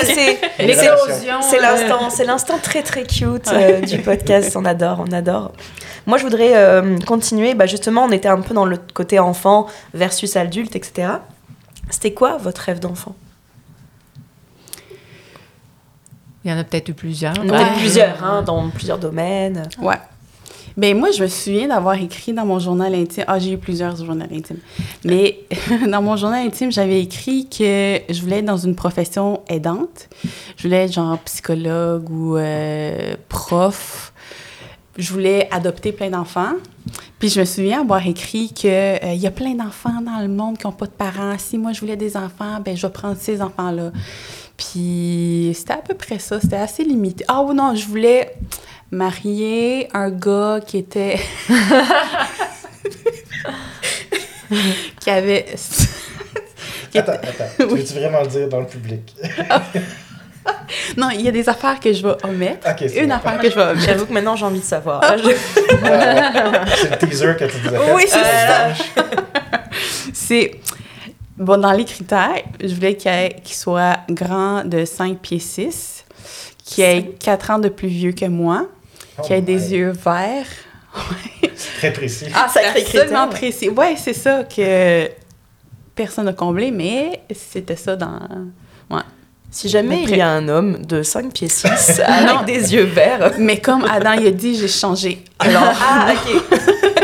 c'est, 0.05 0.39
c'est, 0.59 1.61
l'instant, 1.61 2.11
c'est 2.11 2.25
l'instant 2.25 2.59
très, 2.59 2.83
très 2.83 3.05
cute 3.05 3.49
euh, 3.53 3.81
du 3.81 3.99
podcast. 3.99 4.57
On 4.57 4.65
adore, 4.65 5.05
on 5.07 5.13
adore. 5.13 5.53
Moi, 6.07 6.19
je 6.19 6.25
voudrais 6.25 6.57
euh, 6.57 6.99
continuer. 7.07 7.55
Bah, 7.55 7.67
justement, 7.67 8.05
on 8.05 8.11
était 8.11 8.29
un 8.29 8.41
peu 8.41 8.55
dans 8.55 8.65
le 8.65 8.79
côté 8.95 9.19
enfant 9.19 9.67
versus 9.95 10.37
adulte, 10.37 10.77
etc. 10.77 11.09
C'était 11.91 12.13
quoi 12.13 12.37
votre 12.37 12.63
rêve 12.63 12.81
d'enfant? 12.81 13.15
Il 16.49 16.53
y 16.53 16.55
en 16.55 16.59
a 16.59 16.65
peut-être 16.65 16.89
eu 16.89 16.95
plusieurs. 16.95 17.39
Ouais. 17.45 17.77
plusieurs, 17.77 18.25
hein, 18.25 18.43
dans 18.43 18.71
plusieurs 18.71 18.99
domaines. 18.99 19.69
Ouais. 19.81 19.97
Ben 20.79 20.97
moi, 20.97 21.11
je 21.11 21.23
me 21.23 21.29
souviens 21.29 21.67
d'avoir 21.67 22.01
écrit 22.01 22.33
dans 22.33 22.47
mon 22.47 22.59
journal 22.59 22.95
intime. 22.95 23.25
Ah, 23.27 23.39
j'ai 23.39 23.53
eu 23.53 23.59
plusieurs 23.59 23.97
journaux 23.97 24.25
intimes. 24.33 24.61
Mais 25.05 25.41
dans 25.91 26.01
mon 26.01 26.17
journal 26.17 26.47
intime, 26.47 26.71
j'avais 26.71 27.03
écrit 27.03 27.49
que 27.49 28.01
je 28.09 28.21
voulais 28.23 28.39
être 28.39 28.45
dans 28.45 28.57
une 28.57 28.77
profession 28.77 29.43
aidante. 29.49 30.09
Je 30.57 30.63
voulais 30.63 30.85
être 30.85 30.93
genre 30.93 31.19
psychologue 31.19 32.09
ou 32.09 32.37
euh, 32.37 33.17
prof. 33.29 34.13
Je 34.97 35.13
voulais 35.13 35.49
adopter 35.51 35.91
plein 35.91 36.11
d'enfants. 36.11 36.55
Puis 37.19 37.29
je 37.31 37.41
me 37.41 37.45
souviens 37.45 37.81
avoir 37.81 38.07
écrit 38.07 38.53
qu'il 38.53 38.71
euh, 38.71 39.15
y 39.15 39.27
a 39.27 39.33
plein 39.33 39.55
d'enfants 39.55 40.01
dans 40.01 40.21
le 40.21 40.29
monde 40.29 40.59
qui 40.59 40.67
n'ont 40.67 40.73
pas 40.73 40.87
de 40.87 40.93
parents. 40.93 41.35
Si 41.39 41.59
moi 41.59 41.73
je 41.73 41.81
voulais 41.81 41.97
des 41.97 42.17
enfants, 42.17 42.61
ben 42.65 42.77
je 42.77 42.87
vais 42.87 42.93
prendre 42.93 43.17
ces 43.19 43.43
enfants-là. 43.43 43.91
Puis 44.59 45.55
c'était 45.57 45.73
à 45.75 45.77
peu 45.79 45.95
près 45.95 46.19
ça. 46.19 46.41
C'était 46.41 46.57
assez 46.57 46.83
limité. 46.85 47.25
Ah 47.29 47.43
oh, 47.47 47.55
non, 47.55 47.77
je 47.77 47.87
voulais 47.87 48.35
marier 48.91 49.89
un 49.95 50.11
gars 50.11 50.59
qui 50.67 50.79
était. 50.79 51.21
qui 55.01 55.11
avait. 55.11 55.47
attends, 56.95 57.13
attends. 57.13 57.45
Tu 57.59 57.67
veux-tu 57.67 57.95
vraiment 57.95 58.23
le 58.23 58.27
dire 58.27 58.49
dans 58.49 58.61
le 58.61 58.67
public? 58.67 59.15
non, 60.97 61.11
il 61.11 61.21
y 61.21 61.29
a 61.29 61.33
des 61.33 61.49
affaires 61.49 61.79
que 61.79 61.93
je 61.93 62.03
vais 62.03 62.17
omettre. 62.25 62.67
Une 62.97 63.13
affaire 63.13 63.39
que 63.39 63.49
je 63.49 63.55
vais 63.55 63.63
omettre. 63.63 63.87
J'avoue 63.87 64.07
que 64.07 64.13
maintenant 64.13 64.35
j'ai 64.35 64.45
envie 64.45 64.59
de 64.59 64.65
savoir. 64.65 65.05
c'est 65.05 65.23
le 66.91 66.99
teaser 66.99 67.37
que 67.39 67.45
tu 67.45 67.61
disais. 67.61 67.79
Oui, 67.95 68.03
c'est 68.09 68.25
ça. 68.25 68.75
c'est. 70.13 70.51
Bon, 71.39 71.57
dans 71.57 71.73
les 71.73 71.85
critères, 71.85 72.43
je 72.61 72.75
voulais 72.75 72.97
qu'il 72.97 73.55
soit 73.55 73.99
grand 74.11 74.65
de 74.65 74.85
5 74.85 75.19
pieds 75.19 75.39
6, 75.39 76.05
qu'il 76.65 76.85
ait 76.85 77.15
4 77.21 77.51
ans 77.53 77.59
de 77.61 77.69
plus 77.69 77.89
vieux 77.89 78.13
que 78.13 78.25
moi, 78.25 78.67
oh 79.19 79.23
qu'il 79.23 79.37
ait 79.37 79.41
des 79.41 79.73
yeux 79.73 79.91
verts. 79.91 80.47
C'est 81.55 81.75
très 81.79 81.93
précis. 81.93 82.27
Ah, 82.35 82.49
c'est 82.53 82.65
absolument 82.65 83.29
précis. 83.29 83.69
Ouais, 83.69 83.95
c'est 83.97 84.15
ça 84.15 84.45
que 84.45 85.09
personne 85.95 86.25
n'a 86.25 86.33
comblé, 86.33 86.73
mais 86.73 87.23
c'était 87.33 87.77
ça 87.77 87.95
dans. 87.95 88.19
Ouais. 88.91 89.03
Si 89.51 89.69
jamais 89.69 90.03
il 90.03 90.17
y 90.17 90.21
a 90.21 90.29
un 90.29 90.49
homme 90.49 90.85
de 90.85 91.03
5 91.03 91.33
pieds 91.33 91.49
6 91.49 92.01
avec 92.05 92.47
des 92.47 92.75
yeux 92.75 92.85
verts. 92.85 93.33
Mais 93.39 93.61
comme 93.61 93.85
Adam 93.85 94.13
il 94.13 94.27
a 94.27 94.31
dit, 94.31 94.57
j'ai 94.57 94.69
changé. 94.69 95.23
Alors, 95.39 95.73
ah, 95.81 96.13
ok. 96.13 96.43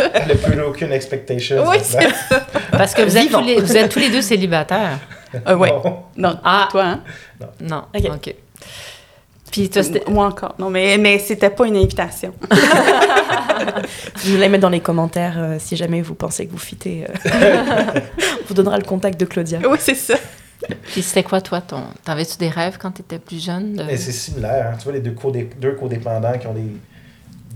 N'a 0.00 0.34
plus 0.34 0.60
aucune 0.62 0.92
expectation. 0.92 1.64
Oui, 1.68 1.76
c'est 1.82 2.08
ça. 2.28 2.46
Parce 2.72 2.94
que 2.94 3.02
vous 3.02 3.16
êtes, 3.16 3.30
tous 3.30 3.40
les, 3.40 3.60
vous 3.60 3.76
êtes 3.76 3.90
tous 3.90 3.98
les 3.98 4.10
deux 4.10 4.22
célibataires. 4.22 4.98
Euh, 5.46 5.54
oui. 5.54 5.68
Non. 6.16 6.38
Ah. 6.44 6.68
Toi, 6.70 6.84
hein? 6.84 7.00
Non. 7.60 7.82
Non. 7.94 8.12
OK. 8.14 8.34
Puis 9.50 9.68
toi, 9.70 9.82
Moi 10.08 10.26
encore. 10.26 10.54
Non, 10.58 10.70
mais, 10.70 10.98
mais 10.98 11.18
c'était 11.18 11.50
pas 11.50 11.66
une 11.66 11.76
invitation. 11.76 12.32
vous 14.16 14.32
nous 14.32 14.38
la 14.38 14.48
mettre 14.48 14.62
dans 14.62 14.68
les 14.68 14.80
commentaires 14.80 15.36
euh, 15.38 15.56
si 15.58 15.76
jamais 15.76 16.02
vous 16.02 16.14
pensez 16.14 16.46
que 16.46 16.52
vous 16.52 16.58
fitez. 16.58 17.06
Euh. 17.26 17.60
on 18.18 18.46
vous 18.48 18.54
donnera 18.54 18.76
le 18.76 18.84
contact 18.84 19.18
de 19.18 19.24
Claudia. 19.24 19.60
Oui, 19.68 19.78
c'est 19.80 19.94
ça. 19.94 20.14
Puis 20.84 21.02
c'était 21.02 21.22
quoi, 21.22 21.40
toi? 21.40 21.60
Ton... 21.60 21.82
T'avais-tu 22.04 22.38
des 22.38 22.48
rêves 22.48 22.76
quand 22.78 22.90
tu 22.90 23.02
étais 23.02 23.18
plus 23.18 23.44
jeune? 23.44 23.82
C'est 23.90 24.12
similaire. 24.12 24.72
Hein. 24.72 24.76
Tu 24.78 24.84
vois, 24.84 24.92
les 24.92 25.00
deux, 25.00 25.14
deux 25.60 25.72
codépendants 25.72 26.38
qui 26.38 26.46
ont 26.46 26.54
des, 26.54 26.72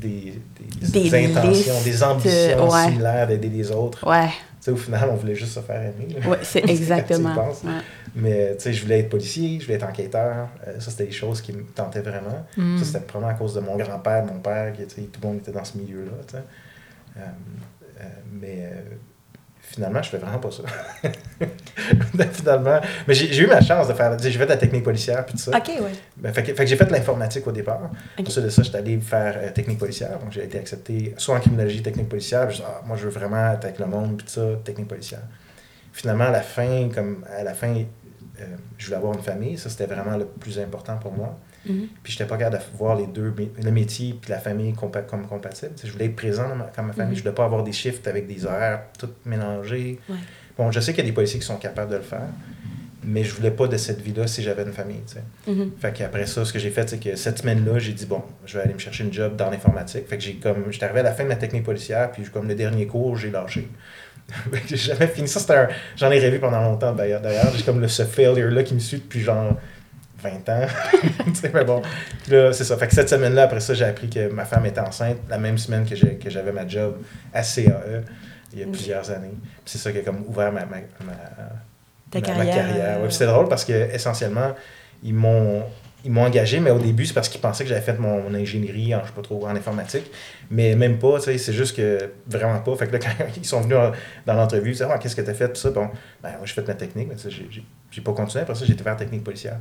des, 0.01 0.41
des, 0.81 1.15
intentions, 1.15 1.81
des 1.85 2.03
ambitions 2.03 2.71
similaires 2.71 3.27
d'aider 3.27 3.49
les 3.49 3.71
autres. 3.71 4.07
Ouais. 4.07 4.29
Tu 4.29 4.67
sais, 4.67 4.71
au 4.73 4.77
final, 4.77 5.09
on 5.11 5.17
voulait 5.17 5.35
juste 5.35 5.53
se 5.53 5.61
faire 5.61 5.81
aimer. 5.81 6.17
Oui, 6.27 6.37
c'est 6.43 6.69
exactement. 6.69 7.35
Mais 8.15 8.57
tu 8.57 8.65
sais, 8.65 8.73
je 8.73 8.83
voulais 8.83 9.01
être 9.01 9.09
policier, 9.09 9.59
je 9.61 9.65
voulais 9.65 9.77
être 9.77 9.89
enquêteur. 9.89 10.49
Euh, 10.67 10.81
ça, 10.81 10.91
c'était 10.91 11.07
des 11.07 11.13
choses 11.13 11.41
qui 11.41 11.53
me 11.53 11.63
tentaient 11.65 12.01
vraiment. 12.01 12.45
Mm. 12.57 12.79
Ça, 12.79 12.85
c'était 12.85 13.13
vraiment 13.13 13.29
à 13.29 13.35
cause 13.35 13.55
de 13.55 13.61
mon 13.61 13.77
grand-père, 13.77 14.25
mon 14.25 14.41
père, 14.41 14.73
qui, 14.73 14.85
tout 14.85 15.21
le 15.23 15.29
monde 15.29 15.39
était 15.39 15.53
dans 15.53 15.65
ce 15.65 15.79
milieu-là. 15.79 16.13
Euh, 17.17 17.21
euh, 17.21 18.05
mais 18.33 18.73
finalement, 19.71 20.03
je 20.03 20.11
fais 20.11 20.19
vraiment 20.19 20.39
pas 20.39 20.51
ça. 20.51 20.63
finalement. 22.33 22.81
Mais 23.07 23.15
j'ai 23.15 23.39
eu 23.39 23.47
ma 23.47 23.61
chance 23.61 23.89
de 23.89 23.95
faire. 23.95 24.19
J'ai 24.19 24.33
fait 24.33 24.45
de 24.45 24.51
la 24.51 24.57
technique 24.57 24.83
policière 24.83 25.25
puis 25.25 25.35
tout 25.35 25.43
ça. 25.43 25.57
OK, 25.57 25.71
oui. 25.81 25.91
Ben, 26.17 26.33
fait 26.33 26.43
que, 26.43 26.67
j'ai 26.67 26.77
fait 26.77 26.87
de 26.87 26.93
l'informatique 26.93 27.47
au 27.47 27.53
départ. 27.53 27.91
Ensuite 28.19 28.45
de 28.45 28.51
ça, 28.51 28.63
j'étais 28.63 28.79
allé 28.79 28.99
faire 29.01 29.35
euh, 29.37 29.51
technique 29.53 29.79
policière. 29.79 30.19
Donc, 30.19 30.33
j'ai 30.33 30.45
été 30.45 30.59
accepté 30.59 31.15
soit 31.17 31.37
en 31.37 31.41
criminologie, 31.41 31.83
technique 31.83 32.09
policière. 32.09 32.49
Puis, 32.49 32.63
ah, 32.67 32.83
moi, 32.85 32.97
je 32.97 33.05
veux 33.05 33.11
vraiment 33.11 33.53
être 33.53 33.65
avec 33.65 33.79
le 33.79 33.87
monde 33.87 34.17
puis 34.17 34.27
tout 34.27 34.33
ça, 34.33 34.47
technique 34.65 34.89
policière. 34.89 35.23
Finalement, 35.93 36.25
à 36.25 36.31
la 36.31 36.43
fin, 36.43 36.89
comme 36.93 37.25
à 37.39 37.45
la 37.45 37.55
fin, 37.55 37.75
euh, 37.75 38.45
je 38.77 38.87
voulais 38.87 38.97
avoir 38.97 39.15
une 39.15 39.23
famille. 39.23 39.57
Ça, 39.57 39.71
c'était 39.71 39.87
vraiment 39.87 40.17
le 40.17 40.25
plus 40.25 40.59
important 40.59 40.97
pour 40.97 41.13
moi. 41.13 41.39
Mhm. 41.67 41.89
Puis, 42.03 42.13
je 42.13 42.19
n'étais 42.19 42.29
pas 42.29 42.37
capable 42.37 42.59
de 42.59 42.79
voir 42.79 42.97
les 42.97 43.07
deux, 43.07 43.35
le 43.63 43.71
métier 43.71 44.17
puis 44.21 44.31
la 44.31 44.39
famille 44.39 44.73
comme 44.73 45.27
compatibles. 45.27 45.73
je 45.83 45.93
voulais 45.93 46.07
être 46.07 46.17
présent 46.17 46.49
dans 46.49 46.57
ma, 46.57 46.93
famille. 46.93 46.95
Je 46.97 47.03
ne 47.03 47.15
Je 47.15 47.21
voulais 47.23 47.35
pas 47.35 47.45
avoir 47.45 47.63
des 47.63 47.73
shifts 47.73 48.07
avec 48.09 48.27
des 48.27 48.47
horaires 48.47 48.85
tout 48.99 49.11
mélangés. 49.25 49.99
Bon, 50.57 50.71
je 50.71 50.81
sais 50.81 50.93
qu'il 50.93 51.05
y 51.05 51.07
a 51.07 51.11
des 51.11 51.15
policiers 51.15 51.41
qui 51.41 51.47
sont 51.47 51.57
capables 51.57 51.91
de 51.91 51.97
le 51.97 52.03
faire, 52.03 52.29
mais 53.03 53.25
je 53.25 53.35
voulais 53.35 53.51
pas 53.51 53.67
de 53.67 53.77
cette 53.77 54.01
vie-là 54.01 54.27
si 54.27 54.43
j'avais 54.43 54.63
une 54.63 54.73
famille. 54.73 55.01
Mhm. 55.47 55.73
Fait 55.79 55.93
qu'après 55.93 56.27
ça, 56.27 56.45
ce 56.45 56.53
que 56.53 56.59
j'ai 56.59 56.71
fait, 56.71 56.89
c'est 56.89 56.99
que 56.99 57.17
cette 57.17 57.39
semaine-là, 57.39 57.79
j'ai 57.79 57.93
dit, 57.93 58.07
bon, 58.07 58.23
je 58.45 58.59
vais 58.59 58.65
aller 58.65 58.75
me 58.75 58.79
chercher 58.79 59.05
une 59.05 59.13
job 59.13 59.37
dans 59.37 59.51
l'informatique. 59.51 60.07
Fait 60.07 60.17
que 60.17 60.23
j'ai 60.23 60.35
comme, 60.35 60.71
j'étais 60.71 60.85
arrivé 60.85 61.01
à 61.01 61.05
la 61.05 61.13
fin 61.13 61.25
de 61.25 61.29
ma 61.29 61.37
technique 61.37 61.65
policière, 61.65 62.11
puis 62.13 62.23
comme 62.25 62.49
le 62.49 62.55
dernier 62.55 62.87
cours, 62.87 63.17
j'ai 63.17 63.31
lâché. 63.31 63.69
j'ai 64.67 64.77
jamais 64.77 65.07
fini. 65.07 65.29
Ça, 65.29 65.41
c'était 65.41 65.69
J'en 65.97 66.11
ai 66.11 66.19
rêvé 66.19 66.39
pendant 66.39 66.61
longtemps 66.63 66.93
d'ailleurs. 66.93 67.21
D'ailleurs, 67.21 67.53
j'ai 67.57 67.65
comme 67.65 67.81
le, 67.81 67.89
ce 67.89 68.05
failure-là 68.05 68.63
qui 68.63 68.75
me 68.75 68.81
suit 68.81 68.99
depuis 68.99 69.21
genre 69.21 69.57
20 70.23 70.49
ans. 70.49 70.67
mais 71.55 71.65
bon, 71.65 71.83
là, 72.29 72.53
c'est 72.53 72.65
ça. 72.65 72.77
Fait 72.77 72.87
que 72.87 72.95
cette 72.95 73.09
semaine-là, 73.09 73.45
après 73.45 73.61
ça, 73.61 73.75
j'ai 73.75 73.85
appris 73.85 74.09
que 74.09 74.29
ma 74.29 74.45
femme 74.45 74.67
était 74.67 74.81
enceinte 74.81 75.19
la 75.29 75.39
même 75.39 75.59
semaine 75.59 75.85
que, 75.85 75.95
que 75.95 76.31
j'avais 76.31 76.53
ma 76.53 76.67
job 76.67 76.97
à 77.33 77.43
CAE, 77.43 78.03
il 78.53 78.59
y 78.59 78.63
a 78.63 78.67
plusieurs 78.67 79.11
années. 79.11 79.35
c'est 79.65 79.79
ça 79.79 79.93
qui 79.93 79.99
a 79.99 80.03
comme 80.03 80.25
ouvert 80.27 80.53
ma, 80.53 80.65
ma, 80.67 80.77
Ta 82.11 82.21
carrière. 82.21 83.01
Ouais, 83.01 83.11
c'est 83.11 83.27
drôle 83.27 83.49
parce 83.49 83.65
que 83.65 83.95
essentiellement, 83.95 84.55
ils 85.03 85.15
m'ont 85.15 85.65
ils 86.05 86.11
m'ont 86.11 86.25
engagé, 86.25 86.61
mais 86.61 86.71
au 86.71 86.79
début, 86.79 87.05
c'est 87.05 87.13
parce 87.13 87.29
qu'ils 87.29 87.41
pensaient 87.41 87.65
que 87.65 87.69
j'avais 87.69 87.81
fait 87.83 87.99
mon, 87.99 88.33
ingénierie 88.35 88.95
en, 88.95 89.03
je 89.03 89.09
sais 89.09 89.13
pas 89.13 89.23
trop, 89.23 89.47
en 89.47 89.55
informatique. 89.55 90.11
Mais 90.51 90.75
même 90.75 90.99
pas, 90.99 91.19
tu 91.19 91.25
sais, 91.25 91.39
c'est 91.39 91.53
juste 91.53 91.77
que 91.77 92.11
vraiment 92.27 92.59
pas. 92.61 92.75
Fait 92.77 92.87
que 92.87 92.93
là, 92.93 92.99
quand 93.19 93.25
ils 93.37 93.45
sont 93.45 93.61
venus 93.61 93.77
dans 94.27 94.35
l'entrevue, 94.35 94.71
ils 94.71 94.73
disaient, 94.73 94.87
ah, 94.91 94.99
qu'est-ce 94.99 95.17
que 95.17 95.23
tu 95.23 95.31
as 95.31 95.35
fait, 95.35 95.49
tout 95.49 95.61
ça? 95.61 95.71
Bon, 95.71 95.89
ben, 96.23 96.31
moi, 96.31 96.41
j'ai 96.45 96.55
fait 96.55 96.67
ma 96.67 96.75
technique, 96.75 97.09
mais 97.09 97.17
j'ai 97.91 98.01
pas 98.01 98.13
continué. 98.13 98.43
Après 98.43 98.55
ça, 98.55 98.65
j'ai 98.65 98.73
été 98.73 98.83
faire 98.83 98.97
technique 98.97 99.25
policière. 99.25 99.59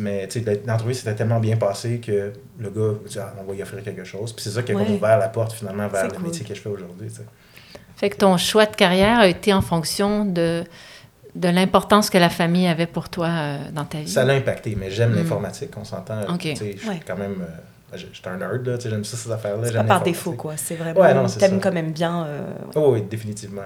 Mais 0.00 0.28
l'entrevue 0.66 0.94
s'était 0.94 1.14
tellement 1.14 1.40
bien 1.40 1.56
passé 1.56 2.00
que 2.00 2.32
le 2.58 2.70
gars 2.70 2.98
dit 3.06 3.18
ah, 3.18 3.34
on 3.40 3.44
va 3.44 3.54
y 3.54 3.62
offrir 3.62 3.82
quelque 3.82 4.04
chose. 4.04 4.32
Puis 4.32 4.42
c'est 4.44 4.50
ça 4.50 4.62
qui 4.62 4.72
a 4.72 4.76
ouvert 4.76 5.18
la 5.18 5.28
porte 5.28 5.52
finalement 5.52 5.88
vers 5.88 6.08
le 6.08 6.18
métier 6.18 6.44
que 6.44 6.54
je 6.54 6.60
fais 6.60 6.68
aujourd'hui. 6.68 7.08
Fait 7.96 8.10
que 8.10 8.16
ton 8.16 8.36
choix 8.36 8.66
de 8.66 8.76
carrière 8.76 9.18
a 9.18 9.28
été 9.28 9.52
en 9.52 9.60
fonction 9.60 10.24
de, 10.24 10.64
de 11.34 11.48
l'importance 11.48 12.10
que 12.10 12.18
la 12.18 12.28
famille 12.28 12.68
avait 12.68 12.86
pour 12.86 13.08
toi 13.08 13.26
euh, 13.26 13.58
dans 13.72 13.84
ta 13.84 13.98
vie? 13.98 14.08
Ça 14.08 14.24
l'a 14.24 14.34
impacté, 14.34 14.76
mais 14.78 14.90
j'aime 14.90 15.12
mm. 15.12 15.16
l'informatique, 15.16 15.70
on 15.76 15.84
s'entend. 15.84 16.20
Je 16.38 16.54
suis 16.54 16.78
quand 17.06 17.16
même. 17.16 17.42
Euh, 17.42 17.60
J'étais 17.94 18.28
un 18.28 18.36
nerd, 18.36 18.66
là, 18.66 18.76
j'aime 18.78 19.04
ça, 19.04 19.16
ces 19.16 19.30
affaires-là. 19.32 19.66
C'est 19.66 19.72
pas 19.72 19.84
par 19.84 20.02
défaut, 20.02 20.32
quoi. 20.32 20.54
C'est 20.56 20.74
vraiment. 20.74 21.00
Ouais, 21.00 21.14
T'aimes 21.38 21.60
quand 21.60 21.72
même 21.72 21.92
bien. 21.92 22.26
Euh... 22.26 22.52
Oh, 22.74 22.90
oui, 22.92 23.02
définitivement. 23.02 23.62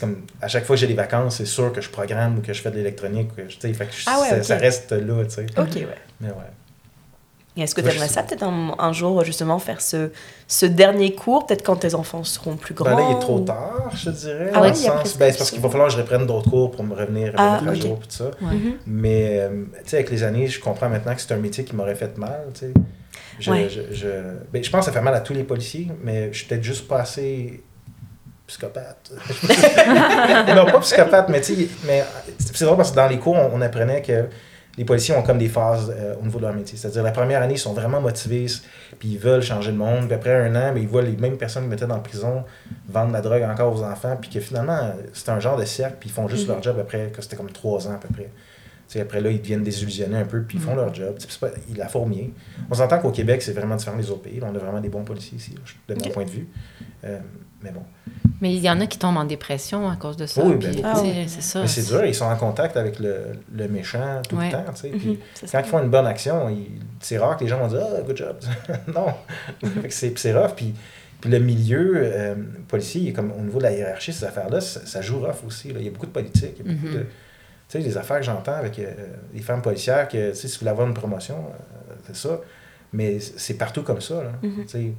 comme, 0.00 0.22
à 0.40 0.48
chaque 0.48 0.64
fois 0.64 0.76
que 0.76 0.80
j'ai 0.80 0.86
des 0.86 0.94
vacances, 0.94 1.36
c'est 1.36 1.44
sûr 1.44 1.70
que 1.72 1.82
je 1.82 1.90
programme 1.90 2.38
ou 2.38 2.40
que 2.40 2.52
je 2.52 2.62
fais 2.62 2.70
de 2.70 2.76
l'électronique. 2.76 3.28
Fait 3.34 3.72
que 3.72 3.84
ah 4.06 4.20
ouais, 4.20 4.42
ça, 4.42 4.56
reste 4.56 4.92
là, 4.92 5.24
tu 5.24 5.30
sais. 5.30 5.46
Ok, 5.58 5.74
ouais. 5.74 5.88
Mais 6.20 6.28
ouais. 6.28 6.34
Est-ce 7.54 7.74
que 7.74 7.82
tu 7.82 7.88
aimerais 7.88 8.08
ça 8.08 8.22
peut-être 8.22 8.44
un, 8.44 8.92
jour 8.94 9.22
justement 9.24 9.58
faire 9.58 9.82
ce, 9.82 10.10
ce 10.48 10.64
dernier 10.64 11.14
cours, 11.14 11.46
peut-être 11.46 11.62
quand 11.62 11.76
tes 11.76 11.94
enfants 11.94 12.24
seront 12.24 12.56
plus 12.56 12.72
grands? 12.72 12.86
Ben 12.86 12.96
là, 12.96 13.06
il 13.10 13.16
est 13.16 13.20
trop 13.20 13.40
tard, 13.40 13.90
je 13.94 14.08
dirais. 14.08 14.50
Ah 14.54 14.62
ouais, 14.62 14.72
sens, 14.72 15.18
ben, 15.18 15.30
c'est 15.30 15.36
parce 15.38 15.50
qu'il 15.50 15.60
va 15.60 15.68
falloir 15.68 15.88
que 15.88 15.94
je 15.94 15.98
reprenne 15.98 16.26
d'autres 16.26 16.48
cours 16.48 16.70
pour 16.70 16.82
me 16.82 16.94
revenir, 16.94 17.34
ah, 17.36 17.56
à 17.58 17.74
jour 17.74 17.98
et 18.02 18.06
tout 18.06 18.06
ça. 18.08 18.30
Mhm. 18.40 18.78
Mais 18.86 19.40
euh, 19.40 19.64
tu 19.84 19.90
sais, 19.90 19.96
avec 19.96 20.10
les 20.10 20.22
années, 20.22 20.46
je 20.46 20.60
comprends 20.60 20.88
maintenant 20.88 21.14
que 21.14 21.20
c'est 21.20 21.34
un 21.34 21.36
métier 21.36 21.64
qui 21.64 21.76
m'aurait 21.76 21.94
fait 21.94 22.16
mal. 22.16 22.46
Tu 22.54 22.60
sais. 22.60 22.72
Je, 23.38 23.50
je, 23.68 23.94
je, 23.94 24.08
ben, 24.52 24.62
je 24.62 24.70
pense 24.70 24.80
que 24.80 24.86
ça 24.86 24.92
fait 24.92 25.04
mal 25.04 25.14
à 25.14 25.20
tous 25.20 25.34
les 25.34 25.44
policiers, 25.44 25.88
mais 26.02 26.32
je 26.32 26.38
suis 26.38 26.46
peut-être 26.46 26.62
juste 26.62 26.86
pas 26.86 27.00
assez 27.00 27.62
psychopathe. 28.46 29.12
non, 30.54 30.66
pas 30.66 30.80
psychopathe, 30.80 31.28
mais 31.28 31.40
tu 31.40 31.54
sais, 31.54 31.68
mais 31.86 32.04
c'est 32.38 32.64
drôle 32.64 32.76
parce 32.76 32.90
que 32.90 32.96
dans 32.96 33.08
les 33.08 33.18
cours, 33.18 33.36
on, 33.36 33.60
apprenait 33.60 34.02
que 34.02 34.26
les 34.76 34.84
policiers 34.84 35.14
ont 35.14 35.22
comme 35.22 35.38
des 35.38 35.48
phases 35.48 35.94
euh, 35.94 36.14
au 36.20 36.24
niveau 36.24 36.38
de 36.38 36.44
leur 36.44 36.54
métier. 36.54 36.76
C'est-à-dire, 36.76 37.02
la 37.02 37.12
première 37.12 37.42
année, 37.42 37.54
ils 37.54 37.58
sont 37.58 37.72
vraiment 37.72 38.00
motivés, 38.00 38.46
puis 38.98 39.10
ils 39.10 39.18
veulent 39.18 39.42
changer 39.42 39.70
le 39.70 39.76
monde. 39.76 40.06
Puis 40.06 40.14
après 40.14 40.34
un 40.34 40.54
an, 40.54 40.72
mais 40.74 40.82
ils 40.82 40.88
voient 40.88 41.02
les 41.02 41.16
mêmes 41.16 41.36
personnes 41.36 41.64
qui 41.64 41.70
mettaient 41.70 41.86
dans 41.86 41.96
la 41.96 42.00
prison 42.02 42.44
vendre 42.88 43.12
la 43.12 43.20
drogue 43.20 43.42
encore 43.42 43.74
aux 43.74 43.82
enfants, 43.82 44.16
puis 44.20 44.30
que 44.30 44.40
finalement, 44.40 44.92
c'est 45.12 45.30
un 45.30 45.40
genre 45.40 45.56
de 45.56 45.64
cercle, 45.64 45.96
puis 46.00 46.08
ils 46.08 46.12
font 46.12 46.28
juste 46.28 46.46
mm-hmm. 46.46 46.48
leur 46.48 46.62
job 46.62 46.78
après, 46.80 47.10
que 47.14 47.22
c'était 47.22 47.36
comme 47.36 47.50
trois 47.50 47.86
ans 47.86 47.94
à 47.94 47.98
peu 47.98 48.08
près. 48.12 48.30
Après 49.00 49.20
là, 49.20 49.30
ils 49.30 49.40
deviennent 49.40 49.62
désillusionnés 49.62 50.18
un 50.18 50.24
peu, 50.24 50.42
puis 50.42 50.58
ils 50.58 50.64
font 50.64 50.74
mm. 50.74 50.76
leur 50.76 50.94
job. 50.94 51.16
Pas, 51.40 51.48
ils 51.68 51.76
la 51.76 51.88
fourmier. 51.88 52.32
On 52.70 52.74
s'entend 52.74 52.98
qu'au 52.98 53.10
Québec, 53.10 53.42
c'est 53.42 53.52
vraiment 53.52 53.76
différent 53.76 53.96
des 53.96 54.10
autres 54.10 54.22
pays. 54.22 54.40
on 54.42 54.54
a 54.54 54.58
vraiment 54.58 54.80
des 54.80 54.88
bons 54.88 55.04
policiers 55.04 55.38
ici, 55.38 55.54
de 55.88 55.94
mon 55.94 56.10
point 56.10 56.24
de 56.24 56.30
vue. 56.30 56.48
Euh, 57.04 57.18
mais 57.62 57.70
bon. 57.70 57.82
Mais 58.40 58.54
il 58.54 58.60
y 58.60 58.68
en 58.68 58.80
a 58.80 58.86
qui 58.86 58.98
tombent 58.98 59.18
en 59.18 59.24
dépression 59.24 59.88
à 59.88 59.96
cause 59.96 60.16
de 60.16 60.26
ça. 60.26 60.42
Oui, 60.44 60.56
ben, 60.56 60.74
ah 60.82 61.00
c'est 61.26 61.42
ça. 61.42 61.62
Mais 61.62 61.68
c'est 61.68 61.86
dur, 61.86 62.04
ils 62.04 62.14
sont 62.14 62.24
en 62.24 62.36
contact 62.36 62.76
avec 62.76 62.98
le, 62.98 63.26
le 63.54 63.68
méchant 63.68 64.20
tout 64.28 64.36
le 64.36 64.50
temps. 64.50 64.64
Puis 64.74 64.90
mhm, 64.92 65.16
quand 65.50 65.60
ils 65.60 65.64
font 65.64 65.82
une 65.82 65.90
bonne 65.90 66.06
action, 66.06 66.54
c'est 67.00 67.18
rare 67.18 67.36
que 67.36 67.44
les 67.44 67.50
gens 67.50 67.58
vont 67.58 67.68
dire 67.68 67.80
Ah, 67.80 68.02
good 68.02 68.16
job. 68.16 68.36
non. 68.94 69.06
c'est 69.90 70.32
rough. 70.32 70.54
Puis, 70.56 70.74
puis 71.20 71.30
le 71.30 71.38
milieu 71.38 71.92
euh, 71.96 72.34
policier, 72.66 73.12
comme 73.12 73.30
au 73.30 73.42
niveau 73.42 73.58
de 73.58 73.64
la 73.64 73.72
hiérarchie, 73.72 74.12
ces 74.12 74.24
affaires-là, 74.24 74.60
ça, 74.60 75.00
joue 75.00 75.20
rough 75.20 75.44
aussi. 75.46 75.68
Il 75.68 75.80
y 75.80 75.88
a 75.88 75.90
beaucoup 75.92 76.06
de 76.06 76.10
politique. 76.10 76.56
Il 76.58 76.66
y 76.66 76.68
a 76.68 76.74
beaucoup 76.74 76.88
mhm. 76.88 76.94
de 76.94 77.06
sais, 77.72 77.78
les 77.78 77.96
affaires 77.96 78.18
que 78.18 78.24
j'entends 78.24 78.54
avec 78.54 78.78
euh, 78.78 78.92
les 79.34 79.42
femmes 79.42 79.62
policières, 79.62 80.08
que, 80.08 80.30
tu 80.30 80.36
sais, 80.36 80.48
si 80.48 80.54
vous 80.54 80.60
voulez 80.60 80.70
avoir 80.70 80.86
une 80.86 80.94
promotion, 80.94 81.36
euh, 81.36 81.94
c'est 82.06 82.16
ça. 82.16 82.40
Mais 82.92 83.18
c'est 83.20 83.54
partout 83.54 83.82
comme 83.82 84.00
ça, 84.00 84.22
là. 84.22 84.32
Mm-hmm. 84.42 84.62
Tu 84.62 84.68
sais. 84.68 84.92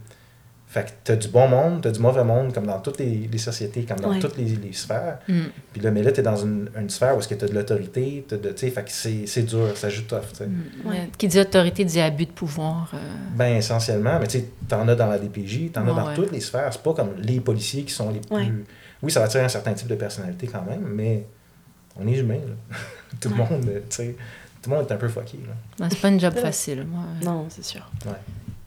Fait 0.66 0.86
que 0.86 0.90
t'as 1.04 1.16
du 1.16 1.28
bon 1.28 1.48
monde, 1.48 1.82
t'as 1.84 1.92
du 1.92 2.00
mauvais 2.00 2.24
monde, 2.24 2.52
comme 2.52 2.66
dans 2.66 2.80
toutes 2.80 2.98
les, 2.98 3.30
les 3.32 3.38
sociétés, 3.38 3.84
comme 3.84 4.00
dans 4.00 4.18
toutes 4.20 4.38
les, 4.38 4.56
les 4.56 4.74
sphères. 4.74 5.20
Mm. 5.28 5.42
Puis 5.72 5.82
là, 5.84 5.92
mais 5.92 6.02
là, 6.02 6.12
t'es 6.12 6.24
dans 6.24 6.36
une, 6.36 6.68
une 6.76 6.90
sphère 6.90 7.16
où 7.16 7.20
est-ce 7.20 7.28
que 7.28 7.36
t'as 7.36 7.46
de 7.48 7.54
l'autorité, 7.54 8.26
tu 8.28 8.36
sais, 8.56 8.72
fait 8.72 8.84
que 8.84 8.92
c'est 8.92 9.44
dur, 9.44 9.78
ça 9.78 9.90
joue 9.90 10.02
tough, 10.02 10.22
tu 10.32 10.38
sais. 10.38 10.48
Mm. 10.48 10.90
Ouais. 10.90 11.10
Qui 11.16 11.28
dit 11.28 11.40
autorité 11.40 11.86
dit 11.86 12.02
abus 12.02 12.26
de 12.26 12.32
pouvoir. 12.32 12.90
Euh... 12.96 12.98
Ben, 13.36 13.58
essentiellement, 13.58 14.18
mais 14.20 14.26
tu 14.26 14.40
sais, 14.40 14.50
t'en 14.68 14.88
as 14.88 14.96
dans 14.96 15.06
la 15.06 15.20
DPJ, 15.20 15.72
t'en 15.72 15.88
as 15.88 15.94
dans 15.94 16.14
toutes 16.16 16.32
les 16.32 16.42
sphères. 16.42 16.70
C'est 16.72 16.82
pas 16.82 16.94
comme 16.96 17.18
les 17.20 17.40
policiers 17.40 17.84
qui 17.84 17.94
sont 17.94 18.10
les 18.10 18.22
plus... 18.22 18.66
Oui, 19.04 19.12
ça 19.12 19.20
va 19.20 19.28
attirer 19.28 19.44
un 19.44 19.50
certain 19.50 19.74
type 19.74 19.90
de 19.90 19.96
personnalité 19.96 20.48
quand 20.48 20.64
même, 20.64 20.88
mais 20.88 21.28
on 22.00 22.08
est 22.08 22.18
humain, 22.18 22.40
là. 22.48 22.78
tout 23.20 23.30
le 23.30 23.36
monde, 23.36 23.70
tu 23.90 23.96
sais, 23.96 24.16
tout 24.62 24.70
le 24.70 24.76
monde 24.76 24.86
est 24.90 24.94
un 24.94 24.98
peu 24.98 25.08
fucké, 25.08 25.40
là. 25.48 25.88
c'est 25.90 26.00
pas 26.00 26.10
une 26.10 26.20
job 26.20 26.34
facile, 26.34 26.86
moi. 26.86 27.04
Non, 27.24 27.46
c'est 27.50 27.64
sûr. 27.66 27.90
Ouais. 28.06 28.12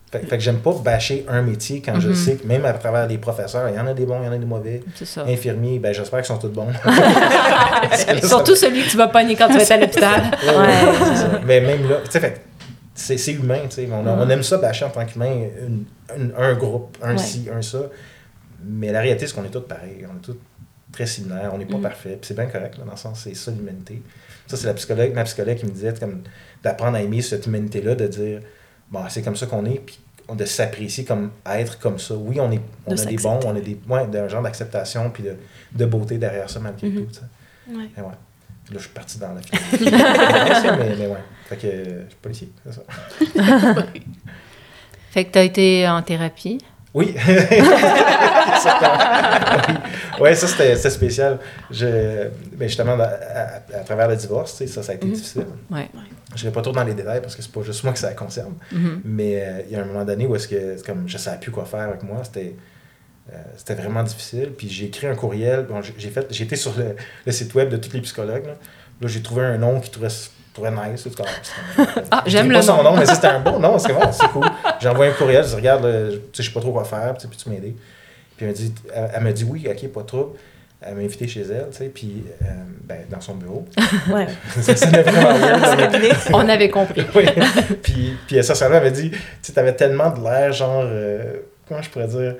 Fait, 0.09 0.25
que 0.25 0.39
j'aime 0.39 0.59
pas 0.59 0.71
bâcher 0.73 1.25
un 1.27 1.41
métier 1.41 1.81
quand 1.81 1.99
je 1.99 2.09
mm-hmm. 2.09 2.15
sais 2.15 2.35
que 2.37 2.47
même 2.47 2.63
à 2.63 2.71
travers 2.71 3.07
les 3.07 3.17
professeurs, 3.17 3.67
il 3.67 3.75
y 3.75 3.79
en 3.79 3.85
a 3.87 3.93
des 3.93 4.05
bons, 4.05 4.21
il 4.21 4.25
y 4.25 4.29
en 4.29 4.31
a 4.31 4.37
des 4.37 4.45
mauvais. 4.45 4.81
C'est 4.95 5.03
ça. 5.03 5.25
Infirmiers, 5.27 5.79
ben 5.79 5.93
j'espère 5.93 6.19
qu'ils 6.19 6.27
sont 6.27 6.37
tous 6.37 6.47
bons. 6.47 6.69
Surtout 8.23 8.55
celui 8.55 8.83
que 8.83 8.89
tu 8.89 8.95
vas 8.95 9.09
pogner 9.09 9.35
quand 9.35 9.47
tu 9.47 9.55
vas 9.57 9.63
être 9.63 9.71
à 9.71 9.77
l'hôpital. 9.77 10.21
ouais, 10.47 11.41
Mais 11.45 11.59
même 11.59 11.89
là, 11.89 11.97
tu 12.09 12.19
sais, 12.93 13.17
c'est 13.17 13.33
humain, 13.33 13.59
tu 13.69 13.75
sais. 13.75 13.89
On, 13.91 14.07
on, 14.07 14.25
mm-hmm. 14.25 14.31
aime 14.31 14.43
ça 14.43 14.57
bâcher 14.59 14.85
en 14.85 14.89
tant 14.89 15.05
qu'humain 15.05 15.49
un 16.37 16.53
groupe, 16.53 16.97
un 17.03 17.17
ci, 17.17 17.49
un 17.53 17.61
ça. 17.61 17.79
Mais 18.63 18.93
la 18.93 19.01
réalité, 19.01 19.27
c'est 19.27 19.35
qu'on 19.35 19.43
est 19.43 19.49
tous 19.49 19.59
pareils. 19.59 20.05
On 20.09 20.15
est 20.15 20.21
tous 20.21 20.37
très 20.91 21.05
similaires, 21.05 21.51
on 21.53 21.57
n'est 21.57 21.65
pas 21.65 21.77
mm. 21.77 21.81
parfait. 21.81 22.19
c'est 22.21 22.35
bien 22.35 22.45
correct, 22.45 22.77
là, 22.77 22.85
dans 22.85 22.91
le 22.91 22.97
sens, 22.97 23.21
c'est 23.23 23.35
ça 23.35 23.51
l'humanité. 23.51 24.01
Ça, 24.47 24.55
c'est 24.57 24.67
la 24.67 24.73
psychologue, 24.73 25.13
ma 25.13 25.23
psychologue 25.23 25.57
qui 25.57 25.65
me 25.65 25.71
disait 25.71 25.93
comme 25.99 26.21
d'apprendre 26.63 26.97
à 26.97 27.01
aimer 27.01 27.21
cette 27.21 27.45
humanité-là, 27.45 27.95
de 27.95 28.07
dire 28.07 28.41
bon, 28.89 29.01
c'est 29.09 29.21
comme 29.21 29.35
ça 29.35 29.45
qu'on 29.45 29.65
est, 29.65 29.79
puis 29.79 29.99
de 30.33 30.45
s'apprécier 30.45 31.05
comme 31.05 31.31
être 31.45 31.79
comme 31.79 31.99
ça. 31.99 32.15
Oui, 32.15 32.39
on, 32.39 32.51
est, 32.51 32.61
on 32.85 32.97
a 32.97 33.05
des 33.05 33.15
bons, 33.17 33.39
on 33.45 33.55
a 33.55 33.59
des. 33.59 33.79
Ouais, 33.87 34.01
un 34.01 34.27
genre 34.27 34.41
d'acceptation, 34.41 35.09
puis 35.09 35.23
de, 35.23 35.35
de, 35.73 35.85
beauté 35.85 36.17
derrière 36.17 36.49
ça, 36.49 36.59
malgré 36.59 36.89
mm-hmm. 36.89 37.05
tout. 37.05 37.75
Ouais. 37.75 37.89
Et 37.97 38.01
ouais. 38.01 38.07
Là, 38.07 38.73
je 38.73 38.79
suis 38.79 38.89
parti 38.89 39.17
dans 39.17 39.33
la 39.33 39.41
mais, 40.77 40.95
mais 40.97 41.07
ouais. 41.07 41.23
Fait 41.45 41.55
que 41.55 41.67
je 41.67 42.09
suis 42.09 42.17
policier, 42.21 42.49
c'est 42.65 42.73
ça. 42.73 42.81
fait 45.11 45.25
que 45.25 45.31
tu 45.31 45.39
as 45.39 45.43
été 45.43 45.87
en 45.87 46.01
thérapie? 46.01 46.59
Oui. 46.97 47.13
oui. 50.19 50.35
ça 50.35 50.47
c'était 50.47 50.89
spécial. 50.89 51.37
Je, 51.69 52.29
ben, 52.53 52.67
justement, 52.67 52.97
à, 52.99 53.59
travers 53.85 54.07
le 54.07 54.15
divorce, 54.15 54.65
ça, 54.65 54.81
ça 54.81 54.91
a 54.93 54.95
été 54.95 55.05
mhm. 55.05 55.13
difficile. 55.13 55.45
Ouais. 55.69 55.87
Je 56.35 56.43
ne 56.43 56.49
vais 56.49 56.53
pas 56.53 56.63
trop 56.63 56.71
dans 56.71 56.83
les 56.83 56.95
détails 56.95 57.21
parce 57.21 57.35
que 57.35 57.43
c'est 57.43 57.51
pas 57.51 57.61
juste 57.61 57.83
moi 57.83 57.93
que 57.93 57.99
ça 57.99 58.13
concerne. 58.13 58.55
Mhm. 58.71 59.01
Mais 59.05 59.39
euh, 59.39 59.61
il 59.67 59.73
y 59.73 59.75
a 59.75 59.83
un 59.83 59.85
moment 59.85 60.05
donné 60.05 60.25
où 60.25 60.35
est-ce 60.35 60.47
que 60.47 60.83
comme 60.83 61.07
je 61.07 61.19
savais 61.19 61.39
plus 61.39 61.51
quoi 61.51 61.65
faire 61.65 61.81
avec 61.81 62.01
moi. 62.01 62.23
C'était. 62.23 62.55
Euh, 63.31 63.35
c'était 63.57 63.75
vraiment 63.75 64.01
difficile. 64.01 64.53
Puis 64.57 64.67
j'ai 64.67 64.85
écrit 64.85 65.05
un 65.05 65.13
courriel. 65.13 65.67
Bon, 65.69 65.81
j'ai 65.83 66.09
fait, 66.09 66.41
été 66.41 66.55
sur 66.55 66.73
le, 67.25 67.31
site 67.31 67.53
web 67.53 67.69
de 67.69 67.77
tous 67.77 67.93
les 67.93 68.01
psychologues. 68.01 68.47
Là, 68.47 68.55
là 69.01 69.07
j'ai 69.07 69.21
trouvé 69.21 69.43
un 69.43 69.59
nom 69.59 69.79
qui 69.81 69.91
trouvait 69.91 70.09
trouvais 70.57 70.89
nice. 70.89 71.07
ah, 72.11 72.23
j'aime 72.25 72.51
le 72.51 72.65
nom. 72.65 72.83
nom. 72.83 72.97
mais 72.97 73.05
c'était 73.05 73.27
un 73.27 73.39
bon 73.41 73.59
nom, 73.59 73.77
c'est 73.77 73.93
bon, 73.93 74.11
c'est 74.11 74.27
cool. 74.27 74.45
J'ai 74.79 74.89
envoyé 74.89 75.11
un 75.11 75.15
courriel, 75.15 75.43
je 75.43 75.49
dis, 75.49 75.55
regarde, 75.55 76.19
je 76.33 76.41
sais 76.41 76.51
pas 76.51 76.59
trop 76.59 76.71
quoi 76.71 76.83
faire, 76.83 77.15
puis 77.15 77.37
tu 77.37 77.49
m'aider. 77.49 77.75
Puis 78.35 78.45
elle 78.45 78.47
m'a 78.47 78.53
dit, 78.53 78.73
elle, 78.93 79.23
m'a 79.23 79.31
dit 79.31 79.43
oui, 79.43 79.67
ok, 79.69 79.87
pas 79.89 80.03
trop. 80.03 80.35
Elle 80.79 80.93
m'a 80.93 81.01
invité 81.01 81.27
chez 81.27 81.41
elle, 81.41 81.69
tu 81.71 81.77
sais, 81.77 81.89
puis 81.89 82.23
euh, 82.43 82.45
ben, 82.83 82.99
dans 83.09 83.19
son 83.19 83.33
bureau. 83.35 83.65
Ouais. 84.13 84.27
ça, 84.61 84.73
vraiment 84.73 86.19
On 86.33 86.47
avait 86.47 86.69
compris. 86.69 87.03
oui. 87.15 87.25
Puis, 87.81 88.15
puis 88.27 88.37
essentiellement, 88.37 88.77
elle 88.77 88.83
m'a 88.83 88.89
dit, 88.91 89.09
tu 89.09 89.17
sais, 89.41 89.57
avais 89.57 89.73
tellement 89.75 90.11
de 90.11 90.23
l'air, 90.23 90.53
genre, 90.53 90.83
euh, 90.85 91.37
comment 91.67 91.81
je 91.81 91.89
pourrais 91.89 92.07
dire, 92.07 92.35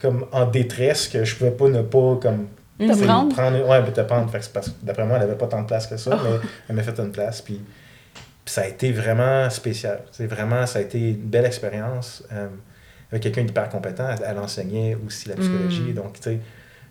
comme 0.00 0.26
en 0.30 0.46
détresse 0.46 1.08
que 1.08 1.24
je 1.24 1.34
pouvais 1.34 1.50
pas 1.50 1.68
ne 1.68 1.82
pas, 1.82 2.16
comme, 2.22 2.46
te 2.86 3.04
prendre? 3.04 3.34
prendre 3.34 3.68
ouais, 3.68 3.92
te 3.92 4.00
prendre. 4.00 4.30
parce 4.30 4.74
d'après 4.82 5.04
moi, 5.04 5.16
elle 5.16 5.26
n'avait 5.26 5.38
pas 5.38 5.46
tant 5.46 5.62
de 5.62 5.66
place 5.66 5.86
que 5.86 5.96
ça, 5.96 6.18
mais 6.22 6.48
elle 6.68 6.76
m'a 6.76 6.82
fait 6.82 6.98
une 6.98 7.12
place. 7.12 7.42
Puis, 7.42 7.60
ça 8.50 8.62
a 8.62 8.66
été 8.66 8.90
vraiment 8.90 9.48
spécial. 9.50 10.00
C'est 10.10 10.26
vraiment, 10.26 10.66
ça 10.66 10.80
a 10.80 10.82
été 10.82 11.10
une 11.10 11.16
belle 11.16 11.44
expérience. 11.44 12.24
Euh, 12.32 12.48
avec 13.10 13.22
quelqu'un 13.24 13.42
d'hyper 13.42 13.68
compétent, 13.68 14.08
elle, 14.24 14.38
enseignait 14.38 14.96
aussi 15.06 15.28
la 15.28 15.36
psychologie. 15.36 15.90
Mm. 15.90 15.94
Donc, 15.94 16.14
tu 16.14 16.22
sais, 16.22 16.38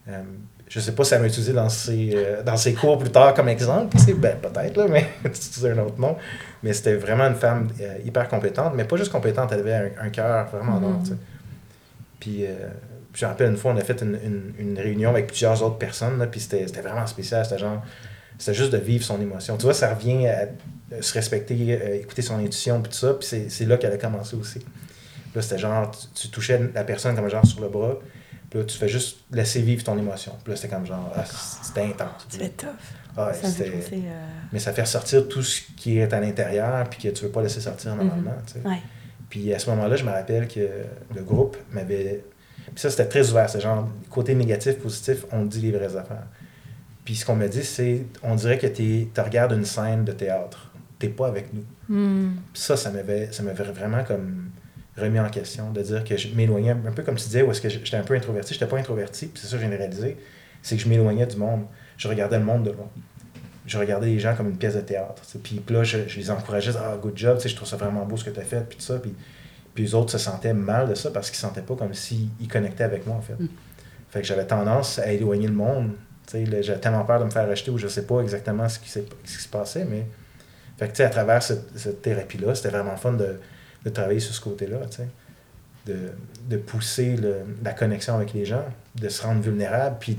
euh, 0.09 0.21
je 0.67 0.79
sais 0.79 0.91
pas 0.91 1.03
si 1.05 1.13
elle 1.13 1.21
m'a 1.21 1.27
utilisé 1.27 1.53
dans 1.53 1.69
ses, 1.69 2.11
euh, 2.13 2.43
dans 2.43 2.57
ses 2.57 2.73
cours 2.73 2.97
plus 2.97 3.09
tard 3.09 3.33
comme 3.33 3.47
exemple, 3.47 3.95
ben, 4.17 4.37
peut-être, 4.37 4.77
là, 4.77 4.87
mais 4.89 5.09
c'est 5.33 5.71
un 5.71 5.77
autre 5.79 5.99
nom. 5.99 6.17
Mais 6.61 6.73
c'était 6.73 6.95
vraiment 6.95 7.25
une 7.25 7.35
femme 7.35 7.69
hyper 8.03 8.27
compétente, 8.27 8.73
mais 8.75 8.83
pas 8.83 8.97
juste 8.97 9.11
compétente, 9.11 9.51
elle 9.53 9.59
avait 9.59 9.93
un, 9.99 10.09
cœur 10.09 10.47
vraiment 10.47 10.79
mm. 10.79 11.17
Puis, 12.19 12.45
je 13.19 13.25
me 13.25 13.31
rappelle 13.31 13.49
une 13.49 13.57
fois, 13.57 13.73
on 13.73 13.77
a 13.77 13.81
fait 13.81 14.01
une, 14.01 14.17
une, 14.57 14.79
réunion 14.79 15.09
avec 15.09 15.27
plusieurs 15.27 15.61
autres 15.61 15.77
personnes, 15.77 16.25
puis 16.31 16.39
c'était 16.39 16.65
vraiment 16.81 17.05
spécial. 17.05 17.43
C'était 17.43 17.59
genre, 17.59 17.83
c'était 18.37 18.53
juste 18.53 18.71
de 18.71 18.77
vivre 18.77 19.03
son 19.03 19.19
émotion. 19.19 19.57
Tu 19.57 19.63
vois, 19.63 19.73
ça 19.73 19.93
revient 19.93 20.27
à 20.27 20.47
se 21.01 21.13
respecter, 21.13 21.57
euh, 21.69 21.95
écouter 21.95 22.21
son 22.21 22.35
intuition, 22.35 22.81
puis 22.81 22.91
tout 22.91 22.97
ça, 22.97 23.13
puis 23.13 23.27
c'est 23.49 23.65
là 23.65 23.77
qu'elle 23.77 23.91
a 23.91 23.97
commencé 23.97 24.37
aussi. 24.37 24.59
Là, 25.35 25.41
c'était 25.41 25.57
genre, 25.57 25.91
tu, 26.15 26.29
touchais 26.29 26.61
la 26.73 26.83
personne 26.85 27.13
comme 27.15 27.29
genre 27.29 27.45
sur 27.45 27.59
le 27.59 27.67
bras, 27.67 27.99
puis 28.49 28.59
là, 28.59 28.65
tu 28.65 28.77
fais 28.77 28.87
juste 28.87 29.17
laisser 29.31 29.61
vivre 29.61 29.83
ton 29.83 29.97
émotion. 29.97 30.33
Puis 30.41 30.53
là, 30.53 30.55
c'était 30.55 30.73
comme 30.73 30.85
genre, 30.85 31.11
ah, 31.13 31.25
c'était 31.25 31.83
intense. 31.83 32.25
C'était 32.29 32.49
tough. 32.49 32.69
Ah, 33.17 33.33
ça 33.33 33.47
euh, 33.63 33.67
Mais 34.53 34.59
ça 34.59 34.71
fait 34.71 34.83
ressortir 34.83 35.27
tout 35.27 35.43
ce 35.43 35.61
qui 35.75 35.97
est 35.97 36.13
à 36.13 36.21
l'intérieur, 36.21 36.89
puis 36.89 37.01
que 37.01 37.09
tu 37.09 37.25
veux 37.25 37.31
pas 37.31 37.41
laisser 37.41 37.59
sortir 37.59 37.95
normalement. 37.97 38.37
Mhm. 38.63 38.77
Puis 39.29 39.53
à 39.53 39.59
ce 39.59 39.69
moment-là, 39.71 39.97
je 39.97 40.05
me 40.05 40.11
rappelle 40.11 40.47
que 40.47 40.67
le 41.13 41.21
groupe 41.21 41.57
m'avait 41.71 42.23
puis 42.73 42.81
ça, 42.81 42.89
c'était 42.89 43.07
très 43.07 43.29
ouvert. 43.31 43.49
C'est 43.49 43.59
genre, 43.59 43.87
côté 44.09 44.35
négatif, 44.35 44.77
positif, 44.79 45.25
on 45.31 45.45
dit 45.45 45.61
les 45.61 45.71
vraies 45.71 45.95
affaires. 45.95 46.27
Puis 47.05 47.15
ce 47.15 47.25
qu'on 47.25 47.35
me 47.35 47.47
dit, 47.47 47.63
c'est, 47.63 48.03
on 48.23 48.35
dirait 48.35 48.57
que 48.57 48.67
tu 48.67 49.07
regardes 49.17 49.53
une 49.53 49.65
scène 49.65 50.05
de 50.05 50.11
théâtre. 50.11 50.71
T'es 50.99 51.09
pas 51.09 51.27
avec 51.27 51.53
nous. 51.53 51.63
Hmm. 51.87 52.35
ça, 52.53 52.77
ça 52.77 52.91
m'avait, 52.91 53.31
ça 53.31 53.41
m'avait 53.41 53.63
vraiment 53.63 54.03
comme 54.03 54.51
remis 54.99 55.19
en 55.19 55.29
question, 55.29 55.71
de 55.71 55.81
dire 55.81 56.03
que 56.03 56.17
je 56.17 56.27
m'éloignais, 56.35 56.71
un 56.71 56.91
peu 56.91 57.03
comme 57.03 57.15
tu 57.15 57.25
disais, 57.25 57.41
où 57.41 57.51
est-ce 57.51 57.61
que 57.61 57.69
j'étais 57.69 57.97
un 57.97 58.03
peu 58.03 58.13
introverti. 58.13 58.53
J'étais 58.53 58.67
pas 58.67 58.77
introverti, 58.77 59.27
puis 59.27 59.41
c'est 59.41 59.47
ça 59.47 59.57
que 59.57 59.63
j'ai 59.63 59.75
réalisé, 59.75 60.17
c'est 60.61 60.75
que 60.75 60.81
je 60.81 60.89
m'éloignais 60.89 61.25
du 61.25 61.37
monde. 61.37 61.63
Je 61.97 62.07
regardais 62.07 62.37
le 62.37 62.45
monde 62.45 62.63
de 62.63 62.71
loin. 62.71 62.89
Je 63.65 63.77
regardais 63.77 64.07
les 64.07 64.19
gens 64.19 64.35
comme 64.35 64.49
une 64.49 64.57
pièce 64.57 64.75
de 64.75 64.81
théâtre. 64.81 65.21
Puis 65.43 65.61
là, 65.69 65.83
je, 65.83 65.97
les 65.97 66.31
encourageais, 66.31 66.73
ah, 66.77 66.97
good 67.01 67.15
job, 67.15 67.39
je 67.43 67.55
trouve 67.55 67.67
ça 67.67 67.77
vraiment 67.77 68.05
beau 68.05 68.17
ce 68.17 68.23
que 68.23 68.29
tu 68.29 68.39
as 68.39 68.43
fait, 68.43 68.67
puis 68.67 68.77
tout 68.77 68.83
ça. 68.83 68.99
Puis 68.99 69.13
puis 69.79 69.85
les 69.85 69.95
autres 69.95 70.11
se 70.11 70.17
sentaient 70.17 70.53
mal 70.53 70.89
de 70.89 70.93
ça 70.93 71.09
parce 71.09 71.31
qu'ils 71.31 71.37
ne 71.37 71.49
sentaient 71.49 71.61
pas 71.61 71.73
comme 71.73 71.93
s'ils 71.93 72.49
connectaient 72.51 72.83
avec 72.83 73.07
moi, 73.07 73.15
en 73.15 73.21
fait. 73.21 73.39
Mm. 73.39 73.47
Fait 74.09 74.19
que 74.19 74.27
j'avais 74.27 74.45
tendance 74.45 74.99
à 74.99 75.09
éloigner 75.13 75.47
le 75.47 75.53
monde. 75.53 75.91
J'avais 76.33 76.81
tellement 76.81 77.05
peur 77.05 77.21
de 77.21 77.23
me 77.23 77.29
faire 77.29 77.49
acheter 77.49 77.71
ou 77.71 77.77
je 77.77 77.85
ne 77.85 77.89
sais 77.89 78.05
pas 78.05 78.19
exactement 78.19 78.67
ce 78.67 78.77
qui, 78.77 78.89
ce 78.89 78.99
qui 78.99 79.31
se 79.31 79.47
passait, 79.47 79.85
mais. 79.85 80.05
Fait 80.77 80.89
que, 80.89 81.01
à 81.01 81.07
travers 81.07 81.41
cette, 81.41 82.01
thérapie-là, 82.01 82.55
c'était 82.55 82.67
vraiment 82.67 82.97
fun 82.97 83.13
de, 83.13 83.39
de, 83.85 83.89
travailler 83.89 84.19
sur 84.19 84.35
ce 84.35 84.41
côté-là, 84.41 84.79
de, 85.85 85.95
de 86.49 86.57
pousser 86.57 87.15
le, 87.15 87.37
la 87.63 87.71
connexion 87.71 88.15
avec 88.15 88.33
les 88.33 88.43
gens, 88.43 88.65
de 88.95 89.07
se 89.07 89.21
rendre 89.21 89.39
vulnérable, 89.39 89.95
puis 90.01 90.17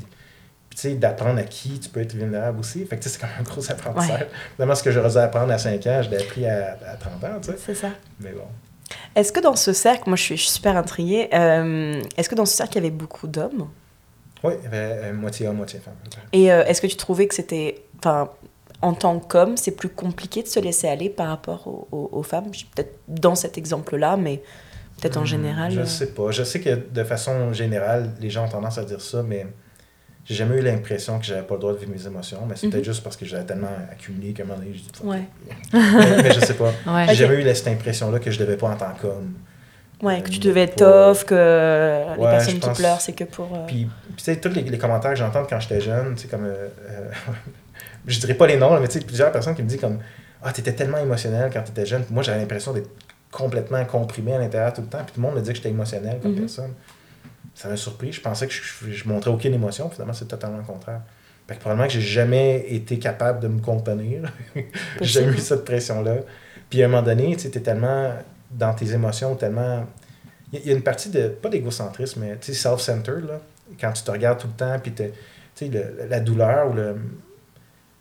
d'apprendre 0.96 1.38
à 1.38 1.42
qui 1.42 1.78
tu 1.80 1.90
peux 1.90 2.00
être 2.00 2.14
vulnérable 2.14 2.61
aussi. 2.61 2.82
Fait 2.86 2.96
que 2.96 3.04
c'est 3.04 3.20
comme 3.20 3.28
un 3.38 3.42
gros 3.42 3.61
apprentissage. 3.70 4.26
Ouais. 4.58 4.74
ce 4.74 4.82
que 4.82 4.90
j'aurais 4.90 5.11
dû 5.11 5.18
apprendre 5.18 5.52
à 5.52 5.58
5 5.58 5.86
ans, 5.86 6.00
je 6.02 6.08
l'ai 6.08 6.22
appris 6.22 6.46
à, 6.46 6.78
à 6.86 6.96
30 6.96 7.24
ans. 7.24 7.40
C'est 7.58 7.74
ça. 7.74 7.90
Mais 8.20 8.32
bon. 8.32 8.46
Est-ce 9.14 9.32
que 9.32 9.41
dans 9.41 9.57
ce 9.57 9.72
cercle, 9.72 10.05
moi 10.09 10.16
je 10.16 10.22
suis, 10.22 10.38
super 10.38 10.76
intriguée, 10.76 11.28
euh, 11.34 12.03
est-ce 12.16 12.28
que 12.28 12.34
dans 12.34 12.47
ce 12.47 12.57
cercle 12.57 12.74
il 12.74 12.76
y 12.76 12.86
avait 12.86 12.91
beaucoup 12.91 13.26
d'hommes? 13.26 13.68
Oui, 14.43 14.55
il 14.59 14.64
y 14.64 14.66
avait 14.66 14.76
euh, 15.05 15.12
moitié 15.12 15.49
homme, 15.49 15.57
moitié 15.57 15.80
femme. 15.80 15.95
Et 16.32 16.53
euh, 16.53 16.64
est-ce 16.64 16.80
que 16.80 16.86
tu 16.86 16.97
trouvais 16.97 17.26
que 17.26 17.34
c'était, 17.34 17.84
enfin, 17.99 18.30
en 18.80 18.95
tant 18.95 19.18
qu'homme, 19.18 19.57
c'est 19.57 19.72
plus 19.72 19.91
compliqué 19.91 20.43
de 20.43 20.49
se 20.49 20.59
laisser 20.61 20.88
aller 20.88 21.11
par 21.11 21.28
rapport 21.28 21.66
aux, 21.93 22.22
femmes? 22.22 22.51
Peut-être 22.74 22.95
dans 23.09 23.34
cet 23.34 23.59
exemple-là, 23.59 24.16
mais 24.16 24.43
peut-être 25.01 25.18
en 25.18 25.22
hmm, 25.22 25.26
général. 25.26 25.72
Je 25.72 25.80
ne 25.80 25.84
sais 25.84 26.14
pas. 26.14 26.30
Je 26.30 26.43
sais 26.43 26.61
que 26.61 26.70
de 26.70 27.05
façon 27.05 27.53
générale, 27.53 28.11
les 28.20 28.30
gens 28.30 28.47
ont 28.47 28.49
tendance 28.49 28.78
à 28.78 28.84
dire 28.84 29.01
ça, 29.01 29.22
mais 29.22 29.47
j'ai 30.31 30.37
jamais 30.37 30.59
eu 30.59 30.62
l'impression 30.62 31.18
que 31.18 31.24
j'avais 31.24 31.43
pas 31.43 31.55
le 31.55 31.61
droit 31.61 31.72
de 31.72 31.78
vivre 31.78 31.91
mes 31.91 32.07
émotions, 32.07 32.47
mais 32.49 32.55
c'est 32.55 32.68
peut-être 32.68 32.85
juste 32.85 33.03
parce 33.03 33.16
que 33.16 33.26
j'avais 33.26 33.43
tellement 33.45 33.66
accumulé 33.91 34.33
qu'à 34.33 34.45
un 34.45 34.47
moment 34.47 34.59
donné, 34.61 34.72
je 34.74 34.78
dis 34.81 34.91
Ouais. 35.03 35.22
mais, 35.72 36.22
mais 36.22 36.33
je 36.33 36.39
sais 36.41 36.55
pas. 36.55 36.72
Ouais. 36.87 37.07
J'ai 37.09 37.14
jamais 37.16 37.43
eu 37.43 37.55
cette 37.55 37.66
impression-là 37.66 38.20
que 38.20 38.31
je 38.31 38.39
devais 38.39 38.57
pas 38.57 38.68
en 38.68 38.76
tant 38.76 38.93
qu'homme. 39.01 39.35
Ouais, 40.03 40.22
que 40.22 40.31
tu 40.31 40.39
Euh, 40.39 40.43
devais 40.51 40.62
être 40.62 40.76
pour- 40.76 41.14
tough, 41.16 41.24
que 41.26 42.14
les 42.16 42.22
personnes 42.22 42.61
qui 42.61 42.70
pleurent, 42.70 43.01
c'est 43.01 43.12
que 43.12 43.24
pour. 43.24 43.53
euh, 43.55 43.66
Puis, 43.66 43.89
tu 44.16 44.22
sais, 44.24 44.37
tous 44.37 44.49
les, 44.51 44.62
les 44.62 44.78
commentaires 44.78 45.11
que 45.11 45.16
j'entends 45.18 45.45
quand 45.45 45.59
j'étais 45.61 45.81
jeune, 45.81 46.16
sais, 46.16 46.28
comme. 46.28 46.45
euh, 46.47 46.68
euh, 46.89 47.11
je 48.07 48.18
dirais 48.20 48.35
pas 48.35 48.47
les 48.47 48.57
noms, 48.57 48.78
mais 48.81 48.89
tu 48.89 48.99
sais, 48.99 49.05
plusieurs 49.05 49.33
personnes 49.33 49.55
qui 49.57 49.62
me 49.62 49.68
disent 49.68 49.81
comme 49.81 49.99
Ah, 50.43 50.53
t'étais 50.53 50.72
tellement 50.72 50.99
émotionnel 50.99 51.51
quand 51.53 51.62
t'étais 51.62 51.85
jeune. 51.85 52.03
Puis 52.05 52.14
moi, 52.14 52.22
j'avais 52.22 52.39
l'impression 52.39 52.72
d'être 52.72 52.89
complètement 53.31 53.85
comprimé 53.85 54.35
à 54.35 54.39
l'intérieur 54.39 54.72
tout 54.72 54.81
le 54.81 54.87
temps. 54.87 55.03
Puis 55.05 55.14
tout 55.14 55.20
le 55.20 55.26
monde 55.26 55.35
me 55.37 55.41
dit 55.43 55.51
que 55.51 55.57
j'étais 55.57 55.68
émotionnel 55.68 56.18
comme 56.22 56.33
Mhm. 56.33 56.39
personne. 56.41 56.72
Ça 57.61 57.68
m'a 57.68 57.76
surpris. 57.76 58.11
Je 58.11 58.22
pensais 58.22 58.46
que 58.46 58.54
je, 58.54 58.90
je 58.90 59.06
montrais 59.06 59.30
aucune 59.30 59.52
émotion. 59.52 59.90
Finalement, 59.90 60.14
c'est 60.14 60.26
totalement 60.28 60.56
le 60.56 60.64
contraire. 60.64 61.02
Fait 61.46 61.56
que 61.56 61.61
probablement 61.61 61.88
que 61.88 61.92
j'ai 61.92 62.00
jamais 62.00 62.64
été 62.74 62.98
capable 62.98 63.40
de 63.40 63.48
me 63.48 63.61
contenir. 63.61 64.32
j'ai 65.02 65.06
jamais 65.20 65.32
eu 65.32 65.38
cette 65.38 65.66
pression-là. 65.66 66.14
Puis 66.70 66.82
à 66.82 66.86
un 66.86 66.88
moment 66.88 67.02
donné, 67.02 67.36
tu 67.36 67.50
t'es 67.50 67.61
tellement 67.61 68.14
dans 68.50 68.72
tes 68.72 68.92
émotions, 68.94 69.34
tellement. 69.34 69.84
Il 70.54 70.64
y 70.66 70.70
a- 70.70 70.72
une 70.74 70.82
partie 70.82 71.11
de, 71.11 71.28
pas 71.28 71.50
d'égocentrisme, 71.50 72.20
mais 72.20 72.38
self-centered, 72.40 73.26
là. 73.26 73.40
Quand 73.78 73.92
tu 73.92 74.02
te 74.04 74.11
regardes 74.11 74.38
tout 74.38 74.48
le 74.48 74.54
temps, 74.54 74.78
puis 74.82 74.92
tu 74.92 75.04
sais, 75.54 75.70
la 76.08 76.20
douleur 76.20 76.70
ou 76.70 76.72
le, 76.72 76.96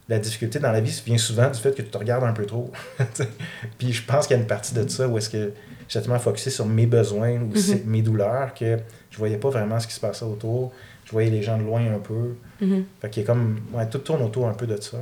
la 0.07 0.19
difficulté 0.19 0.59
dans 0.59 0.71
la 0.71 0.79
vie 0.79 1.01
vient 1.05 1.17
souvent 1.17 1.49
du 1.49 1.59
fait 1.59 1.75
que 1.75 1.81
tu 1.81 1.89
te 1.89 1.97
regardes 1.97 2.23
un 2.23 2.31
peu 2.33 2.45
trop. 2.45 2.71
Puis 3.77 3.91
je 3.93 4.03
pense 4.05 4.25
qu'il 4.25 4.35
y 4.37 4.39
a 4.39 4.41
une 4.41 4.47
partie 4.47 4.73
de 4.73 4.87
ça 4.87 5.07
où 5.07 5.17
est-ce 5.17 5.29
que 5.29 5.51
j'étais 5.89 6.03
tellement 6.05 6.19
focusé 6.19 6.49
sur 6.51 6.65
mes 6.65 6.85
besoins 6.85 7.33
ou 7.41 7.55
c'est- 7.55 7.85
mes 7.85 8.01
douleurs 8.01 8.53
que 8.53 8.77
je 9.11 9.17
voyais 9.17 9.37
pas 9.37 9.49
vraiment 9.49 9.77
ce 9.79 9.87
qui 9.87 9.93
se 9.93 9.99
passait 9.99 10.23
autour. 10.23 10.71
Je 11.05 11.11
voyais 11.11 11.29
les 11.31 11.41
gens 11.43 11.57
de 11.57 11.63
loin 11.63 11.81
un 11.81 11.99
peu. 11.99 12.35
mhm. 12.61 12.85
Fait 13.01 13.09
qu'il 13.09 13.25
comme. 13.25 13.59
Ouais, 13.73 13.87
tout 13.89 13.97
tourne 13.97 14.21
autour 14.21 14.47
un 14.47 14.53
peu 14.53 14.67
de 14.67 14.79
ça. 14.79 14.97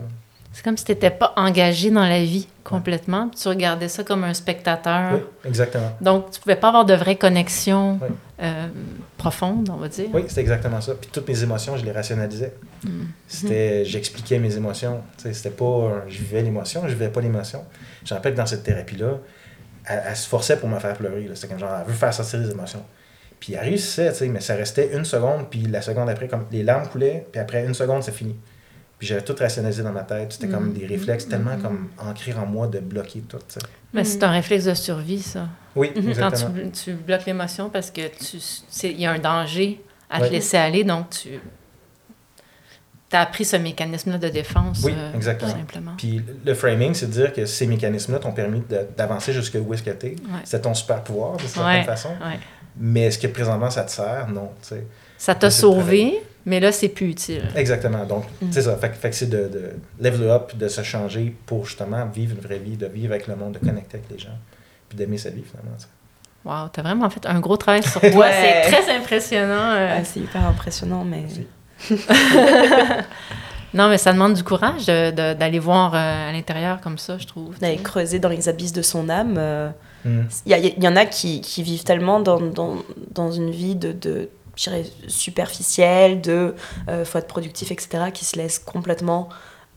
C'est 0.53 0.63
comme 0.63 0.77
si 0.77 0.85
tu 0.85 0.91
n'étais 0.93 1.11
pas 1.11 1.33
engagé 1.35 1.91
dans 1.91 2.05
la 2.07 2.23
vie 2.23 2.47
complètement, 2.63 3.29
tu 3.29 3.47
regardais 3.47 3.89
ça 3.89 4.03
comme 4.03 4.23
un 4.23 4.33
spectateur. 4.33 5.13
Oui, 5.13 5.19
exactement. 5.45 5.91
Donc, 6.01 6.31
tu 6.31 6.39
pouvais 6.39 6.55
pas 6.55 6.69
avoir 6.69 6.83
de 6.85 6.95
vraie 6.95 7.15
connexion 7.17 7.99
Oui. 8.01 8.07
euh, 8.41 8.67
profonde, 9.17 9.69
on 9.71 9.75
va 9.77 9.87
dire. 9.87 10.07
Oui, 10.13 10.23
c'était 10.27 10.41
exactement 10.41 10.81
ça. 10.81 10.95
Puis 10.95 11.09
toutes 11.13 11.27
mes 11.27 11.43
émotions, 11.43 11.77
je 11.77 11.85
les 11.85 11.91
rationalisais. 11.91 12.53
C'était, 13.27 13.85
j'expliquais 13.85 14.39
mes 14.39 14.55
émotions. 14.55 15.01
C'était 15.17 15.49
pas, 15.49 16.03
je 16.07 16.17
vivais 16.19 16.41
l'émotion, 16.41 16.81
je 16.85 16.93
vivais 16.93 17.09
pas 17.09 17.21
l'émotion. 17.21 17.63
Je 18.05 18.13
me 18.13 18.17
rappelle 18.17 18.33
que 18.33 18.37
dans 18.37 18.45
cette 18.45 18.63
thérapie-là, 18.63 19.17
elle, 19.87 20.03
elle 20.07 20.15
se 20.15 20.27
forçait 20.27 20.57
pour 20.57 20.69
me 20.69 20.79
faire 20.79 20.95
pleurer. 20.95 21.29
C'était 21.33 21.47
comme 21.47 21.59
genre, 21.59 21.75
elle 21.81 21.87
veut 21.87 21.93
faire 21.93 22.13
sortir 22.13 22.39
les 22.39 22.51
émotions. 22.51 22.83
Puis 23.39 23.53
elle 23.53 23.59
réussissait, 23.65 24.11
tu 24.11 24.17
sais, 24.19 24.27
mais 24.27 24.39
ça 24.39 24.55
restait 24.55 24.95
une 24.95 25.05
seconde, 25.05 25.49
puis 25.49 25.61
la 25.61 25.81
seconde 25.81 26.09
après, 26.09 26.27
comme 26.27 26.45
les 26.51 26.63
larmes 26.63 26.87
coulaient, 26.87 27.25
puis 27.31 27.39
après 27.39 27.65
une 27.65 27.73
seconde, 27.73 28.03
c'est 28.03 28.11
fini. 28.11 28.35
Puis 28.97 29.07
j'avais 29.07 29.21
tout 29.21 29.35
rationalisé 29.37 29.83
dans 29.83 29.91
ma 29.91 30.01
tête. 30.01 30.33
C'était 30.33 30.47
comme 30.47 30.73
des 30.73 30.87
réflexes 30.87 31.27
tellement 31.27 31.55
comme 31.57 31.89
ancrés 31.99 32.33
en 32.33 32.47
moi 32.47 32.65
de 32.65 32.79
bloquer 32.79 33.19
tout. 33.21 33.37
tu 33.37 33.43
sais. 33.49 33.59
Mais 33.93 34.03
c'est 34.03 34.23
un 34.23 34.31
réflexe 34.31 34.65
de 34.65 34.73
survie, 34.73 35.21
ça. 35.21 35.47
Oui, 35.75 35.91
Quand 35.93 36.01
exactement. 36.01 36.51
tu, 36.55 36.71
tu 36.71 36.93
bloques 36.93 37.25
l'émotion 37.27 37.69
parce 37.69 37.91
que 37.91 38.01
tu 38.07 38.39
c'est- 38.39 38.89
il 38.91 38.99
y 38.99 39.05
a 39.05 39.11
un 39.11 39.19
danger 39.19 39.83
à 40.09 40.19
Ouais. 40.19 40.27
te 40.29 40.33
laisser 40.33 40.57
aller, 40.57 40.83
donc 40.83 41.11
tu 41.11 41.39
as 43.15 43.21
appris 43.21 43.45
ce 43.45 43.55
mécanisme-là 43.55 44.17
de 44.17 44.27
défense. 44.29 44.81
Oui, 44.83 44.93
euh, 44.97 45.13
exactement. 45.13 45.51
Tout 45.51 45.57
simplement. 45.57 45.91
Puis 45.97 46.21
le 46.45 46.53
framing, 46.53 46.93
c'est 46.93 47.05
de 47.07 47.11
dire 47.11 47.31
que 47.33 47.45
ces 47.45 47.65
mécanismes-là 47.67 48.19
t'ont 48.19 48.33
permis 48.33 48.61
d'avancer 48.97 49.31
jusqu'à 49.33 49.59
où 49.59 49.73
est-ce 49.73 49.83
que 49.83 49.91
t'es. 49.91 50.09
Ouais. 50.25 50.39
C'est 50.43 50.61
ton 50.61 50.73
super 50.73 51.01
pouvoir, 51.03 51.37
de 51.37 51.43
certaine 51.43 51.79
Ouais, 51.81 51.83
façon. 51.83 52.09
ouais. 52.09 52.39
Mais 52.79 53.03
est-ce 53.03 53.17
que 53.17 53.27
présentement 53.27 53.69
ça 53.69 53.83
te 53.83 53.91
sert? 53.91 54.27
Non, 54.29 54.51
tu 54.61 54.67
sais. 54.69 54.85
Ça 55.17 55.33
t'a 55.33 55.49
sauvé, 55.49 56.21
mais 56.45 56.59
là, 56.59 56.71
c'est 56.71 56.89
plus 56.89 57.09
utile. 57.09 57.41
Exactement. 57.55 58.05
Donc, 58.05 58.25
c'est 58.51 58.61
ça. 58.61 58.75
Fait, 58.77 58.89
que- 58.89 58.95
fait 58.95 59.09
que 59.09 59.15
c'est 59.15 59.29
de, 59.29 59.47
de 59.47 59.71
level 59.99 60.29
up, 60.29 60.55
de 60.55 60.67
se 60.67 60.83
changer 60.83 61.35
pour 61.47 61.65
justement 61.65 62.05
vivre 62.05 62.35
une 62.35 62.41
vraie 62.41 62.59
vie, 62.59 62.77
de 62.77 62.85
vivre 62.85 63.13
avec 63.13 63.25
le 63.27 63.35
monde, 63.35 63.53
de 63.53 63.59
connecter 63.59 63.97
avec 63.97 64.11
les 64.11 64.19
gens, 64.19 64.37
puis 64.89 64.95
d'aimer 64.97 65.17
sa 65.17 65.31
vie 65.31 65.43
finalement. 65.49 65.75
tu 65.77 65.83
sais. 65.85 65.89
Wow, 66.45 66.67
t'as 66.71 66.81
vraiment 66.83 67.09
fait 67.09 67.25
un 67.25 67.39
gros 67.39 67.57
travail 67.57 67.81
sur 67.83 67.99
toi. 68.11 68.11
Ouais. 68.11 68.63
C'est 68.65 68.71
très 68.83 68.95
impressionnant. 68.95 69.71
euh. 69.71 69.99
C'est 70.03 70.19
hyper 70.19 70.45
impressionnant, 70.45 71.03
mais. 71.03 71.23
Non, 73.73 73.89
mais 73.89 73.97
ça 73.97 74.13
demande 74.13 74.33
du 74.33 74.43
courage 74.43 74.85
d'aller 74.85 75.59
voir 75.59 75.93
euh, 75.93 76.29
à 76.29 76.31
l'intérieur 76.31 76.79
comme 76.79 76.97
ça, 76.97 77.17
je 77.17 77.27
trouve. 77.27 77.59
D'aller 77.59 77.77
creuser 77.77 78.17
dans 78.17 78.29
les 78.29 78.47
abysses 78.47 78.71
de 78.71 78.81
son 78.81 79.09
âme. 79.09 79.35
euh, 79.37 79.69
Hmm. 80.07 80.23
Il 80.45 80.73
y, 80.83 80.87
en 80.87 80.95
a 80.95 81.05
qui, 81.05 81.41
qui 81.41 81.63
vivent 81.63 81.83
tellement 81.83 82.19
dans, 82.19 82.39
dans, 82.39 82.77
dans 83.11 83.31
une 83.31 83.51
vie 83.51 83.75
de, 83.75 83.91
de 83.91 84.29
superficielle, 85.07 86.21
de 86.21 86.55
euh, 86.87 87.03
faut 87.03 87.17
être 87.17 87.27
productif, 87.27 87.71
etc., 87.71 88.05
qui 88.13 88.25
se 88.25 88.37
laissent 88.37 88.59
complètement 88.59 89.29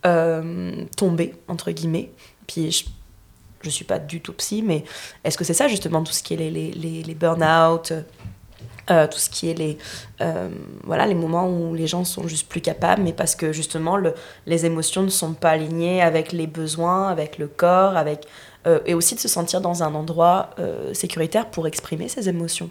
euh, 0.07 0.85
tomber, 0.97 1.35
entre 1.49 1.71
guillemets. 1.73 2.11
Puis 2.47 2.71
je, 2.71 2.85
je 3.63 3.71
suis 3.71 3.85
pas 3.85 3.99
du 3.99 4.21
tout 4.21 4.33
psy, 4.35 4.63
mais 4.63 4.85
est-ce 5.25 5.37
que 5.37 5.45
c'est 5.45 5.55
ça 5.55 5.69
justement 5.69 6.03
tout 6.05 6.13
ce 6.13 6.23
qui 6.23 6.35
est 6.35 6.39
les, 6.39 6.51
les, 6.51 6.71
les, 6.73 7.03
les 7.03 7.15
burn-out, 7.15 7.93
euh, 8.91 9.07
tout 9.07 9.19
ce 9.19 9.31
qui 9.31 9.49
est 9.49 9.55
les, 9.55 9.79
euh, 10.21 10.49
voilà, 10.83 11.07
les 11.07 11.15
moments 11.15 11.49
où 11.49 11.75
les 11.75 11.87
gens 11.87 12.05
sont 12.05 12.27
juste 12.27 12.49
plus 12.49 12.61
capables, 12.61 13.03
mais 13.03 13.13
parce 13.13 13.37
que 13.37 13.53
justement 13.53 13.97
le, 13.97 14.15
les 14.47 14.67
émotions 14.67 15.03
ne 15.03 15.11
sont 15.11 15.33
pas 15.33 15.51
alignées 15.51 16.03
avec 16.03 16.33
les 16.33 16.49
besoins, 16.49 17.09
avec 17.09 17.39
le 17.39 17.47
corps, 17.47 17.97
avec 17.97 18.27
euh, 18.67 18.81
et 18.87 18.95
aussi 18.95 19.15
de 19.15 19.21
se 19.21 19.29
sentir 19.29 19.61
dans 19.61 19.85
un 19.85 19.95
endroit 19.95 20.51
sécuritaire 20.93 21.47
pour 21.47 21.67
exprimer 21.69 22.09
ses 22.09 22.29
émotions. 22.29 22.69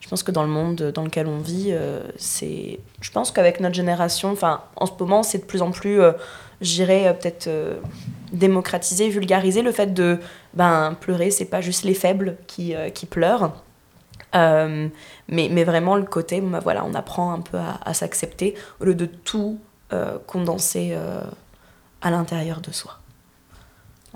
Je 0.00 0.08
pense 0.08 0.22
que 0.22 0.30
dans 0.30 0.42
le 0.42 0.48
monde 0.48 0.90
dans 0.94 1.02
lequel 1.02 1.26
on 1.26 1.38
vit, 1.38 1.74
c'est, 2.16 2.78
je 3.00 3.10
pense 3.10 3.30
qu'avec 3.30 3.60
notre 3.60 3.74
génération, 3.74 4.30
enfin, 4.30 4.62
en 4.76 4.86
ce 4.86 4.92
moment, 4.98 5.22
c'est 5.22 5.38
de 5.38 5.44
plus 5.44 5.60
en 5.60 5.70
plus, 5.70 6.00
j'irais 6.60 7.16
peut-être 7.20 7.48
démocratiser, 8.32 9.08
vulgariser 9.10 9.62
le 9.62 9.72
fait 9.72 9.92
de, 9.92 10.18
ben, 10.54 10.96
pleurer, 11.00 11.30
c'est 11.30 11.44
pas 11.44 11.60
juste 11.60 11.84
les 11.84 11.94
faibles 11.94 12.36
qui, 12.46 12.74
qui 12.94 13.06
pleurent. 13.06 13.52
Euh, 14.34 14.88
mais, 15.28 15.48
mais 15.50 15.64
vraiment 15.64 15.96
le 15.96 16.04
côté, 16.04 16.40
ben, 16.40 16.58
voilà, 16.60 16.84
on 16.84 16.94
apprend 16.94 17.32
un 17.32 17.40
peu 17.40 17.56
à, 17.58 17.78
à 17.84 17.94
s'accepter 17.94 18.54
au 18.80 18.84
lieu 18.84 18.94
de 18.94 19.06
tout 19.06 19.58
euh, 19.92 20.18
condenser 20.26 20.90
euh, 20.92 21.20
à 22.02 22.10
l'intérieur 22.10 22.60
de 22.60 22.70
soi. 22.72 22.98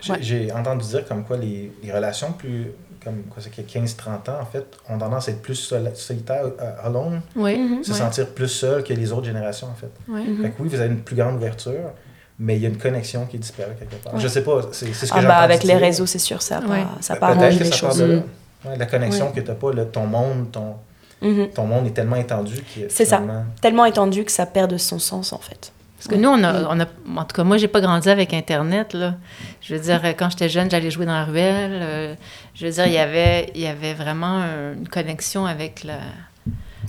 J'ai- 0.00 0.12
Ouais. 0.12 0.18
J'ai 0.20 0.52
entendu 0.52 0.84
dire 0.86 1.06
comme 1.06 1.24
quoi 1.24 1.36
les, 1.36 1.72
les 1.82 1.92
relations 1.92 2.32
plus, 2.32 2.72
comme 3.04 3.22
quoi 3.30 3.40
c'est 3.42 3.50
que 3.50 3.62
15-30 3.62 4.30
ans, 4.30 4.40
en 4.40 4.46
fait, 4.46 4.66
ont 4.88 4.98
tendance 4.98 5.28
à 5.28 5.32
être 5.32 5.42
plus 5.42 5.54
sol- 5.54 5.92
solitaires, 5.94 6.44
euh, 6.60 6.72
alone, 6.82 7.20
Oui. 7.36 7.56
Mhm. 7.56 7.84
se 7.84 7.92
Ouais. 7.92 7.98
sentir 7.98 8.28
plus 8.30 8.48
seul 8.48 8.82
que 8.84 8.92
les 8.92 9.12
autres 9.12 9.24
générations, 9.26 9.68
en 9.68 9.74
fait. 9.74 9.90
oui. 10.08 10.24
Mhm. 10.24 10.42
Fait 10.42 10.50
que 10.50 10.62
oui, 10.62 10.68
vous 10.68 10.80
avez 10.80 10.88
une 10.92 11.00
plus 11.02 11.16
grande 11.16 11.36
ouverture, 11.36 11.90
mais 12.38 12.56
il 12.56 12.62
y 12.62 12.66
a 12.66 12.68
une 12.68 12.78
connexion 12.78 13.26
qui 13.26 13.38
disparaît 13.38 13.76
quelque 13.78 13.96
part. 14.02 14.14
Ouais. 14.14 14.20
Je 14.20 14.28
sais 14.28 14.42
pas, 14.42 14.60
c'est 14.72 14.92
c'est 14.92 15.06
ce 15.06 15.12
que 15.12 15.18
Ah 15.18 15.22
bah 15.22 15.36
avec 15.36 15.62
les 15.62 15.76
réseaux, 15.76 16.06
c'est 16.06 16.18
sûr, 16.18 16.42
ça 16.42 16.58
a 16.58 16.60
Ouais. 16.62 16.82
pas, 16.82 16.88
ça 17.00 17.16
pas 17.16 17.28
arrangé 17.28 17.58
Peut-être 17.58 17.58
que 17.60 17.64
les 17.64 17.70
ça 17.70 17.86
part 17.86 17.90
choses. 17.96 18.22
Ouais, 18.64 18.76
la 18.76 18.86
connexion 18.86 19.26
Ouais. 19.26 19.32
que 19.34 19.40
t'as 19.40 19.54
pas, 19.54 19.72
là, 19.72 19.84
ton 19.84 20.06
monde, 20.06 20.50
ton, 20.52 20.74
Mhm. 21.20 21.48
ton 21.54 21.66
monde 21.66 21.86
est 21.86 21.90
tellement 21.90 22.16
étendu 22.16 22.54
que 22.56 22.88
C'est 22.88 23.04
ça. 23.04 23.20
Tellement 23.60 23.84
étendu 23.84 24.24
que 24.24 24.32
ça 24.32 24.46
perd 24.46 24.70
de 24.70 24.76
son 24.78 24.98
sens 24.98 25.32
en 25.32 25.38
fait. 25.38 25.72
Parce 25.96 26.08
que 26.08 26.20
nous, 26.20 26.28
on 26.30 26.42
a, 26.42 26.64
on 26.74 26.80
a, 26.80 26.84
en 27.20 27.24
tout 27.24 27.36
cas, 27.36 27.44
moi, 27.44 27.58
j'ai 27.58 27.68
pas 27.68 27.80
grandi 27.80 28.08
avec 28.10 28.34
Internet, 28.34 28.92
là. 28.92 29.14
Je 29.60 29.74
veux 29.76 29.80
dire, 29.80 30.00
quand 30.18 30.30
j'étais 30.30 30.48
jeune, 30.48 30.68
j'allais 30.68 30.90
jouer 30.90 31.06
dans 31.06 31.12
la 31.12 31.24
ruelle. 31.24 31.78
euh, 31.80 32.14
je 32.56 32.66
veux 32.66 32.72
dire, 32.72 32.86
il 32.86 32.92
y 32.92 32.98
avait, 32.98 33.50
il 33.54 33.60
y 33.60 33.68
avait 33.68 33.94
vraiment 33.94 34.38
un- 34.38 34.72
une 34.74 34.88
connexion 34.88 35.46
avec 35.46 35.84
la, 35.84 35.98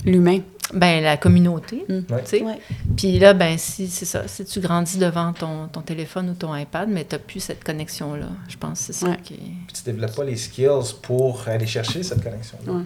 L'humain. 0.04 0.40
ben, 0.72 1.02
la 1.02 1.16
communauté, 1.18 1.84
Mm. 1.88 2.00
tu 2.06 2.14
sais. 2.24 2.42
Ouais. 2.42 2.58
Puis 2.96 3.18
là, 3.18 3.34
ben, 3.34 3.58
si, 3.58 3.86
c'est 3.88 4.06
ça, 4.06 4.26
si 4.26 4.44
tu 4.46 4.60
grandis 4.60 4.96
devant 4.98 5.32
ton, 5.32 5.68
ton 5.68 5.82
téléphone 5.82 6.30
ou 6.30 6.34
ton 6.34 6.54
iPad, 6.56 6.88
mais 6.88 7.04
tu 7.04 7.18
plus 7.18 7.40
cette 7.40 7.62
connexion-là. 7.62 8.26
Je 8.48 8.56
pense 8.56 8.78
que 8.80 8.84
c'est 8.86 8.92
ça 8.94 9.08
Ouais. 9.10 9.18
qui 9.22 9.34
est... 9.34 9.38
Puis 9.66 9.76
tu 9.76 9.82
développes 9.84 10.16
pas 10.16 10.24
les 10.24 10.36
skills 10.36 10.94
pour 11.02 11.46
aller 11.48 11.66
chercher 11.66 12.02
cette 12.02 12.22
connexion. 12.24 12.56
Ouais. 12.66 12.82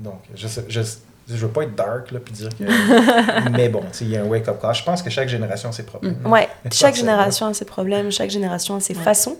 Donc, 0.00 0.20
je 0.34 0.46
sais, 0.48 0.64
je, 0.68 0.80
je 1.28 1.36
veux 1.36 1.48
pas 1.52 1.62
être 1.62 1.74
dark 1.76 2.10
là 2.10 2.18
puis 2.20 2.34
dire 2.34 2.48
que 2.50 2.64
mais 3.50 3.68
bon, 3.68 3.80
tu 3.80 3.86
sais, 3.92 4.04
il 4.04 4.10
y 4.10 4.16
a 4.16 4.22
un 4.22 4.26
wake 4.26 4.48
up 4.48 4.60
call. 4.60 4.74
Je 4.74 4.82
pense 4.82 5.00
que 5.02 5.08
chaque 5.10 5.28
génération 5.28 5.68
a 5.68 5.72
ses 5.72 5.84
problèmes. 5.84 6.18
Ouais, 6.26 6.48
chaque 6.72 6.96
génération 6.96 7.46
a 7.46 7.54
ses 7.54 7.64
problèmes, 7.64 8.10
chaque 8.10 8.30
génération 8.30 8.74
a 8.76 8.80
ses 8.80 8.94
façons 8.94 9.36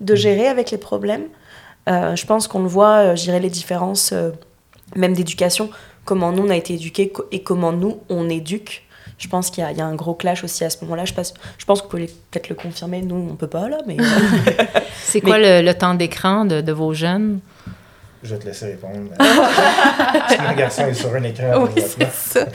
de 0.00 0.14
gérer 0.14 0.48
avec 0.48 0.70
les 0.70 0.78
problèmes. 0.78 1.24
Euh, 1.88 2.16
je 2.16 2.26
pense 2.26 2.48
qu'on 2.48 2.62
le 2.62 2.68
voit, 2.68 2.96
euh, 3.12 3.16
je 3.16 3.22
dirais 3.24 3.40
les 3.40 3.50
différences, 3.50 4.12
euh, 4.12 4.30
même 4.96 5.12
d'éducation, 5.14 5.70
comment 6.10 6.32
nous 6.32 6.42
on 6.44 6.50
a 6.50 6.56
été 6.56 6.74
éduqués 6.74 7.12
et 7.30 7.42
comment 7.44 7.70
nous 7.72 8.00
on 8.08 8.28
éduque. 8.28 8.82
Je 9.16 9.28
pense 9.28 9.48
qu'il 9.50 9.62
y, 9.62 9.66
a- 9.66 9.70
il 9.70 9.78
y 9.78 9.80
a 9.80 9.84
un 9.86 9.94
gros 9.94 10.14
clash 10.14 10.42
aussi 10.42 10.64
à 10.64 10.70
ce 10.70 10.78
moment-là. 10.82 11.04
Je, 11.04 11.14
pense- 11.14 11.34
je 11.56 11.64
pense 11.64 11.78
que 11.80 11.84
vous 11.84 11.90
pouvez 11.90 12.06
peut-être 12.30 12.48
le 12.48 12.56
confirmer. 12.56 13.00
Nous, 13.02 13.28
on 13.30 13.36
peut 13.36 13.46
pas 13.46 13.68
là, 13.68 13.78
mais 13.86 13.96
C'est 15.04 15.20
quoi 15.20 15.38
le, 15.38 15.62
le 15.62 15.74
temps 15.74 15.94
d'écran 15.94 16.44
de, 16.46 16.60
de 16.62 16.72
vos 16.72 16.92
jeunes? 16.94 17.38
Je 18.24 18.34
vais 18.34 18.40
te 18.40 18.46
laisser 18.46 18.66
répondre. 18.66 19.10
Mon 19.20 20.54
garçon 20.56 20.86
est 20.88 20.94
sur 20.94 21.14
un 21.14 21.22
écran. 21.22 21.62
oui, 21.64 21.80
c'est 21.86 22.10
ça. 22.12 22.44
Toi, 22.44 22.52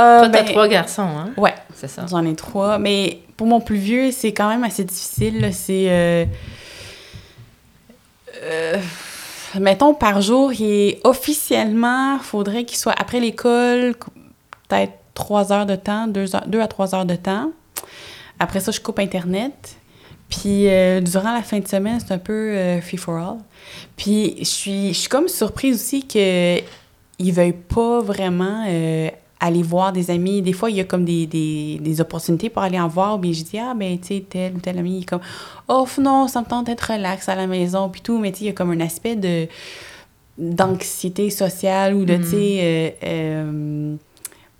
Euh, 0.00 0.20
t'as 0.22 0.28
ben, 0.28 0.44
trois 0.46 0.66
garçons, 0.66 1.02
hein? 1.16 1.30
Ouais, 1.36 1.54
C'est 1.74 1.88
ça. 1.88 2.04
j'en 2.10 2.24
ai 2.26 2.34
trois. 2.34 2.78
Mais 2.78 3.20
pour 3.36 3.46
mon 3.46 3.60
plus 3.60 3.76
vieux, 3.76 4.10
c'est 4.10 4.32
quand 4.32 4.48
même 4.48 4.64
assez 4.64 4.82
difficile. 4.84 5.50
C'est. 5.52 5.86
euh, 5.88 6.24
euh, 8.42 8.76
mettons, 9.60 9.94
par 9.94 10.20
jour, 10.20 10.52
est 10.58 11.00
officiellement, 11.04 12.18
faudrait 12.18 12.64
qu'il 12.64 12.78
soit 12.78 12.94
après 12.98 13.20
l'école, 13.20 13.94
peut-être 14.68 14.92
trois 15.14 15.52
heures 15.52 15.66
de 15.66 15.76
temps, 15.76 16.06
deux, 16.06 16.26
deux 16.46 16.60
à 16.60 16.66
trois 16.66 16.94
heures 16.94 17.06
de 17.06 17.16
temps. 17.16 17.52
Après 18.38 18.60
ça, 18.60 18.72
je 18.72 18.80
coupe 18.80 18.98
Internet. 18.98 19.76
Puis 20.28 20.68
euh, 20.68 21.00
durant 21.00 21.32
la 21.32 21.42
fin 21.42 21.58
de 21.60 21.68
semaine, 21.68 22.00
c'est 22.00 22.12
un 22.12 22.18
peu 22.18 22.32
euh, 22.32 22.80
free 22.80 22.96
for 22.96 23.16
all. 23.16 23.36
Puis 23.96 24.36
je 24.38 24.44
suis, 24.44 24.88
je 24.88 24.98
suis 24.98 25.08
comme 25.08 25.28
surprise 25.28 25.76
aussi 25.76 26.02
qu'ils 26.02 26.64
ne 27.20 27.32
veuillent 27.32 27.52
pas 27.52 28.00
vraiment 28.00 28.64
euh, 28.66 29.10
aller 29.40 29.62
voir 29.62 29.92
des 29.92 30.10
amis. 30.10 30.42
Des 30.42 30.52
fois, 30.52 30.70
il 30.70 30.76
y 30.76 30.80
a 30.80 30.84
comme 30.84 31.04
des, 31.04 31.26
des, 31.26 31.78
des 31.80 32.00
opportunités 32.00 32.50
pour 32.50 32.62
aller 32.62 32.80
en 32.80 32.88
voir. 32.88 33.20
Puis 33.20 33.34
je 33.34 33.44
dis, 33.44 33.58
ah, 33.58 33.74
ben, 33.74 33.98
tu 33.98 34.06
sais, 34.08 34.24
tel 34.28 34.54
ou 34.54 34.60
tel 34.60 34.78
ami, 34.78 34.98
il 34.98 35.02
est 35.02 35.04
comme, 35.04 35.20
oh, 35.68 35.86
non, 35.98 36.28
ça 36.28 36.40
me 36.40 36.46
tente 36.46 36.66
d'être 36.66 36.92
relax 36.92 37.28
à 37.28 37.34
la 37.34 37.46
maison, 37.46 37.88
puis 37.88 38.00
tout. 38.00 38.18
Mais 38.18 38.32
tu 38.32 38.38
sais, 38.38 38.44
il 38.44 38.48
y 38.48 38.50
a 38.50 38.54
comme 38.54 38.70
un 38.70 38.80
aspect 38.80 39.16
de 39.16 39.46
d'anxiété 40.36 41.30
sociale 41.30 41.94
ou 41.94 42.04
de, 42.04 42.16
tu 42.16 42.24
sais, 42.24 42.96
mm. 43.46 43.96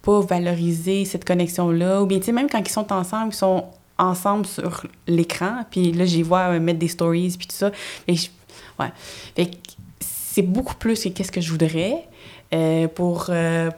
pas 0.03 0.21
valoriser 0.21 1.05
cette 1.05 1.25
connexion-là. 1.25 2.03
Ou 2.03 2.07
bien, 2.07 2.19
tu 2.19 2.27
sais, 2.27 2.33
même 2.33 2.49
quand 2.49 2.61
ils 2.61 2.69
sont 2.69 2.93
ensemble, 2.93 3.33
ils 3.33 3.37
sont 3.37 3.65
ensemble 3.99 4.47
sur 4.47 4.85
l'écran. 5.07 5.65
Puis 5.71 5.93
là, 5.93 6.05
j'y 6.05 6.23
vois 6.23 6.55
euh, 6.55 6.61
mettre 6.61 6.79
des 6.79 6.89
stories, 6.89 7.35
puis 7.39 7.47
tout 7.47 7.57
ça. 7.57 7.71
Et 8.09 8.15
ouais. 8.79 8.93
Fait 9.37 9.51
c'est 10.01 10.43
beaucoup 10.43 10.75
plus 10.75 11.01
que 11.03 11.09
qu'est-ce 11.11 11.31
que 11.31 11.41
je 11.41 11.51
voudrais. 11.51 12.09
Euh, 12.53 12.89
pour, 12.89 13.27
euh, 13.29 13.71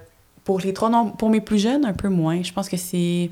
pour 0.46 0.60
les 0.60 0.72
trois, 0.72 0.88
non, 0.88 1.10
pour 1.10 1.28
mes 1.28 1.42
plus 1.42 1.58
jeunes, 1.58 1.84
un 1.84 1.92
peu 1.92 2.08
moins. 2.08 2.42
Je 2.42 2.52
pense 2.52 2.68
que 2.68 2.76
c'est 2.76 3.30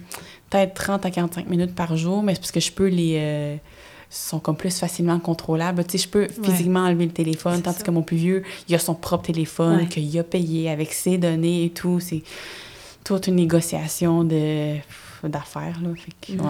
peut-être 0.50 0.74
30 0.74 1.06
à 1.06 1.10
45 1.10 1.48
minutes 1.48 1.74
par 1.74 1.96
jour, 1.96 2.22
mais 2.22 2.34
c'est 2.34 2.40
parce 2.40 2.50
que 2.50 2.60
je 2.60 2.72
peux 2.72 2.88
les... 2.88 3.60
sont 4.10 4.40
comme 4.40 4.56
plus 4.56 4.76
facilement 4.76 5.20
contrôlables. 5.20 5.84
Tu 5.84 5.96
sais, 5.96 6.04
je 6.04 6.08
peux 6.08 6.26
physiquement 6.42 6.80
enlever 6.80 7.06
le 7.06 7.12
téléphone, 7.12 7.62
tandis 7.62 7.84
que 7.84 7.90
mon 7.92 8.02
plus 8.02 8.16
vieux, 8.16 8.42
il 8.68 8.74
a 8.74 8.80
son 8.80 8.94
propre 8.94 9.26
téléphone 9.26 9.86
qu'il 9.88 10.18
a 10.18 10.24
payé 10.24 10.68
avec 10.68 10.92
ses 10.92 11.16
données 11.16 11.66
et 11.66 11.70
tout. 11.70 12.00
C'est 12.00 12.24
toute 13.04 13.28
une 13.28 13.36
négociation 13.36 14.24
de 14.24 14.74
d'affaires. 15.22 15.78
Là. 15.80 15.88
Fait 15.96 16.42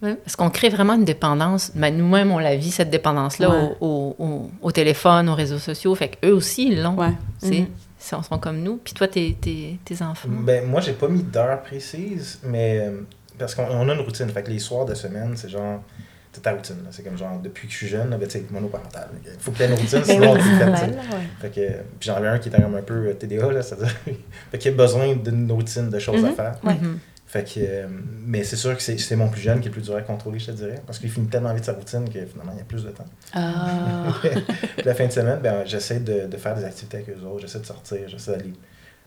parce 0.00 0.36
qu'on 0.36 0.50
crée 0.50 0.68
vraiment 0.68 0.94
une 0.94 1.04
dépendance? 1.04 1.72
Ben, 1.74 1.96
nous-mêmes, 1.96 2.30
on 2.30 2.38
la 2.38 2.56
vit, 2.56 2.70
cette 2.70 2.90
dépendance-là, 2.90 3.72
au, 3.80 4.16
au, 4.62 4.72
téléphone, 4.72 5.28
aux 5.28 5.34
réseaux 5.34 5.58
sociaux. 5.58 5.94
Fait 5.94 6.08
qu'eux 6.08 6.32
aussi, 6.32 6.68
ils 6.68 6.82
l'ont. 6.82 6.96
Ouais. 6.96 7.12
Ils 7.42 7.66
sont, 8.08 8.38
comme 8.38 8.60
nous. 8.62 8.76
Puis 8.76 8.94
toi, 8.94 9.08
tes, 9.08 9.34
tes, 9.34 9.78
tes 9.84 10.02
enfants? 10.02 10.28
Ben, 10.30 10.66
moi, 10.66 10.80
j'ai 10.80 10.92
pas 10.92 11.08
mis 11.08 11.22
d'heure 11.22 11.62
précise, 11.62 12.40
mais 12.44 12.80
euh, 12.80 13.00
parce 13.38 13.54
qu'on 13.54 13.88
a 13.88 13.94
une 13.94 14.00
routine. 14.00 14.28
Fait 14.30 14.42
que 14.42 14.50
les 14.50 14.58
soirs 14.58 14.84
de 14.84 14.94
semaine, 14.94 15.36
c'est 15.36 15.48
genre. 15.48 15.82
C'est 16.30 16.42
ta 16.42 16.52
routine. 16.52 16.76
C'est 16.90 17.02
comme 17.02 17.16
genre, 17.16 17.40
depuis 17.40 17.66
que 17.66 17.72
je 17.72 17.78
suis 17.78 17.88
jeune, 17.88 18.10
ben, 18.10 18.20
tu 18.20 18.30
sais, 18.30 18.44
monoparental. 18.50 19.08
Il 19.24 19.30
faut 19.40 19.50
que 19.50 19.56
tu 19.56 19.62
aies 19.62 19.66
une 19.66 19.74
routine, 19.74 20.02
sinon 20.04 20.32
on 20.32 20.34
le 20.34 20.40
fait. 20.40 20.94
Fait 21.40 21.48
que, 21.50 21.68
puis 21.98 22.08
j'en 22.08 22.14
avais 22.16 22.28
un 22.28 22.38
qui 22.38 22.48
était 22.48 22.60
comme 22.60 22.74
un 22.74 22.82
peu 22.82 23.14
TDA, 23.14 23.50
là, 23.50 23.62
c'est-à-dire. 23.62 23.94
fait 24.50 24.58
qu'il 24.58 24.72
a 24.72 24.76
besoin 24.76 25.16
d'une 25.16 25.50
routine 25.50 25.88
de 25.88 25.98
choses 25.98 26.24
à 26.24 26.28
mm-hmm. 26.28 26.34
faire. 26.34 26.54
Mm-hmm. 26.64 26.96
Fait 27.28 27.44
que, 27.44 27.60
euh, 27.60 27.86
mais 28.24 28.42
c'est 28.42 28.56
sûr 28.56 28.74
que 28.74 28.82
c'est 28.82 29.16
mon 29.16 29.28
plus 29.28 29.42
jeune 29.42 29.60
qui 29.60 29.68
est 29.68 29.70
plus 29.70 29.82
dur 29.82 29.94
à 29.94 30.00
contrôler, 30.00 30.38
je 30.38 30.46
te 30.46 30.52
dirais. 30.52 30.80
Parce 30.86 30.98
qu'il 30.98 31.10
finit 31.10 31.26
tellement 31.26 31.52
vite 31.52 31.66
sa 31.66 31.74
routine 31.74 32.08
que 32.08 32.24
finalement, 32.24 32.52
il 32.54 32.58
y 32.58 32.62
a 32.62 32.64
plus 32.64 32.84
de 32.84 32.88
temps. 32.88 33.04
Ah. 33.34 34.14
la 34.84 34.94
fin 34.94 35.06
de 35.06 35.12
semaine, 35.12 35.38
ben, 35.42 35.62
j'essaie 35.66 36.00
de, 36.00 36.26
de, 36.26 36.36
faire 36.38 36.56
des 36.56 36.64
activités 36.64 36.96
avec 36.96 37.10
eux 37.10 37.22
autres. 37.26 37.40
J'essaie 37.40 37.58
de 37.58 37.66
sortir, 37.66 38.08
j'essaie 38.08 38.30
d'aller 38.30 38.54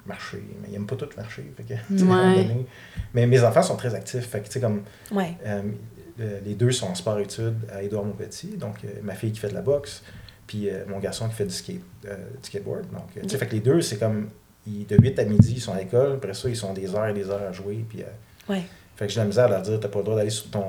marcher. 0.06 0.38
Mais 0.62 0.68
ils 0.68 0.74
n'aiment 0.74 0.86
pas 0.86 0.98
tout 0.98 1.10
marcher. 1.18 1.52
Fait 1.58 1.64
que, 1.64 1.74
ouais. 2.04 2.66
mais 3.16 3.26
mes 3.26 3.44
enfants 3.44 3.64
sont 3.64 3.76
très 3.76 3.96
actifs. 3.96 4.30
Fait 4.30 4.42
que, 4.42 4.46
tu 4.46 4.52
sais, 4.52 4.62
comme. 4.62 4.84
Ouais. 5.12 5.36
Euh, 5.48 5.64
les 6.46 6.54
deux 6.54 6.72
sont 6.72 6.90
en 6.90 6.96
sport-études 6.96 7.58
à 7.74 7.82
Édouard 7.82 8.06
Montpetit. 8.06 8.56
Donc, 8.56 8.86
euh, 8.86 8.90
ma 9.02 9.16
fille 9.16 9.32
qui 9.32 9.40
fait 9.40 9.50
de 9.50 9.56
la 9.56 9.64
boxe, 9.64 10.04
puis 10.46 10.70
mon 10.88 11.00
garçon 11.00 11.28
qui 11.28 11.34
fait 11.34 11.46
du, 11.46 11.56
skate, 11.56 11.82
du 12.04 12.10
skateboard. 12.44 12.86
Donc, 12.92 13.28
fait 13.28 13.48
que 13.48 13.56
les 13.56 13.62
deux, 13.62 13.82
c'est 13.82 13.98
comme 13.98 14.30
de 14.68 14.98
8 14.98 15.20
à 15.20 15.26
midi, 15.26 15.54
ils 15.58 15.62
sont 15.62 15.74
à 15.74 15.80
l'école. 15.80 16.14
Après 16.14 16.34
ça, 16.34 16.50
ils 16.50 16.56
sont 16.56 16.74
des 16.74 16.94
heures 16.94 17.08
et 17.08 17.14
des 17.14 17.30
heures 17.30 17.42
à 17.50 17.52
jouer. 17.52 17.84
Puis, 17.88 18.02
euh, 18.02 18.54
ouais. 18.54 18.64
Fait 18.96 19.08
que 19.08 19.14
j'ai 19.14 19.20
la 19.20 19.26
misère 19.26 19.46
à 19.46 19.50
leur 19.50 19.62
dire, 19.62 19.80
t'as 19.80 19.88
pas 19.88 20.00
le 20.00 20.06
droit 20.06 20.18
d'aller 20.18 20.30
sur 20.30 20.50
ton, 20.52 20.66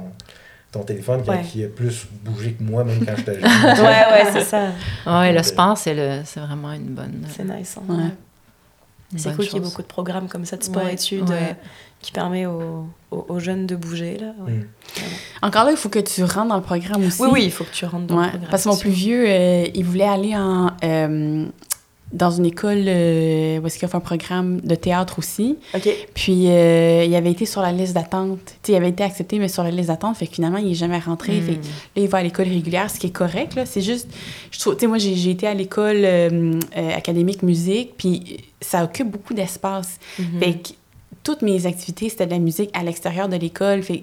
ton 0.71 0.83
téléphone 0.83 1.23
qui, 1.51 1.65
a 1.65 1.69
plus 1.69 2.07
bougé 2.25 2.55
que 2.55 2.63
moi, 2.63 2.85
même 2.85 3.05
quand 3.05 3.15
j'étais 3.17 3.35
jeune. 3.41 3.43
ouais, 3.43 4.05
ouais, 4.11 4.33
c'est 4.33 4.45
ça. 4.45 4.71
Ouais, 5.07 5.33
le 5.33 5.43
sport, 5.43 5.77
c'est 5.77 5.95
vraiment 6.37 6.73
une 6.73 6.95
bonne. 6.95 7.27
C'est 7.29 7.45
nice. 7.45 7.77
Hein. 7.89 8.13
C'est 9.15 9.37
cool 9.37 9.45
qu'il 9.45 9.55
y 9.55 9.57
ait 9.59 9.61
beaucoup 9.61 9.83
de 9.83 9.87
programmes 9.87 10.29
comme 10.29 10.47
ça 10.47 10.57
de 10.57 10.63
sport-études 10.63 11.31
euh, 11.31 11.53
qui 12.01 12.13
permet 12.13 12.47
aux, 12.47 12.87
aux, 13.11 13.39
jeunes 13.41 13.67
de 13.67 13.77
bouger. 13.77 14.17
Là. 14.17 14.33
Mm. 14.39 14.63
Encore 15.43 15.65
là, 15.65 15.73
il 15.73 15.77
faut 15.77 15.91
que 15.91 15.99
tu 15.99 16.25
rentres 16.25 16.49
dans 16.49 16.57
le 16.57 16.63
programme 16.63 17.07
aussi. 17.07 17.21
Oui, 17.21 17.29
oui, 17.31 17.45
il 17.45 17.53
faut 17.53 17.65
que 17.65 17.75
tu 17.75 17.85
rentres 17.85 18.07
dans 18.07 18.23
le 18.23 18.29
programme. 18.29 18.51
Parce 18.51 18.65
que 18.65 18.71
mon 18.71 18.77
plus 18.79 18.91
vieux, 18.91 19.25
euh, 19.29 19.67
il 19.75 19.85
voulait 19.85 20.09
aller 20.09 20.35
en 20.35 20.71
dans 22.13 22.31
une 22.31 22.47
école 22.47 22.85
euh, 22.87 23.59
où 23.59 23.67
est-ce 23.67 23.79
qu'il 23.79 23.87
a 23.87 23.89
fait 23.89 23.97
un 23.97 24.01
programme 24.01 24.61
de 24.61 24.75
théâtre 24.75 25.19
aussi. 25.19 25.57
OK. 25.75 25.89
Puis, 26.15 26.49
euh, 26.49 27.05
il 27.07 27.15
avait 27.15 27.31
été 27.31 27.47
sur 27.47 27.63
la 27.63 27.73
liste 27.73 27.95
d'attente. 27.95 28.55
Il 28.69 28.75
avait 28.75 28.91
été 28.91 29.03
accepté, 29.03 29.39
mais 29.39 29.49
sur 29.49 29.63
la 29.63 29.71
liste 29.71 29.89
d'attente. 29.89 30.17
Fait 30.17 30.27
que 30.27 30.35
finalement, 30.35 30.59
il 30.59 30.69
n'est 30.69 30.75
jamais 30.75 30.99
rentré. 30.99 31.41
Fait 31.41 31.53
là, 31.53 31.59
il 31.97 32.09
va 32.09 32.19
à 32.19 32.23
l'école 32.23 32.49
régulière, 32.49 32.91
ce 32.91 32.99
qui 32.99 33.07
est 33.07 33.11
correct, 33.11 33.55
là. 33.55 33.67
C'est 33.67 33.81
juste... 33.81 34.09
Je 34.51 34.61
trouve... 34.61 34.75
Tu 34.75 34.81
sais, 34.81 34.87
moi, 34.87 34.99
j'ai 34.99 35.31
été 35.31 35.47
à 35.47 35.55
l'école 35.55 36.03
euh, 36.05 36.61
académique 36.95 37.43
musique, 37.43 37.95
puis 37.97 38.39
ça 38.61 38.85
occupe 38.85 39.11
beaucoup 39.11 39.35
d'espace. 39.35 39.99
Mm-hmm. 40.21 40.39
Fait 40.39 40.53
que 40.53 40.69
toutes 41.23 41.43
mes 41.43 41.67
activités, 41.67 42.09
c'était 42.09 42.27
de 42.27 42.33
la 42.33 42.39
musique 42.39 42.71
à 42.75 42.83
l'extérieur 42.83 43.29
de 43.29 43.37
l'école. 43.37 43.83
Fait 43.83 44.03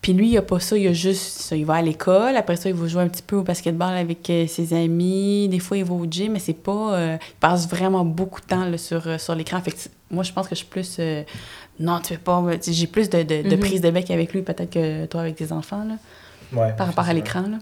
puis 0.00 0.14
lui, 0.14 0.30
il 0.30 0.38
a 0.38 0.42
pas 0.42 0.60
ça, 0.60 0.78
il 0.78 0.88
a 0.88 0.92
juste 0.94 1.40
ça. 1.40 1.54
Il 1.54 1.66
va 1.66 1.74
à 1.74 1.82
l'école, 1.82 2.34
après 2.36 2.56
ça, 2.56 2.70
il 2.70 2.74
va 2.74 2.86
jouer 2.86 3.02
un 3.02 3.08
petit 3.08 3.22
peu 3.22 3.36
au 3.36 3.42
basketball 3.42 3.94
avec 3.94 4.28
euh, 4.30 4.46
ses 4.46 4.72
amis. 4.72 5.46
Des 5.48 5.58
fois, 5.58 5.76
il 5.76 5.84
va 5.84 5.92
au 5.92 6.06
gym, 6.06 6.32
mais 6.32 6.38
c'est 6.38 6.54
pas. 6.54 6.94
Euh, 6.94 7.18
il 7.20 7.34
passe 7.38 7.68
vraiment 7.68 8.04
beaucoup 8.04 8.40
de 8.40 8.46
temps 8.46 8.64
là, 8.64 8.78
sur, 8.78 9.06
euh, 9.06 9.18
sur 9.18 9.34
l'écran. 9.34 9.60
Fait 9.60 9.72
que 9.72 9.76
moi, 10.10 10.24
je 10.24 10.32
pense 10.32 10.48
que 10.48 10.54
je 10.54 10.60
suis 10.60 10.66
plus. 10.66 10.98
non, 11.78 12.00
tu 12.00 12.14
fais 12.14 12.18
pas. 12.18 12.42
J'ai 12.66 12.86
plus 12.86 13.10
de, 13.10 13.22
de, 13.22 13.42
mhm. 13.42 13.60
prise 13.60 13.82
de 13.82 13.90
bec 13.90 14.10
avec 14.10 14.32
lui, 14.32 14.40
peut-être 14.40 14.70
que 14.70 15.04
toi 15.04 15.20
avec 15.20 15.36
tes 15.36 15.52
enfants, 15.52 15.84
là. 15.84 15.96
Ouais, 16.52 16.72
par 16.76 16.86
rapport 16.86 17.08
à 17.08 17.12
l'écran, 17.12 17.42
là. 17.42 17.58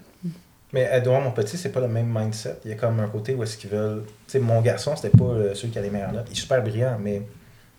Mais 0.71 0.87
Edouard, 0.93 1.21
mon 1.21 1.31
petit, 1.31 1.57
c'est 1.57 1.71
pas 1.71 1.81
le 1.81 1.87
même 1.87 2.07
mindset. 2.07 2.59
Il 2.63 2.69
y 2.69 2.73
a 2.73 2.77
comme 2.77 2.99
un 2.99 3.07
côté 3.07 3.33
où 3.33 3.43
est-ce 3.43 3.57
qu'ils 3.57 3.71
veulent. 3.71 4.03
Tu 4.05 4.33
sais, 4.33 4.39
mon 4.39 4.61
garçon, 4.61 4.95
c'était 4.95 5.15
pas 5.15 5.55
celui 5.55 5.71
qui 5.71 5.79
a 5.79 5.81
les 5.81 5.89
meilleures 5.89 6.13
notes. 6.13 6.27
Il 6.29 6.33
est 6.33 6.39
super 6.39 6.61
brillant, 6.61 6.97
mais 7.01 7.23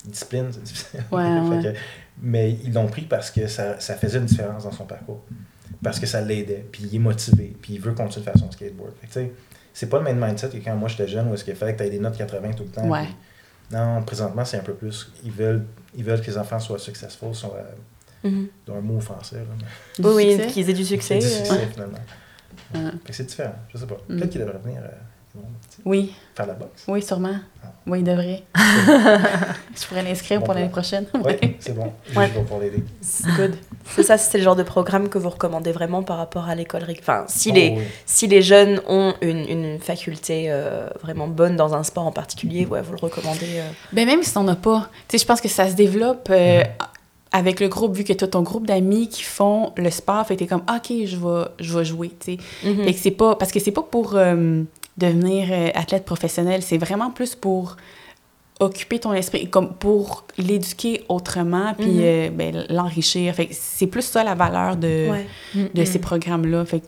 discipline, 0.05 0.49
c'est 0.51 0.63
difficile. 0.63 1.05
Ouais, 1.11 1.23
ouais. 1.41 1.75
Mais 2.23 2.53
ils 2.65 2.73
l'ont 2.73 2.87
pris 2.87 3.03
parce 3.03 3.31
que 3.31 3.47
ça, 3.47 3.81
ça, 3.81 3.95
faisait 3.95 4.19
une 4.19 4.27
différence 4.27 4.65
dans 4.65 4.73
son 4.73 4.85
parcours. 4.85 5.23
Parce 5.83 5.99
que 5.99 6.07
ça 6.07 6.21
l'aidait, 6.21 6.67
puis 6.71 6.85
il 6.85 6.97
est 6.97 6.99
motivé, 6.99 7.57
puis 7.63 7.75
il 7.75 7.81
veut 7.81 7.93
continuer 7.93 8.27
de 8.27 8.31
faire 8.31 8.39
son 8.39 8.51
skateboard. 8.51 8.93
Fait 9.01 9.27
que, 9.27 9.33
c'est 9.73 9.89
pas 9.89 9.99
le 9.99 10.05
même 10.05 10.23
mindset 10.23 10.51
que 10.51 10.59
quand 10.59 10.77
moi 10.77 10.89
j'étais 10.89 11.09
jeune 11.09 11.29
où 11.29 11.35
est-ce 11.35 11.45
qu'il 11.45 11.55
fallait 11.55 11.73
que 11.73 11.79
tu 11.79 11.85
aies 11.85 11.91
des 11.91 11.99
notes 11.99 12.19
80 12.19 12.53
tout 12.53 12.65
le 12.65 12.71
temps. 12.71 12.89
Ouais. 12.89 13.07
non, 13.71 14.03
présentement, 14.03 14.45
c'est 14.45 14.59
un 14.59 14.63
peu 14.63 14.75
plus. 14.75 15.11
Ils 15.25 15.33
veulent, 15.33 15.65
ils 15.95 16.05
veulent 16.05 16.21
que 16.21 16.27
les 16.27 16.37
enfants 16.37 16.59
soient 16.59 16.79
successful, 16.79 17.35
soient. 17.35 17.65
Mm 18.23 18.29
-hmm. 18.29 18.77
un 18.77 18.81
mot 18.83 19.01
français. 19.01 19.37
Là, 19.37 20.11
oui, 20.11 20.39
qu'ils 20.49 20.69
aient 20.69 20.75
du 20.75 20.85
succès. 20.85 21.19
Du 21.19 21.27
succès, 21.27 21.53
euh... 21.53 21.73
finalement. 21.73 22.05
C'est 23.11 23.27
différent, 23.27 23.55
je 23.71 23.79
sais 23.79 23.87
pas. 23.87 23.97
Mm. 24.09 24.17
Peut-être 24.17 24.31
qu'il 24.31 24.41
devrait 24.41 24.59
venir. 24.59 24.83
Euh, 24.83 24.89
oui. 25.85 26.13
Faire 26.35 26.47
la 26.47 26.55
boxe? 26.55 26.85
Oui, 26.89 27.03
sûrement. 27.03 27.35
Ah. 27.63 27.69
Oui, 27.87 28.01
il 28.01 28.05
devrait. 28.05 28.43
je 28.55 29.87
pourrais 29.87 30.03
l'inscrire 30.03 30.43
pour 30.43 30.55
l'année 30.55 30.69
prochaine. 30.69 31.07
oui, 31.15 31.57
c'est 31.59 31.75
bon. 31.75 31.93
Je 32.09 32.19
vais 32.19 32.29
pour 32.49 32.61
l'aider. 32.61 32.85
Good. 33.37 33.57
C'est 33.85 34.03
ça, 34.05 34.19
c'est 34.19 34.39
le 34.39 34.45
genre 34.45 34.55
de 34.55 34.63
programme 34.63 35.09
que 35.09 35.19
vous 35.19 35.31
recommandez 35.31 35.73
vraiment 35.73 36.05
par 36.05 36.19
rapport 36.19 36.49
à 36.49 36.55
l'école. 36.55 36.87
Enfin, 37.01 37.25
si, 37.27 37.51
oh, 37.51 37.55
les, 37.55 37.79
si 38.07 38.29
les 38.29 38.41
jeunes 38.41 38.81
ont 38.87 39.15
une, 39.21 39.49
une 39.49 39.81
faculté 39.81 40.45
euh, 40.49 40.89
vraiment 41.03 41.27
bonne 41.27 41.57
dans 41.57 41.75
un 41.75 41.83
sport 41.83 42.07
en 42.07 42.13
particulier, 42.13 42.67
ouais, 42.67 42.83
vous 42.83 42.93
le 42.93 42.99
recommandez. 42.99 43.59
Euh... 43.59 43.69
Ben, 43.93 44.07
même 44.07 44.23
si 44.23 44.33
t'en 44.33 44.47
as 44.47 44.55
pas. 44.55 44.91
Tu 45.09 45.19
sais, 45.19 45.23
je 45.23 45.27
pense 45.27 45.41
que 45.41 45.49
ça 45.49 45.69
se 45.69 45.75
développe. 45.75 46.29
Euh, 46.31 46.63
avec 47.33 47.61
le 47.61 47.69
groupe, 47.69 47.97
vu 47.97 48.05
que 48.05 48.13
tu 48.13 48.25
as 48.25 48.29
ton 48.29 48.43
groupe 48.43 48.67
d'amis 48.67 49.09
qui 49.09 49.23
font 49.23 49.73
le 49.77 49.91
sport, 49.91 50.27
fait 50.27 50.35
que 50.35 50.41
t'es 50.41 50.47
comme, 50.47 50.63
OK, 50.69 50.93
je 51.05 51.17
vais, 51.17 51.45
je 51.59 51.79
vais 51.79 51.85
jouer, 51.85 52.09
tu 52.21 52.33
sais. 52.33 52.39
Mm-hmm. 52.65 52.93
que 52.93 52.99
c'est 52.99 53.11
pas, 53.11 53.37
parce 53.37 53.53
que 53.53 53.61
c'est 53.61 53.71
pas 53.71 53.83
pour, 53.83 54.15
euh, 54.17 54.63
devenir 55.01 55.49
euh, 55.51 55.71
athlète 55.75 56.05
professionnel. 56.05 56.63
C'est 56.63 56.79
vraiment 56.79 57.11
plus 57.11 57.35
pour 57.35 57.77
occuper 58.61 58.99
ton 58.99 59.15
esprit, 59.15 59.49
comme 59.49 59.73
pour 59.75 60.25
l'éduquer 60.37 61.05
autrement, 61.09 61.75
puis 61.75 61.93
mhm. 61.93 62.01
euh, 62.03 62.31
ben, 62.31 62.67
l'enrichir. 62.69 63.35
Fait 63.35 63.49
c'est 63.51 63.87
plus 63.87 64.03
ça 64.03 64.23
la 64.23 64.35
valeur 64.35 64.77
de, 64.77 65.09
de 65.75 65.85
ces 65.85 65.99
programmes-là. 65.99 66.65
Fait 66.67 66.83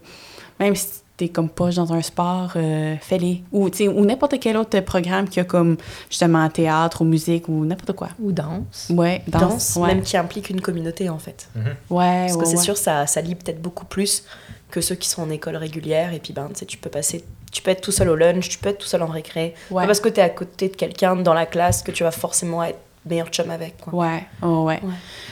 même 0.61 0.77
si 0.77 1.03
t'es 1.17 1.29
comme 1.29 1.49
pas 1.49 1.71
dans 1.71 1.93
un 1.93 2.03
sport, 2.03 2.53
euh, 2.57 2.97
fais-les. 3.01 3.43
Ou, 3.53 3.69
ou 3.69 4.05
n'importe 4.05 4.39
quel 4.39 4.57
autre 4.57 4.79
programme 4.81 5.29
qui 5.29 5.41
a 5.41 5.45
comme, 5.45 5.77
justement, 6.09 6.49
théâtre 6.49 7.03
ou 7.03 7.05
musique 7.05 7.49
ou 7.49 7.65
n'importe 7.65 7.93
quoi. 7.93 8.09
Ou 8.21 8.33
danse. 8.33 8.89
Ouais, 8.91 9.23
danse. 9.27 9.77
Même 9.77 10.03
qui 10.03 10.17
implique 10.17 10.51
une 10.51 10.61
communauté, 10.61 11.09
en 11.09 11.19
fait. 11.19 11.49
Mhm. 11.55 11.65
Ouais, 11.91 12.27
Parce 12.27 12.37
que 12.37 12.45
c'est 12.47 12.57
sûr, 12.59 12.77
ça, 12.77 13.07
ça 13.07 13.21
lie 13.21 13.35
peut-être 13.35 13.63
beaucoup 13.63 13.87
plus 13.87 14.25
que 14.71 14.81
ceux 14.81 14.95
qui 14.95 15.09
sont 15.09 15.23
en 15.23 15.31
école 15.31 15.57
régulière. 15.57 16.13
Et 16.13 16.19
puis, 16.19 16.33
ben, 16.33 16.49
tu 16.67 16.77
peux 16.77 16.91
passer 16.91 17.25
tu 17.53 17.63
peux 17.63 17.71
être 17.71 17.83
tout 17.83 17.93
seul 17.93 18.09
au 18.09 18.17
lunch, 18.17 18.49
tu 18.49 18.59
peux 18.59 18.71
être 18.71 18.79
tout 18.79 18.89
seul 18.89 19.03
en 19.03 19.07
récré. 19.07 19.55
Pas 19.71 19.87
parce 19.87 20.01
que 20.01 20.09
tu 20.09 20.19
es 20.19 20.23
à 20.23 20.31
côté 20.31 20.69
de 20.69 20.77
quelqu'un 20.77 21.15
dans 21.17 21.35
la 21.35 21.47
classe 21.47 21.83
que 21.83 21.93
tu 21.93 22.03
vas 22.03 22.11
forcément 22.11 22.65
être 22.65 22.79
meilleur 23.05 23.29
chum 23.29 23.51
avec. 23.51 23.79
Quoi. 23.79 23.95
Ouais, 23.95 24.25
oh, 24.43 24.65
ouais. 24.65 24.81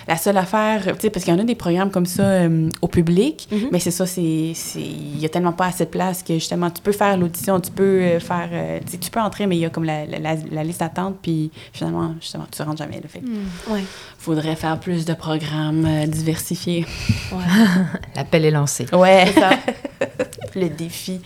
La 0.08 0.16
seule 0.16 0.36
affaire, 0.36 0.82
tu 0.82 1.00
sais, 1.00 1.10
parce 1.10 1.24
qu'il 1.24 1.32
y 1.32 1.36
en 1.36 1.40
a 1.40 1.44
des 1.44 1.54
programmes 1.54 1.90
comme 1.90 2.06
ça 2.06 2.22
euh, 2.22 2.68
au 2.82 2.88
public, 2.88 3.48
mm-hmm. 3.50 3.68
mais 3.70 3.78
c'est 3.78 3.90
ça, 3.90 4.06
c'est. 4.06 4.22
Il 4.22 5.18
y 5.18 5.24
a 5.24 5.28
tellement 5.28 5.52
pas 5.52 5.66
assez 5.66 5.84
de 5.84 5.90
place 5.90 6.22
que 6.22 6.34
justement, 6.34 6.70
tu 6.70 6.82
peux 6.82 6.92
faire 6.92 7.16
l'audition, 7.16 7.60
tu 7.60 7.70
peux 7.70 8.02
euh, 8.02 8.20
faire. 8.20 8.48
Euh, 8.52 8.80
tu 9.00 9.10
peux 9.10 9.20
entrer, 9.20 9.46
mais 9.46 9.56
il 9.56 9.60
y 9.60 9.64
a 9.64 9.70
comme 9.70 9.84
la, 9.84 10.04
la, 10.04 10.64
liste 10.64 10.80
d'attente, 10.80 11.18
puis 11.22 11.50
finalement, 11.72 12.14
justement, 12.20 12.46
tu 12.50 12.60
rentres 12.62 12.78
jamais. 12.78 13.00
le 13.00 13.08
fait. 13.08 13.20
Mm. 13.20 13.72
Ouais. 13.72 13.84
Faudrait 14.18 14.56
faire 14.56 14.78
plus 14.78 15.04
de 15.04 15.14
programmes 15.14 15.86
diversifiés. 16.06 16.84
Ouais. 17.32 17.38
L'appel 18.16 18.44
est 18.44 18.50
lancé. 18.50 18.86
Ouais, 18.92 19.26
c'est 19.32 19.40
ça. 19.40 19.50
le 20.56 20.68
défi. 20.68 21.20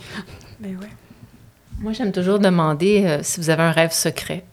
Mais 0.65 0.71
ouais. 0.77 0.91
Moi, 1.81 1.93
j'aime 1.93 2.12
toujours 2.12 2.39
demander 2.39 3.19
si 3.23 3.41
vous 3.41 3.51
avez 3.51 3.62
un 3.62 3.73
rêve 3.73 3.93
secret. 3.93 4.45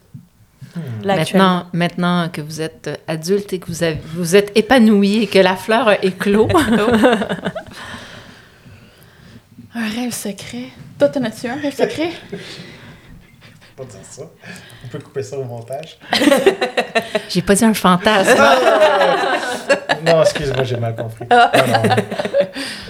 Maintenant, 1.04 1.66
maintenant 1.74 2.30
que 2.30 2.42
vous 2.42 2.62
êtes 2.62 2.90
adulte 3.08 3.54
et 3.54 3.60
que 3.60 3.68
vous, 3.68 3.84
avez, 3.84 4.00
vous 4.14 4.36
êtes 4.36 4.52
épanoui 4.56 5.24
et 5.24 5.28
que 5.28 5.40
la 5.40 5.56
fleur 5.56 5.88
a 5.88 6.04
éclos. 6.04 6.48
un 9.76 9.90
rêve 9.90 10.14
secret. 10.14 10.70
Toi, 10.98 11.10
t'en 11.10 11.24
as-tu 11.24 11.48
un 11.48 11.56
rêve 11.56 11.76
secret? 11.76 12.12
pas 13.82 13.92
dire 13.92 14.06
ça. 14.08 14.24
On 14.86 14.88
peut 14.88 15.00
couper 15.00 15.24
ça 15.24 15.38
au 15.38 15.44
montage. 15.44 15.98
j'ai 17.30 17.42
pas 17.42 17.56
dit 17.56 17.66
un 17.66 17.74
fantasme. 17.74 18.40
non, 20.06 20.22
excuse-moi, 20.22 20.64
j'ai 20.64 20.78
mal 20.78 20.96
compris. 20.96 21.26
Non, 21.30 21.38
non. 21.38 21.96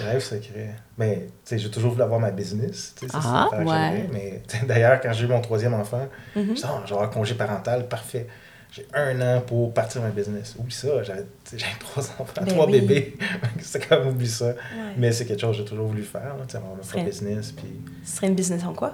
Rêve 0.06 0.20
secret. 0.20 0.74
Mais, 0.98 1.26
tu 1.26 1.30
sais, 1.44 1.58
j'ai 1.58 1.70
toujours 1.70 1.92
voulu 1.92 2.02
avoir 2.02 2.20
ma 2.20 2.30
business. 2.30 2.94
Ah, 3.14 3.48
ouais. 3.52 4.08
Mais 4.12 4.42
d'ailleurs, 4.66 5.00
quand 5.00 5.12
j'ai 5.12 5.24
eu 5.24 5.28
mon 5.28 5.40
troisième 5.40 5.74
enfant, 5.74 6.08
mm 6.36 6.42
-hmm. 6.42 6.86
je 6.86 6.94
oh, 6.94 7.00
un 7.00 7.08
congé 7.08 7.34
parental, 7.34 7.88
parfait. 7.88 8.26
J'ai 8.74 8.86
un 8.94 9.20
an 9.20 9.42
pour 9.42 9.74
partir 9.74 10.00
ma 10.00 10.08
business. 10.08 10.56
Oublie 10.58 10.74
ça, 10.74 11.02
j'avais 11.02 11.26
trois 11.78 12.02
enfants, 12.02 12.26
ben 12.36 12.46
trois 12.46 12.66
bébés. 12.66 13.18
c'est 13.60 13.86
comme 13.86 14.08
oublie 14.08 14.34
ça. 14.40 14.54
Mais 14.96 15.12
c'est 15.12 15.26
quelque 15.26 15.42
chose 15.42 15.56
que 15.56 15.62
j'ai 15.62 15.68
toujours 15.68 15.88
voulu 15.88 16.02
faire, 16.02 16.32
avoir 16.32 16.74
ma 16.76 16.82
propre 16.82 17.04
business. 17.04 17.52
Puis... 17.52 17.70
Ce 18.04 18.16
serait 18.16 18.28
une 18.28 18.34
business 18.34 18.64
en 18.64 18.72
quoi? 18.72 18.92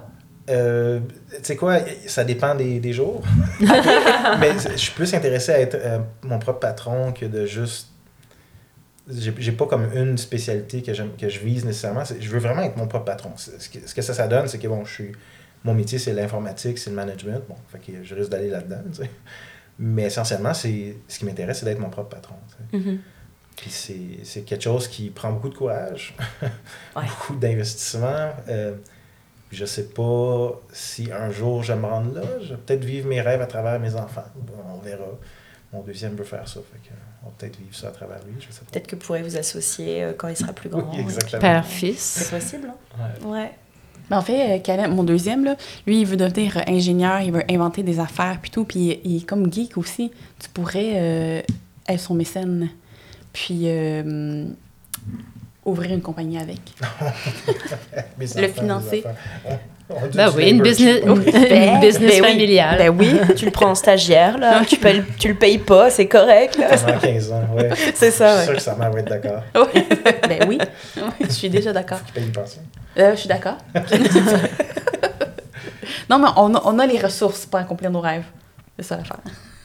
Euh, 0.49 0.99
tu 1.29 1.35
sais 1.43 1.55
quoi, 1.55 1.79
ça 2.07 2.23
dépend 2.23 2.55
des, 2.55 2.79
des 2.79 2.93
jours. 2.93 3.21
mais 3.59 4.53
je 4.71 4.77
suis 4.77 4.93
plus 4.93 5.13
intéressé 5.13 5.51
à 5.51 5.59
être 5.59 5.75
euh, 5.75 5.99
mon 6.23 6.39
propre 6.39 6.59
patron 6.59 7.11
que 7.11 7.25
de 7.25 7.45
juste 7.45 7.87
j'ai 9.11 9.51
pas 9.51 9.65
comme 9.65 9.89
une 9.95 10.17
spécialité 10.17 10.83
que, 10.83 10.91
que 10.91 11.29
je 11.29 11.39
vise 11.39 11.65
nécessairement. 11.65 12.03
Je 12.03 12.29
veux 12.29 12.39
vraiment 12.39 12.61
être 12.61 12.77
mon 12.77 12.87
propre 12.87 13.05
patron. 13.05 13.31
Ce 13.35 13.69
que, 13.69 13.79
ce 13.87 13.95
que 13.95 14.01
ça, 14.01 14.13
ça 14.13 14.27
donne, 14.27 14.47
c'est 14.47 14.59
que 14.59 14.67
bon, 14.67 14.85
je 14.85 14.93
suis, 14.93 15.11
mon 15.63 15.73
métier, 15.73 15.97
c'est 15.97 16.13
l'informatique, 16.13 16.77
c'est 16.77 16.89
le 16.89 16.95
management. 16.95 17.41
Bon, 17.49 17.55
fait 17.69 17.79
que 17.79 18.03
je 18.03 18.15
risque 18.15 18.29
d'aller 18.29 18.49
là-dedans. 18.49 18.81
Mais 19.79 20.03
essentiellement, 20.03 20.53
c'est 20.53 20.97
ce 21.07 21.19
qui 21.19 21.25
m'intéresse, 21.25 21.59
c'est 21.59 21.65
d'être 21.65 21.79
mon 21.79 21.89
propre 21.89 22.09
patron. 22.09 22.35
Mm-hmm. 22.73 22.97
Puis 23.55 24.21
c'est 24.23 24.41
quelque 24.41 24.63
chose 24.63 24.87
qui 24.87 25.09
prend 25.09 25.31
beaucoup 25.31 25.49
de 25.49 25.55
courage, 25.55 26.15
beaucoup 26.95 27.35
d'investissement. 27.35 28.31
Euh, 28.47 28.75
je 29.51 29.65
sais 29.65 29.89
pas 29.89 30.61
si 30.71 31.11
un 31.11 31.31
jour 31.31 31.63
je 31.63 31.73
me 31.73 31.85
rendre 31.85 32.13
là. 32.15 32.21
Je 32.41 32.49
vais 32.49 32.57
peut-être 32.57 32.83
vivre 32.83 33.07
mes 33.07 33.21
rêves 33.21 33.41
à 33.41 33.47
travers 33.47 33.79
mes 33.79 33.95
enfants. 33.95 34.25
on 34.73 34.79
verra. 34.79 35.05
Mon 35.73 35.81
deuxième 35.81 36.15
veut 36.15 36.23
faire 36.23 36.47
ça. 36.47 36.59
Fait 36.71 36.89
que, 36.89 36.93
on 37.23 37.27
va 37.27 37.33
peut-être 37.37 37.57
vivre 37.57 37.75
ça 37.75 37.89
à 37.89 37.91
travers 37.91 38.17
lui. 38.25 38.33
Peut-être 38.71 38.87
que 38.87 38.95
vous 38.95 39.01
pourrez 39.01 39.21
vous 39.21 39.37
associer 39.37 40.03
euh, 40.03 40.13
quand 40.17 40.27
il 40.27 40.35
sera 40.35 40.53
plus 40.53 40.69
grand. 40.69 40.91
exactement. 40.93 41.41
Père-fils. 41.41 41.99
C'est 41.99 42.35
possible. 42.35 42.71
Hein? 42.97 43.09
Ouais. 43.23 43.29
ouais. 43.29 43.51
Ben, 44.09 44.17
en 44.17 44.21
fait, 44.21 44.63
euh, 44.67 44.87
mon 44.87 45.03
deuxième, 45.03 45.43
là, 45.45 45.55
lui, 45.85 46.01
il 46.01 46.07
veut 46.07 46.17
devenir 46.17 46.63
ingénieur, 46.67 47.21
il 47.21 47.31
veut 47.31 47.43
inventer 47.49 47.83
des 47.83 47.99
affaires, 47.99 48.39
puis 48.41 48.49
tout. 48.49 48.65
Puis 48.65 48.99
il 49.03 49.17
est 49.17 49.25
comme 49.25 49.51
geek 49.51 49.77
aussi. 49.77 50.11
Tu 50.39 50.49
pourrais 50.49 50.93
euh, 50.95 51.41
être 51.87 51.99
son 51.99 52.15
mécène. 52.15 52.69
Puis 53.31 53.67
ouvrir 55.65 55.91
une 55.91 56.01
compagnie 56.01 56.39
avec. 56.39 56.59
le 58.19 58.47
financer. 58.47 59.03
Ben 60.13 60.29
oui, 60.35 60.51
une 60.51 60.61
business, 60.61 61.01
une 61.03 61.15
ben, 61.19 61.79
business 61.79 62.21
ben 62.21 62.23
familiale. 62.23 62.77
Ben 62.77 62.89
oui, 62.89 63.19
tu 63.35 63.45
le 63.45 63.51
prends 63.51 63.71
en 63.71 63.75
stagiaire, 63.75 64.37
là. 64.37 64.63
tu, 64.63 64.77
payes, 64.77 65.03
tu 65.17 65.29
le 65.29 65.33
payes 65.33 65.57
pas, 65.57 65.89
c'est 65.89 66.07
correct. 66.07 66.57
Là. 66.57 66.77
Pendant 66.77 66.99
15 66.99 67.31
ans, 67.31 67.41
oui. 67.55 67.63
C'est 67.95 68.11
ça, 68.11 68.35
Je 68.35 68.37
suis 68.37 68.45
sûr 68.45 68.55
que 68.55 68.61
sa 68.61 68.75
mère 68.75 68.91
va 68.91 68.99
être 68.99 69.09
d'accord. 69.09 69.41
Oui. 69.55 69.87
ben 70.27 70.45
oui, 70.47 70.59
je 71.21 71.31
suis 71.31 71.49
déjà 71.49 71.73
d'accord. 71.73 71.99
Tu 72.05 72.13
payes 72.13 72.25
une 72.25 72.31
pension? 72.31 72.61
Euh, 72.97 73.11
je 73.15 73.19
suis 73.19 73.29
d'accord. 73.29 73.57
non, 76.09 76.19
mais 76.19 76.27
on 76.37 76.53
a, 76.53 76.61
on 76.65 76.77
a 76.77 76.85
les 76.85 76.99
ressources 76.99 77.47
pour 77.47 77.59
accomplir 77.59 77.89
nos 77.89 78.01
rêves. 78.01 78.25
C'est 78.77 78.85
ça 78.85 78.97
l'affaire. 78.97 79.17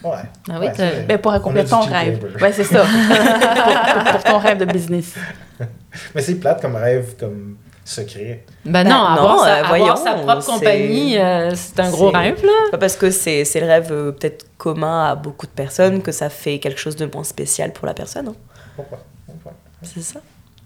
Ouais. 0.02 0.22
Ah 0.50 0.58
oui, 0.60 0.68
ben, 1.06 1.18
pour 1.18 1.32
accomplir 1.32 1.68
ton 1.68 1.80
rêve. 1.80 2.34
Oui, 2.40 2.48
c'est 2.52 2.64
ça. 2.64 2.84
pour, 2.84 4.12
pour, 4.12 4.24
ton 4.24 4.38
rêve 4.38 4.58
de 4.58 4.64
business. 4.66 5.14
Mais 6.14 6.22
c'est 6.22 6.34
plate 6.36 6.60
comme 6.60 6.76
rêve, 6.76 7.14
comme 7.18 7.56
secret. 7.84 8.44
Ben 8.64 8.84
non, 8.84 8.90
ben 8.90 8.94
avoir, 8.94 9.44
sa, 9.44 9.58
euh, 9.58 9.62
voyons, 9.68 9.96
sa 9.96 10.14
propre 10.14 10.44
compagnie, 10.44 11.18
euh, 11.18 11.54
c'est 11.54 11.80
un 11.80 11.90
gros 11.90 12.10
rêve, 12.10 12.42
là. 12.44 12.78
Parce 12.78 12.96
que 12.96 13.10
c'est 13.10 13.44
le 13.54 13.66
rêve 13.66 13.88
euh, 13.92 14.12
peut-être 14.12 14.46
commun 14.56 15.10
à 15.10 15.14
beaucoup 15.14 15.46
de 15.46 15.52
personnes, 15.52 16.02
que 16.02 16.12
ça 16.12 16.30
fait 16.30 16.58
quelque 16.58 16.80
chose 16.80 16.96
de 16.96 17.06
moins 17.06 17.24
spécial 17.24 17.72
pour 17.72 17.86
la 17.86 17.94
personne. 17.94 18.28
Hein. 18.28 18.34
Pourquoi? 18.76 18.98
Pourquoi? 19.26 19.52
C'est 19.82 20.02
ça. 20.02 20.20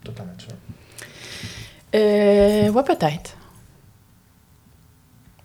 Totalement 0.05 0.33
sûr. 0.39 0.53
Euh, 1.95 2.69
ouais, 2.69 2.83
peut-être. 2.83 3.37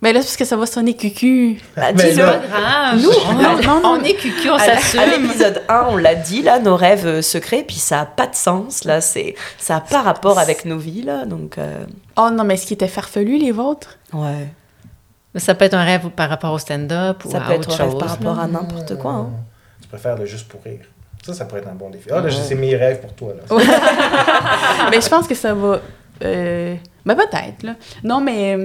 Mais 0.04 0.12
là, 0.12 0.20
parce 0.20 0.36
que 0.36 0.43
ça 0.43 0.58
va 0.58 0.66
sonner 0.66 0.97
cucu. 0.97 1.62
Bah, 1.78 1.93
dis 1.93 2.04
pas 2.18 2.38
grave. 2.38 3.01
Nous, 3.01 3.10
on, 3.86 4.04
est 4.04 4.16
cucu, 4.16 4.49
on 4.49 4.58
s'assume. 4.58 4.99
À 4.99 5.06
l'épisode 5.06 5.62
1, 5.70 5.86
on 5.88 5.95
l'a 5.95 6.14
dit, 6.14 6.41
là, 6.41 6.60
nos 6.60 6.76
rêves 6.76 7.08
euh, 7.08 7.22
secrets, 7.22 7.64
puis 7.66 7.78
ça 7.78 7.99
n'a 7.99 8.06
pas 8.06 8.28
de 8.28 8.36
sens, 8.36 8.84
là. 8.84 8.99
C'est, 8.99 9.34
ça 9.58 9.76
n'a 9.76 9.80
pas 9.80 10.01
rapport 10.01 10.39
avec 10.39 10.66
nos 10.66 10.78
vies, 10.78 11.04
là. 11.04 11.24
Donc, 11.24 11.58
euh. 11.58 11.86
Oh 12.18 12.30
non, 12.34 12.43
mais 12.43 12.56
est-ce 12.56 12.66
qu'ils 12.66 12.74
étaient 12.74 12.89
farfelus, 12.89 13.38
les 13.38 13.54
vôtres? 13.54 13.97
Ouais. 14.12 14.49
Mais 15.34 15.39
ça 15.39 15.56
peut 15.56 15.64
être 15.64 15.74
un 15.74 15.86
rêve 15.86 16.10
par 16.10 16.28
rapport 16.30 16.51
au 16.51 16.60
stand-up 16.60 17.24
ou 17.24 17.32
ça 17.32 17.39
peut 17.39 17.54
être 17.54 17.72
un 17.72 17.86
rêve 17.86 17.97
par 17.97 18.10
rapport 18.10 18.39
à 18.39 18.47
n'importe 18.47 18.97
quoi. 18.97 19.12
Hein. 19.14 19.30
Tu 19.82 19.88
préfères 19.88 20.18
le 20.18 20.26
juste 20.26 20.49
pour 20.49 20.62
rire. 20.64 20.82
Ça, 21.26 21.34
ça 21.34 21.45
pourrait 21.45 21.62
être 21.62 21.70
un 21.70 21.76
bon 21.76 21.89
défi. 21.89 22.10
Ah, 22.12 22.20
là, 22.20 22.30
c'est 22.30 22.56
mes 22.56 22.76
rêves 22.76 22.99
pour 22.99 23.14
toi, 23.14 23.36
là. 23.36 23.56
mais 24.91 24.99
je 24.99 25.08
pense 25.08 25.30
que 25.30 25.36
ça 25.36 25.54
va... 25.54 25.80
Euh... 26.26 26.76
Ben, 27.06 27.16
peut-être, 27.16 27.64
là. 27.64 27.76
Non, 28.04 28.20
mais 28.20 28.58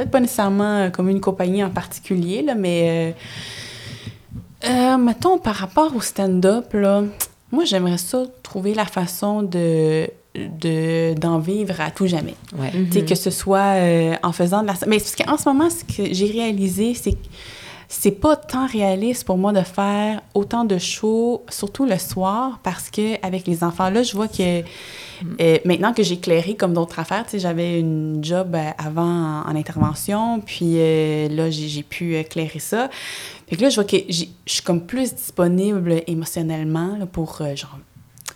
peut-être 0.00 0.10
pas 0.10 0.20
nécessairement 0.20 0.76
euh, 0.76 0.90
comme 0.90 1.08
une 1.08 1.20
compagnie 1.20 1.62
en 1.62 1.70
particulier, 1.70 2.42
là, 2.42 2.54
mais 2.54 3.14
euh, 4.64 4.68
euh, 4.68 4.96
mettons 4.96 5.38
par 5.38 5.54
rapport 5.56 5.94
au 5.94 6.00
stand-up, 6.00 6.72
là, 6.72 7.04
moi 7.52 7.64
j'aimerais 7.64 7.98
ça 7.98 8.22
trouver 8.42 8.74
la 8.74 8.86
façon 8.86 9.42
de 9.42 10.08
d'en 11.16 11.40
vivre 11.40 11.80
à 11.80 11.90
tout 11.90 12.06
jamais. 12.06 12.36
Ouais. 12.56 12.70
Mm-hmm. 12.70 13.04
Que 13.04 13.16
ce 13.16 13.30
soit 13.30 13.74
en 14.22 14.30
faisant 14.30 14.62
de 14.62 14.68
la... 14.68 14.74
Mais 14.86 14.98
parce 14.98 15.16
qu'en 15.16 15.36
ce 15.36 15.48
moment, 15.48 15.68
ce 15.68 15.82
que 15.82 16.14
j'ai 16.14 16.26
réalisé, 16.26 16.94
c'est 16.94 17.12
que 17.12 17.26
c'est 17.88 18.12
pas 18.12 18.36
tant 18.36 18.68
réaliste 18.68 19.24
pour 19.24 19.38
moi 19.38 19.52
de 19.52 19.62
faire 19.62 20.20
autant 20.34 20.64
de 20.64 20.78
shows, 20.78 21.42
surtout 21.48 21.84
le 21.84 21.98
soir, 21.98 22.60
parce 22.62 22.90
que 22.90 23.16
avec 23.26 23.48
les 23.48 23.64
enfants 23.64 23.90
là, 23.90 24.04
je 24.04 24.14
vois 24.14 24.28
que 24.28 24.62
euh, 25.40 25.58
maintenant 25.64 25.92
que 25.92 26.02
j'ai 26.02 26.14
éclairé 26.14 26.54
comme 26.54 26.72
d'autres 26.74 26.98
affaires, 26.98 27.24
tu 27.24 27.32
sais, 27.32 27.38
j'avais 27.38 27.80
une 27.80 28.22
job 28.22 28.54
euh, 28.54 28.70
avant 28.78 29.42
en, 29.42 29.54
intervention, 29.56 30.40
puis 30.40 30.74
euh, 30.76 31.28
là 31.28 31.50
j'ai 31.50 31.82
pu 31.82 32.16
éclairer 32.16 32.58
ça. 32.58 32.88
Fait 33.48 33.56
que 33.56 33.62
là, 33.62 33.68
je 33.68 33.74
vois 33.74 33.84
que 33.84 33.96
je 34.08 34.24
suis 34.46 34.62
comme 34.64 34.86
plus 34.86 35.14
disponible 35.14 36.02
émotionnellement 36.06 36.98
pour 37.12 37.42
genre 37.56 37.78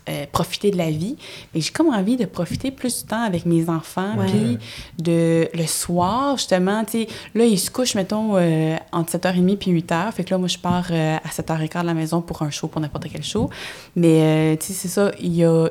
euh, 0.07 0.27
profiter 0.31 0.71
de 0.71 0.77
la 0.77 0.91
vie. 0.91 1.17
Mais 1.55 1.63
j'ai 1.63 1.71
comme 1.71 1.89
envie 1.89 2.19
de 2.19 2.27
profiter 2.27 2.71
plus 2.71 3.03
du 3.03 3.09
temps 3.09 3.23
avec 3.23 3.47
mes 3.47 3.71
enfants. 3.71 4.17
Puis 4.27 4.59
de, 4.99 5.49
le 5.55 5.67
soir, 5.67 6.37
justement, 6.37 6.85
tu 6.85 7.05
sais, 7.05 7.09
là, 7.35 7.47
ils 7.47 7.59
se 7.59 7.71
couchent, 7.71 7.95
mettons, 7.95 8.37
euh, 8.37 8.77
entre 8.93 9.17
7h30 9.17 9.57
puis 9.57 9.73
8h. 9.73 10.13
Fait 10.13 10.23
que 10.25 10.31
là, 10.33 10.37
moi, 10.37 10.49
je 10.49 10.59
pars 10.59 10.89
euh, 10.91 11.17
à 11.17 11.29
7h15 11.29 11.81
de 11.81 11.87
la 11.87 11.95
maison 11.95 12.21
pour 12.21 12.43
un 12.43 12.51
show, 12.51 12.69
pour 12.69 12.83
n'importe 12.83 13.07
quel 13.11 13.25
show. 13.25 13.49
Mais, 13.97 14.59
tu 14.61 14.67
sais, 14.67 14.73
c'est 14.75 14.89
ça, 14.89 15.11
il 15.21 15.35
y 15.37 15.43
a 15.43 15.71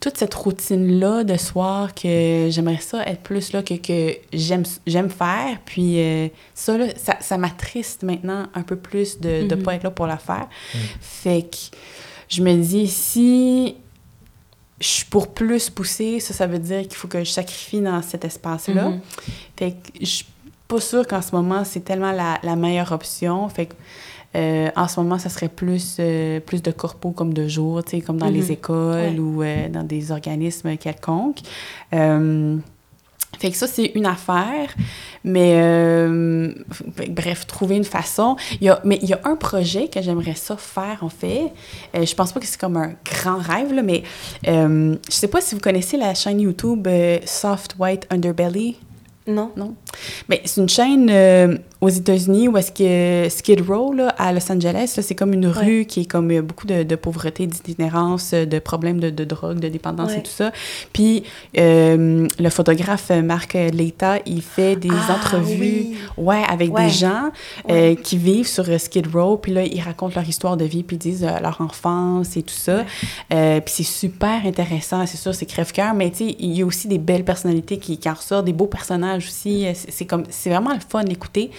toute 0.00 0.16
cette 0.16 0.34
routine-là 0.34 1.24
de 1.24 1.36
soir 1.36 1.94
que 1.94 2.48
j'aimerais 2.50 2.80
ça 2.80 3.04
être 3.04 3.20
plus 3.20 3.52
là, 3.52 3.62
que, 3.62 3.74
que 3.74 4.16
j'aime, 4.32 4.62
j'aime 4.86 5.10
faire. 5.10 5.58
Puis 5.64 6.00
ça, 6.54 6.78
là, 6.78 6.86
ça, 6.96 7.16
ça 7.20 7.36
m'attriste 7.36 8.04
maintenant 8.04 8.46
un 8.54 8.62
peu 8.62 8.76
plus 8.76 9.18
de 9.20 9.28
ne 9.28 9.48
mm-hmm. 9.48 9.62
pas 9.62 9.74
être 9.74 9.82
là 9.82 9.90
pour 9.90 10.06
la 10.06 10.18
faire. 10.18 10.48
Mm. 10.74 10.78
Fait 11.00 11.42
que 11.42 11.76
je 12.28 12.42
me 12.42 12.54
dis, 12.54 12.86
si 12.86 13.76
je 14.80 14.86
suis 14.86 15.04
pour 15.06 15.28
plus 15.34 15.70
pousser, 15.70 16.20
ça, 16.20 16.32
ça 16.32 16.46
veut 16.46 16.58
dire 16.58 16.82
qu'il 16.82 16.94
faut 16.94 17.08
que 17.08 17.24
je 17.24 17.30
sacrifie 17.30 17.80
dans 17.80 18.00
cet 18.02 18.24
espace-là. 18.24 18.90
Mm-hmm. 18.90 19.00
Fait 19.56 19.70
que 19.72 19.76
je 20.00 20.06
suis 20.06 20.26
pas 20.68 20.80
sûre 20.80 21.06
qu'en 21.06 21.22
ce 21.22 21.34
moment, 21.34 21.64
c'est 21.64 21.80
tellement 21.80 22.12
la, 22.12 22.38
la, 22.42 22.54
meilleure 22.54 22.92
option. 22.92 23.48
Fait 23.48 23.66
que, 23.66 23.74
euh, 24.38 24.70
en 24.76 24.88
ce 24.88 25.00
moment, 25.00 25.18
ça 25.18 25.28
serait 25.28 25.48
plus, 25.48 25.96
euh, 25.98 26.40
plus 26.40 26.62
de 26.62 26.70
corpos 26.70 27.12
comme 27.12 27.34
de 27.34 27.48
jour, 27.48 27.82
tu 27.84 27.90
sais, 27.90 28.00
comme 28.00 28.18
dans 28.18 28.28
les 28.28 28.48
mm-hmm. 28.48 28.52
écoles 28.52 29.20
ou 29.20 29.42
euh, 29.42 29.68
dans 29.68 29.84
des 29.84 30.12
organismes 30.12 30.76
quelconques. 30.76 31.40
Fait 33.38 33.50
que 33.50 33.56
ça, 33.56 33.66
c'est 33.66 33.92
une 33.94 34.06
affaire. 34.06 34.74
Mais 35.22 35.52
euh, 35.56 36.52
bref, 37.10 37.46
trouver 37.46 37.76
une 37.76 37.84
façon. 37.84 38.36
Il 38.60 38.66
y 38.66 38.70
a, 38.70 38.80
mais 38.84 38.98
il 39.02 39.08
y 39.08 39.12
a 39.12 39.20
un 39.24 39.36
projet 39.36 39.88
que 39.88 40.00
j'aimerais 40.00 40.34
ça 40.34 40.56
faire, 40.56 40.98
en 41.02 41.08
fait. 41.08 41.52
Euh, 41.94 42.04
je 42.04 42.14
pense 42.14 42.32
pas 42.32 42.40
que 42.40 42.46
c'est 42.46 42.60
comme 42.60 42.76
un 42.76 42.92
grand 43.04 43.38
rêve, 43.38 43.72
là, 43.72 43.82
mais 43.82 44.02
euh, 44.46 44.96
je 45.08 45.14
sais 45.14 45.28
pas 45.28 45.40
si 45.40 45.54
vous 45.54 45.60
connaissez 45.60 45.96
la 45.96 46.14
chaîne 46.14 46.40
YouTube 46.40 46.88
Soft 47.26 47.76
White 47.78 48.06
Underbelly. 48.10 48.76
Non. 49.26 49.52
Non? 49.56 49.74
Mais 50.28 50.40
c'est 50.44 50.60
une 50.60 50.68
chaîne 50.68 51.10
aux 51.80 51.88
États-Unis 51.88 52.48
où 52.48 52.56
est-ce 52.56 52.72
que 52.72 53.28
Skid 53.30 53.60
Row, 53.60 53.92
là, 53.92 54.08
à 54.18 54.32
Los 54.32 54.50
Angeles, 54.50 54.98
c'est 55.00 55.14
comme 55.14 55.32
une 55.32 55.46
rue 55.46 55.84
qui 55.84 56.00
est 56.00 56.04
comme 56.06 56.30
euh, 56.32 56.42
beaucoup 56.42 56.66
de, 56.66 56.82
de 56.82 56.96
pauvreté, 56.96 57.46
d'itinérance, 57.46 58.32
euh, 58.34 58.46
de 58.46 58.58
problèmes 58.58 58.98
de, 58.98 59.10
de 59.10 59.24
drogue, 59.24 59.60
de 59.60 59.68
dépendance 59.68 60.10
Ouais. 60.10 60.18
et 60.18 60.22
tout 60.22 60.30
ça. 60.30 60.50
Puis 60.92 61.22
euh, 61.56 62.26
le 62.38 62.50
photographe 62.50 63.10
Marc 63.10 63.54
Leita, 63.54 64.18
il 64.26 64.42
fait 64.42 64.74
des 64.74 64.88
Ah, 64.90 65.14
entrevues 65.14 65.60
oui. 65.60 65.96
ouais, 66.16 66.42
avec 66.48 66.74
Ouais. 66.74 66.86
des 66.86 66.90
gens 66.90 67.30
euh, 67.70 67.94
qui 67.94 68.16
vivent 68.16 68.48
sur 68.48 68.64
Skid 68.80 69.06
Row. 69.14 69.36
Puis 69.36 69.52
là, 69.52 69.62
ils 69.64 69.80
racontent 69.80 70.14
leur 70.16 70.28
histoire 70.28 70.56
de 70.56 70.64
vie, 70.64 70.82
puis 70.82 70.96
ils 70.96 71.00
disent 71.00 71.26
leur 71.42 71.60
enfance 71.60 72.36
et 72.36 72.42
tout 72.42 72.54
ça. 72.54 72.84
Puis 73.30 73.62
c'est 73.66 73.82
super 73.84 74.44
intéressant, 74.44 75.06
c'est 75.06 75.16
sûr, 75.16 75.34
c'est 75.34 75.46
crève-cœur, 75.46 75.94
mais 75.94 76.10
tu 76.10 76.28
sais, 76.28 76.36
il 76.38 76.56
y 76.58 76.62
a 76.62 76.66
aussi 76.66 76.88
des 76.88 76.98
belles 76.98 77.24
personnalités 77.24 77.78
qui, 77.78 77.98
qui 77.98 78.08
en 78.08 78.14
ressortent, 78.14 78.44
des 78.46 78.52
beaux 78.52 78.66
personnages 78.66 79.26
aussi. 79.28 79.64
C'est 79.74 79.90
c'est 79.98 80.04
comme, 80.06 80.24
c'est 80.30 80.50
vraiment 80.50 80.72
le 80.74 80.80
fun 80.86 81.02
d'écouter. 81.04 81.50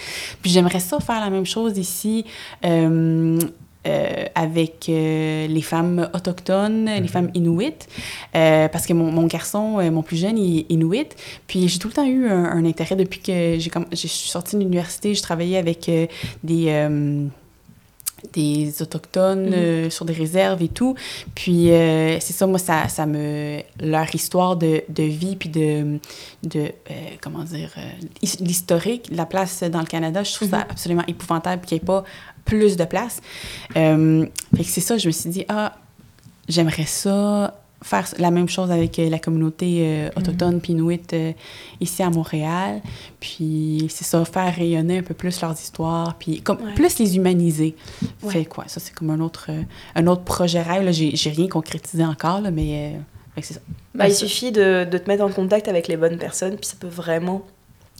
Puis 0.41 0.51
j'aimerais 0.51 0.79
ça 0.79 0.99
faire 0.99 1.19
la 1.19 1.29
même 1.29 1.45
chose 1.45 1.77
ici. 1.77 2.25
euh, 2.65 3.39
euh, 3.87 4.25
avec 4.35 4.87
euh, 4.89 5.47
les 5.47 5.61
femmes 5.61 6.09
autochtones, 6.13 6.89
les 7.01 7.07
femmes 7.07 7.31
inuites, 7.33 7.87
euh, 8.35 8.67
parce 8.67 8.85
que 8.85 8.91
mon, 8.91 9.09
mon 9.09 9.25
garçon, 9.25 9.89
mon 9.89 10.03
plus 10.03 10.17
jeune, 10.17 10.37
il 10.37 10.59
est 10.59 10.65
inuit. 10.69 11.07
Puis 11.47 11.69
j'ai 11.69 11.79
tout 11.79 11.87
le 11.87 11.93
temps 11.93 12.05
eu 12.05 12.27
un, 12.27 12.43
un 12.43 12.65
intérêt 12.65 12.97
depuis 12.97 13.21
que 13.21 13.55
j'ai 13.57 13.69
comme, 13.69 13.85
je 13.91 13.95
suis 13.95 14.29
sortie 14.29 14.57
de 14.57 14.61
l'université, 14.61 15.15
je 15.15 15.21
travaillais 15.21 15.57
avec 15.57 15.87
euh, 15.87 16.07
des... 18.33 18.81
autochtones 18.81 19.53
euh, 19.53 19.89
sur 19.89 20.05
des 20.05 20.13
réserves 20.13 20.61
et 20.61 20.67
tout. 20.67 20.95
Puis 21.35 21.71
euh, 21.71 22.19
c'est 22.19 22.33
ça, 22.33 22.47
moi, 22.47 22.59
ça, 22.59 22.87
ça 22.87 23.05
me... 23.05 23.61
Leur 23.81 24.13
histoire 24.13 24.55
de, 24.55 24.83
de 24.89 25.03
vie, 25.03 25.35
puis 25.35 25.49
de... 25.49 25.99
de 26.43 26.59
euh, 26.59 26.93
comment 27.21 27.43
dire... 27.43 27.71
his- 28.21 28.37
l'historique, 28.39 29.09
la 29.11 29.25
place 29.25 29.63
dans 29.63 29.81
le 29.81 29.85
Canada, 29.85 30.23
je 30.23 30.33
trouve 30.33 30.49
ça 30.49 30.61
absolument 30.69 31.03
épouvantable 31.07 31.65
qu'il 31.65 31.75
n'y 31.77 31.83
ait 31.83 31.85
pas 31.85 32.03
plus 32.45 32.77
de 32.77 32.85
place. 32.85 33.21
Fait 33.73 34.29
que 34.57 34.63
c'est 34.63 34.81
ça, 34.81 34.97
je 34.97 35.07
me 35.07 35.11
suis 35.11 35.29
dit, 35.29 35.45
ah, 35.49 35.75
j'aimerais 36.47 36.85
ça 36.85 37.58
faire 37.81 38.05
la 38.17 38.31
même 38.31 38.49
chose 38.49 38.71
avec 38.71 38.99
euh, 38.99 39.09
la 39.09 39.19
communauté 39.19 39.79
euh, 39.81 40.09
autochtone 40.17 40.59
inuit 40.67 41.13
euh, 41.13 41.31
ici 41.79 42.03
à 42.03 42.09
Montréal. 42.09 42.81
Puis 43.19 43.87
c'est 43.89 44.03
ça, 44.03 44.23
faire 44.25 44.53
rayonner 44.53 44.99
un 44.99 45.03
peu 45.03 45.13
plus 45.13 45.39
leurs 45.41 45.53
histoires, 45.53 46.15
puis 46.15 46.41
comme 46.41 46.57
Ouais. 46.59 46.73
plus 46.73 46.99
les 46.99 47.15
humaniser. 47.15 47.75
Ouais. 48.21 48.33
Fait 48.33 48.45
quoi, 48.45 48.65
ça 48.67 48.79
c'est 48.79 48.93
comme 48.93 49.09
un 49.09 49.19
autre, 49.19 49.49
un 49.95 50.07
autre 50.07 50.23
projet 50.23 50.61
rêve. 50.61 50.91
J'ai, 50.91 51.29
rien 51.29 51.47
concrétisé 51.47 52.03
encore, 52.03 52.41
là, 52.41 52.51
mais 52.51 52.95
c'est 53.41 53.53
ça. 53.53 53.59
Bah, 53.95 54.07
il 54.07 54.13
suffit 54.13 54.51
de, 54.51 54.83
de 54.83 54.97
te 54.97 55.07
mettre 55.09 55.23
en 55.23 55.29
contact 55.29 55.67
avec 55.67 55.87
les 55.87 55.95
bonnes 55.95 56.17
personnes, 56.17 56.57
puis 56.57 56.65
ça 56.65 56.75
peut 56.79 56.87
vraiment 56.87 57.43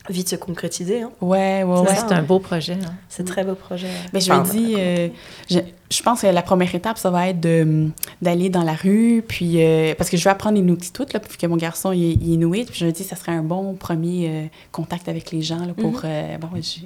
vite 0.09 0.29
se 0.29 0.35
concrétiser. 0.35 1.01
Hein. 1.03 1.11
Ouais, 1.21 1.63
ouais, 1.63 1.63
ouais. 1.63 1.75
C'est 1.85 1.89
Ouais, 1.89 1.95
ça. 1.95 2.05
c'est 2.09 2.13
un 2.15 2.23
beau 2.23 2.39
projet. 2.39 2.73
hein. 2.73 2.93
C'est 3.07 3.25
très 3.25 3.43
beau 3.43 3.55
projet. 3.55 3.87
Mais 4.13 4.19
je 4.19 4.31
me 4.33 4.43
dis, 4.51 4.75
euh, 4.77 5.07
je, 5.49 5.59
je 5.91 6.01
pense 6.03 6.21
que 6.21 6.27
la 6.27 6.41
première 6.41 6.73
étape, 6.73 6.97
ça 6.97 7.09
va 7.11 7.29
être 7.29 7.39
de, 7.39 7.89
d'aller 8.21 8.49
dans 8.49 8.63
la 8.63 8.73
rue, 8.73 9.23
puis 9.27 9.63
euh, 9.63 9.93
parce 9.95 10.09
que 10.09 10.17
je 10.17 10.23
vais 10.23 10.29
apprendre 10.29 10.57
Inuktitut, 10.57 11.05
là, 11.13 11.19
puis 11.19 11.37
que 11.37 11.47
mon 11.47 11.57
garçon 11.57 11.91
il 11.91 12.03
est, 12.03 12.13
il 12.21 12.31
est 12.31 12.33
Inuit, 12.35 12.65
puis 12.65 12.79
je 12.79 12.85
me 12.85 12.91
dis, 12.91 13.03
ça 13.03 13.15
serait 13.15 13.31
un 13.33 13.43
bon 13.43 13.73
premier 13.75 14.29
euh, 14.29 14.45
contact 14.71 15.07
avec 15.09 15.31
les 15.31 15.41
gens 15.41 15.65
là, 15.65 15.73
pour. 15.73 15.91
Mhm. 15.91 16.01
euh, 16.05 16.37
bon, 16.39 16.49
je 16.55 16.79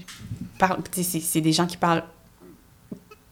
parle, 0.60 0.78
tu 0.92 1.04
sais, 1.04 1.10
c'est, 1.10 1.20
c'est 1.20 1.42
des 1.42 1.52
gens 1.54 1.66
qui 1.66 1.78
parlent 1.78 2.04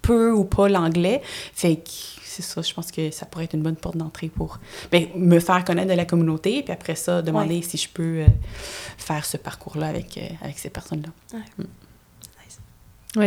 peu 0.01 0.31
ou 0.31 0.43
pas 0.45 0.67
l'anglais, 0.67 1.21
fait 1.53 1.75
que 1.75 1.89
c'est 2.31 2.41
ça, 2.41 2.61
je 2.61 2.73
pense 2.73 2.91
que 2.91 3.11
ça 3.11 3.25
pourrait 3.25 3.43
être 3.43 3.55
une 3.55 3.61
bonne 3.61 3.75
porte 3.75 3.97
d'entrée 3.97 4.29
pour 4.29 4.59
ben, 4.89 5.07
me 5.15 5.39
faire 5.39 5.65
connaître 5.65 5.89
de 5.89 5.95
la 5.95 6.05
communauté, 6.05 6.63
puis 6.63 6.71
après 6.71 6.95
ça, 6.95 7.21
demander 7.21 7.61
si 7.61 7.77
je 7.77 7.89
peux 7.89 8.21
euh, 8.21 8.25
faire 8.97 9.25
ce 9.25 9.35
parcours-là 9.35 9.87
avec, 9.87 10.17
euh, 10.17 10.27
avec 10.41 10.57
ces 10.57 10.69
personnes-là. 10.69 11.09
Ouais, 11.37 11.65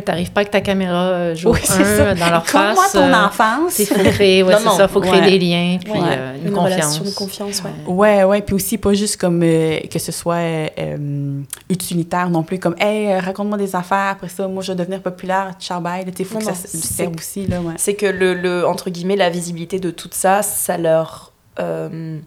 t'arrives 0.03 0.32
pas 0.32 0.41
avec 0.41 0.51
ta 0.51 0.62
caméra 0.62 1.09
euh, 1.09 1.35
jour 1.35 1.53
Oui, 1.53 1.61
c'est 1.62 1.74
1 1.82 1.85
ça. 1.85 2.14
dans 2.14 2.30
leur 2.30 2.45
Comment 2.51 2.74
face. 2.74 2.93
ton 2.93 3.01
euh, 3.03 3.12
enfance? 3.26 3.78
Il 3.78 3.87
faut 3.87 3.95
créer, 4.03 4.43
ouais, 4.43 4.53
Non, 4.55 4.59
c'est 4.59 4.64
non. 4.64 4.76
ça, 4.78 4.89
faut 4.89 5.01
créer 5.01 5.20
Ouais. 5.20 5.30
des 5.30 5.39
liens, 5.39 5.78
puis 5.82 5.93
Ouais. 5.93 5.99
euh, 6.03 6.37
une, 6.39 6.47
Une 6.49 6.53
confiance. 6.55 6.72
relation 6.99 7.05
de 7.05 7.11
confiance, 7.11 7.62
ouais. 7.62 7.93
Ouais, 7.93 8.24
ouais, 8.24 8.41
puis 8.41 8.55
aussi 8.55 8.78
pas 8.78 8.95
juste 8.95 9.18
comme 9.18 9.43
euh, 9.43 9.80
que 9.91 9.99
ce 9.99 10.11
soit 10.11 10.37
euh, 10.78 11.41
utilitaire 11.68 12.30
non 12.30 12.43
plus, 12.43 12.59
comme 12.59 12.76
hey, 12.80 13.18
raconte-moi 13.18 13.59
des 13.59 13.76
affaires, 13.76 14.09
après 14.12 14.28
ça, 14.30 14.49
moi 14.49 14.62
je 14.62 14.72
vais 14.72 14.78
devenir 14.78 15.03
populaire, 15.03 15.51
bye, 15.82 16.05
il 16.18 16.24
faut 16.24 16.35
Non, 16.37 16.41
que 16.41 16.45
non, 16.47 16.55
ça 16.55 16.66
se- 16.66 17.07
aussi, 17.09 17.47
là, 17.47 17.61
ouais. 17.61 17.74
C'est 17.76 17.95
que 17.95 18.07
le, 18.07 18.32
le, 18.32 18.66
entre 18.66 18.89
guillemets, 18.89 19.16
la 19.16 19.28
visibilité 19.28 19.78
de 19.80 19.91
tout 19.91 20.09
ça, 20.12 20.41
ça 20.43 20.78
leur. 20.78 21.32
euh, 21.61 22.18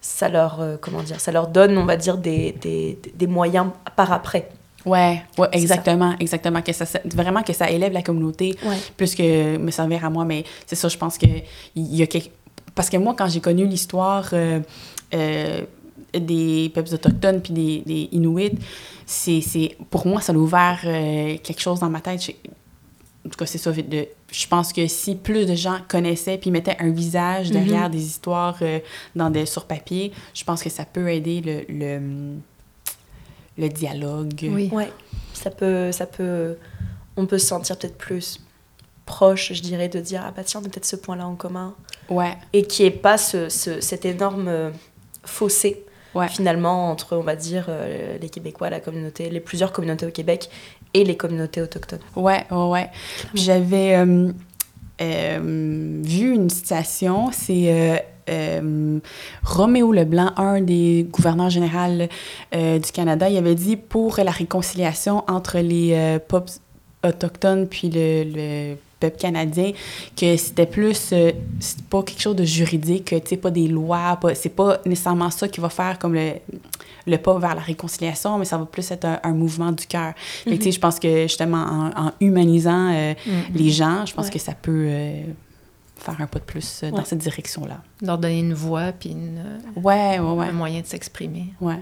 ça 0.00 0.28
leur. 0.28 0.60
euh, 0.60 0.76
comment 0.80 1.02
dire 1.02 1.20
Ça 1.20 1.30
leur 1.30 1.46
donne, 1.46 1.76
on 1.78 1.84
va 1.84 1.96
dire, 1.96 2.16
des, 2.16 2.52
des, 2.60 2.98
des 3.14 3.26
moyens 3.26 3.66
par 3.96 4.12
après. 4.12 4.48
Ouais, 4.86 5.22
ouais, 5.36 5.48
exactement, 5.52 6.14
exactement, 6.18 6.62
que 6.62 6.72
ça, 6.72 6.86
vraiment 7.04 7.42
que 7.42 7.52
ça 7.52 7.70
élève 7.70 7.92
la 7.92 8.02
communauté 8.02 8.56
Ouais. 8.64 8.76
plus 8.96 9.14
que 9.14 9.56
me 9.58 9.70
servir 9.70 10.04
à 10.04 10.10
moi, 10.10 10.24
mais 10.24 10.44
c'est 10.66 10.76
ça, 10.76 10.88
je 10.88 10.96
pense 10.96 11.18
que 11.18 11.26
il 11.74 11.96
y 11.96 12.02
a 12.02 12.06
quelque... 12.06 12.30
Parce 12.74 12.88
que 12.88 12.96
moi, 12.96 13.14
quand 13.16 13.28
j'ai 13.28 13.40
connu 13.40 13.66
l'histoire 13.66 14.30
euh, 14.32 14.60
euh, 15.12 15.62
des 16.14 16.70
peuples 16.74 16.94
autochtones 16.94 17.42
puis 17.42 17.52
des, 17.52 17.82
des 17.84 18.08
Inuits, 18.12 18.58
c'est, 19.04 19.76
pour 19.90 20.06
moi, 20.06 20.20
ça 20.20 20.32
a 20.32 20.36
ouvert 20.36 20.80
euh, 20.84 21.36
quelque 21.42 21.60
chose 21.60 21.80
dans 21.80 21.90
ma 21.90 22.00
tête. 22.00 22.34
En 23.26 23.28
tout 23.28 23.36
cas, 23.36 23.44
c'est 23.44 23.58
ça. 23.58 23.72
De, 23.72 24.06
je 24.32 24.46
pense 24.46 24.72
que 24.72 24.86
si 24.86 25.14
plus 25.16 25.44
de 25.44 25.54
gens 25.54 25.78
connaissaient 25.88 26.38
puis 26.38 26.50
mettaient 26.50 26.76
un 26.78 26.90
visage 26.90 27.50
derrière 27.50 27.90
des 27.90 28.02
histoires 28.02 28.58
dans 29.14 29.28
des, 29.28 29.44
sur 29.44 29.66
papier, 29.66 30.12
je 30.32 30.44
pense 30.44 30.62
que 30.62 30.70
ça 30.70 30.84
peut 30.84 31.08
aider 31.10 31.42
le, 31.42 31.64
le, 31.68 32.36
le 33.60 33.68
dialogue. 33.68 34.48
Oui. 34.52 34.68
Ouais. 34.72 34.90
Ça 35.34 35.50
peut, 35.50 35.92
ça 35.92 36.06
peut. 36.06 36.56
On 37.16 37.26
peut 37.26 37.38
se 37.38 37.46
sentir 37.46 37.76
peut-être 37.78 37.96
plus 37.98 38.40
proche, 39.06 39.52
je 39.52 39.62
dirais, 39.62 39.88
de 39.88 40.00
dire 40.00 40.22
Ah 40.26 40.32
bah 40.34 40.42
tiens, 40.44 40.60
on 40.62 40.66
a 40.66 40.68
peut-être 40.68 40.84
ce 40.86 40.96
point-là 40.96 41.26
en 41.26 41.34
commun. 41.34 41.74
Ouais, 42.08 42.36
Et 42.52 42.64
qui 42.64 42.84
est 42.84 42.90
pas 42.90 43.18
ce, 43.18 43.48
ce- 43.48 43.80
cet 43.80 44.04
énorme 44.04 44.48
euh, 44.48 44.70
fossé, 45.24 45.84
ouais. 46.14 46.28
finalement, 46.28 46.90
entre, 46.90 47.16
on 47.16 47.22
va 47.22 47.36
dire, 47.36 47.66
euh, 47.68 48.18
les 48.18 48.28
Québécois, 48.28 48.68
la 48.70 48.80
communauté, 48.80 49.30
les 49.30 49.38
plusieurs 49.40 49.70
communautés 49.72 50.06
au 50.06 50.10
Québec 50.10 50.50
et 50.92 51.04
les 51.04 51.16
communautés 51.16 51.62
autochtones. 51.62 52.00
Ouais, 52.16 52.44
ouais, 52.50 52.90
J'avais 53.34 53.94
euh, 53.96 54.32
euh, 55.00 56.00
vu 56.04 56.34
une 56.34 56.50
citation, 56.50 57.30
c'est 57.32 58.04
euh, 58.30 58.98
Roméo 59.44 59.92
Leblanc, 59.92 60.32
un 60.36 60.60
des 60.60 61.06
gouverneurs 61.10 61.50
généraux 61.50 62.06
euh, 62.54 62.78
du 62.78 62.92
Canada, 62.92 63.28
il 63.28 63.36
avait 63.36 63.54
dit 63.54 63.76
pour 63.76 64.18
la 64.22 64.30
réconciliation 64.30 65.24
entre 65.28 65.58
les 65.58 65.92
euh, 65.94 66.18
peuples 66.18 66.52
autochtones 67.04 67.66
puis 67.66 67.88
le, 67.88 68.24
le 68.24 68.74
peuple 69.00 69.16
canadien 69.16 69.72
que 70.14 70.36
c'était 70.36 70.66
plus 70.66 71.10
euh, 71.14 71.32
c'est 71.58 71.82
pas 71.84 72.02
quelque 72.02 72.20
chose 72.20 72.36
de 72.36 72.44
juridique 72.44 73.06
tu 73.06 73.16
sais 73.24 73.36
pas 73.38 73.50
des 73.50 73.66
lois 73.68 74.18
pas, 74.20 74.34
c'est 74.34 74.50
pas 74.50 74.78
nécessairement 74.84 75.30
ça 75.30 75.48
qui 75.48 75.60
va 75.60 75.70
faire 75.70 75.98
comme 75.98 76.12
le, 76.12 76.32
le 77.06 77.16
pas 77.16 77.38
vers 77.38 77.54
la 77.54 77.62
réconciliation 77.62 78.36
mais 78.36 78.44
ça 78.44 78.58
va 78.58 78.66
plus 78.66 78.90
être 78.90 79.06
un, 79.06 79.18
un 79.22 79.32
mouvement 79.32 79.72
du 79.72 79.86
cœur 79.86 80.12
tu 80.46 80.60
sais, 80.60 80.72
je 80.72 80.78
pense 80.78 80.98
que 80.98 81.22
justement 81.22 81.64
en, 81.96 82.08
en 82.08 82.12
humanisant 82.20 82.92
euh, 82.92 83.14
Mhm. 83.26 83.32
les 83.54 83.70
gens 83.70 84.04
je 84.04 84.12
pense 84.12 84.26
Ouais. 84.26 84.32
que 84.32 84.38
ça 84.38 84.52
peut 84.52 84.84
euh, 84.86 85.22
faire 86.02 86.20
un 86.20 86.26
pas 86.26 86.38
de 86.38 86.44
plus 86.44 86.82
euh, 86.82 86.90
dans 86.90 86.98
Ouais. 86.98 87.04
cette 87.04 87.18
direction 87.18 87.64
là 87.66 87.82
Leur 88.02 88.18
donner 88.18 88.40
une 88.40 88.54
voix, 88.54 88.92
puis 88.92 89.10
une, 89.10 89.38
euh, 89.38 89.58
ouais 89.80 90.18
ouais 90.18 90.32
ouais 90.32 90.46
un 90.46 90.52
moyen 90.52 90.80
de 90.80 90.86
s'exprimer. 90.86 91.52
ouais 91.60 91.80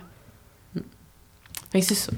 Mm. 0.74 0.80
Fait 1.70 1.80
que 1.80 1.86
c'est 1.86 1.94
ça 1.94 2.12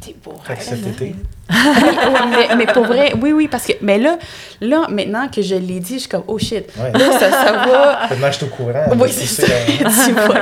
T'es 0.00 0.14
beau. 0.24 0.34
Cet 0.58 0.86
été, 0.86 1.14
Ouais, 1.50 2.26
mais, 2.48 2.56
mais 2.56 2.66
pour 2.66 2.84
vrai, 2.84 3.14
oui, 3.22 3.32
oui, 3.32 3.48
parce 3.48 3.64
que, 3.64 3.72
mais 3.80 3.98
là, 3.98 4.18
là, 4.60 4.86
maintenant 4.90 5.28
que 5.28 5.40
je 5.40 5.54
l'ai 5.54 5.80
dit, 5.80 5.94
je 5.94 6.00
suis 6.00 6.08
comme, 6.08 6.24
oh 6.28 6.38
shit, 6.38 6.66
ouais. 6.78 6.92
là, 6.92 7.12
ça, 7.12 7.30
ça 7.30 7.52
va. 7.52 8.00
Maintenant, 8.10 8.26
je 8.30 8.36
suis 8.36 8.44
au 8.44 8.48
courant. 8.48 8.84
Oui, 8.98 9.08
c'est 9.10 9.24
ça. 9.26 9.46
tu 9.66 9.82
être 9.82 9.90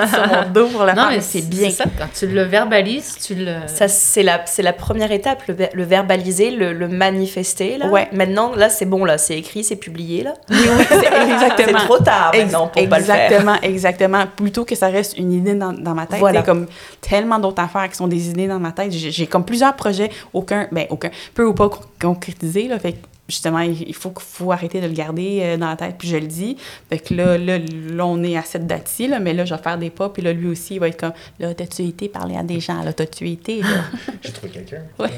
sur 0.09 0.26
mon 0.26 0.51
dos 0.53 0.66
pour 0.66 0.82
la 0.84 0.95
Non, 0.95 1.07
mais 1.11 1.20
c'est 1.20 1.43
bien. 1.49 1.70
ça, 1.70 1.84
quand 1.97 2.09
tu 2.12 2.26
le 2.26 2.43
verbalises, 2.43 3.16
tu 3.24 3.37
le... 3.37 3.55
Ça, 3.66 3.87
c'est 3.87 4.24
la, 4.24 4.45
c'est 4.47 4.62
la 4.62 4.72
première 4.72 5.12
étape, 5.12 5.43
le, 5.47 5.55
ver- 5.55 5.70
le 5.74 5.84
verbaliser, 5.84 6.51
le, 6.51 6.72
le 6.72 6.89
manifester. 6.89 7.78
Là. 7.78 7.87
Ouais. 7.87 8.09
Maintenant, 8.12 8.53
là, 8.57 8.68
c'est 8.68 8.87
bon, 8.87 9.05
là, 9.05 9.16
c'est 9.16 9.39
écrit, 9.39 9.62
c'est 9.62 9.76
publié. 9.76 10.24
là. 10.24 10.34
Oui, 10.51 10.57
oui, 10.59 10.84
c'est 10.89 10.97
C'est 11.07 11.32
exactement. 11.32 11.78
trop 11.84 11.99
tard 11.99 12.30
Ex- 12.34 12.45
maintenant 12.47 12.66
pour 12.66 12.89
pas 12.89 12.99
le 12.99 13.05
faire. 13.05 13.14
exactement, 13.26 13.57
exactement. 13.62 14.24
Plutôt 14.34 14.64
que 14.64 14.74
ça 14.74 14.89
reste 14.89 15.16
une 15.18 15.32
idée 15.32 15.55
dans, 15.55 15.72
dans 15.72 15.95
ma 15.95 16.07
tête. 16.07 16.18
Voilà. 16.18 16.43
Comme 16.43 16.66
tellement 17.01 17.39
d'autres 17.39 17.62
affaires 17.62 17.89
qui 17.89 17.97
sont 17.97 18.09
des 18.09 18.28
idées 18.30 18.49
dans 18.49 18.59
ma 18.59 18.72
tête. 18.72 18.91
J'ai 18.93 19.25
j'ai 19.26 19.30
comme 19.30 19.44
plusieurs 19.44 19.74
projets, 19.76 20.10
aucun, 20.32 20.68
ben 20.72 20.86
aucun, 20.90 21.10
peu 21.34 21.44
ou 21.46 21.54
pas 21.54 21.68
con- 21.68 21.80
concrétisés, 22.00 22.68
là. 22.68 22.78
Fait 22.78 22.92
que 22.92 22.98
justement, 23.28 23.60
il 23.60 23.94
faut, 23.94 24.12
faut 24.18 24.52
arrêter 24.52 24.80
de 24.80 24.86
le 24.86 24.92
garder 24.92 25.40
euh, 25.42 25.56
dans 25.56 25.68
la 25.68 25.76
tête, 25.76 25.96
puis 25.98 26.08
je 26.08 26.16
le 26.16 26.26
dis. 26.26 26.56
Fait 26.88 26.98
que 26.98 27.14
là, 27.14 27.36
là, 27.38 27.58
là 27.58 28.06
on 28.06 28.22
est 28.22 28.36
à 28.36 28.42
cette 28.42 28.66
date-ci, 28.66 29.08
là, 29.08 29.18
mais 29.18 29.34
là, 29.34 29.44
je 29.44 29.54
vais 29.54 29.62
faire 29.62 29.78
des 29.78 29.90
pas, 29.90 30.08
puis 30.08 30.22
là, 30.22 30.32
lui 30.32 30.48
aussi, 30.48 30.74
il 30.74 30.80
va 30.80 30.88
être 30.88 31.00
comme, 31.00 31.12
là, 31.38 31.54
t'as-tu 31.54 31.82
été 31.82 32.08
parler 32.08 32.36
à 32.36 32.42
des 32.42 32.60
gens, 32.60 32.82
là, 32.82 32.92
t'as-tu 32.92 33.28
été, 33.28 33.62
là? 33.62 33.84
J'ai 34.22 34.32
trouvé 34.32 34.52
quelqu'un. 34.52 34.82
Ouais. 34.98 35.10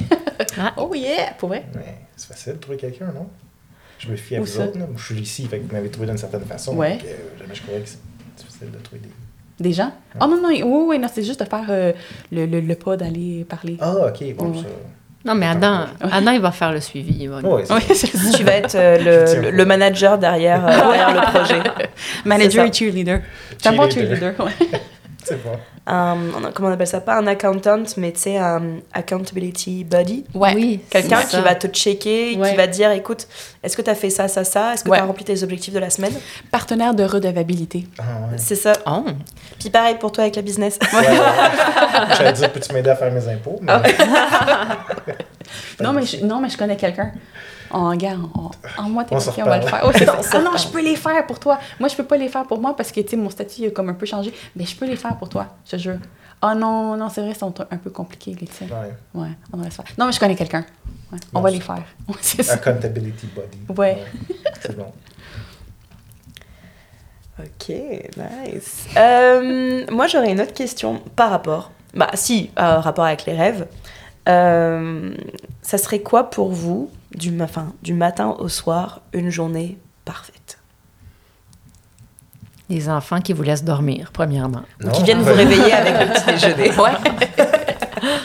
ah. 0.59 0.73
Oh 0.77 0.95
yeah, 0.95 1.33
pour 1.39 1.51
vrai? 1.51 1.65
Ouais, 1.75 1.99
c'est 2.17 2.29
facile 2.29 2.55
de 2.55 2.59
trouver 2.59 2.79
quelqu'un, 2.79 3.07
non? 3.07 3.29
Je 3.99 4.09
me 4.09 4.17
fie 4.17 4.37
à 4.37 4.41
vous 4.41 4.61
autres, 4.61 4.79
là. 4.79 4.87
je 4.97 5.05
suis 5.05 5.21
ici, 5.21 5.47
fait 5.47 5.59
que 5.59 5.67
vous 5.67 5.73
m'avez 5.73 5.91
trouvé 5.91 6.07
d'une 6.07 6.19
certaine 6.19 6.45
façon. 6.45 6.77
Ouais. 6.77 6.97
Donc, 6.97 7.05
euh, 7.05 7.39
jamais 7.39 7.55
je 7.55 7.63
croyais 7.63 7.81
que 7.81 7.89
c'est 7.89 7.99
difficile 8.37 8.71
de 8.71 8.79
trouver 8.79 9.01
des... 9.01 9.09
Des 9.61 9.73
gens? 9.73 9.91
Oh 10.21 10.27
non, 10.27 10.41
non, 10.41 10.49
oui, 10.51 10.63
oui, 10.65 10.99
non, 10.99 11.09
c'est 11.13 11.25
juste 11.25 11.41
de 11.41 11.45
faire 11.45 11.65
euh, 11.69 11.93
le, 12.31 12.47
le, 12.47 12.61
le, 12.61 12.75
pas 12.77 12.97
d'aller 12.97 13.45
parler. 13.49 13.77
Ah, 13.81 14.07
ok, 14.07 14.37
bon, 14.37 14.55
ça... 14.55 14.61
Non, 15.25 15.35
mais 15.35 15.47
Adam, 15.47 15.87
Adam, 16.01 16.31
il 16.31 16.41
va 16.41 16.53
faire 16.53 16.73
le 16.73 16.81
suivi. 16.81 17.25
Il 17.25 17.29
va... 17.29 17.41
Oui, 17.43 17.63
tu 18.37 18.45
vas 18.45 18.53
être 18.53 18.77
euh, 18.77 19.43
le, 19.43 19.51
le, 19.51 19.65
manager 19.65 20.17
derrière, 20.17 20.65
euh, 20.65 20.71
derrière 20.71 21.13
le 21.13 21.39
projet. 21.39 21.61
Manager 22.25 22.65
et 22.67 22.73
cheerleader. 22.73 23.21
C'est 23.59 23.69
un 23.69 23.73
bon 23.73 23.91
cheerleader, 23.91 24.35
ouais. 24.39 24.69
C'est 25.29 25.43
bon. 25.43 25.53
Um, 25.87 26.51
comment 26.55 26.69
on 26.69 26.73
appelle 26.73 26.87
ça? 26.87 27.01
Pas 27.01 27.17
un 27.17 27.27
accountant, 27.27 27.83
mais 27.97 28.13
tu 28.13 28.21
sais, 28.21 28.37
un 28.37 28.79
accountability 28.93 29.85
buddy. 29.85 30.25
Ouais. 30.35 30.55
Oui, 30.55 30.81
Quelqu'un 30.91 31.23
qui 31.23 31.41
va 31.41 31.55
te 31.55 31.67
checker, 31.67 32.37
ouais. 32.37 32.51
qui 32.51 32.57
va 32.57 32.67
dire 32.67 32.91
écoute, 32.91 33.27
est-ce 33.63 33.77
que 33.77 33.83
tu 33.83 33.91
as 33.91 33.95
fait 33.95 34.11
ça, 34.11 34.29
ça, 34.29 34.45
ça? 34.45 34.75
Est-ce 34.75 34.85
que 34.85 34.91
ouais. 34.91 34.99
tu 34.99 35.03
as 35.03 35.07
rempli 35.07 35.25
tes 35.25 35.43
objectifs 35.43 35.73
de 35.73 35.79
la 35.79 35.91
semaine? 35.91 36.13
Partenaire 36.51 36.95
de 36.95 37.05
redevabilité. 37.05 37.87
Ah, 37.99 38.03
ouais. 38.31 38.39
C'est 38.39 38.57
ça. 38.57 38.73
Oh. 38.87 39.05
Puis 39.59 39.71
pareil 39.71 39.97
pour 39.99 40.13
toi 40.13 40.25
avec 40.25 40.37
la 40.37 40.43
business. 40.43 40.79
Ouais, 40.93 41.07
J'allais 42.17 42.33
dire 42.33 42.53
peux-tu 42.53 42.73
m'aider 42.73 42.91
à 42.91 42.97
faire 42.97 43.13
mes 43.13 43.27
impôts? 43.29 43.59
Mais... 43.63 43.73
non, 45.81 45.93
mais 45.93 46.05
je, 46.05 46.25
non, 46.25 46.41
mais 46.41 46.49
je 46.49 46.57
connais 46.57 46.77
quelqu'un. 46.77 47.13
En 47.71 47.95
gars, 47.97 48.17
en, 48.35 48.51
en 48.79 48.89
moi, 48.89 49.05
t'es 49.05 49.15
on 49.15 49.45
va 49.45 49.59
le 49.59 49.67
faire. 49.67 49.83
Oh, 49.85 49.91
ah 50.33 50.39
non, 50.39 50.57
je 50.57 50.69
peux 50.69 50.83
les 50.83 50.97
faire 50.97 51.27
pour 51.27 51.39
toi. 51.39 51.59
Moi, 51.79 51.89
je 51.89 51.97
peux 51.97 52.05
pas 52.05 52.17
les 52.17 52.29
faire 52.29 52.47
pour 52.47 52.61
moi 52.61 52.75
parce 52.75 52.91
que, 52.93 53.01
tu 53.01 53.11
sais, 53.11 53.17
mon 53.17 53.29
statut 53.31 53.67
a 53.67 53.71
comme 53.71 53.91
un 53.91 53.95
peu 53.95 54.07
changé. 54.07 54.33
Mais 54.57 54.65
je 54.65 54.75
peux 54.75 54.87
les 54.87 54.97
faire 54.97 55.17
pour 55.17 55.29
toi, 55.29 55.47
je 55.67 55.73
te 55.73 55.77
jure. 55.77 55.99
Ah 56.41 56.53
oh, 56.53 56.59
non, 56.59 56.97
non, 56.97 57.09
c'est 57.09 57.21
vrai, 57.21 57.31
ils 57.31 57.37
sont 57.37 57.53
un 57.71 57.77
peu 57.77 57.91
compliqués, 57.91 58.37
les 58.41 58.47
tiens. 58.47 58.69
Ouais. 58.69 59.21
Ouais, 59.23 59.31
on 59.53 59.57
va 59.59 59.65
les 59.65 59.71
faire. 59.71 59.85
Non, 59.99 60.07
mais 60.07 60.13
je 60.13 60.21
connais 60.21 60.37
quelqu'un. 60.37 60.65
Ouais, 61.13 61.19
on 61.35 61.41
va 61.41 61.51
les 61.51 61.61
faire. 61.61 61.83
Accountability 62.51 63.27
body. 63.35 63.59
Ouais. 63.69 63.75
ouais. 63.77 64.05
c'est 64.61 64.77
bon. 64.77 64.93
Ok, 67.41 67.69
nice. 67.69 68.87
Euh, 68.97 69.87
moi, 69.93 70.09
j'aurais 70.09 70.33
une 70.33 70.41
autre 70.41 70.55
question 70.55 71.01
par 71.15 71.31
rapport. 71.31 71.71
Bah, 71.95 72.11
si, 72.15 72.51
euh, 72.59 72.81
rapport 72.81 73.05
avec 73.05 73.27
les 73.27 73.35
rêves. 73.35 73.69
Euh, 74.29 75.15
ça 75.63 75.79
serait 75.79 76.01
quoi 76.01 76.31
pour 76.31 76.51
vous, 76.51 76.91
du, 77.13 77.41
enfin, 77.43 77.73
du 77.83 77.95
matin 77.95 78.37
au 78.39 78.49
soir, 78.49 79.01
une 79.13 79.31
journée 79.31 79.79
parfaite? 80.05 80.59
Les 82.69 82.91
enfants 82.91 83.21
qui 83.21 83.33
vous 83.33 83.43
laissent 83.43 83.65
dormir, 83.65 84.11
premièrement. 84.13 84.63
Non. 84.81 84.91
Ou 84.91 84.93
qui 84.93 85.03
viennent 85.05 85.23
vous 85.23 85.33
réveiller 85.33 85.73
avec 85.73 85.95
le 86.09 86.15
petit 86.15 86.27
déjeuner. 86.27 86.71
Ouais. 86.79 86.91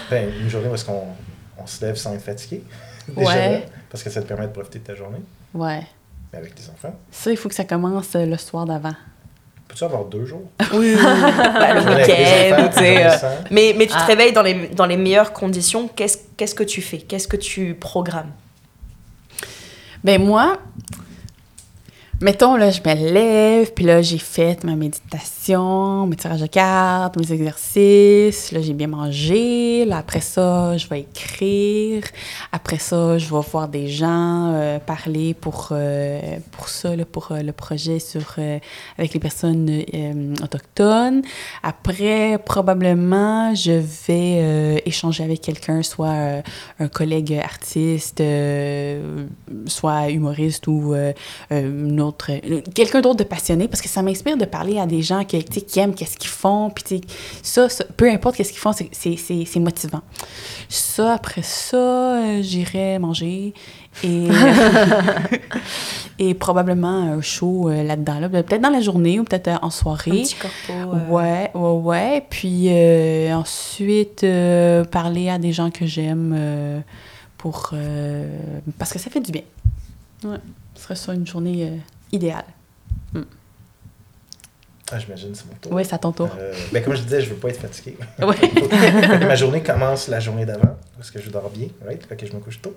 ben, 0.09 0.29
une 0.41 0.49
journée 0.49 0.67
où 0.67 0.75
est-ce 0.75 0.85
qu'on 0.85 1.03
on 1.57 1.65
se 1.65 1.85
lève 1.85 1.95
sans 1.95 2.13
être 2.13 2.21
fatigué. 2.23 2.63
Déjà, 3.07 3.31
ouais. 3.31 3.65
parce 3.89 4.03
que 4.03 4.09
ça 4.09 4.21
te 4.21 4.27
permet 4.27 4.47
de 4.47 4.51
profiter 4.51 4.79
de 4.79 4.83
ta 4.83 4.95
journée. 4.95 5.21
Ouais. 5.53 5.83
Mais 6.31 6.39
avec 6.39 6.55
tes 6.55 6.69
enfants. 6.69 6.95
Ça, 7.11 7.31
il 7.31 7.37
faut 7.37 7.47
que 7.47 7.55
ça 7.55 7.63
commence 7.63 8.13
le 8.15 8.37
soir 8.37 8.65
d'avant. 8.65 8.95
Peux-tu 9.73 9.85
avoir 9.85 10.05
deux 10.05 10.25
jours? 10.25 10.51
Oui, 10.73 10.95
oui. 10.95 11.03
bah, 11.03 11.73
le 11.73 11.81
week-end, 11.81 12.69
tu 12.71 12.79
sais. 12.79 13.05
Euh, 13.07 13.35
mais, 13.49 13.73
mais 13.75 13.87
tu 13.87 13.93
te 13.93 13.97
ah. 13.97 14.05
réveilles 14.05 14.31
dans 14.31 14.43
les, 14.43 14.67
dans 14.67 14.85
les 14.85 14.97
meilleures 14.97 15.33
conditions. 15.33 15.87
Qu'est-ce 15.87 16.19
qu'est-ce 16.37 16.53
que 16.53 16.63
tu 16.63 16.79
fais? 16.83 16.99
Qu'est-ce 16.99 17.27
que 17.27 17.37
tu 17.37 17.73
programmes? 17.73 18.31
Ben 20.03 20.23
moi, 20.23 20.57
mettons, 22.23 22.55
là, 22.55 22.71
je 22.71 22.79
me 22.79 23.11
lève, 23.11 23.73
puis 23.73 23.83
là, 23.83 24.01
j'ai 24.01 24.17
fait 24.17 24.63
ma 24.63 24.75
méditation, 24.75 26.07
mes 26.07 26.15
tirages 26.15 26.41
de 26.41 26.47
cartes, 26.47 27.17
mes 27.17 27.31
exercices. 27.31 28.51
Là, 28.53 28.61
j'ai 28.61 28.73
bien 28.73 28.87
mangé. 28.87 29.83
Là, 29.85 29.97
après 29.97 30.21
ça, 30.21 30.77
je 30.77 30.87
vais 30.87 31.01
écrire. 31.01 32.03
Après 32.53 32.77
ça, 32.77 33.17
je 33.17 33.25
vais 33.25 33.41
voir 33.51 33.67
des 33.67 33.89
gens, 33.89 34.53
euh, 34.53 34.79
parler 34.79 35.33
pour, 35.33 35.69
euh, 35.71 36.19
pour 36.51 36.69
ça, 36.69 36.95
là, 36.95 37.03
pour 37.05 37.31
euh, 37.31 37.41
le 37.41 37.51
projet 37.51 37.99
sur, 37.99 38.35
euh, 38.37 38.57
avec 38.97 39.13
les 39.13 39.19
personnes 39.19 39.69
euh, 39.69 40.33
autochtones. 40.41 41.23
Après, 41.61 42.37
probablement, 42.37 43.53
je 43.53 43.83
vais 44.07 44.81
échanger 44.85 45.23
avec 45.25 45.41
quelqu'un, 45.41 45.83
soit 45.83 46.41
un 46.79 46.87
collègue 46.87 47.33
artiste, 47.43 48.23
soit 49.67 50.09
humoriste 50.09 50.67
ou 50.67 50.95
une 51.51 52.01
autre 52.01 52.12
quelqu'un 52.73 53.01
d'autre 53.01 53.17
de 53.17 53.23
passionné 53.23 53.67
parce 53.67 53.81
que 53.81 53.89
ça 53.89 54.01
m'inspire 54.01 54.37
de 54.37 54.45
parler 54.45 54.79
à 54.79 54.85
des 54.85 55.01
gens 55.01 55.23
qui, 55.23 55.43
qui 55.43 55.79
aiment 55.79 55.95
qu'est-ce 55.95 56.17
qu'ils 56.17 56.29
font 56.29 56.69
puis 56.69 57.01
ça, 57.41 57.69
ça, 57.69 57.83
peu 57.97 58.09
importe 58.09 58.35
qu'est-ce 58.35 58.51
qu'ils 58.51 58.61
font 58.61 58.73
c'est 58.73 59.59
motivant. 59.59 60.01
Ça 60.69 61.13
après 61.13 61.43
ça 61.43 61.77
euh, 61.77 62.41
j'irai 62.41 62.99
manger 62.99 63.53
et 64.03 64.27
et 66.19 66.33
probablement 66.33 67.13
un 67.13 67.21
show 67.21 67.69
euh, 67.69 67.83
là-dedans 67.83 68.19
là, 68.19 68.29
peut-être 68.29 68.61
dans 68.61 68.69
la 68.69 68.81
journée 68.81 69.19
ou 69.19 69.23
peut-être 69.23 69.59
en 69.61 69.69
soirée. 69.69 70.11
Un 70.11 70.23
petit 70.23 70.35
corpo, 70.35 70.95
euh... 70.95 71.09
ouais 71.09 71.51
ouais 71.53 71.81
ouais. 71.81 72.25
Puis 72.29 72.67
euh, 72.69 73.33
ensuite 73.33 74.23
euh, 74.23 74.83
parler 74.83 75.29
à 75.29 75.37
des 75.37 75.51
gens 75.51 75.71
que 75.71 75.85
j'aime 75.85 76.83
pour 77.37 77.73
parce 78.77 78.93
que 78.93 78.99
ça 78.99 79.09
fait 79.09 79.21
du 79.21 79.31
bien. 79.31 79.43
Ouais. 80.23 80.37
Ce 80.75 80.83
serait 80.83 80.95
ça 80.95 81.13
une 81.13 81.27
journée 81.27 81.71
idéal. 82.13 82.45
Mm. 83.13 83.21
Ah, 84.91 84.99
j'imagine, 84.99 85.33
c'est 85.33 85.47
mon 85.47 85.55
tour. 85.55 85.71
Oui, 85.73 85.83
c'est 85.83 85.95
à 85.95 85.97
ton 85.97 86.11
tour. 86.11 86.29
Euh, 86.37 86.53
ben, 86.71 86.83
comme 86.83 86.95
je 86.95 87.01
disais, 87.01 87.21
je 87.21 87.29
veux 87.29 87.35
pas 87.35 87.49
être 87.49 87.59
fatigué. 87.59 87.97
Ouais. 88.19 89.19
ma 89.19 89.35
journée 89.35 89.63
commence 89.63 90.07
la 90.07 90.19
journée 90.19 90.45
d'avant, 90.45 90.77
parce 90.95 91.09
que 91.09 91.19
je 91.19 91.29
dors 91.29 91.49
bien, 91.49 91.67
right? 91.85 92.05
Fait 92.05 92.15
que 92.15 92.25
je 92.25 92.33
me 92.33 92.39
couche 92.39 92.61
tôt. 92.61 92.75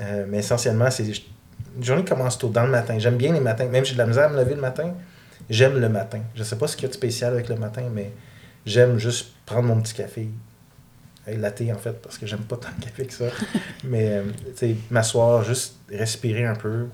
Euh, 0.00 0.26
mais 0.28 0.38
essentiellement, 0.38 0.90
c'est 0.90 1.04
une 1.04 1.84
journée 1.84 2.04
commence 2.04 2.38
tôt, 2.38 2.48
dans 2.48 2.64
le 2.64 2.70
matin. 2.70 2.98
J'aime 2.98 3.16
bien 3.16 3.32
les 3.32 3.40
matins. 3.40 3.66
Même 3.66 3.84
si 3.84 3.90
j'ai 3.90 3.96
de 3.96 4.02
la 4.02 4.06
misère 4.06 4.24
à 4.24 4.28
me 4.28 4.36
lever 4.36 4.54
le 4.54 4.60
matin, 4.60 4.94
j'aime 5.48 5.78
le 5.78 5.88
matin. 5.88 6.20
Je 6.34 6.42
sais 6.42 6.56
pas 6.56 6.66
ce 6.66 6.76
qu'il 6.76 6.82
y 6.82 6.86
a 6.86 6.88
de 6.90 6.94
spécial 6.94 7.32
avec 7.32 7.48
le 7.48 7.56
matin, 7.56 7.82
mais 7.92 8.12
j'aime 8.66 8.98
juste 8.98 9.32
prendre 9.46 9.68
mon 9.68 9.80
petit 9.80 9.94
café. 9.94 10.28
Latte, 11.26 11.62
en 11.74 11.78
fait, 11.78 11.92
parce 12.02 12.16
que 12.16 12.26
j'aime 12.26 12.40
pas 12.40 12.56
tant 12.56 12.70
de 12.78 12.84
café 12.84 13.04
que 13.04 13.12
ça. 13.12 13.26
mais, 13.84 14.08
euh, 14.08 14.24
tu 14.56 14.56
sais, 14.56 14.76
m'asseoir, 14.90 15.44
juste 15.44 15.76
respirer 15.90 16.46
un 16.46 16.54
peu 16.54 16.86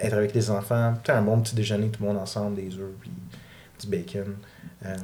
être 0.00 0.14
avec 0.14 0.34
les 0.34 0.50
enfants, 0.50 0.94
un 1.08 1.22
bon 1.22 1.40
petit 1.40 1.54
déjeuner, 1.54 1.88
tout 1.88 2.02
le 2.02 2.08
monde 2.08 2.18
ensemble, 2.18 2.56
des 2.56 2.76
œufs, 2.78 2.92
puis 3.00 3.10
du 3.80 3.86
bacon. 3.86 4.36
Euh, 4.84 4.96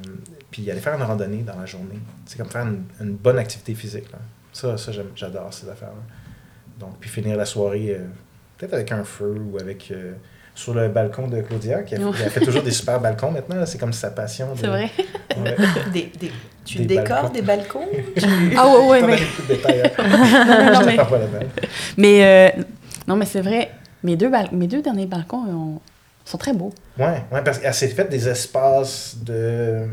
puis 0.49 0.69
aller 0.69 0.79
faire 0.79 0.95
une 0.95 1.03
randonnée 1.03 1.41
dans 1.41 1.57
la 1.57 1.65
journée. 1.65 1.99
C'est 2.25 2.37
comme 2.37 2.49
faire 2.49 2.67
une, 2.67 2.83
une, 2.99 3.15
bonne 3.15 3.39
activité 3.39 3.73
physique. 3.73 4.11
Là. 4.11 4.19
Ça, 4.53 4.77
ça 4.77 4.91
j'adore 5.15 5.53
ces 5.53 5.67
affaires-là. 5.69 6.01
Donc, 6.79 6.97
puis 6.99 7.09
finir 7.09 7.35
la 7.35 7.45
soirée 7.45 7.95
euh, 7.95 8.05
peut-être 8.57 8.73
avec 8.73 8.91
un 8.91 9.03
feu 9.03 9.35
ou 9.39 9.57
avec. 9.59 9.91
Euh, 9.91 10.13
sur 10.53 10.73
le 10.73 10.89
balcon 10.89 11.27
de 11.27 11.41
Claudia, 11.41 11.83
qui 11.83 11.95
a, 11.95 11.99
oh. 12.01 12.11
qui 12.11 12.23
a 12.23 12.29
fait 12.29 12.41
toujours 12.41 12.61
des 12.61 12.71
super 12.71 12.99
balcons 12.99 13.31
maintenant. 13.31 13.65
C'est 13.65 13.77
comme 13.77 13.93
sa 13.93 14.11
passion. 14.11 14.53
De, 14.53 14.59
c'est 14.59 14.67
vrai. 14.67 14.89
Ouais. 15.37 15.55
des, 15.93 16.11
des, 16.19 16.31
tu 16.65 16.79
des 16.79 16.85
décores 16.85 17.31
balcons. 17.31 17.33
des 17.33 17.41
balcons 17.41 17.87
tu... 18.17 18.25
Ah 18.57 18.67
ouais, 18.67 18.87
ouais, 18.87 19.01
mais. 19.01 19.19
Hein? 19.97 20.73
non, 20.73 20.85
mais... 20.85 20.97
Pas 20.97 21.09
la 21.17 21.27
mais 21.97 22.25
euh, 22.57 22.61
non, 23.07 23.15
mais 23.15 23.25
c'est 23.25 23.41
vrai. 23.41 23.71
Mes 24.03 24.15
deux, 24.15 24.31
mes 24.51 24.67
deux 24.67 24.81
derniers 24.81 25.05
balcons 25.05 25.45
ont... 25.47 25.79
sont 26.25 26.37
très 26.37 26.53
beaux. 26.53 26.73
Oui, 26.97 27.05
ouais, 27.31 27.41
parce 27.43 27.59
qu'elle 27.59 27.73
s'est 27.73 27.87
fait 27.89 28.09
des 28.09 28.27
espaces 28.27 29.15
de. 29.23 29.87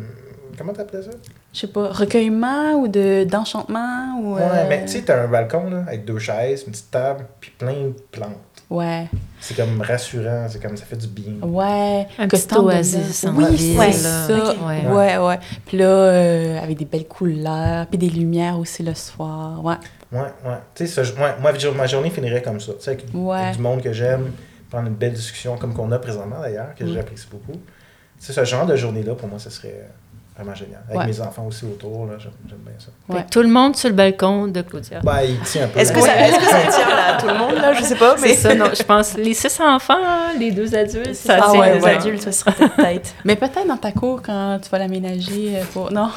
Comment 0.56 0.72
t'appelles 0.72 1.04
ça? 1.04 1.10
Je 1.52 1.60
sais 1.60 1.66
pas, 1.68 1.88
recueillement 1.88 2.74
ou 2.74 2.88
de, 2.88 3.24
d'enchantement 3.24 4.20
ou. 4.20 4.34
Ouais, 4.34 4.42
euh... 4.42 4.66
mais 4.68 4.84
tu 4.84 4.92
sais, 4.92 5.02
t'as 5.02 5.24
un 5.24 5.28
balcon 5.28 5.70
là, 5.70 5.84
avec 5.86 6.04
deux 6.04 6.18
chaises, 6.18 6.64
une 6.66 6.72
petite 6.72 6.90
table, 6.90 7.26
puis 7.40 7.52
plein 7.56 7.72
de 7.72 7.94
plantes. 8.10 8.32
Ouais. 8.68 9.08
C'est 9.40 9.56
comme 9.56 9.80
rassurant, 9.80 10.46
c'est 10.50 10.60
comme 10.60 10.76
ça 10.76 10.84
fait 10.84 10.96
du 10.96 11.06
bien. 11.06 11.34
Ouais. 11.40 12.06
Un 12.18 12.28
petit 12.28 12.54
oasis. 12.54 13.24
Oui, 13.34 13.56
c'est 13.56 13.92
ça. 13.92 14.26
Okay. 14.26 14.58
Ouais, 14.58 14.86
ouais, 14.86 15.16
ouais. 15.16 15.38
Puis 15.64 15.78
là, 15.78 15.86
euh, 15.86 16.62
avec 16.62 16.76
des 16.76 16.84
belles 16.84 17.08
couleurs, 17.08 17.86
puis 17.86 17.96
des 17.96 18.10
lumières 18.10 18.58
aussi 18.58 18.82
le 18.82 18.94
soir. 18.94 19.64
Ouais. 19.64 19.76
Ouais, 20.10 20.20
ouais. 20.20 20.56
Tu 20.74 20.86
sais, 20.86 21.02
ouais, 21.02 21.34
moi, 21.40 21.52
ma 21.76 21.86
journée 21.86 22.10
finirait 22.10 22.42
comme 22.42 22.60
ça. 22.60 22.72
Tu 22.74 22.80
sais, 22.80 22.90
avec, 22.92 23.06
ouais. 23.12 23.36
avec, 23.36 23.56
du 23.56 23.62
monde 23.62 23.82
que 23.82 23.92
j'aime, 23.92 24.32
prendre 24.70 24.88
une 24.88 24.94
belle 24.94 25.12
discussion 25.12 25.56
comme 25.56 25.74
qu'on 25.74 25.92
a 25.92 25.98
présentement 25.98 26.40
d'ailleurs, 26.40 26.74
que 26.74 26.84
mm. 26.84 26.94
j'apprécie 26.94 27.26
beaucoup. 27.30 27.52
Tu 27.52 28.24
sais, 28.26 28.32
ce 28.32 28.44
genre 28.44 28.66
de 28.66 28.74
journée-là, 28.74 29.14
pour 29.14 29.28
moi, 29.28 29.38
ce 29.38 29.50
serait 29.50 29.86
vraiment 30.34 30.54
génial. 30.54 30.80
Avec 30.88 31.00
ouais. 31.00 31.06
mes 31.06 31.20
enfants 31.20 31.46
aussi 31.46 31.64
autour, 31.64 32.06
là, 32.06 32.14
j'aime, 32.18 32.32
bien 32.58 32.72
ça. 32.78 32.90
Ouais. 33.12 33.26
Tout 33.30 33.42
le 33.42 33.48
monde 33.48 33.76
sur 33.76 33.90
le 33.90 33.94
balcon 33.94 34.46
de 34.46 34.62
Claudia. 34.62 35.00
Ben, 35.00 35.20
il 35.22 35.38
tient 35.40 35.64
un 35.64 35.68
peu. 35.68 35.80
Est-ce 35.80 35.92
que, 35.92 36.00
ça, 36.00 36.16
est-ce 36.16 36.38
que 36.38 36.44
ça 36.44 36.60
tient 36.70 36.88
là, 36.88 37.18
tout 37.20 37.26
le 37.26 37.34
monde, 37.34 37.54
là? 37.56 37.72
Je 37.74 37.82
sais 37.82 37.96
pas, 37.96 38.16
mais... 38.20 38.28
C'est 38.28 38.48
ça, 38.48 38.54
non. 38.54 38.70
Je 38.72 38.82
pense 38.82 39.16
les 39.16 39.34
six 39.34 39.60
enfants, 39.60 39.98
les 40.38 40.52
deux 40.52 40.74
adultes, 40.74 41.14
ça 41.14 41.38
ah, 41.42 41.50
tient 41.50 41.60
ouais, 41.60 41.74
les 41.74 41.82
ouais. 41.82 41.96
adultes. 41.96 42.22
Ça 42.22 42.32
sera 42.32 42.52
peut-être. 42.52 43.14
mais 43.24 43.36
peut-être 43.36 43.66
dans 43.66 43.76
ta 43.76 43.92
cour, 43.92 44.22
quand 44.22 44.58
tu 44.62 44.70
vas 44.70 44.78
l'aménager 44.78 45.58
pour... 45.72 45.92
Non, 45.92 46.10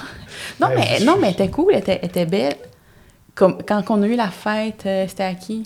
non, 0.59 0.67
ouais, 0.67 0.75
mais, 0.75 1.05
non, 1.05 1.17
mais 1.19 1.27
elle 1.27 1.33
était 1.33 1.49
cool, 1.49 1.73
elle 1.73 1.79
était, 1.79 1.99
elle 2.01 2.09
était 2.09 2.25
belle. 2.25 2.55
Comme, 3.41 3.57
quand 3.63 3.83
on 3.89 4.03
a 4.03 4.05
eu 4.05 4.15
la 4.15 4.27
fête, 4.27 4.83
euh, 4.85 5.05
c'était 5.07 5.23
à 5.23 5.33
qui? 5.33 5.63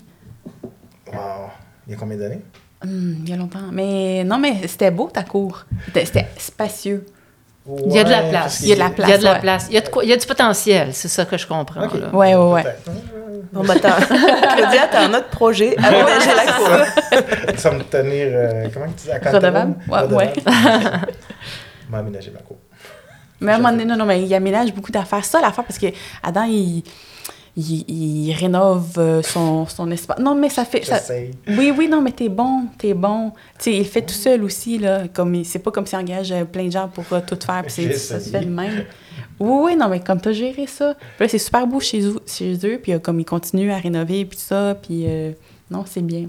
Wow. 1.12 1.50
Il 1.86 1.92
y 1.92 1.94
a 1.94 1.98
combien 1.98 2.16
d'années? 2.16 2.40
Hum, 2.82 3.16
il 3.22 3.28
y 3.28 3.34
a 3.34 3.36
longtemps. 3.36 3.68
Mais 3.70 4.24
non, 4.24 4.38
mais 4.38 4.66
c'était 4.66 4.90
beau 4.90 5.10
ta 5.12 5.24
cour. 5.24 5.66
C'était 5.92 6.26
spacieux. 6.38 7.04
il 7.68 7.92
y 7.92 7.98
a 7.98 8.04
de 8.04 8.10
la 8.10 8.22
place. 8.22 8.62
Il 8.62 8.68
y 8.68 8.72
a 8.72 8.76
de 8.76 8.80
la 8.80 8.88
place. 8.88 9.08
Il 9.08 9.10
y 9.10 9.14
a 9.14 9.18
de 9.18 9.24
la 9.24 9.34
place. 9.34 9.66
Il 9.68 9.74
y 9.74 9.76
a, 9.76 9.82
de 9.82 9.88
quoi, 9.90 10.04
il 10.04 10.08
y 10.08 10.12
a 10.14 10.16
du 10.16 10.26
potentiel, 10.26 10.94
c'est 10.94 11.08
ça 11.08 11.26
que 11.26 11.36
je 11.36 11.46
comprends. 11.46 11.84
Okay. 11.84 12.00
Là. 12.00 12.14
Ouais, 12.14 12.34
ouais, 12.34 12.52
ouais. 12.54 12.64
Bon, 13.52 13.62
bah, 13.62 13.74
Claudia, 13.78 14.88
t'as 14.90 15.06
un 15.06 15.12
autre 15.12 15.28
projet, 15.28 15.76
aménager 15.76 16.34
la 16.34 16.52
cour. 16.52 17.56
Ça 17.58 17.72
me 17.72 17.82
tenir, 17.82 18.28
euh, 18.30 18.68
comment 18.72 18.86
tu 18.86 19.04
dis, 19.04 19.10
à 19.10 19.18
Redevable? 19.18 19.74
Ouais, 19.86 20.14
ouais. 20.14 20.32
M'aménager 21.90 22.30
ma 22.30 22.40
cour. 22.40 22.56
Mais 23.38 23.52
à 23.52 23.56
un 23.56 23.58
moment 23.58 23.72
donné, 23.72 23.84
non, 23.84 23.98
non, 23.98 24.06
mais 24.06 24.22
il 24.22 24.34
aménage 24.34 24.72
beaucoup 24.72 24.90
d'affaires. 24.90 25.26
Ça, 25.26 25.42
l'affaire, 25.42 25.64
parce 25.64 25.78
que 25.78 25.88
Adam, 26.22 26.44
il, 26.44 26.82
il, 27.56 27.84
il 27.88 28.32
rénove 28.34 28.92
euh, 28.98 29.22
son, 29.22 29.66
son, 29.66 29.90
espace. 29.90 30.18
Non, 30.18 30.34
mais 30.34 30.50
ça 30.50 30.64
fait. 30.64 30.84
Ça... 30.84 31.00
Oui, 31.48 31.72
oui, 31.76 31.88
non, 31.88 32.02
mais 32.02 32.12
t'es 32.12 32.28
bon, 32.28 32.66
t'es 32.76 32.92
bon. 32.92 33.32
Tu 33.58 33.64
sais, 33.64 33.76
il 33.76 33.84
fait 33.86 34.02
tout 34.02 34.14
seul 34.14 34.44
aussi, 34.44 34.78
là. 34.78 35.08
Comme, 35.08 35.42
c'est 35.44 35.60
pas 35.60 35.70
comme 35.70 35.86
s'il 35.86 35.98
engage 35.98 36.32
euh, 36.32 36.44
plein 36.44 36.66
de 36.66 36.72
gens 36.72 36.88
pour 36.88 37.04
uh, 37.16 37.22
tout 37.26 37.38
faire, 37.44 37.62
puis 37.62 37.94
ça 37.94 38.20
se 38.20 38.28
fait 38.28 38.40
de 38.40 38.50
même. 38.50 38.84
Oui, 39.40 39.58
oui, 39.64 39.76
non, 39.76 39.88
mais 39.88 40.00
comme 40.00 40.20
t'as 40.20 40.32
géré 40.32 40.66
ça. 40.66 40.94
Puis 40.94 41.24
là, 41.24 41.28
c'est 41.28 41.38
super 41.38 41.66
beau 41.66 41.80
chez, 41.80 42.02
eux, 42.02 42.20
chez 42.26 42.54
eux, 42.64 42.78
puis 42.82 43.00
comme 43.00 43.20
ils 43.20 43.24
continuent 43.24 43.72
à 43.72 43.78
rénover, 43.78 44.26
puis 44.26 44.38
ça, 44.38 44.74
puis. 44.74 45.06
non, 45.70 45.84
c'est 45.86 46.02
bien. 46.02 46.26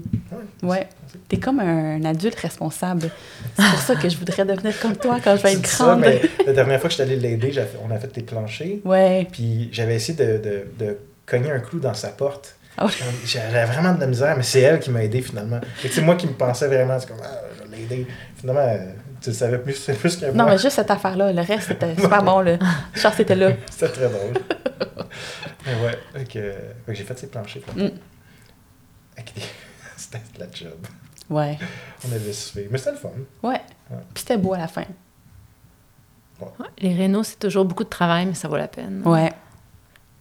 Ouais. 0.62 0.88
T'es 1.28 1.38
comme 1.38 1.60
un 1.60 2.04
adulte 2.04 2.36
responsable. 2.36 3.10
C'est 3.56 3.70
pour 3.70 3.80
ça 3.80 3.96
que 3.96 4.08
je 4.08 4.16
voudrais 4.16 4.44
devenir 4.44 4.78
comme 4.80 4.96
toi 4.96 5.18
quand 5.22 5.36
je 5.36 5.42
vais 5.42 5.52
être 5.52 5.62
grande. 5.62 5.68
Ça, 5.68 5.96
mais 5.96 6.20
la 6.46 6.52
dernière 6.52 6.80
fois 6.80 6.88
que 6.88 6.96
je 6.96 7.02
suis 7.02 7.02
allée 7.02 7.16
l'aider, 7.16 7.52
on 7.86 7.90
a 7.90 7.98
fait 7.98 8.08
tes 8.08 8.22
planchers. 8.22 8.78
Ouais. 8.84 9.26
Puis 9.30 9.68
j'avais 9.72 9.96
essayé 9.96 10.18
de, 10.18 10.38
de, 10.38 10.64
de, 10.78 10.98
cogner 11.28 11.50
un 11.50 11.60
clou 11.60 11.78
dans 11.78 11.94
sa 11.94 12.08
porte. 12.08 12.56
Oh. 12.80 12.86
J'avais 13.24 13.64
vraiment 13.64 13.92
de 13.92 14.00
la 14.00 14.06
misère, 14.06 14.36
mais 14.36 14.44
c'est 14.44 14.60
elle 14.60 14.78
qui 14.78 14.90
m'a 14.90 15.02
aidé 15.02 15.20
finalement. 15.20 15.60
C'est 15.90 16.00
moi 16.00 16.14
qui 16.14 16.26
me 16.26 16.32
pensais 16.32 16.68
vraiment, 16.68 16.98
c'est 16.98 17.08
comme, 17.08 17.18
ah, 17.22 17.40
je 17.56 17.68
vais 17.68 17.76
l'aider. 17.76 18.06
Finalement, 18.36 18.78
tu 19.20 19.30
le 19.30 19.34
savais 19.34 19.58
plus, 19.58 19.90
plus 19.98 20.16
que 20.16 20.26
moi. 20.26 20.34
Non, 20.34 20.46
mais 20.46 20.58
juste 20.58 20.76
cette 20.76 20.90
affaire-là. 20.90 21.32
Le 21.32 21.42
reste, 21.42 21.68
c'était 21.68 21.96
super 22.00 22.22
bon. 22.22 22.40
Là. 22.40 22.56
Charles 22.94 23.14
c'était 23.16 23.34
là. 23.34 23.50
C'était 23.70 23.88
très 23.88 24.08
drôle. 24.08 24.34
mais 25.66 25.74
ouais, 25.84 26.24
j'ai 26.94 27.04
fait 27.04 27.18
ces 27.18 27.26
planchers. 27.26 27.62
Mm. 27.74 27.88
C'était 29.96 30.22
la 30.38 30.46
job. 30.52 30.78
Ouais. 31.28 31.58
On 32.08 32.12
avait 32.12 32.32
suivi. 32.32 32.68
Mais 32.70 32.78
c'était 32.78 32.92
le 32.92 32.96
fun. 32.96 33.10
Ouais. 33.42 33.60
ouais. 33.90 33.96
Puis 34.14 34.22
c'était 34.22 34.38
beau 34.38 34.54
à 34.54 34.58
la 34.58 34.68
fin. 34.68 34.84
Ouais. 36.40 36.48
les 36.78 36.94
rénaux, 36.94 37.24
c'est 37.24 37.38
toujours 37.38 37.64
beaucoup 37.64 37.82
de 37.82 37.88
travail, 37.88 38.24
mais 38.26 38.34
ça 38.34 38.46
vaut 38.46 38.56
la 38.56 38.68
peine. 38.68 39.02
Ouais. 39.04 39.32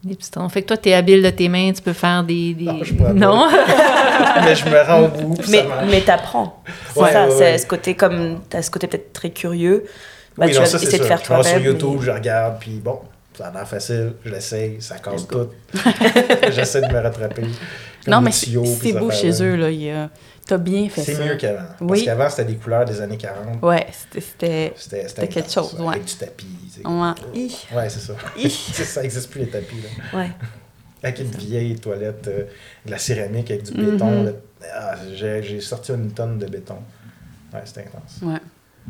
Des 0.08 0.16
pistons. 0.16 0.48
Fait 0.48 0.62
que 0.62 0.68
toi, 0.68 0.78
tu 0.78 0.90
es 0.90 0.94
habile 0.94 1.22
de 1.22 1.30
tes 1.30 1.50
mains, 1.50 1.74
tu 1.74 1.82
peux 1.82 1.94
faire 1.94 2.24
des. 2.24 2.54
des... 2.54 2.64
Non, 2.64 2.80
je 2.82 2.94
peux 2.94 3.14
non? 3.14 3.48
mais 4.46 4.56
je 4.56 4.66
me 4.66 4.88
rends 4.88 5.04
au 5.04 5.08
bout. 5.10 5.38
Mais, 5.50 5.66
mais 5.90 6.02
t'apprends. 6.02 6.64
C'est 6.94 7.02
ouais, 7.02 7.12
ça. 7.12 7.28
c'est 7.30 7.58
ce 7.58 7.68
côté 7.68 7.96
comme. 7.96 8.40
T'as 8.50 8.62
ce 8.62 8.72
côté 8.72 8.88
peut-être 8.88 9.12
très 9.12 9.32
curieux. 9.32 9.84
Bah, 10.38 10.46
oui, 10.46 10.52
tu 10.52 10.58
non, 10.58 10.64
vas 10.64 10.70
ça, 10.70 10.78
essayer 10.78 11.00
de 11.00 11.04
faire 11.04 11.22
toi-même. 11.22 11.44
Je 11.44 11.50
sur 11.50 11.60
YouTube, 11.60 12.00
je 12.02 12.12
regarde, 12.12 12.56
puis 12.60 12.80
bon, 12.84 13.00
ça 13.38 13.48
a 13.48 13.52
l'air 13.52 13.68
facile, 13.68 14.14
je 14.24 14.32
l'essaye, 14.32 14.78
ça 14.80 14.98
casse 15.00 15.28
tout. 15.28 15.50
J'essaie 16.52 16.82
de 16.82 16.94
me 16.94 17.00
rattraper. 17.02 17.44
Non, 18.08 18.22
mais 18.22 18.32
c'est 18.32 18.94
beau 18.94 19.12
chez 19.12 19.44
eux, 19.44 19.56
là. 19.56 19.70
Il 19.70 19.84
y 19.84 19.92
a 19.92 20.10
T'as 20.48 20.58
bien 20.58 20.88
fait 20.88 21.04
ça. 21.04 21.14
C'est 21.14 21.26
mieux 21.26 21.36
qu'avant. 21.36 21.68
Oui. 21.82 21.88
Parce 21.88 22.04
qu'avant, 22.04 22.30
c'était 22.30 22.46
des 22.46 22.56
couleurs 22.56 22.86
des 22.86 23.02
années 23.02 23.18
40. 23.18 23.62
Ouais, 23.62 23.86
c'était 23.92 24.74
c'était 24.78 25.28
quelque 25.28 25.52
chose. 25.52 25.76
Ouais. 25.80 25.96
Avec 25.96 26.06
du 26.06 26.14
tapis. 26.16 26.48
Ouais, 26.86 27.14
ouais 27.76 27.90
c'est 27.90 28.00
ça. 28.00 28.14
ça 28.86 29.02
n'existe 29.02 29.30
plus 29.30 29.42
les 29.42 29.50
tapis. 29.50 29.76
Là. 29.82 30.20
Ouais. 30.20 30.30
Avec 31.04 31.20
une 31.20 31.32
vieille 31.32 31.76
toilette, 31.76 32.28
euh, 32.28 32.46
de 32.86 32.92
la 32.92 32.98
céramique 32.98 33.52
avec 33.52 33.64
du 33.64 33.74
béton. 33.74 34.26
Mm-hmm. 34.26 34.34
Ah, 34.74 34.96
j'ai 35.14 35.60
sorti 35.60 35.92
une 35.92 36.12
tonne 36.12 36.40
de 36.40 36.48
béton. 36.48 36.78
Ouais, 37.54 37.62
c'était 37.66 37.82
intense. 37.82 38.20
Ouais. 38.22 38.40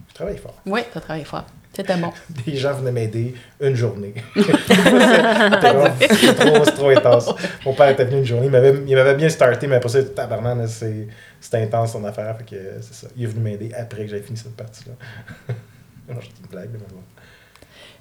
Je 0.10 0.14
travaille 0.14 0.38
fort. 0.38 0.62
Oui, 0.66 0.82
tu 0.92 0.98
as 0.98 1.02
travaillé 1.02 1.26
fort. 1.26 1.46
C'était 1.78 1.96
bon. 1.96 2.12
Des 2.46 2.58
gens 2.58 2.74
venaient 2.74 2.92
m'aider 2.92 3.36
une 3.62 3.76
journée. 3.76 4.16
c'est 4.36 6.34
trop, 6.34 6.66
trop 6.66 6.90
intense. 6.90 7.30
Mon 7.64 7.74
père 7.74 7.90
était 7.90 8.06
venu 8.06 8.18
une 8.18 8.26
journée, 8.26 8.48
il 8.48 8.52
m'avait 8.96 9.14
bien 9.14 9.30
starté, 9.30 9.68
mais 9.68 9.76
après 9.76 9.90
ça, 9.90 10.04
tabarnak, 10.04 10.68
c'est 10.68 11.62
intense 11.62 11.92
son 11.92 12.04
affaire. 12.04 12.36
Fait 12.40 12.56
que 12.56 12.62
c'est 12.82 12.96
ça. 12.96 13.08
Il 13.16 13.26
est 13.26 13.28
venu 13.28 13.42
m'aider 13.42 13.72
après 13.78 14.06
que 14.06 14.10
j'avais 14.10 14.24
fini 14.24 14.40
cette 14.40 14.56
partie-là. 14.56 14.94
non, 16.10 16.20
j'ai 16.20 16.30
une 16.42 16.50
blague, 16.50 16.70
mais 16.74 16.80
bon. 16.80 16.96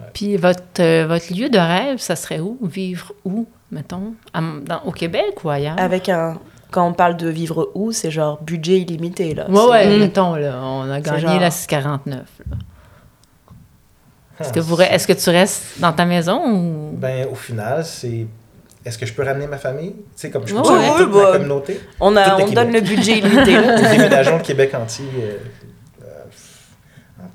Ouais. 0.00 0.10
Puis 0.14 0.38
votre, 0.38 0.62
euh, 0.80 1.06
votre 1.06 1.34
lieu 1.34 1.50
de 1.50 1.58
rêve, 1.58 1.98
ça 1.98 2.16
serait 2.16 2.40
où? 2.40 2.58
Vivre 2.62 3.12
où, 3.26 3.46
mettons? 3.70 4.14
dans, 4.34 4.82
au 4.86 4.92
Québec 4.92 5.44
ou 5.44 5.50
ailleurs? 5.50 5.78
Avec 5.78 6.08
un, 6.08 6.38
quand 6.70 6.88
on 6.88 6.94
parle 6.94 7.18
de 7.18 7.28
vivre 7.28 7.72
où, 7.74 7.92
c'est 7.92 8.10
genre 8.10 8.42
budget 8.42 8.80
illimité. 8.80 9.34
Là. 9.34 9.50
Ouais, 9.50 9.66
ouais, 9.68 9.98
mettons, 9.98 10.34
là, 10.34 10.62
on 10.62 10.90
a 10.90 11.00
gagné 11.00 11.38
la 11.38 11.50
649. 11.50 12.24
Là. 12.50 12.56
Est-ce 14.38 14.52
que, 14.52 14.60
vous, 14.60 14.80
est-ce 14.80 15.06
que 15.06 15.12
tu 15.12 15.30
restes 15.30 15.78
dans 15.78 15.92
ta 15.92 16.04
maison 16.04 16.42
ou... 16.46 16.96
Ben, 16.96 17.26
au 17.30 17.34
final, 17.34 17.84
c'est. 17.84 18.26
Est-ce 18.84 18.98
que 18.98 19.06
je 19.06 19.12
peux 19.12 19.24
ramener 19.24 19.46
ma 19.46 19.56
famille? 19.56 19.92
Tu 19.92 20.02
sais, 20.14 20.30
comme 20.30 20.46
je 20.46 20.54
peux 20.54 20.60
ouais, 20.60 20.88
toute 20.96 21.12
ma 21.12 21.32
communauté? 21.32 21.80
On, 21.98 22.14
a, 22.16 22.36
on 22.36 22.46
donne 22.50 22.72
le 22.72 22.80
budget 22.80 23.18
illimité. 23.18 23.56
Déménageons 23.90 24.36
le 24.38 24.42
Québec 24.42 24.74
entier. 24.74 25.06
Euh, 25.20 25.38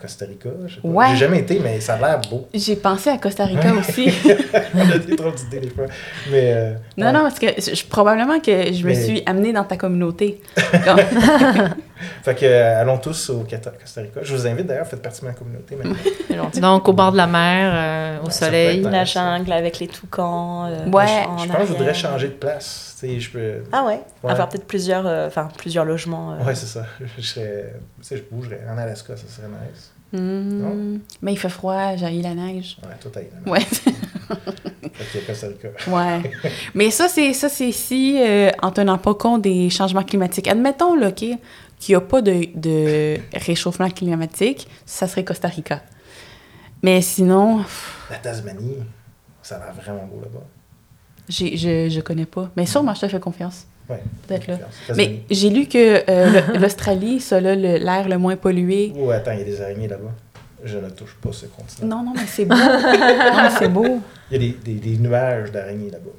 Costa 0.01 0.25
Rica. 0.25 0.49
Je 0.65 0.75
sais 0.75 0.81
pas. 0.81 1.09
J'ai 1.09 1.15
jamais 1.15 1.39
été, 1.39 1.59
mais 1.59 1.79
ça 1.79 1.93
a 1.93 1.97
l'air 1.99 2.21
beau. 2.29 2.47
J'ai 2.53 2.75
pensé 2.75 3.09
à 3.09 3.17
Costa 3.17 3.45
Rica 3.45 3.73
aussi. 3.73 4.09
On 4.73 4.89
a 4.89 4.97
des 4.97 5.15
trop 5.15 5.31
d'idées 5.31 5.59
des 5.59 5.69
fois. 5.69 5.85
Mais, 6.31 6.53
euh, 6.53 6.73
non, 6.97 7.13
non, 7.13 7.21
parce 7.21 7.37
que 7.37 7.47
je, 7.47 7.85
probablement 7.85 8.39
que 8.39 8.73
je 8.73 8.87
me 8.87 8.93
suis 8.93 9.21
amenée 9.25 9.53
dans 9.53 9.63
ta 9.63 9.77
communauté. 9.77 10.41
fait 12.23 12.35
que, 12.35 12.45
euh, 12.45 12.81
allons 12.81 12.97
tous 12.97 13.29
au 13.29 13.43
Costa 13.43 14.01
Rica. 14.01 14.21
Je 14.21 14.35
vous 14.35 14.47
invite 14.47 14.67
d'ailleurs, 14.67 14.87
faites 14.87 15.01
partie 15.01 15.21
de 15.21 15.27
ma 15.27 15.33
communauté. 15.33 15.77
Donc, 16.61 16.87
au 16.87 16.93
bord 16.93 17.11
de 17.11 17.17
la 17.17 17.27
mer, 17.27 17.71
euh, 17.73 18.25
au 18.25 18.29
soleil. 18.29 18.81
La 18.81 19.05
jungle 19.05 19.51
avec 19.51 19.79
les 19.79 19.87
toucans. 19.87 20.69
ouais. 20.69 21.05
Je, 21.39 21.47
pense 21.47 21.47
que 21.47 21.65
je 21.65 21.73
voudrais 21.73 21.93
changer 21.93 22.27
de 22.27 22.33
place. 22.33 22.97
Je 23.01 23.29
peux... 23.29 23.63
Ah 23.71 23.83
ouais? 23.83 23.99
Avoir 24.23 24.49
peut-être 24.49 24.67
plusieurs, 24.67 25.05
enfin 25.27 25.49
plusieurs 25.57 25.85
logements. 25.85 26.37
Ouais, 26.45 26.55
c'est 26.55 26.67
ça. 26.67 26.85
Je, 27.17 27.23
serais, 27.23 27.73
je 28.01 28.21
bougerais. 28.31 28.61
En 28.71 28.77
Alaska, 28.77 29.15
ça 29.15 29.27
serait 29.27 29.47
nice. 29.47 29.91
Mmh. 30.13 30.99
Mais 31.21 31.33
il 31.33 31.37
fait 31.37 31.49
froid, 31.49 31.95
j'ai 31.95 32.21
la 32.21 32.35
neige. 32.35 32.77
Ouais, 32.83 32.89
tout 32.99 33.09
a 33.15 33.21
la 33.21 33.55
neige. 33.55 33.81
Ouais. 33.87 33.91
ouais. 35.87 36.31
Mais 36.73 36.91
ça, 36.91 37.07
c'est 37.07 37.33
ça, 37.33 37.49
c'est 37.49 37.71
si, 37.71 38.17
euh, 38.19 38.51
en 38.61 38.71
tenant 38.71 38.97
pas 38.97 39.13
compte 39.13 39.43
des 39.43 39.69
changements 39.69 40.03
climatiques. 40.03 40.47
Admettons, 40.47 40.95
là, 40.95 41.11
qu'il 41.81 41.93
n'y 41.93 41.97
a 41.97 42.01
pas 42.01 42.21
de, 42.21 42.47
de, 42.55 43.17
réchauffement 43.33 43.89
climatique, 43.89 44.67
ça 44.85 45.07
serait 45.07 45.25
Costa 45.25 45.47
Rica. 45.47 45.81
Mais 46.83 47.01
sinon... 47.01 47.65
La 48.09 48.17
Tasmanie, 48.17 48.77
ça 49.41 49.55
a 49.55 49.65
l'air 49.65 49.73
vraiment 49.73 50.05
beau 50.05 50.21
là-bas. 50.21 50.45
Je, 51.27 51.89
je 51.89 52.01
connais 52.01 52.27
pas. 52.27 52.51
Mais 52.55 52.67
sûrement, 52.67 52.93
je 52.93 53.01
te 53.01 53.07
fais 53.07 53.19
confiance. 53.19 53.65
Oui. 53.89 53.97
Peut-être 54.27 54.47
là. 54.47 54.57
Mais 54.95 55.23
j'ai 55.31 55.49
lu 55.49 55.65
que 55.65 56.03
euh, 56.09 56.59
l'Australie, 56.59 57.19
ça 57.19 57.37
a 57.37 57.41
l'air 57.41 58.07
le 58.07 58.17
moins 58.17 58.35
pollué. 58.35 58.93
Oh, 58.95 59.09
attends, 59.09 59.31
il 59.31 59.39
y 59.39 59.41
a 59.41 59.45
des 59.45 59.61
araignées 59.61 59.87
là-bas. 59.87 60.11
Je 60.63 60.77
ne 60.77 60.89
touche 60.91 61.17
pas 61.19 61.31
ce 61.33 61.47
continent. 61.47 61.87
Non, 61.87 62.03
non, 62.03 62.13
mais 62.15 62.27
c'est 62.27 62.45
beau. 62.45 62.55
non, 62.55 63.49
c'est 63.57 63.69
beau. 63.69 64.01
Il 64.29 64.43
y 64.43 64.49
a 64.49 64.53
des, 64.63 64.73
des, 64.73 64.97
nuages 64.97 65.51
d'araignées 65.51 65.89
là-bas. 65.89 66.11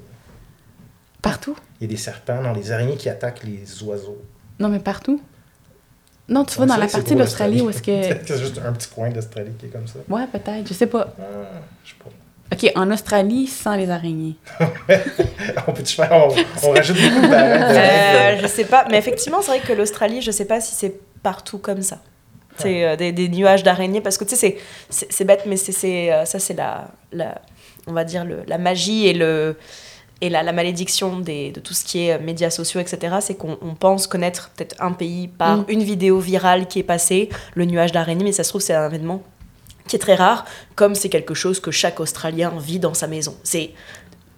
Partout? 1.21 1.55
Il 1.79 1.85
y 1.85 1.87
a 1.87 1.89
des 1.89 1.97
serpents, 1.97 2.41
non, 2.41 2.51
les 2.51 2.69
araignées 2.73 2.97
qui 2.97 3.07
attaquent 3.07 3.45
les 3.45 3.81
oiseaux. 3.83 4.21
Non, 4.59 4.67
mais 4.67 4.79
partout? 4.79 5.21
Non, 6.29 6.45
tu 6.45 6.57
vas 6.57 6.65
dans 6.65 6.77
la 6.77 6.87
partie 6.87 7.15
d'Australie 7.15 7.61
où 7.61 7.69
est-ce 7.69 7.81
que. 7.81 8.01
c'est 8.25 8.39
juste 8.39 8.59
un 8.65 8.71
petit 8.71 8.87
coin 8.87 9.09
d'Australie 9.09 9.51
qui 9.59 9.65
est 9.65 9.69
comme 9.69 9.87
ça. 9.87 9.99
Ouais, 10.07 10.25
peut-être, 10.27 10.67
je 10.67 10.73
sais 10.73 10.87
pas. 10.87 11.13
Ah, 11.19 11.23
je 11.83 11.89
sais 11.89 11.95
pas. 12.03 12.09
OK, 12.53 12.71
en 12.75 12.91
Australie, 12.91 13.47
sans 13.47 13.75
les 13.75 13.89
araignées. 13.89 14.35
on 15.67 15.71
peut 15.71 15.83
faire... 15.83 16.29
On, 16.63 16.71
rajoute 16.71 16.97
beaucoup 16.97 17.27
d'araignées. 17.27 18.37
Euh, 18.37 18.41
je 18.41 18.47
sais 18.47 18.65
pas, 18.65 18.85
mais 18.91 18.97
effectivement, 18.97 19.41
c'est 19.41 19.57
vrai 19.57 19.59
que 19.59 19.73
l'Australie, 19.73 20.21
je 20.21 20.29
sais 20.29 20.45
pas 20.45 20.61
si 20.61 20.75
c'est 20.75 20.93
partout 21.23 21.57
comme 21.57 21.81
ça. 21.81 21.99
C'est 22.57 22.85
euh, 22.85 22.95
des, 22.95 23.11
des, 23.11 23.29
nuages 23.29 23.63
d'araignées, 23.63 24.01
parce 24.01 24.19
que 24.19 24.25
tu 24.25 24.35
sais, 24.35 24.57
c'est 24.89 25.25
bête, 25.25 25.43
mais 25.47 25.57
c'est 25.57 26.13
euh, 26.13 26.25
ça, 26.25 26.37
c'est 26.37 26.53
la, 26.53 26.91
la, 27.11 27.41
on 27.87 27.93
va 27.93 28.03
dire, 28.03 28.23
le, 28.23 28.43
la 28.45 28.59
magie 28.59 29.07
et 29.07 29.13
le 29.13 29.55
et 30.23 30.29
la, 30.29 30.41
la, 30.41 30.53
malédiction 30.53 31.19
des, 31.19 31.51
de 31.51 31.59
tout 31.59 31.73
ce 31.73 31.83
qui 31.83 32.07
est 32.07 32.17
médias 32.17 32.49
sociaux, 32.49 32.79
etc., 32.79 33.17
c'est 33.19 33.35
qu'on 33.35 33.75
pense 33.77 34.07
connaître 34.07 34.51
peut-être 34.55 34.75
un 34.79 34.93
pays 34.93 35.27
par 35.27 35.57
mm. 35.57 35.65
une 35.67 35.83
vidéo 35.83 36.19
virale 36.19 36.67
qui 36.67 36.79
est 36.79 36.83
passée, 36.83 37.27
le 37.55 37.65
nuage 37.65 37.91
d'araignées, 37.91 38.23
mais 38.23 38.31
ça 38.31 38.45
se 38.45 38.49
trouve, 38.49 38.61
c'est 38.61 38.73
un 38.73 38.87
événement 38.87 39.21
qui 39.85 39.97
est 39.97 39.99
très 39.99 40.15
rare, 40.15 40.45
comme 40.75 40.95
c'est 40.95 41.09
quelque 41.09 41.33
chose 41.33 41.59
que 41.59 41.71
chaque 41.71 41.99
Australien 41.99 42.53
vit 42.57 42.79
dans 42.79 42.93
sa 42.93 43.07
maison. 43.07 43.35
C'est 43.43 43.71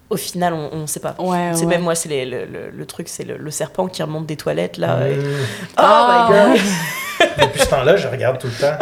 au 0.09 0.17
final, 0.17 0.53
on 0.53 0.81
ne 0.81 0.87
sait 0.87 0.99
pas. 0.99 1.15
c'est 1.53 1.67
même 1.67 1.81
moi, 1.81 1.93
c'est 1.93 2.25
le, 2.25 2.45
le, 2.45 2.69
le, 2.71 2.85
truc, 2.87 3.07
c'est 3.07 3.23
le, 3.23 3.51
serpent 3.51 3.87
qui 3.87 4.01
remonte 4.01 4.25
des 4.25 4.37
toilettes 4.37 4.77
là. 4.77 4.97
Mmh. 4.97 5.23
Oh, 5.77 6.05
my 6.09 6.57
god! 6.57 6.59
Depuis 7.19 7.61
ce 7.61 7.69
temps-là, 7.69 7.95
je 7.95 8.07
regarde 8.07 8.39
tout 8.39 8.47
le 8.47 8.53
temps. 8.53 8.77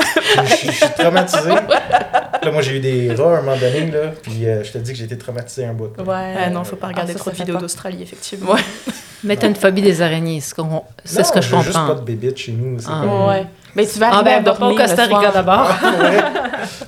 Je, 0.45 0.71
suis 0.71 0.89
traumatisé. 0.97 1.49
Là, 2.43 2.51
moi, 2.51 2.61
j'ai 2.61 2.75
eu 2.75 2.79
des 2.79 3.15
rats 3.15 3.35
à 3.35 3.39
un 3.39 3.41
moment 3.41 3.55
donné, 3.55 3.89
là, 3.89 4.11
puis 4.21 4.45
euh, 4.45 4.65
je 4.65 4.71
te 4.73 4.77
dis 4.77 4.91
que 4.91 4.97
j'ai 4.97 5.05
été 5.05 5.17
traumatisé 5.17 5.65
un 5.65 5.71
bout. 5.71 5.91
Ouais. 5.97 6.35
Ah 6.37 6.49
non, 6.49 6.65
faut 6.65 6.75
pas 6.75 6.87
regarder 6.87 7.13
ah, 7.15 7.19
trop 7.19 7.31
de 7.31 7.35
vidéos 7.37 7.57
d'Australie, 7.57 8.03
effectivement. 8.03 8.55
Mais 9.23 9.37
t'as 9.37 9.47
une 9.47 9.55
phobie 9.55 9.81
des 9.81 10.01
araignées, 10.01 10.41
c'est 10.41 10.49
ce 10.49 11.31
que 11.31 11.39
je 11.39 11.49
comprends. 11.49 11.61
juste 11.63 11.87
pas 11.87 11.93
de 11.93 12.01
bébites 12.01 12.37
chez 12.37 12.51
nous. 12.51 12.77
Ah. 12.85 13.01
Comme... 13.01 13.27
ouais. 13.29 13.45
Mais 13.75 13.87
tu 13.87 13.97
vas 13.97 14.09
ah 14.11 14.23
ben, 14.23 14.43
pas 14.43 14.51
au 14.67 14.75
Costa 14.75 15.05
Rica 15.05 15.31
d'abord. 15.31 15.67
ouais. 15.83 16.19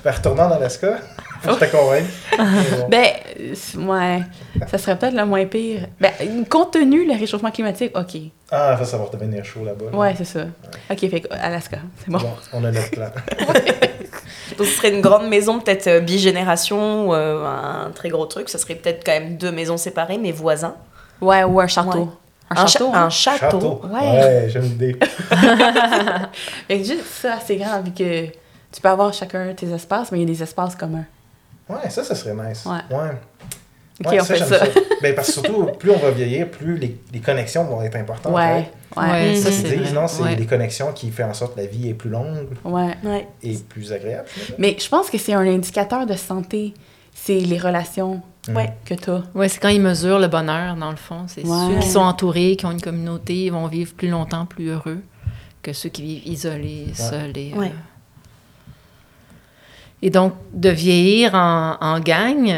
Ben, 0.04 0.10
retournant 0.12 0.44
en 0.44 0.52
Alaska. 0.52 0.98
Je 1.44 1.50
te 1.50 1.64
ben, 2.90 3.06
ouais. 3.88 4.22
Ça 4.68 4.78
serait 4.78 4.96
peut-être 4.96 5.14
le 5.14 5.24
moins 5.24 5.44
pire. 5.46 5.88
Ben, 6.00 6.12
compte 6.48 6.72
tenu 6.72 7.06
le 7.06 7.18
réchauffement 7.18 7.50
climatique, 7.50 7.96
OK. 7.96 8.20
Ah, 8.50 8.76
ça, 8.78 8.84
ça 8.84 8.98
va 8.98 9.06
devenir 9.12 9.44
chaud 9.44 9.64
là-bas. 9.64 9.96
Ouais, 9.96 10.14
c'est 10.16 10.24
ça. 10.24 10.44
OK, 10.90 10.98
fait 10.98 11.26
Alaska, 11.30 11.78
c'est 11.98 12.10
bon. 12.10 12.18
bon. 12.18 12.30
On 12.52 12.64
a 12.64 12.70
notre 12.70 12.90
plan. 12.90 13.10
Donc, 14.58 14.66
ce 14.66 14.72
serait 14.72 14.94
une 14.94 15.00
grande 15.00 15.28
maison, 15.28 15.60
peut-être 15.60 15.86
euh, 15.88 16.00
bigénération, 16.00 17.08
ou 17.08 17.14
euh, 17.14 17.44
un 17.44 17.90
très 17.90 18.08
gros 18.08 18.26
truc. 18.26 18.48
Ça 18.48 18.58
serait 18.58 18.76
peut-être 18.76 19.04
quand 19.04 19.12
même 19.12 19.36
deux 19.36 19.52
maisons 19.52 19.76
séparées, 19.76 20.18
mais 20.18 20.32
voisins. 20.32 20.76
Ouais, 21.20 21.44
ou 21.44 21.60
un 21.60 21.66
château. 21.66 22.10
Un, 22.48 22.66
château. 22.66 22.90
un 22.94 23.10
château. 23.10 23.80
Ouais, 23.84 24.00
ouais 24.00 24.46
j'aime 24.48 24.62
l'idée. 24.62 24.96
juste 26.70 27.06
ça, 27.06 27.38
c'est 27.44 27.56
grand, 27.56 27.82
vu 27.82 27.90
que 27.90 28.26
tu 28.26 28.80
peux 28.80 28.88
avoir 28.88 29.12
chacun 29.12 29.52
tes 29.54 29.68
espaces, 29.72 30.12
mais 30.12 30.18
il 30.18 30.20
y 30.22 30.24
a 30.24 30.32
des 30.32 30.42
espaces 30.42 30.76
communs. 30.76 31.06
Ouais, 31.68 31.90
ça, 31.90 32.04
ça 32.04 32.14
serait 32.14 32.34
nice. 32.34 32.64
Ouais. 32.66 32.96
ouais. 32.96 33.10
Ok, 34.04 34.14
on 34.20 34.24
fait 34.24 34.38
ça. 34.38 34.64
Ben, 35.02 35.14
parce 35.14 35.28
que 35.28 35.32
surtout, 35.34 35.66
plus 35.78 35.90
on 35.90 35.98
va 35.98 36.10
vieillir, 36.10 36.50
plus 36.50 36.78
les, 36.78 36.98
les 37.12 37.20
connexions 37.20 37.64
vont 37.64 37.82
être 37.82 37.96
importantes. 37.96 38.32
Ouais. 38.32 38.70
Ouais, 38.96 39.36
ça, 39.36 39.50
c'est 39.52 39.76
disent, 39.76 39.92
non? 39.92 40.06
C'est 40.08 40.36
les 40.36 40.46
connexions 40.46 40.92
qui 40.92 41.10
font 41.10 41.24
en 41.24 41.34
sorte 41.34 41.54
que 41.54 41.60
la 41.60 41.66
vie 41.66 41.88
est 41.88 41.94
plus 41.94 42.10
longue. 42.10 42.48
Ouais. 42.64 43.28
Et 43.42 43.56
plus 43.68 43.92
agréable. 43.92 44.26
Mais 44.58 44.76
je 44.78 44.88
pense 44.88 45.10
que 45.10 45.18
c'est 45.18 45.34
un 45.34 45.46
indicateur 45.46 46.06
de 46.06 46.14
santé. 46.14 46.72
C'est 47.14 47.40
les 47.40 47.58
relations 47.58 48.22
ouais. 48.48 48.72
que 48.84 48.94
tu 48.94 49.10
as. 49.10 49.22
Oui, 49.34 49.48
c'est 49.48 49.58
quand 49.58 49.68
ils 49.68 49.80
mesurent 49.80 50.18
le 50.18 50.28
bonheur, 50.28 50.76
dans 50.76 50.90
le 50.90 50.96
fond. 50.96 51.24
C'est 51.26 51.44
ceux 51.44 51.78
qui 51.80 51.88
sont 51.88 52.00
entourés, 52.00 52.56
qui 52.56 52.66
ont 52.66 52.72
une 52.72 52.80
communauté, 52.80 53.46
ils 53.46 53.52
vont 53.52 53.66
vivre 53.66 53.94
plus 53.94 54.08
longtemps, 54.08 54.46
plus 54.46 54.68
heureux 54.68 55.00
que 55.62 55.72
ceux 55.72 55.88
qui 55.88 56.02
vivent 56.02 56.26
isolés, 56.26 56.86
seuls. 56.94 57.36
Et, 57.36 57.52
euh, 57.56 57.66
et 60.02 60.10
donc, 60.10 60.34
de 60.52 60.68
vieillir 60.68 61.34
en, 61.34 61.76
en 61.80 62.00
gang, 62.00 62.54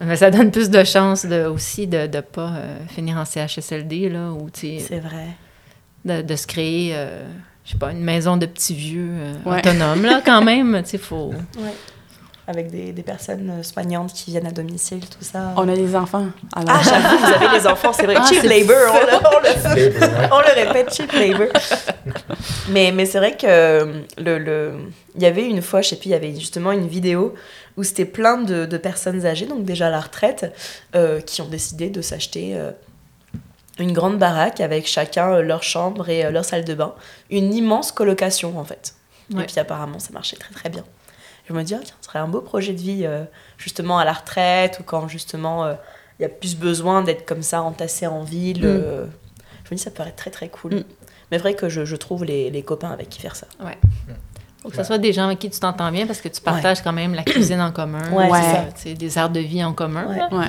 mais 0.00 0.16
ça 0.16 0.30
donne 0.30 0.50
plus 0.50 0.70
de 0.70 0.84
chances 0.84 1.26
de, 1.26 1.44
aussi 1.44 1.86
de 1.86 2.06
ne 2.06 2.20
pas 2.20 2.52
euh, 2.54 2.78
finir 2.88 3.16
en 3.16 3.24
CHSLD, 3.24 4.08
là, 4.08 4.30
ou, 4.30 4.48
C'est 4.52 5.00
vrai. 5.00 5.28
De, 6.04 6.22
de, 6.22 6.36
se 6.36 6.46
créer, 6.46 6.92
euh, 6.94 7.26
je 7.64 7.72
sais 7.72 7.78
pas, 7.78 7.92
une 7.92 8.04
maison 8.04 8.36
de 8.36 8.46
petits 8.46 8.74
vieux 8.74 9.10
euh, 9.10 9.34
autonomes, 9.58 10.04
là, 10.04 10.22
quand 10.24 10.42
même, 10.42 10.80
tu 10.84 10.90
sais, 10.90 10.98
faut... 10.98 11.32
Ouais 11.58 11.74
avec 12.48 12.70
des, 12.70 12.92
des, 12.92 13.02
personnes 13.02 13.62
soignantes 13.62 14.14
qui 14.14 14.30
viennent 14.30 14.46
à 14.46 14.50
domicile, 14.50 15.00
tout 15.00 15.22
ça. 15.22 15.52
On 15.56 15.68
a 15.68 15.76
des 15.76 15.94
enfants. 15.94 16.28
Alors. 16.56 16.76
Ah, 16.76 16.80
j'avoue, 16.82 17.18
vous 17.18 17.32
avez 17.34 17.58
des 17.58 17.66
enfants, 17.66 17.92
c'est 17.92 18.06
vrai. 18.06 18.14
Ah, 18.18 18.24
cheap 18.26 18.42
labor, 18.42 18.74
on 18.90 19.04
le, 19.04 20.32
on, 20.32 20.38
le, 20.40 20.54
répète, 20.54 20.94
cheap 20.94 21.12
labor. 21.12 21.48
mais 22.70 22.90
mais 22.90 23.04
c'est 23.04 23.18
vrai 23.18 23.36
que 23.36 24.02
le, 24.16 24.38
le, 24.38 24.72
il 25.14 25.22
y 25.22 25.26
avait 25.26 25.44
une 25.44 25.60
fois, 25.60 25.82
je 25.82 25.90
sais 25.90 25.96
plus, 25.96 26.06
il 26.06 26.12
y 26.12 26.14
avait 26.14 26.34
justement 26.34 26.72
une 26.72 26.88
vidéo 26.88 27.34
où 27.76 27.84
c'était 27.84 28.06
plein 28.06 28.38
de, 28.38 28.64
de, 28.64 28.78
personnes 28.78 29.26
âgées, 29.26 29.46
donc 29.46 29.64
déjà 29.64 29.88
à 29.88 29.90
la 29.90 30.00
retraite, 30.00 30.50
euh, 30.96 31.20
qui 31.20 31.42
ont 31.42 31.48
décidé 31.48 31.90
de 31.90 32.00
s'acheter 32.00 32.56
euh, 32.56 32.70
une 33.78 33.92
grande 33.92 34.18
baraque 34.18 34.60
avec 34.60 34.86
chacun 34.86 35.34
euh, 35.34 35.42
leur 35.42 35.62
chambre 35.62 36.08
et 36.08 36.30
leur 36.32 36.46
salle 36.46 36.64
de 36.64 36.72
bain. 36.72 36.94
Une 37.28 37.52
immense 37.52 37.92
colocation, 37.92 38.58
en 38.58 38.64
fait. 38.64 38.94
Et 39.38 39.42
puis 39.42 39.58
apparemment, 39.58 39.98
ça 39.98 40.08
marchait 40.14 40.36
très 40.36 40.54
très 40.54 40.70
bien 40.70 40.84
je 41.48 41.54
me 41.54 41.62
dis, 41.62 41.74
oh, 41.74 41.80
tiens, 41.82 41.94
ce 42.00 42.06
serait 42.06 42.18
un 42.18 42.28
beau 42.28 42.40
projet 42.40 42.72
de 42.72 42.80
vie, 42.80 43.02
euh, 43.04 43.24
justement 43.56 43.98
à 43.98 44.04
la 44.04 44.12
retraite, 44.12 44.78
ou 44.80 44.82
quand 44.82 45.08
justement 45.08 45.64
euh, 45.64 45.74
il 46.18 46.22
y 46.22 46.26
a 46.26 46.28
plus 46.28 46.56
besoin 46.56 47.02
d'être 47.02 47.24
comme 47.24 47.42
ça, 47.42 47.62
entassé 47.62 48.06
en 48.06 48.22
ville. 48.22 48.62
Mm. 48.62 48.66
Euh, 48.66 49.06
je 49.64 49.70
me 49.70 49.76
dis, 49.76 49.82
ça 49.82 49.90
paraît 49.90 50.12
très 50.12 50.30
très 50.30 50.48
cool. 50.48 50.76
Mm. 50.76 50.84
Mais 51.30 51.38
vrai 51.38 51.54
que 51.54 51.68
je, 51.68 51.84
je 51.84 51.96
trouve 51.96 52.24
les, 52.24 52.50
les, 52.50 52.62
copains 52.62 52.90
avec 52.90 53.08
qui 53.08 53.20
faire 53.20 53.36
ça. 53.36 53.46
Ouais. 53.60 53.78
Faut 54.62 54.70
que 54.70 54.76
ce 54.76 54.82
soit 54.82 54.98
des 54.98 55.12
gens 55.12 55.26
avec 55.26 55.38
qui 55.38 55.50
tu 55.50 55.60
t'entends 55.60 55.92
bien 55.92 56.06
parce 56.06 56.20
que 56.20 56.28
tu 56.28 56.40
partages 56.40 56.82
quand 56.82 56.92
même 56.92 57.14
la 57.14 57.22
cuisine 57.22 57.60
en 57.60 57.70
commun. 57.70 58.10
Ouais, 58.12 58.30
c'est 58.74 58.94
des 58.94 59.18
arts 59.18 59.30
de 59.30 59.40
vie 59.40 59.62
en 59.62 59.72
commun. 59.72 60.28
Ouais. 60.30 60.48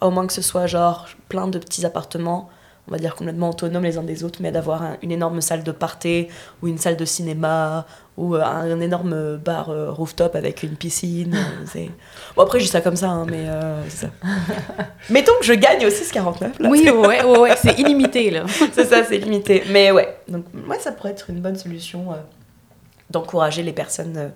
Au 0.00 0.10
moins 0.10 0.26
que 0.26 0.32
ce 0.32 0.42
soit 0.42 0.66
genre 0.66 1.06
plein 1.28 1.48
de 1.48 1.58
petits 1.58 1.86
appartements 1.86 2.50
on 2.86 2.92
va 2.92 2.98
dire 2.98 3.14
complètement 3.14 3.50
autonomes 3.50 3.84
les 3.84 3.96
uns 3.96 4.02
des 4.02 4.24
autres, 4.24 4.40
mais 4.42 4.52
d'avoir 4.52 4.96
une 5.02 5.10
énorme 5.10 5.40
salle 5.40 5.62
de 5.62 5.72
party 5.72 6.28
ou 6.62 6.68
une 6.68 6.76
salle 6.76 6.96
de 6.96 7.04
cinéma 7.04 7.86
ou 8.16 8.36
euh, 8.36 8.42
un, 8.42 8.80
énorme 8.80 9.36
bar 9.38 9.70
euh, 9.70 9.90
rooftop 9.90 10.36
avec 10.36 10.62
une 10.62 10.76
piscine. 10.76 11.34
Euh, 11.34 11.86
bon, 12.36 12.42
après, 12.42 12.60
je 12.60 12.64
dis 12.64 12.70
ça 12.70 12.82
comme 12.82 12.96
ça, 12.96 13.08
hein, 13.08 13.26
mais 13.28 13.46
c'est 13.88 14.06
ça. 14.06 14.12
Mettons 15.10 15.32
que 15.40 15.46
je 15.46 15.54
gagne 15.54 15.86
aussi 15.86 16.04
ce 16.04 16.12
49. 16.12 16.58
Là, 16.58 16.68
oui, 16.68 16.88
ouais, 16.90 17.24
ouais, 17.24 17.38
ouais 17.38 17.56
c'est 17.56 17.78
illimité, 17.78 18.30
là. 18.30 18.44
c'est 18.72 18.84
ça, 18.84 19.02
c'est 19.04 19.18
limité. 19.18 19.64
Mais 19.70 19.90
ouais, 19.90 20.18
donc 20.28 20.44
moi, 20.52 20.78
ça 20.78 20.92
pourrait 20.92 21.10
être 21.10 21.30
une 21.30 21.40
bonne 21.40 21.56
solution 21.56 22.06
d'encourager 23.08 23.62
les 23.62 23.72
personnes, 23.72 24.32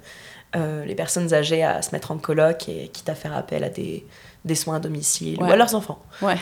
les 0.55 0.95
personnes 0.95 1.35
âgées 1.35 1.62
à 1.62 1.83
se 1.83 1.91
mettre 1.93 2.11
en 2.12 2.19
coloc 2.19 2.69
et 2.69 2.89
quitte 2.89 3.11
à 3.11 3.15
faire 3.15 3.37
appel 3.37 3.62
à 3.62 3.69
des, 3.69 4.07
des 4.45 4.55
soins 4.55 4.77
à 4.77 4.81
domicile 4.81 5.39
ou 5.41 5.45
à 5.45 5.57
leurs 5.57 5.75
enfants. 5.75 6.01
Ouais. 6.23 6.37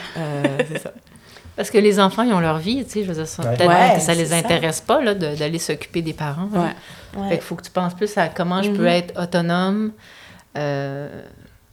c'est 0.68 0.78
ça. 0.78 0.92
Parce 1.56 1.70
que 1.70 1.78
les 1.78 1.98
enfants, 1.98 2.22
ils 2.22 2.34
ont 2.34 2.40
leur 2.40 2.58
vie, 2.58 2.84
tu 2.84 2.90
sais, 2.90 3.02
je 3.02 3.08
veux 3.08 3.14
dire, 3.14 3.26
ça, 3.26 3.42
peut-être 3.42 3.96
que 3.96 4.02
ça 4.02 4.14
les 4.14 4.34
intéresse 4.34 4.82
pas, 4.82 5.00
là, 5.00 5.14
d'aller 5.14 5.58
s'occuper 5.58 6.02
des 6.02 6.12
parents. 6.12 6.48
Ouais. 6.52 7.28
Fait 7.30 7.36
qu'il 7.36 7.40
faut 7.40 7.54
que 7.54 7.62
tu 7.62 7.70
penses 7.70 7.94
plus 7.94 8.16
à 8.18 8.28
comment 8.28 8.62
je 8.62 8.70
peux 8.70 8.84
mm-hmm. 8.84 8.98
être 8.98 9.22
autonome 9.22 9.92
euh, 10.58 11.22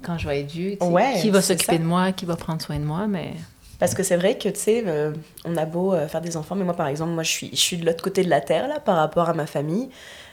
quand 0.02 0.18
je 0.18 0.28
vais 0.28 0.42
être 0.42 0.52
vieux. 0.52 0.78
qui 1.22 1.30
va 1.30 1.42
s'occuper 1.42 1.80
de 1.80 1.84
moi, 1.84 2.14
qui 2.14 2.26
va 2.26 2.38
prendre 2.38 2.62
soin 2.62 2.80
de 2.80 2.86
moi, 2.86 3.08
mais... 3.08 3.34
Parce 3.78 3.94
que 3.94 4.04
c'est 4.04 4.16
vrai 4.16 4.38
que, 4.38 4.48
tu 4.48 4.60
sais, 4.60 4.84
euh, 4.88 5.12
on 5.44 5.58
a 5.58 5.66
beau 5.66 5.94
euh, 5.94 6.08
faire 6.08 6.22
des 6.22 6.38
enfants, 6.38 6.56
mais 6.56 6.64
moi, 6.64 6.76
par 6.76 6.88
exemple, 6.88 7.12
moi, 7.12 7.24
je 7.24 7.32
suis, 7.32 7.50
je 7.52 7.60
suis 7.60 7.76
de 7.76 7.86
l'autre 7.86 8.02
côté 8.02 8.24
de 8.24 8.30
la 8.30 8.40
Terre, 8.40 8.70
là, 8.70 8.80
par 8.80 8.96
rapport 8.96 9.28
à 9.28 9.34
ma 9.34 9.46
famille. 9.46 9.90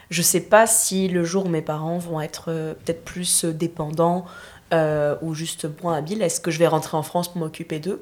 Je 0.09 0.21
sais 0.21 0.39
pas 0.39 0.65
si 0.65 1.09
le 1.09 1.25
jour 1.25 1.47
où 1.47 1.49
mes 1.49 1.61
parents 1.61 1.97
vont 1.97 2.21
être 2.21 2.45
peut-être 2.45 3.03
plus 3.03 3.43
dépendants 3.43 4.25
ou 4.71 5.33
juste 5.33 5.67
moins 5.81 5.97
habiles, 5.97 6.21
est-ce 6.21 6.39
que 6.39 6.51
je 6.51 6.59
vais 6.59 6.67
rentrer 6.67 6.95
en 6.95 7.03
France 7.03 7.27
pour 7.27 7.39
m'occuper 7.41 7.79
d'eux? 7.79 8.01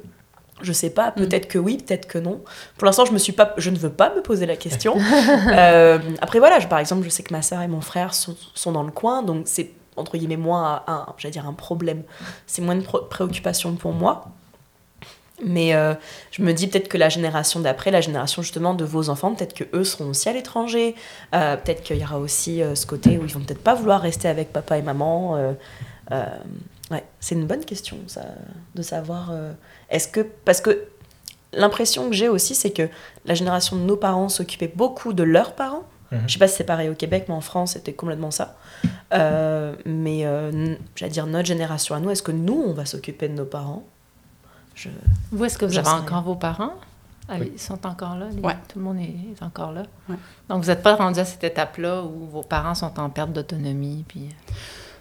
Je 0.61 0.73
sais 0.73 0.90
pas, 0.90 1.11
mm. 1.11 1.14
peut-être 1.15 1.48
que 1.48 1.57
oui, 1.57 1.77
peut-être 1.77 2.07
que 2.07 2.18
non. 2.18 2.41
Pour 2.77 2.86
l'instant, 2.86 3.06
je 3.06 3.11
me 3.11 3.18
suis 3.18 3.31
pas, 3.31 3.53
je 3.57 3.69
ne 3.69 3.77
veux 3.77 3.91
pas 3.91 4.14
me 4.15 4.22
poser 4.22 4.45
la 4.45 4.56
question. 4.56 4.98
Euh, 5.49 5.99
après 6.22 6.40
voilà, 6.40 6.60
je, 6.60 6.68
par 6.68 6.80
exemple, 6.80 7.03
je 7.03 7.10
sais 7.10 7.23
que 7.23 7.34
ma 7.34 7.41
soeur 7.41 7.61
et 7.61 7.68
mon 7.68 7.81
frère 7.81 8.14
sont, 8.14 8.36
sont 8.53 8.72
dans 8.72 8.84
le 8.84 8.91
coin, 8.91 9.23
donc 9.23 9.44
c'est 9.45 9.72
entre 9.95 10.18
guillemets 10.18 10.38
moins 10.38 10.84
un, 10.88 11.06
j'allais 11.18 11.31
dire 11.31 11.48
un 11.48 11.53
problème. 11.53 12.03
C'est 12.45 12.61
moins 12.61 12.76
de 12.76 12.84
préoccupation 12.84 13.73
pour 13.76 13.94
moi. 13.94 14.26
Mais 15.44 15.73
euh, 15.73 15.94
je 16.31 16.41
me 16.41 16.53
dis 16.53 16.68
peut-être 16.68 16.88
que 16.88 16.98
la 16.98 17.10
génération 17.10 17.60
d'après, 17.60 17.91
la 17.91 18.02
génération 18.02 18.41
justement 18.41 18.73
de 18.73 18.86
vos 18.86 19.10
enfants, 19.10 19.34
peut-être 19.34 19.53
que 19.53 19.64
eux 19.73 19.84
seront 19.84 20.10
aussi 20.10 20.30
à 20.30 20.34
l'étranger. 20.34 20.95
Euh, 21.34 21.57
peut-être 21.57 21.84
qu'il 21.84 21.98
y 21.98 22.03
aura 22.03 22.19
aussi 22.19 22.61
ce 22.76 22.86
côté 22.86 23.18
où 23.18 23.26
ils 23.26 23.34
vont 23.34 23.41
peut-être 23.41 23.64
pas 23.64 23.76
vouloir 23.76 24.02
rester 24.02 24.27
avec 24.27 24.52
papa 24.52 24.77
et 24.77 24.81
maman. 24.81 25.56
Ouais, 26.91 27.03
c'est 27.19 27.35
une 27.35 27.47
bonne 27.47 27.65
question 27.65 27.97
ça, 28.07 28.25
de 28.75 28.81
savoir 28.81 29.31
est-ce 29.89 30.07
que 30.07 30.21
parce 30.45 30.61
que 30.61 30.87
l'impression 31.53 32.09
que 32.09 32.15
j'ai 32.15 32.29
aussi, 32.29 32.55
c'est 32.55 32.71
que 32.71 32.89
la 33.25 33.33
génération 33.33 33.75
de 33.75 33.81
nos 33.81 33.97
parents 33.97 34.29
s'occupait 34.29 34.71
beaucoup 34.73 35.13
de 35.13 35.23
leurs 35.23 35.53
parents. 35.53 35.83
Mhm. 36.11 36.21
Je 36.27 36.33
sais 36.33 36.39
pas 36.39 36.47
si 36.47 36.55
c'est 36.55 36.63
pareil 36.63 36.89
au 36.89 36.95
Québec, 36.95 37.25
mais 37.27 37.35
en 37.35 37.41
France, 37.41 37.73
c'était 37.73 37.93
complètement 37.93 38.31
ça. 38.31 38.57
Euh, 39.13 39.75
mais 39.85 40.25
euh, 40.25 40.75
j'allais 40.95 41.11
dire 41.11 41.27
notre 41.27 41.47
génération 41.47 41.95
à 41.95 41.99
nous, 41.99 42.09
est-ce 42.09 42.23
que 42.23 42.31
nous, 42.31 42.63
on 42.67 42.73
va 42.73 42.85
s'occuper 42.85 43.27
de 43.27 43.33
nos 43.33 43.45
parents? 43.45 43.83
Je... 44.75 44.89
Vous, 45.31 45.45
est-ce 45.45 45.57
que 45.57 45.65
vous 45.65 45.77
avez 45.77 45.89
encore 45.89 46.23
vos 46.23 46.35
parents? 46.35 46.73
Ah, 47.27 47.37
Ils 47.37 47.59
sont 47.59 47.85
encore 47.85 48.15
là 48.15 48.25
Tout 48.67 48.79
le 48.79 48.85
monde 48.85 48.97
est 48.97 49.43
encore 49.43 49.71
là. 49.71 49.83
Donc, 50.49 50.63
vous 50.63 50.69
n'êtes 50.69 50.81
pas 50.81 50.95
rendu 50.95 51.19
à 51.19 51.25
cette 51.25 51.43
étape-là 51.43 52.01
où 52.01 52.25
vos 52.25 52.41
parents 52.41 52.73
sont 52.73 52.99
en 52.99 53.09
perte 53.09 53.31
d'autonomie 53.31 54.03
puis... 54.07 54.29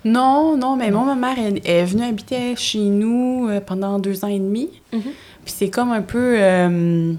Non, 0.05 0.57
non, 0.57 0.77
mais 0.77 0.91
moi, 0.91 1.05
ma 1.05 1.15
mère 1.15 1.37
est, 1.65 1.85
venue 1.85 2.05
habiter 2.05 2.55
chez 2.57 2.85
nous 2.85 3.49
euh, 3.49 3.61
pendant 3.61 3.99
deux 3.99 4.25
ans 4.25 4.29
et 4.29 4.39
demi. 4.39 4.71
Mm-hmm. 4.93 5.03
Puis 5.45 5.55
c'est 5.57 5.71
comme 5.71 5.91
un 5.91 6.03
peu, 6.03 6.37
euh, 6.39 7.15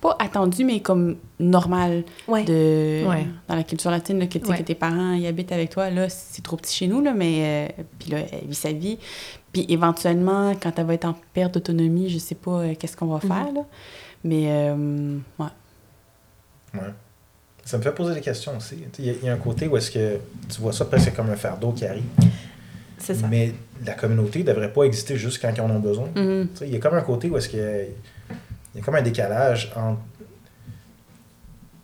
pas 0.00 0.16
attendu, 0.18 0.64
mais 0.64 0.80
comme 0.80 1.16
normal 1.40 2.04
de 2.28 3.02
dans 3.48 3.54
la 3.54 3.62
culture 3.62 3.90
latine, 3.90 4.28
que, 4.28 4.38
que 4.38 4.62
tes 4.62 4.74
parents 4.74 5.14
y 5.14 5.26
habitent 5.26 5.52
avec 5.52 5.70
toi. 5.70 5.90
Là, 5.90 6.08
c'est 6.08 6.42
trop 6.42 6.56
petit 6.56 6.74
chez 6.74 6.86
nous, 6.86 7.00
là, 7.00 7.14
mais 7.14 7.68
euh, 7.78 7.82
puis 7.98 8.10
là, 8.10 8.18
elle 8.32 8.48
vit 8.48 8.54
sa 8.54 8.72
vie. 8.72 8.98
Puis 9.52 9.66
éventuellement, 9.68 10.52
quand 10.60 10.78
elle 10.78 10.86
va 10.86 10.94
être 10.94 11.04
en 11.04 11.16
perte 11.32 11.54
d'autonomie, 11.54 12.08
je 12.08 12.18
sais 12.18 12.34
pas 12.34 12.74
qu'est-ce 12.74 12.96
qu'on 12.96 13.06
va 13.06 13.18
mm-hmm. 13.18 13.28
faire, 13.28 13.52
là. 13.52 13.64
Mais, 14.24 14.70
ouais. 15.38 15.46
Ouais. 16.74 16.92
Ça 17.64 17.78
me 17.78 17.82
fait 17.82 17.92
poser 17.92 18.14
des 18.14 18.20
questions 18.20 18.56
aussi. 18.56 18.84
Il 18.98 19.24
y, 19.24 19.28
a 19.28 19.32
un 19.32 19.36
côté 19.36 19.68
où 19.68 19.76
est-ce 19.76 19.90
que 19.90 20.18
tu 20.48 20.60
vois 20.60 20.72
ça 20.72 20.84
presque 20.84 21.14
comme 21.14 21.30
un 21.30 21.36
fardeau 21.36 21.72
qui 21.72 21.86
arrive. 21.86 22.02
C'est 22.98 23.14
ça. 23.14 23.26
Mais 23.28 23.52
la 23.84 23.94
communauté 23.94 24.40
ne 24.40 24.44
devrait 24.44 24.72
pas 24.72 24.82
exister 24.84 25.16
juste 25.16 25.40
quand 25.40 25.52
ils 25.54 25.60
en 25.60 25.70
ont 25.70 25.80
besoin. 25.80 26.08
Mm-hmm. 26.14 26.46
Il 26.62 26.70
y 26.70 26.76
a 26.76 26.78
comme 26.78 26.94
un 26.94 27.02
côté 27.02 27.30
où 27.30 27.36
est-ce 27.36 27.48
qu'il 27.48 27.60
y, 27.60 28.78
a 28.78 28.82
comme 28.82 28.94
un 28.94 29.02
décalage 29.02 29.72
entre. 29.76 30.00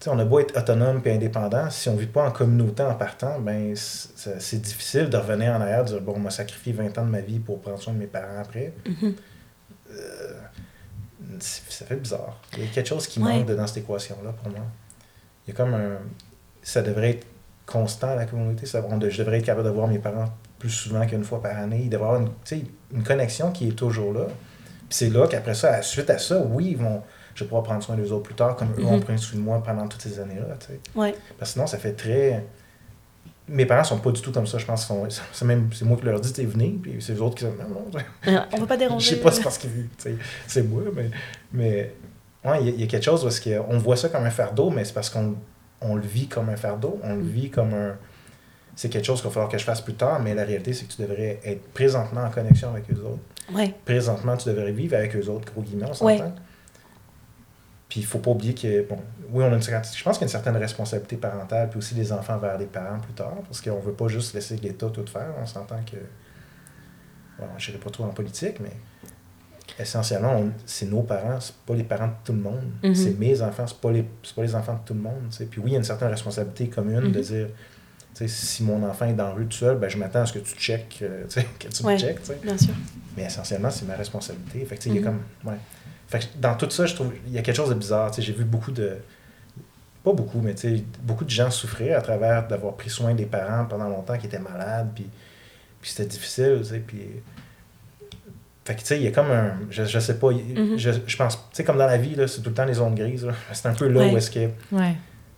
on 0.07 0.19
a 0.19 0.25
beau 0.25 0.41
être 0.41 0.57
autonome 0.57 1.01
et 1.05 1.13
indépendant, 1.13 1.71
si 1.71 1.89
on 1.89 1.95
ne 1.95 2.01
vit 2.01 2.07
pas 2.07 2.27
en 2.27 2.31
communauté 2.31 2.83
en 2.83 2.95
partant, 2.95 3.39
ben 3.41 3.75
c'est 3.75 4.61
difficile 4.61 5.09
de 5.09 5.17
revenir 5.17 5.53
en 5.53 5.61
arrière 5.61 5.81
et 5.81 5.85
de 5.85 5.89
dire 5.89 6.01
Bon, 6.01 6.15
on 6.17 6.21
m'a 6.21 6.31
sacrifié 6.31 6.73
20 6.73 6.99
ans 6.99 7.05
de 7.05 7.11
ma 7.11 7.21
vie 7.21 7.39
pour 7.39 7.61
prendre 7.61 7.81
soin 7.81 7.93
de 7.93 7.99
mes 7.99 8.07
parents 8.07 8.41
après. 8.41 8.73
Mm-hmm. 8.87 9.13
Euh, 9.93 10.33
ça 11.41 11.87
fait 11.87 11.97
bizarre. 11.97 12.41
Il 12.57 12.65
y 12.65 12.67
a 12.67 12.71
quelque 12.71 12.89
chose 12.89 13.07
qui 13.07 13.21
manque 13.21 13.47
dans 13.47 13.67
cette 13.67 13.79
équation-là 13.79 14.33
pour 14.33 14.51
moi. 14.51 14.67
Il 15.49 15.53
y 15.53 15.55
a 15.55 15.57
comme 15.57 15.75
un. 15.75 15.99
Ça 16.63 16.83
devrait 16.83 17.11
être 17.11 17.27
constant 17.65 18.09
à 18.09 18.15
la 18.15 18.27
communauté. 18.27 18.67
Ça, 18.67 18.83
je 19.09 19.19
devrais 19.19 19.39
être 19.39 19.47
capable 19.47 19.67
de 19.67 19.73
voir 19.73 19.89
mes 19.89 19.99
parents 19.99 20.29
plus 20.59 20.71
souvent 20.71 21.07
qu'une 21.07 21.25
fois 21.25 21.41
par 21.41 21.57
année. 21.57 21.81
Il 21.85 21.89
devrait 21.89 22.07
y 22.07 22.11
avoir 22.11 22.21
une, 22.21 22.67
une 22.93 23.03
connexion 23.03 23.51
qui 23.51 23.69
est 23.69 23.73
toujours 23.73 24.13
là. 24.13 24.27
Puis 24.27 24.97
c'est 24.97 25.11
là 25.11 25.27
qu'après 25.27 25.55
ça, 25.55 25.81
suite 25.83 26.11
à 26.11 26.19
ça, 26.19 26.39
oui, 26.41 26.69
ils 26.73 26.77
vont, 26.77 27.03
je 27.35 27.45
vais 27.45 27.49
pouvoir 27.49 27.63
prendre 27.63 27.83
soin 27.83 27.97
des 27.97 28.13
autres 28.13 28.25
plus 28.25 28.35
tard, 28.35 28.57
comme 28.57 28.69
eux 28.79 28.85
ont 28.85 28.97
mhm. 28.97 29.05
pris 29.05 29.19
soin 29.19 29.39
de 29.39 29.45
moi 29.45 29.63
pendant 29.63 29.87
toutes 29.87 30.03
ces 30.03 30.19
années-là. 30.19 30.57
Ouais. 30.95 31.15
Parce 31.39 31.51
que 31.51 31.55
sinon, 31.55 31.67
ça 31.67 31.79
fait 31.79 31.93
très. 31.93 32.45
Mes 33.49 33.65
parents 33.65 33.85
sont 33.85 33.99
pas 33.99 34.11
du 34.11 34.21
tout 34.21 34.33
comme 34.33 34.47
ça, 34.47 34.59
je 34.59 34.67
pense. 34.67 34.93
C'est 35.33 35.45
même 35.47 35.71
c'est 35.73 35.87
moi 35.87 35.97
qui 35.97 36.05
leur 36.05 36.21
dis, 36.21 36.33
tu 36.33 36.45
venez, 36.45 36.79
puis 36.83 36.97
c'est 37.01 37.15
les 37.15 37.21
autres 37.21 37.37
qui 37.37 37.47
disent, 37.47 37.55
non, 37.59 37.69
non. 37.69 38.47
On 38.53 38.61
va 38.61 38.67
pas 38.67 38.77
déranger. 38.77 39.11
je 39.11 39.15
sais 39.15 39.21
pas, 39.23 39.33
c'est 39.33 39.43
parce 39.43 39.57
que 39.57 39.69
c'est 40.47 40.63
moi, 40.63 40.83
mais. 40.95 41.11
mais 41.53 41.95
ouais, 42.45 42.65
il 42.65 42.81
y, 42.81 42.83
a 42.83 42.87
quelque 42.87 43.05
chose 43.05 43.23
parce 43.23 43.41
qu'on 43.41 43.79
voit 43.79 43.97
ça 43.97 44.09
comme 44.09 44.25
un 44.25 44.31
fardeau, 44.31 44.71
mais 44.71 44.85
c'est 44.85 44.93
parce 44.93 45.11
qu'on 45.11 45.37
on 45.81 45.95
le 45.95 46.03
vit 46.03 46.29
comme 46.29 46.49
un 46.49 46.57
fardeau, 46.57 46.99
on 47.03 47.15
le 47.15 47.23
mm. 47.23 47.29
vit 47.29 47.51
comme 47.51 47.75
un. 47.75 47.97
C'est 48.77 48.89
quelque 48.89 49.05
chose 49.05 49.21
qu'il 49.21 49.29
va 49.29 49.35
falloir 49.35 49.51
que 49.51 49.59
je 49.59 49.65
fasse 49.65 49.81
plus 49.81 49.95
tard, 49.95 50.21
mais 50.21 50.35
la 50.35 50.45
réalité, 50.45 50.73
c'est 50.73 50.87
que 50.87 50.93
tu 50.93 51.03
devrais 51.03 51.41
être 51.45 51.63
présentement 51.73 52.23
en 52.23 52.31
connexion 52.31 52.71
avec 52.71 52.85
eux 52.93 53.01
autres. 53.01 53.23
Ouais. 53.53 53.75
Présentement, 53.85 54.37
tu 54.37 54.49
devrais 54.49 54.71
vivre 54.71 54.97
avec 54.97 55.17
eux 55.17 55.29
autres, 55.29 55.53
gros 55.53 55.63
guillemets, 55.63 55.87
on 55.89 55.95
s'entend. 55.95 56.33
Puis 57.89 58.01
il 58.01 58.07
faut 58.07 58.19
pas 58.19 58.31
oublier 58.31 58.55
que, 58.55 58.87
bon, 58.87 58.99
oui, 59.33 59.43
on 59.45 59.53
a 59.53 59.57
une, 59.57 59.63
je 59.63 59.71
pense 59.71 59.93
qu'il 59.93 60.05
y 60.05 60.05
a 60.05 60.23
une 60.23 60.29
certaine 60.29 60.57
responsabilité 60.57 61.17
parentale, 61.17 61.71
puis 61.71 61.79
aussi 61.79 61.95
des 61.95 62.13
enfants 62.13 62.37
vers 62.39 62.57
les 62.59 62.67
parents 62.67 63.01
plus 63.01 63.15
tard, 63.15 63.35
parce 63.47 63.61
qu'on 63.61 63.81
veut 63.81 63.95
pas 63.95 64.09
juste 64.09 64.35
laisser 64.35 64.57
l'État 64.57 64.91
tout 64.91 65.07
faire. 65.07 65.33
On 65.41 65.47
s'entend 65.47 65.81
que. 65.85 65.97
Bon, 67.39 67.47
je 67.57 67.73
ne 67.73 67.79
pas 67.79 67.91
trop 67.91 68.05
en 68.05 68.09
politique, 68.09 68.61
mais 68.61 68.73
essentiellement, 69.79 70.43
c'est 70.67 70.87
nos 70.87 71.03
parents, 71.03 71.41
c'est 71.41 71.55
pas 71.55 71.75
les 71.75 71.85
parents 71.85 72.09
de 72.09 72.13
tout 72.25 72.33
le 72.33 72.41
monde. 72.41 72.65
Mm-hmm. 72.83 72.95
C'est 72.95 73.19
mes 73.19 73.41
enfants, 73.43 73.67
c'est 73.67 73.79
pas, 73.79 73.93
les, 73.93 74.03
pas 74.03 74.43
les 74.43 74.55
enfants 74.55 74.75
de 74.75 74.87
tout 74.87 74.95
le 74.95 75.01
monde. 75.01 75.29
Puis 75.51 75.61
oui, 75.61 75.71
il 75.71 75.73
y 75.73 75.77
a 75.77 75.79
une 75.79 75.85
certaine 75.85 76.09
responsabilité 76.09 76.69
commune 76.69 77.13
de 77.13 77.21
mm-hmm. 77.21 77.23
dire 77.23 77.49
si 78.27 78.65
mon 78.65 78.83
enfant 78.85 79.07
est 79.07 79.13
dans 79.13 79.29
la 79.29 79.35
rue 79.35 79.47
tout 79.47 79.59
seul, 79.59 79.79
ben, 79.79 79.89
je 79.89 79.97
m'attends 79.97 80.23
à 80.23 80.27
ce 80.27 80.33
que 80.33 80.41
tu 80.41 80.55
checkes, 80.57 81.01
euh, 81.03 81.25
que 81.59 81.69
tu 81.69 81.87
me 81.87 81.97
checkes. 81.97 82.21
Bien 82.43 82.59
sûr. 82.59 82.75
Mais 83.17 83.25
essentiellement, 83.25 83.71
c'est 83.71 83.87
ma 83.87 83.95
responsabilité. 83.95 84.65
Fait 84.65 84.85
il 84.87 84.97
y 84.97 84.99
a 84.99 85.03
comme. 85.03 85.21
Ouais. 85.45 85.59
Fait 86.09 86.29
dans 86.41 86.57
tout 86.57 86.71
ça, 86.71 86.87
je 86.87 86.95
trouve 86.95 87.13
il 87.27 87.33
y 87.33 87.39
a 87.39 87.43
quelque 87.43 87.57
chose 87.57 87.69
de 87.69 87.75
bizarre. 87.75 88.11
J'ai 88.19 88.33
vu 88.33 88.45
beaucoup 88.45 88.73
de. 88.73 88.97
Pas 90.03 90.13
beaucoup, 90.13 90.41
mais 90.41 90.55
beaucoup 91.03 91.25
de 91.25 91.31
gens 91.31 91.51
souffrir 91.51 91.99
à 91.99 92.01
travers 92.01 92.47
d'avoir 92.47 92.75
pris 92.75 92.89
soin 92.89 93.15
des 93.15 93.27
parents 93.27 93.67
pendant 93.67 93.89
longtemps 93.89 94.17
qui 94.17 94.27
étaient 94.27 94.39
malades, 94.39 94.91
puis, 94.95 95.07
puis 95.81 95.91
c'était 95.91 96.09
difficile, 96.09 96.63
puis. 96.87 97.03
Fait 98.69 98.75
que, 98.75 98.81
tu 98.81 98.87
sais, 98.87 98.99
il 98.99 99.05
y 99.05 99.07
a 99.07 99.13
comme 99.13 99.31
un. 99.31 99.55
Je, 99.71 99.85
je 99.87 99.99
sais 99.99 100.19
pas. 100.19 100.31
Mm-hmm. 100.31 100.77
je, 100.77 100.91
je, 101.07 101.17
pense. 101.17 101.37
Tu 101.37 101.43
sais, 101.53 101.65
comme 101.65 101.79
dans 101.79 101.87
la 101.87 101.97
vie, 101.97 102.15
c'est 102.27 102.43
tout 102.43 102.51
le 102.51 102.55
temps 102.55 102.67
les 102.67 102.75
zones 102.75 102.95
grises. 102.95 103.27
C'est 103.55 103.67
un 103.67 103.73
peu 103.73 103.89
là 103.89 104.07
où 104.07 104.15
est-ce 104.15 104.31
que. 104.31 104.51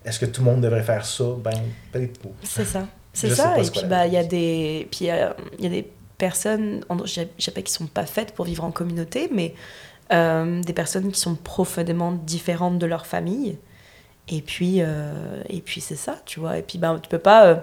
Est-ce 0.05 0.19
que 0.19 0.27
tout 0.27 0.40
le 0.40 0.51
monde 0.51 0.62
devrait 0.62 0.82
faire 0.82 1.07
ça? 1.07 1.24
Ben, 1.40 1.52
peut-être 1.93 2.19
pas. 2.19 2.31
C'est 2.43 2.65
ça. 2.65 2.89
C'est 3.12 3.31
ça. 3.31 3.57
Et 3.57 3.70
puis, 3.70 3.82
bah, 3.85 4.09
il 4.09 4.15
y 4.15 4.16
a 4.16 4.24
des. 4.24 4.89
Puis, 4.90 5.05
il 5.05 5.11
a, 5.11 5.36
y 5.61 5.66
a 5.66 5.69
des 5.69 5.89
personnes, 6.19 6.85
je 7.05 7.23
sais 7.39 7.51
pas 7.52 7.62
qui 7.62 7.73
sont 7.73 7.86
pas 7.86 8.05
faites 8.05 8.35
pour 8.35 8.47
vivre 8.47 8.65
en 8.65 8.73
communauté, 8.73 9.31
mais 9.32 9.55
euh, 10.12 10.61
des 10.61 10.73
personnes 10.73 11.12
qui 11.12 11.20
sont 11.20 11.36
profondément 11.36 12.11
différentes 12.11 12.81
de 12.81 12.86
leur 12.86 13.07
famille. 13.07 13.59
Et 14.27 14.43
puis, 14.43 14.78
euh, 14.81 15.40
et 15.48 15.61
puis 15.61 15.81
c'est 15.81 15.94
ça, 15.94 16.20
tu 16.27 16.40
vois. 16.40 16.59
Et 16.59 16.62
puis, 16.62 16.78
ben, 16.78 16.98
tu 16.98 17.09
peux 17.09 17.19
pas 17.19 17.47
euh, 17.47 17.55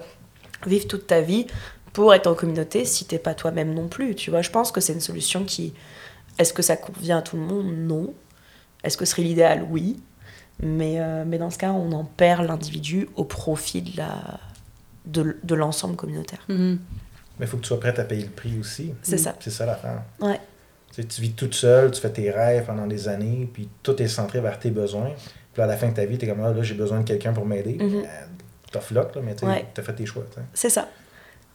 vivre 0.66 0.88
toute 0.88 1.08
ta 1.08 1.20
vie 1.20 1.46
pour 1.98 2.14
être 2.14 2.28
en 2.28 2.36
communauté 2.36 2.86
si 2.86 3.06
t'es 3.06 3.18
pas 3.18 3.34
toi-même 3.34 3.74
non 3.74 3.88
plus, 3.88 4.16
tu 4.16 4.30
vois. 4.30 4.42
Je 4.42 4.52
pense 4.52 4.72
que 4.72 4.82
c'est 4.82 4.94
une 4.94 5.02
solution 5.02 5.44
qui... 5.44 5.74
Est-ce 6.38 6.54
que 6.54 6.62
ça 6.62 6.78
convient 6.78 7.18
à 7.18 7.22
tout 7.24 7.36
le 7.36 7.42
monde? 7.42 7.66
Non. 7.76 8.14
Est-ce 8.84 8.98
que 8.98 9.06
ce 9.06 9.12
serait 9.12 9.24
l'idéal? 9.24 9.66
Oui. 9.68 10.00
Mais, 10.62 11.00
mais 11.26 11.40
dans 11.40 11.50
ce 11.50 11.58
cas, 11.58 11.72
on 11.72 11.92
en 11.94 12.04
perd 12.04 12.46
l'individu 12.46 13.10
au 13.16 13.24
profit 13.24 13.82
de 13.82 13.98
la 13.98 14.40
de, 15.06 15.38
de 15.44 15.56
l'ensemble 15.56 15.96
communautaire. 15.96 16.44
Mm-hmm. 16.50 16.78
Mais 17.40 17.46
il 17.46 17.48
faut 17.48 17.58
que 17.58 17.64
tu 17.64 17.70
sois 17.70 17.80
prête 17.80 17.98
à 17.98 18.04
payer 18.04 18.24
le 18.24 18.30
prix 18.30 18.60
aussi. 18.60 18.94
C'est 19.02 19.18
ça. 19.18 19.36
C'est 19.40 19.50
ça 19.50 19.66
l'affaire. 19.66 20.04
Ouais 20.20 20.40
tu 21.04 21.22
vis 21.22 21.32
toute 21.32 21.54
seule, 21.54 21.92
tu 21.92 22.02
fais 22.02 22.10
tes 22.10 22.32
rêves 22.32 22.66
pendant 22.66 22.88
des 22.88 23.08
années, 23.08 23.50
puis 23.52 23.70
tout 23.84 24.02
est 24.02 24.08
centré 24.08 24.42
vers 24.42 24.58
tes 24.60 24.72
besoins. 24.72 25.12
Puis 25.54 25.62
à 25.62 25.68
la 25.68 25.78
fin 25.78 25.90
de 25.90 25.94
ta 25.94 26.06
vie, 26.06 26.18
tu 26.18 26.26
es 26.26 26.30
comme, 26.30 26.42
ah, 26.44 26.52
là, 26.52 26.64
j'ai 26.64 26.76
besoin 26.76 27.00
de 27.00 27.04
quelqu'un 27.04 27.34
pour 27.34 27.46
m'aider. 27.46 27.78
Mm 27.80 27.88
-hmm. 27.88 28.06
Tough 28.72 28.92
luck, 28.92 29.16
là, 29.16 29.22
mais 29.24 29.36
tu 29.36 29.46
as 29.46 29.84
fait 29.84 29.94
tes 29.94 30.06
choix. 30.06 30.24
C'est 30.54 30.70
ça. 30.70 30.88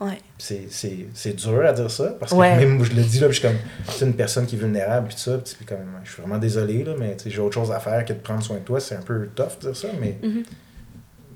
Ouais. 0.03 0.19
C'est 0.39 1.37
dur 1.37 1.65
à 1.67 1.73
dire 1.73 1.91
ça, 1.91 2.15
parce 2.19 2.33
que 2.33 2.39
même 2.39 2.83
je 2.83 2.95
le 2.95 3.03
dis, 3.03 3.21
là, 3.21 3.29
je 3.29 3.33
suis 3.33 3.43
comme, 3.43 3.57
c'est 3.89 4.05
une 4.05 4.15
personne 4.15 4.47
qui 4.47 4.57
est 4.57 4.59
vulnérable, 4.59 5.09
puis 5.09 5.17
tout 5.17 5.23
ça, 5.23 5.39
puis 5.39 5.65
comme, 5.65 5.79
je 6.05 6.13
suis 6.13 6.23
vraiment 6.23 6.39
désolé, 6.39 6.85
là, 6.85 6.93
mais 6.99 7.17
j'ai 7.25 7.41
autre 7.41 7.55
chose 7.55 7.71
à 7.73 7.81
faire 7.81 8.05
que 8.05 8.13
de 8.13 8.19
prendre 8.19 8.43
soin 8.43 8.57
de 8.57 8.63
toi. 8.63 8.81
C'est 8.81 8.97
un 8.97 9.03
peu 9.03 9.29
tough 9.35 9.59
de 9.61 9.67
dire 9.67 9.77
ça, 9.77 9.89
mais. 10.01 10.19
Mm-hmm. 10.23 10.45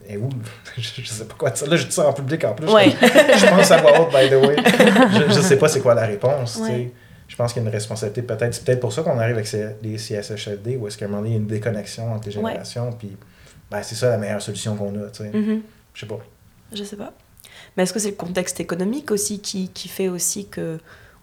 Et 0.09 0.17
où? 0.17 0.29
je, 0.77 1.05
sais 1.05 1.25
pas 1.25 1.35
quoi 1.37 1.51
dire. 1.51 1.69
Là, 1.69 1.77
je 1.77 1.87
dis 1.87 1.93
ça 1.93 2.09
en 2.09 2.13
public 2.13 2.45
en 2.45 2.55
plus. 2.55 2.67
je 2.67 3.49
pense 3.49 3.71
à 3.71 3.79
voix 3.79 4.01
haute, 4.01 4.11
by 4.11 4.29
the 4.29 4.47
way. 4.47 4.57
je, 4.57 5.35
je 5.35 5.41
sais 5.41 5.57
pas 5.57 5.69
c'est 5.69 5.81
quoi 5.81 5.95
la 5.95 6.07
réponse. 6.07 6.57
Ouais 6.57 6.93
je 7.29 7.37
pense 7.37 7.53
qu'il 7.53 7.63
y 7.63 7.67
a 7.67 7.69
une 7.69 7.75
responsabilité 7.75 8.23
peut-être. 8.23 8.55
C'est 8.55 8.65
peut-être 8.65 8.81
pour 8.81 8.93
ça 8.93 9.03
qu'on 9.03 9.19
arrive 9.19 9.37
avec 9.37 9.51
les 9.83 9.97
CSHLD, 9.97 10.77
où 10.77 10.87
est-ce 10.87 10.97
qu'à 10.97 11.07
un 11.07 11.09
moment 11.09 11.23
donné, 11.23 11.31
il 11.31 11.35
y 11.35 11.37
a 11.37 11.41
une 11.41 11.47
déconnexion 11.47 12.13
entre 12.13 12.27
les 12.27 12.33
générations. 12.33 12.93
Puis 12.93 13.17
ben, 13.71 13.83
c'est 13.83 13.95
ça 13.95 14.11
la 14.11 14.19
meilleure 14.19 14.43
solution 14.43 14.77
qu'on 14.77 14.95
a. 15.03 15.11
Tu 15.11 15.25
sais. 15.25 15.31
Mm-hmm. 15.31 15.61
Je 15.95 16.01
sais 16.01 16.07
pas. 16.07 16.19
Je 16.73 16.85
sais 16.85 16.97
pas. 16.97 17.13
Mais 17.77 17.83
est-ce 17.83 17.93
que 17.93 17.99
c'est 17.99 18.11
le 18.11 18.17
contexte 18.17 18.61
économique 18.61 19.11
aussi 19.11 19.41
qui, 19.41 19.69
qui 19.69 19.89
fait 19.89 20.09
aussi 20.09 20.49
que 20.49 20.79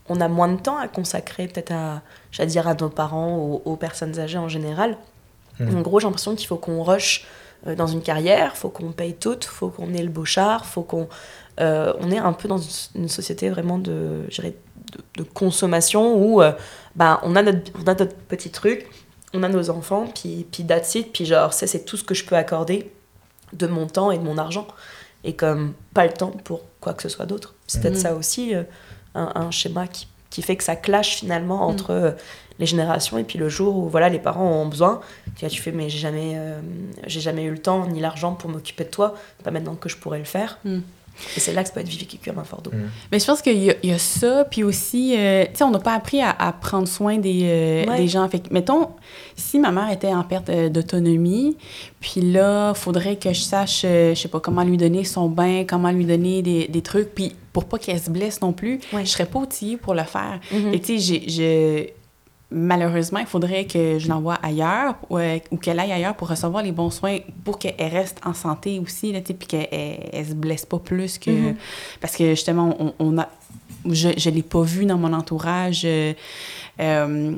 on 0.09 0.19
a 0.19 0.27
moins 0.27 0.49
de 0.49 0.59
temps 0.59 0.77
à 0.77 0.87
consacrer 0.87 1.47
peut-être 1.47 1.71
à, 1.71 2.01
j'allais 2.31 2.49
dire, 2.49 2.67
à 2.67 2.75
nos 2.75 2.89
parents, 2.89 3.37
aux, 3.37 3.61
aux 3.63 3.75
personnes 3.77 4.19
âgées 4.19 4.37
en 4.37 4.49
général? 4.49 4.97
Mm. 5.59 5.77
En 5.77 5.81
gros, 5.81 5.99
j'ai 5.99 6.07
l'impression 6.07 6.35
qu'il 6.35 6.47
faut 6.47 6.57
qu'on 6.57 6.83
rush 6.83 7.25
euh, 7.67 7.75
dans 7.75 7.87
une 7.87 8.01
carrière, 8.01 8.57
faut 8.57 8.69
qu'on 8.69 8.91
paye 8.91 9.13
tout, 9.13 9.37
faut 9.41 9.69
qu'on 9.69 9.93
ait 9.93 10.03
le 10.03 10.09
beau 10.09 10.25
char, 10.25 10.65
faut 10.65 10.83
qu'on 10.83 11.07
euh, 11.59 11.93
on 11.99 12.11
est 12.11 12.17
un 12.17 12.33
peu 12.33 12.47
dans 12.47 12.59
une 12.95 13.07
société 13.07 13.49
vraiment 13.49 13.77
de, 13.77 14.27
de, 15.17 15.23
consommation 15.23 16.15
où 16.15 16.41
euh, 16.41 16.51
bah, 16.95 17.19
on, 17.23 17.35
a 17.35 17.43
notre, 17.43 17.71
on 17.79 17.87
a 17.87 17.93
notre 17.93 18.15
petit 18.15 18.49
truc, 18.49 18.87
on 19.33 19.43
a 19.43 19.49
nos 19.49 19.69
enfants, 19.69 20.07
puis, 20.13 20.47
puis 20.51 20.65
that's 20.65 20.95
it, 20.95 21.13
puis 21.13 21.25
genre, 21.25 21.53
c'est 21.53 21.85
tout 21.85 21.95
ce 21.95 22.03
que 22.03 22.15
je 22.15 22.25
peux 22.25 22.35
accorder 22.35 22.91
de 23.53 23.67
mon 23.67 23.85
temps 23.85 24.11
et 24.11 24.17
de 24.17 24.23
mon 24.23 24.37
argent. 24.37 24.67
Et 25.23 25.33
comme 25.33 25.73
pas 25.93 26.05
le 26.05 26.13
temps 26.13 26.31
pour 26.31 26.61
quoi 26.79 26.93
que 26.93 27.01
ce 27.01 27.09
soit 27.09 27.25
d'autre. 27.25 27.55
C'est 27.67 27.81
peut-être 27.81 27.95
mhm. 27.95 28.01
ça 28.01 28.15
aussi, 28.15 28.55
euh, 28.55 28.63
un, 29.15 29.51
schéma 29.51 29.87
qui, 29.87 30.07
qui, 30.29 30.41
fait 30.41 30.55
que 30.55 30.63
ça 30.63 30.75
clash 30.75 31.15
finalement 31.15 31.57
mhm. 31.57 31.73
entre 31.73 32.15
les 32.59 32.65
générations 32.65 33.17
et 33.17 33.23
puis 33.23 33.39
le 33.39 33.49
jour 33.49 33.75
où 33.77 33.89
voilà 33.89 34.09
les 34.09 34.19
parents 34.19 34.47
ont 34.47 34.67
besoin 34.67 35.01
tu, 35.37 35.47
tu 35.47 35.59
fais 35.59 35.71
mais 35.71 35.89
j'ai 35.89 35.97
jamais 35.97 36.39
j'ai 37.07 37.19
jamais 37.19 37.43
eu 37.45 37.49
le 37.49 37.57
temps 37.57 37.87
ni 37.87 37.99
l'argent 37.99 38.33
pour 38.35 38.47
m'occuper 38.47 38.83
de 38.83 38.89
toi 38.89 39.15
pas 39.43 39.49
maintenant 39.49 39.73
que 39.73 39.89
je 39.89 39.97
pourrais 39.97 40.19
le 40.19 40.23
faire 40.23 40.59
mhm. 40.63 40.83
Et 41.35 41.39
c'est 41.39 41.53
là 41.53 41.61
que 41.61 41.69
ça 41.69 41.73
peut 41.73 41.81
être 41.81 41.89
vécu 41.89 42.17
comme 42.23 42.39
un 42.39 42.43
fardeau. 42.43 42.71
Mm. 42.71 42.89
Mais 43.11 43.19
je 43.19 43.25
pense 43.25 43.41
qu'il 43.41 43.57
y, 43.57 43.73
y, 43.83 43.91
a 43.91 43.99
ça, 43.99 44.45
puis 44.49 44.63
aussi, 44.63 45.15
euh, 45.17 45.45
tu 45.45 45.57
sais, 45.57 45.63
on 45.63 45.71
n'a 45.71 45.79
pas 45.79 45.93
appris 45.93 46.21
à, 46.21 46.33
prendre 46.59 46.87
soin 46.87 47.17
des, 47.17 47.41
euh, 47.43 47.97
des, 47.97 48.07
gens. 48.07 48.27
Fait 48.27 48.39
que, 48.39 48.53
mettons, 48.53 48.89
si 49.35 49.59
ma 49.59 49.71
mère 49.71 49.91
était 49.91 50.13
en 50.13 50.23
perte 50.23 50.49
euh, 50.49 50.69
d'autonomie, 50.69 51.57
puis 51.99 52.21
là, 52.21 52.73
il 52.75 52.79
faudrait 52.79 53.15
que 53.15 53.31
je 53.31 53.41
sache, 53.41 53.81
je 53.83 54.13
sais 54.15 54.27
pas, 54.27 54.39
comment 54.39 54.63
lui 54.63 54.77
donner 54.77 55.03
son 55.03 55.29
bain, 55.29 55.65
comment 55.67 55.91
lui 55.91 56.05
donner 56.05 56.41
des, 56.41 56.67
des 56.67 56.81
trucs, 56.81 57.13
puis 57.13 57.33
pour 57.51 57.65
pas 57.65 57.77
qu'elle 57.77 57.99
se 57.99 58.09
blesse 58.09 58.41
non 58.41 58.51
plus, 58.51 58.79
je 58.91 59.05
serais 59.05 59.27
pas 59.27 59.39
outillée 59.39 59.77
pour 59.77 59.93
le 59.93 60.03
faire. 60.03 60.39
Mm-hmm. 60.51 60.73
Et 60.73 60.79
tu 60.79 60.99
sais, 60.99 61.23
j'ai 61.27 61.93
malheureusement, 62.53 63.19
il 63.19 63.25
faudrait 63.25 63.65
que 63.65 63.97
je 63.99 64.07
l'envoie 64.07 64.37
ailleurs 64.43 64.95
ou 65.09 65.57
qu'elle 65.57 65.79
aille 65.79 65.91
ailleurs 65.91 66.15
pour 66.15 66.29
recevoir 66.29 66.63
les 66.63 66.71
bons 66.71 66.91
soins 66.91 67.17
pour 67.43 67.59
qu'elle 67.59 67.73
reste 67.79 68.19
en 68.23 68.33
santé 68.33 68.79
aussi, 68.79 69.11
là, 69.11 69.19
puis 69.21 69.35
qu'elle 69.35 70.09
ne 70.13 70.23
se 70.23 70.33
blesse 70.33 70.65
pas 70.65 70.79
plus 70.79 71.17
que... 71.17 71.31
Mm-hmm. 71.31 71.55
Parce 71.99 72.15
que 72.15 72.29
justement, 72.29 72.93
on, 72.99 73.17
a... 73.17 73.27
Je 73.89 74.09
ne 74.09 74.35
l'ai 74.35 74.43
pas 74.43 74.61
vu 74.61 74.85
dans 74.85 74.97
mon 74.97 75.11
entourage. 75.11 75.81
Euh, 75.83 76.13
euh, 76.79 77.33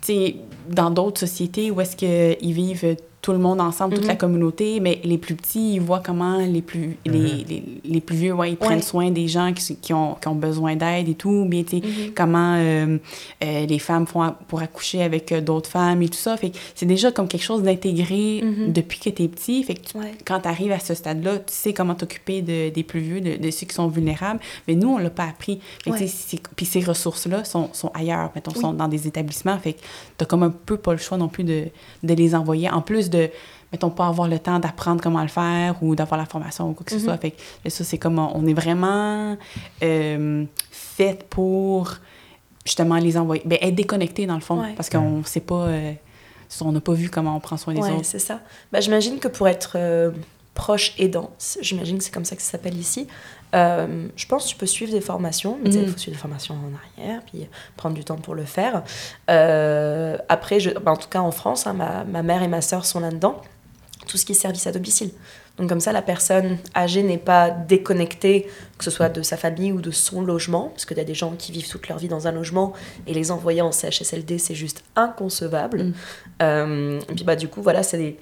tu 0.00 0.06
sais, 0.06 0.36
dans 0.68 0.90
d'autres 0.90 1.20
sociétés 1.20 1.70
où 1.70 1.80
est-ce 1.80 1.96
qu'ils 1.96 2.52
vivent 2.52 2.96
tout 3.20 3.32
le 3.32 3.38
monde 3.38 3.60
ensemble, 3.60 3.94
toute 3.94 4.06
la 4.06 4.12
mhm. 4.12 4.18
communauté, 4.18 4.80
mais 4.80 5.00
les 5.02 5.18
plus 5.18 5.34
petits, 5.34 5.74
ils 5.74 5.80
voient 5.80 6.00
comment 6.04 6.38
les 6.38 6.62
plus, 6.62 6.96
les, 7.04 7.18
mhm. 7.18 7.44
les, 7.48 7.62
les, 7.84 8.00
plus 8.00 8.16
vieux, 8.16 8.32
ouais, 8.32 8.52
ils 8.52 8.56
prennent 8.56 8.82
soin 8.82 9.10
des 9.10 9.26
gens 9.26 9.52
qui, 9.52 9.76
qui, 9.76 9.92
ont, 9.92 10.14
qui 10.14 10.28
ont, 10.28 10.36
besoin 10.36 10.76
d'aide 10.76 11.08
et 11.08 11.14
tout, 11.14 11.48
tu 11.50 11.64
sais, 11.68 11.76
mhm. 11.76 12.12
comment 12.14 12.54
euh, 12.56 12.98
euh, 13.42 13.66
les 13.66 13.78
femmes 13.80 14.06
font 14.06 14.34
pour 14.46 14.62
accoucher 14.62 15.02
avec 15.02 15.32
euh, 15.32 15.40
d'autres 15.40 15.68
femmes 15.68 16.00
et 16.02 16.08
tout 16.08 16.18
ça. 16.18 16.36
Fait 16.36 16.52
c'est 16.74 16.86
déjà 16.86 17.10
comme 17.10 17.26
quelque 17.26 17.42
chose 17.42 17.62
d'intégré 17.62 18.42
depuis 18.68 19.00
que 19.00 19.10
tu 19.10 19.24
es 19.24 19.28
petit. 19.28 19.64
Fait 19.64 19.74
que 19.74 19.80
quand 20.24 20.40
tu 20.40 20.48
arrives 20.48 20.72
à 20.72 20.78
ce 20.78 20.94
stade-là, 20.94 21.38
tu 21.38 21.52
sais 21.52 21.72
comment 21.72 21.94
t'occuper 21.94 22.40
de, 22.40 22.70
des 22.70 22.82
plus 22.84 23.00
vieux, 23.00 23.20
de, 23.20 23.36
de, 23.36 23.50
ceux 23.50 23.66
qui 23.66 23.74
sont 23.74 23.88
vulnérables, 23.88 24.40
mais 24.68 24.74
nous, 24.74 24.90
on 24.90 24.98
l'a 24.98 25.10
pas 25.10 25.24
appris. 25.24 25.60
Puis 26.56 26.66
ces 26.66 26.80
ressources-là 26.80 27.44
sont, 27.44 27.70
sont 27.72 27.90
ailleurs, 27.94 28.30
mettons, 28.34 28.54
sont 28.54 28.72
dans 28.72 28.88
des 28.88 29.08
établissements. 29.08 29.58
Fait 29.58 29.72
que 29.72 29.80
tu 30.18 30.24
comme 30.24 30.44
un 30.44 30.50
peu 30.50 30.76
pas 30.76 30.92
le 30.92 30.98
choix 30.98 31.18
non 31.18 31.28
plus 31.28 31.44
de, 31.44 31.64
de 32.04 32.14
les 32.14 32.34
envoyer. 32.34 32.70
En 32.70 32.82
plus 32.82 33.07
de, 33.10 33.30
mettons, 33.72 33.90
pas 33.90 34.06
avoir 34.06 34.28
le 34.28 34.38
temps 34.38 34.58
d'apprendre 34.58 35.02
comment 35.02 35.22
le 35.22 35.28
faire 35.28 35.82
ou 35.82 35.94
d'avoir 35.94 36.18
la 36.18 36.26
formation 36.26 36.70
ou 36.70 36.72
quoi 36.72 36.84
que 36.84 36.92
ce 36.92 36.98
soit. 36.98 37.14
Mhm. 37.14 37.20
Fait 37.20 37.30
que 37.64 37.70
ça, 37.70 37.84
c'est 37.84 37.98
comme 37.98 38.18
on 38.18 38.46
est 38.46 38.54
vraiment 38.54 39.36
euh, 39.82 40.44
fait 40.70 41.24
pour 41.28 41.94
justement 42.64 42.96
les 42.96 43.16
envoyer. 43.16 43.42
Ben, 43.44 43.58
être 43.60 43.74
déconnecté, 43.74 44.26
dans 44.26 44.34
le 44.34 44.40
fond, 44.40 44.62
parce 44.76 44.90
qu'on 44.90 45.18
ne 45.18 45.24
sait 45.24 45.40
pas. 45.40 45.66
Euh, 45.66 45.92
on 46.62 46.72
n'a 46.72 46.80
pas 46.80 46.94
vu 46.94 47.10
comment 47.10 47.36
on 47.36 47.40
prend 47.40 47.56
soin 47.56 47.74
des 47.74 47.80
autres. 47.80 48.04
c'est 48.04 48.18
ça. 48.18 48.40
Ben, 48.72 48.80
j'imagine 48.80 49.18
que 49.18 49.28
pour 49.28 49.48
être 49.48 49.72
euh, 49.74 50.10
proche 50.54 50.94
aidant, 50.98 51.30
j'imagine 51.60 51.98
que 51.98 52.04
c'est 52.04 52.12
comme 52.12 52.24
ça 52.24 52.36
que 52.36 52.42
ça 52.42 52.52
s'appelle 52.52 52.76
ici, 52.76 53.06
euh, 53.54 54.08
je 54.16 54.26
pense 54.26 54.44
que 54.44 54.50
tu 54.50 54.56
peux 54.56 54.66
suivre 54.66 54.92
des 54.92 55.00
formations, 55.00 55.58
mais 55.62 55.70
il 55.70 55.82
mm. 55.82 55.88
faut 55.88 55.98
suivre 55.98 56.16
des 56.16 56.20
formations 56.20 56.54
en 56.54 57.00
arrière, 57.00 57.22
puis 57.26 57.46
prendre 57.76 57.94
du 57.94 58.04
temps 58.04 58.16
pour 58.16 58.34
le 58.34 58.44
faire. 58.44 58.82
après, 59.26 60.60
je, 60.60 60.70
ben, 60.70 60.92
en 60.92 60.96
tout 60.96 61.08
cas 61.08 61.20
en 61.20 61.30
France, 61.30 61.66
hein, 61.66 61.72
ma, 61.72 62.04
ma, 62.04 62.22
mère 62.22 62.42
et 62.42 62.48
ma 62.48 62.60
sœur 62.60 62.84
sont 62.84 63.00
là-dedans. 63.00 63.40
Tout 64.06 64.16
ce 64.16 64.24
qui 64.24 64.32
est 64.32 64.36
service 64.36 64.66
à 64.66 64.72
domicile. 64.72 65.10
Donc 65.58 65.68
comme 65.68 65.80
ça, 65.80 65.92
la 65.92 66.02
personne 66.02 66.58
âgée 66.74 67.02
n'est 67.02 67.18
pas 67.18 67.50
déconnectée, 67.50 68.48
que 68.78 68.84
ce 68.84 68.90
soit 68.90 69.08
de 69.08 69.22
sa 69.22 69.36
famille 69.36 69.72
ou 69.72 69.80
de 69.80 69.90
son 69.90 70.22
logement, 70.22 70.68
parce 70.68 70.84
qu'il 70.84 70.96
y 70.96 71.00
a 71.00 71.04
des 71.04 71.14
gens 71.14 71.32
qui 71.36 71.50
vivent 71.52 71.68
toute 71.68 71.88
leur 71.88 71.98
vie 71.98 72.08
dans 72.08 72.28
un 72.28 72.32
logement 72.32 72.72
et 73.06 73.14
les 73.14 73.30
envoyer 73.32 73.60
en 73.60 73.72
CHSLD, 73.72 74.38
c'est 74.38 74.54
juste 74.54 74.84
inconcevable. 74.94 75.84
Mm. 75.84 75.94
Euh, 76.42 77.00
et 77.00 77.14
puis 77.14 77.24
bah 77.24 77.36
du 77.36 77.48
coup, 77.48 77.60
voilà, 77.60 77.82
c'est 77.82 77.98
des 77.98 78.18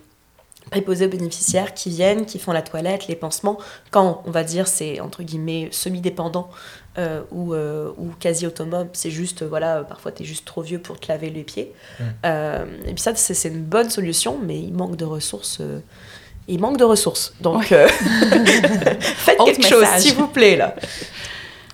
préposés 0.70 1.06
bénéficiaires 1.08 1.74
qui 1.74 1.90
viennent, 1.90 2.26
qui 2.26 2.38
font 2.38 2.52
la 2.52 2.62
toilette, 2.62 3.06
les 3.06 3.16
pansements, 3.16 3.58
quand 3.90 4.22
on 4.26 4.30
va 4.30 4.44
dire 4.44 4.66
c'est 4.66 5.00
entre 5.00 5.22
guillemets 5.22 5.68
semi-dépendant 5.70 6.50
euh, 6.98 7.22
ou, 7.30 7.54
euh, 7.54 7.92
ou, 7.98 8.10
quasi 8.18 8.46
autonome, 8.46 8.88
c'est 8.92 9.10
juste, 9.10 9.42
voilà, 9.44 9.84
parfois 9.84 10.12
tu 10.12 10.22
es 10.22 10.26
juste 10.26 10.44
trop 10.44 10.62
vieux 10.62 10.78
pour 10.78 10.98
te 10.98 11.08
laver 11.08 11.30
les 11.30 11.44
pieds. 11.44 11.72
Mm. 12.00 12.04
et 12.86 12.92
puis 12.94 13.02
ça, 13.02 13.14
c'est 13.14 13.48
une 13.48 13.62
bonne 13.62 13.90
solution, 13.90 14.38
mais 14.42 14.58
il 14.58 14.72
manque 14.72 14.96
de 14.96 15.04
ressources 15.04 15.60
il 16.48 16.60
manque 16.60 16.76
de 16.76 16.84
ressources. 16.84 17.34
Donc, 17.40 17.72
euh, 17.72 17.88
faites 19.00 19.38
quelque 19.38 19.66
chose, 19.66 19.86
s'il 19.98 20.14
vous 20.14 20.28
plaît, 20.28 20.56
là. 20.56 20.74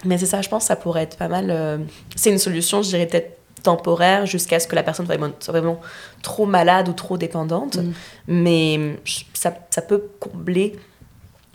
Mais 0.05 0.19
c'est 0.19 0.27
ça, 0.27 0.43
je 0.43 0.49
pense 0.49 0.65
ça 0.65 0.77
pourrait 0.77 1.05
être 1.05 1.17
pas 1.17 1.29
mal. 1.29 1.49
Euh, 1.51 1.79
c'est 2.17 2.31
une 2.31 2.39
solution, 2.39 2.83
je 2.83 2.89
dirais 2.89 3.07
peut-être 3.07 3.39
temporaire, 3.63 4.27
jusqu'à 4.27 4.61
ce 4.61 4.67
que 4.67 4.75
la 4.75 4.83
personne 4.83 5.07
soit 5.07 5.53
vraiment, 5.53 5.81
trop 6.23 6.47
malade 6.47 6.89
ou 6.89 6.93
trop 6.93 7.17
dépendante. 7.17 7.77
Mm. 7.77 7.93
Mais 8.29 9.01
ça, 9.35 9.55
ça, 9.71 9.83
peut 9.83 10.05
combler, 10.21 10.79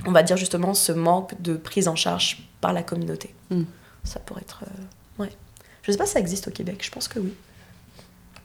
on 0.05 0.11
va 0.11 0.23
dire 0.23 0.38
justement, 0.38 0.73
ce 0.73 0.91
manque 0.91 1.39
de 1.41 1.55
prise 1.55 1.88
en 1.88 1.95
charge 1.95 2.43
par 2.61 2.73
la 2.73 2.84
communauté. 2.84 3.34
Mm. 3.49 3.63
Ça 4.03 4.19
pourrait 4.19 4.41
être. 4.41 4.63
Euh, 4.63 5.23
ouais. 5.23 5.31
Je 5.84 5.91
sais 5.91 5.97
pas 5.97 6.05
si 6.05 6.13
ça 6.13 6.19
existe 6.19 6.47
au 6.47 6.51
Québec, 6.51 6.81
je 6.84 6.91
pense 6.91 7.07
que 7.07 7.19
oui. 7.19 7.34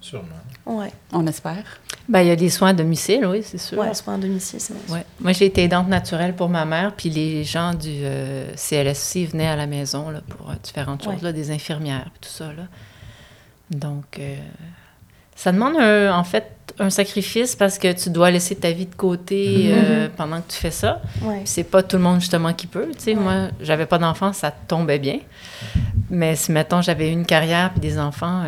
Sûrement. 0.00 0.26
Ouais. 0.66 0.92
On 1.12 1.26
espère. 1.28 1.64
Ben, 2.08 2.22
il 2.22 2.28
y 2.28 2.30
a 2.32 2.36
des 2.36 2.50
soins 2.50 2.70
à 2.70 2.72
domicile, 2.72 3.24
oui, 3.24 3.42
c'est 3.44 3.58
sûr. 3.58 3.78
Oui, 3.78 3.86
soins 3.94 4.14
à 4.14 4.18
domicile, 4.18 4.60
c'est 4.60 4.74
ouais. 4.90 5.06
Moi, 5.20 5.32
j'ai 5.32 5.46
été 5.46 5.62
aidante 5.62 5.88
naturelle 5.88 6.34
pour 6.34 6.48
ma 6.48 6.64
mère, 6.64 6.92
puis 6.96 7.08
les 7.08 7.44
gens 7.44 7.72
du 7.72 7.88
euh, 8.02 8.52
CLSC 8.56 9.26
venaient 9.26 9.46
à 9.46 9.54
la 9.54 9.68
maison 9.68 10.10
là, 10.10 10.20
pour 10.20 10.50
euh, 10.50 10.54
différentes 10.60 11.04
choses, 11.04 11.22
là, 11.22 11.32
des 11.32 11.52
infirmières, 11.52 12.10
tout 12.20 12.28
ça. 12.28 12.52
Là. 12.52 12.64
Donc, 13.72 14.18
euh, 14.18 14.36
ça 15.34 15.52
demande 15.52 15.76
en 15.76 16.24
fait 16.24 16.46
un 16.78 16.90
sacrifice 16.90 17.56
parce 17.56 17.78
que 17.78 17.92
tu 17.92 18.10
dois 18.10 18.30
laisser 18.30 18.54
ta 18.54 18.70
vie 18.70 18.86
de 18.86 18.94
côté 18.94 19.72
mm-hmm. 19.72 20.08
pendant 20.16 20.40
que 20.40 20.52
tu 20.52 20.58
fais 20.58 20.70
ça. 20.70 21.02
Ouais. 21.22 21.42
C'est 21.44 21.64
pas 21.64 21.82
tout 21.82 21.96
le 21.96 22.02
monde 22.02 22.20
justement 22.20 22.52
qui 22.52 22.66
peut. 22.66 22.88
Tu 22.96 23.02
sais, 23.02 23.14
moi, 23.14 23.48
j'avais 23.60 23.86
pas 23.86 23.98
d'enfants, 23.98 24.32
ça 24.32 24.50
tombait 24.50 24.98
bien. 24.98 25.18
Mais 26.10 26.36
si 26.36 26.52
mettons 26.52 26.82
j'avais 26.82 27.10
une 27.10 27.26
carrière 27.26 27.70
puis 27.72 27.80
des 27.80 27.98
enfants, 27.98 28.44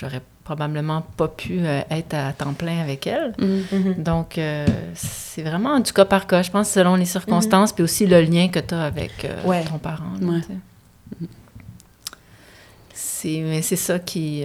j'aurais 0.00 0.22
probablement 0.44 1.02
pas 1.16 1.28
pu 1.28 1.60
euh, 1.60 1.80
être 1.90 2.14
à 2.14 2.32
temps 2.32 2.52
plein 2.52 2.80
avec 2.80 3.06
elle. 3.06 3.32
Mm-hmm. 3.38 4.02
Donc, 4.02 4.38
euh, 4.38 4.66
c'est 4.94 5.42
vraiment 5.42 5.80
du 5.80 5.92
cas 5.92 6.04
par 6.04 6.26
cas, 6.26 6.42
je 6.42 6.50
pense, 6.50 6.68
selon 6.68 6.94
les 6.94 7.06
circonstances, 7.06 7.72
puis 7.72 7.82
aussi 7.82 8.06
le 8.06 8.20
lien 8.20 8.48
que 8.48 8.60
tu 8.60 8.74
as 8.74 8.82
avec 8.84 9.24
euh, 9.24 9.62
ton 9.68 9.78
parent. 9.78 10.12
C'est, 13.24 13.62
c'est 13.62 13.76
ça 13.76 13.98
qui... 13.98 14.44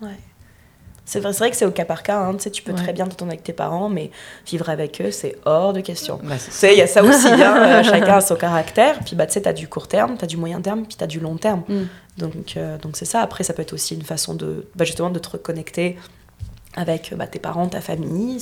Ouais. 0.00 0.18
C'est 1.06 1.20
vrai, 1.20 1.30
vrai, 1.30 1.50
que 1.52 1.56
c'est 1.56 1.64
au 1.64 1.70
cas 1.70 1.84
par 1.84 2.02
cas. 2.02 2.18
Hein, 2.18 2.36
tu 2.52 2.62
peux 2.62 2.74
très 2.74 2.92
bien 2.92 3.06
t'entendre 3.06 3.30
avec 3.30 3.44
tes 3.44 3.52
parents, 3.52 3.88
mais 3.88 4.10
vivre 4.44 4.68
avec 4.68 5.00
eux, 5.00 5.12
c'est 5.12 5.36
hors 5.44 5.72
de 5.72 5.80
question. 5.80 6.18
Bah, 6.24 6.34
il 6.64 6.78
y 6.78 6.82
a 6.82 6.88
ça 6.88 7.04
aussi. 7.04 7.28
Hein, 7.28 7.84
chacun 7.84 8.16
a 8.16 8.20
son 8.20 8.34
caractère. 8.34 8.98
Puis 9.04 9.14
bah, 9.14 9.26
tu 9.26 9.38
as 9.38 9.52
du 9.52 9.68
court 9.68 9.86
terme, 9.86 10.16
tu 10.18 10.24
as 10.24 10.26
du 10.26 10.36
moyen 10.36 10.60
terme, 10.60 10.84
puis 10.84 10.96
tu 10.96 11.04
as 11.04 11.06
du 11.06 11.20
long 11.20 11.36
terme. 11.36 11.62
Mm. 11.68 11.82
Donc, 12.18 12.56
euh, 12.56 12.76
donc 12.78 12.96
c'est 12.96 13.04
ça. 13.04 13.20
Après, 13.20 13.44
ça 13.44 13.54
peut 13.54 13.62
être 13.62 13.72
aussi 13.72 13.94
une 13.94 14.02
façon 14.02 14.34
de, 14.34 14.66
bah, 14.74 14.84
justement, 14.84 15.10
de 15.10 15.20
te 15.20 15.28
reconnecter 15.28 15.96
avec 16.74 17.14
bah, 17.16 17.28
tes 17.28 17.38
parents, 17.38 17.68
ta 17.68 17.80
famille. 17.80 18.40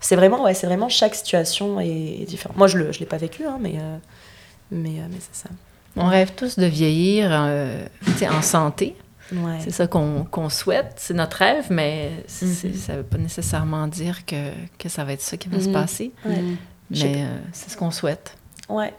C'est 0.00 0.16
vraiment, 0.16 0.44
ouais, 0.44 0.54
c'est 0.54 0.66
vraiment 0.66 0.88
chaque 0.88 1.14
situation 1.14 1.78
est, 1.78 2.24
différente. 2.26 2.56
Moi, 2.56 2.68
je 2.68 2.78
ne 2.78 2.90
l'ai 2.90 3.06
pas 3.06 3.18
vécu, 3.18 3.44
hein, 3.44 3.58
mais, 3.60 3.74
euh, 3.76 3.98
mais, 4.70 5.00
euh, 5.00 5.06
mais 5.10 5.18
c'est 5.20 5.42
ça. 5.42 5.50
On 5.96 6.06
rêve 6.06 6.32
tous 6.36 6.58
de 6.58 6.66
vieillir 6.66 7.30
en 7.32 8.42
santé. 8.42 8.96
C'est 9.60 9.70
ça 9.72 9.86
qu'on 9.86 10.48
souhaite, 10.50 10.94
c'est 10.96 11.14
notre 11.14 11.38
rêve, 11.38 11.66
mais 11.70 12.10
mm-hmm. 12.28 12.74
ça 12.74 12.92
ne 12.92 12.98
veut 12.98 13.04
pas 13.04 13.18
nécessairement 13.18 13.88
dire 13.88 14.24
que, 14.24 14.50
que, 14.78 14.88
ça 14.88 15.04
va 15.04 15.14
être 15.14 15.22
ça 15.22 15.36
qui 15.36 15.48
va 15.48 15.58
se 15.60 15.68
mm-hmm. 15.68 15.72
passer. 15.72 16.12
Mais 16.90 17.26
c'est 17.52 17.70
ce 17.70 17.76
qu'on 17.76 17.90
souhaite. 17.90 18.36
Ouais. 18.68 18.92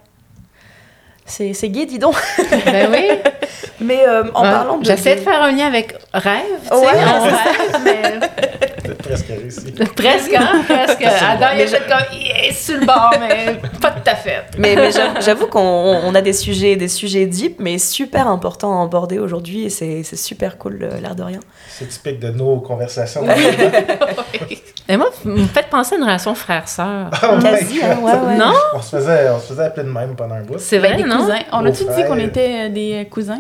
C'est 1.25 1.69
gai, 1.69 1.85
dis 1.85 1.99
donc. 1.99 2.15
ben 2.65 2.91
oui. 2.91 3.31
Mais 3.79 4.07
euh, 4.07 4.23
en 4.33 4.41
parlant 4.41 4.77
de. 4.77 4.85
J'essaie 4.85 5.15
de 5.15 5.21
faire 5.21 5.41
un 5.41 5.51
lien 5.51 5.67
avec 5.67 5.93
rêve. 6.13 6.43
Tu 6.69 6.77
sais, 6.77 6.85
rêve, 6.85 7.81
mais. 7.83 8.93
presque 9.03 9.27
réussi. 9.27 9.71
Presque, 9.95 10.33
hein? 10.33 10.63
Presque. 10.67 11.03
Adam, 11.03 11.47
il 11.55 11.61
est 11.61 11.87
comme, 11.87 11.97
il 12.13 12.49
est 12.49 12.53
sur 12.53 12.79
le 12.79 12.85
bord, 12.85 13.13
mais 13.19 13.55
pas 13.81 13.91
tout 13.91 14.09
à 14.09 14.15
fait. 14.15 14.43
Mais, 14.57 14.75
mais 14.75 14.89
j'avoue 15.21 15.47
qu'on 15.47 16.13
a 16.13 16.21
des 16.21 16.33
sujets, 16.33 16.75
des 16.75 16.87
sujets 16.87 17.25
deep, 17.25 17.57
mais 17.59 17.77
super 17.77 18.27
importants 18.27 18.81
à 18.81 18.83
aborder 18.83 19.19
aujourd'hui 19.19 19.65
et 19.65 19.69
c'est 19.69 20.03
super 20.15 20.57
cool, 20.57 20.89
l'air 21.01 21.15
de 21.15 21.23
rien. 21.23 21.39
C'est 21.69 21.87
typique 21.87 22.19
de 22.19 22.29
nos 22.29 22.59
conversations. 22.59 23.25
et 24.87 24.97
moi, 24.97 25.09
vous 25.23 25.31
me 25.31 25.45
faites 25.45 25.69
penser 25.69 25.95
à 25.95 25.97
une 25.97 26.03
relation 26.03 26.33
frère-sœur. 26.35 27.09
Oh 27.23 27.39
Quasi, 27.41 27.81
hein, 27.83 27.97
ouais, 27.99 28.17
ouais. 28.19 28.37
Non? 28.37 28.53
On 28.73 28.81
se 28.81 28.95
faisait, 28.95 29.29
on 29.29 29.39
se 29.39 29.47
faisait 29.47 29.63
appeler 29.65 29.85
de 29.85 29.91
même 29.91 30.15
pendant 30.15 30.35
un 30.35 30.43
bout. 30.43 30.57
C'est 30.57 30.79
vrai, 30.79 31.01
non? 31.03 31.27
On 31.51 31.65
a-tu 31.65 31.83
dit 31.83 32.03
qu'on 32.07 32.17
était 32.17 32.69
des 32.69 33.03
euh, 33.05 33.09
cousins? 33.09 33.39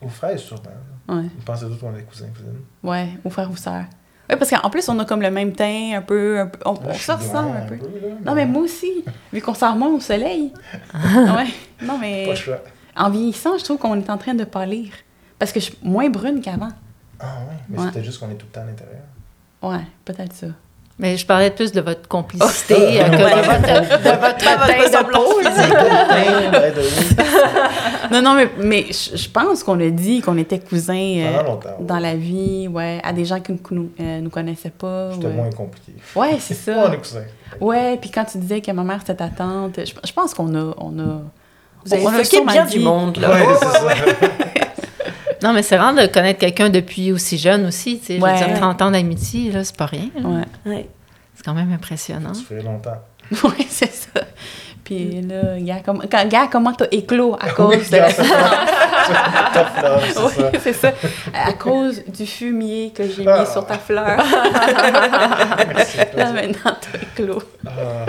Aux 0.00 0.08
frères, 0.08 0.38
sûrement. 0.38 0.62
Ouais. 1.08 1.24
On 1.38 1.42
pensait 1.44 1.66
tous 1.66 1.76
qu'on 1.76 1.92
était 1.92 2.02
cousins, 2.02 2.26
cousines. 2.34 2.60
Ouais, 2.82 3.08
aux 3.24 3.30
frères 3.30 3.50
ou 3.50 3.56
sœurs. 3.56 3.84
Oui, 4.30 4.36
parce 4.36 4.50
qu'en 4.50 4.70
plus, 4.70 4.88
on 4.88 4.98
a 4.98 5.04
comme 5.04 5.20
le 5.22 5.30
même 5.30 5.52
teint, 5.52 5.96
un 5.96 6.02
peu. 6.02 6.40
Un 6.40 6.46
peu 6.46 6.58
on, 6.64 6.70
on 6.70 6.94
se 6.94 7.12
ressemble 7.12 7.56
un 7.56 7.66
peu. 7.66 7.78
non, 8.24 8.34
mais 8.34 8.46
moi 8.46 8.62
aussi, 8.62 9.04
vu 9.32 9.40
qu'on 9.42 9.54
sort 9.54 9.74
moins 9.76 9.90
au 9.90 10.00
soleil. 10.00 10.52
ouais. 10.94 11.48
Non, 11.82 11.98
mais. 11.98 12.32
En 12.96 13.10
vieillissant, 13.10 13.56
je 13.58 13.64
trouve 13.64 13.78
qu'on 13.78 13.98
est 13.98 14.10
en 14.10 14.18
train 14.18 14.34
de 14.34 14.44
pâlir. 14.44 14.92
Parce 15.38 15.50
que 15.50 15.58
je 15.60 15.66
suis 15.66 15.78
moins 15.82 16.08
brune 16.08 16.40
qu'avant. 16.40 16.68
Ah, 17.18 17.38
ouais. 17.48 17.56
Mais 17.68 17.78
ouais. 17.78 17.86
c'était 17.86 18.04
juste 18.04 18.20
qu'on 18.20 18.30
est 18.30 18.34
tout 18.34 18.46
le 18.46 18.52
temps 18.52 18.60
à 18.60 18.66
l'intérieur. 18.66 19.02
Ouais, 19.62 19.84
peut-être 20.04 20.32
ça. 20.34 20.46
Mais 21.02 21.16
je 21.16 21.26
parlais 21.26 21.50
plus 21.50 21.72
de 21.72 21.80
votre 21.80 22.06
complicité 22.06 23.02
euh, 23.02 23.08
que 23.08 23.10
de 23.10 23.16
votre, 23.50 23.66
de 23.98 24.10
votre 24.20 24.38
de 24.92 25.10
peau. 25.10 25.40
non, 28.12 28.22
non, 28.22 28.34
mais, 28.34 28.48
mais 28.56 28.86
je, 28.92 29.28
pense 29.28 29.64
qu'on 29.64 29.80
a 29.80 29.90
dit 29.90 30.20
qu'on 30.20 30.38
était 30.38 30.60
cousins 30.60 30.94
euh, 30.94 31.42
dans 31.80 31.98
la 31.98 32.14
vie, 32.14 32.68
ouais, 32.68 33.00
à 33.02 33.12
des 33.12 33.24
gens 33.24 33.40
qui 33.40 33.50
ne 33.50 33.58
nous, 33.72 33.90
euh, 34.00 34.20
nous 34.20 34.30
connaissaient 34.30 34.70
pas. 34.70 35.10
C'était 35.14 35.26
moins 35.30 35.50
compliqué. 35.50 35.92
Ouais, 36.14 36.36
c'est 36.38 36.54
ça. 36.54 36.84
on 36.88 36.92
est 36.92 36.98
cousins. 36.98 37.24
Ouais, 37.60 37.98
puis 38.00 38.10
quand 38.10 38.24
tu 38.24 38.38
disais 38.38 38.60
que 38.60 38.70
ma 38.70 38.84
mère 38.84 39.00
c'était 39.00 39.16
ta 39.16 39.28
tante, 39.28 39.80
je, 39.84 40.12
pense 40.12 40.34
qu'on 40.34 40.54
a, 40.54 40.72
on 40.78 40.98
a... 41.00 41.20
Vous 41.84 41.94
avez 41.94 42.06
on 42.06 42.44
bien 42.44 42.64
du 42.64 42.78
monde, 42.78 43.16
là. 43.16 43.32
Ouais, 43.32 43.44
c'est 43.60 43.66
ça. 43.66 43.88
Non, 45.42 45.52
mais 45.52 45.62
c'est 45.62 45.76
rare 45.76 45.94
de 45.94 46.06
connaître 46.06 46.38
quelqu'un 46.38 46.70
depuis 46.70 47.12
aussi 47.12 47.38
jeune 47.38 47.66
aussi. 47.66 47.98
Tu 47.98 48.06
sais, 48.06 48.18
Je 48.18 48.24
veux 48.24 48.46
dire, 48.46 48.60
30 48.60 48.82
ans 48.82 48.90
d'amitié, 48.90 49.50
là, 49.50 49.64
c'est 49.64 49.76
pas 49.76 49.86
rien. 49.86 50.08
Ouais. 50.64 50.88
C'est 51.34 51.44
quand 51.44 51.54
même 51.54 51.72
impressionnant. 51.72 52.34
Ça 52.34 52.42
fait 52.48 52.62
longtemps. 52.62 53.02
oui, 53.44 53.66
c'est 53.68 53.92
ça. 53.92 54.20
Puis 54.84 55.22
là, 55.22 55.58
gars, 55.60 55.80
comme, 55.84 56.02
gars 56.28 56.48
comment 56.50 56.72
t'as 56.72 56.86
éclos 56.90 57.36
à 57.40 57.50
cause 57.50 57.76
oui, 57.76 57.88
de 57.90 57.96
la... 57.96 58.08
oui, 60.48 60.58
c'est 60.60 60.72
ça. 60.72 60.90
À 61.32 61.52
cause 61.52 62.02
du 62.06 62.26
fumier 62.26 62.92
que 62.94 63.08
j'ai 63.08 63.22
mis 63.22 63.28
ah. 63.28 63.46
sur 63.46 63.64
ta 63.64 63.78
fleur. 63.78 64.16
là, 66.16 66.32
maintenant, 66.32 66.76
t'as 66.80 66.98
éclos. 67.00 67.44
Ah. 67.64 68.06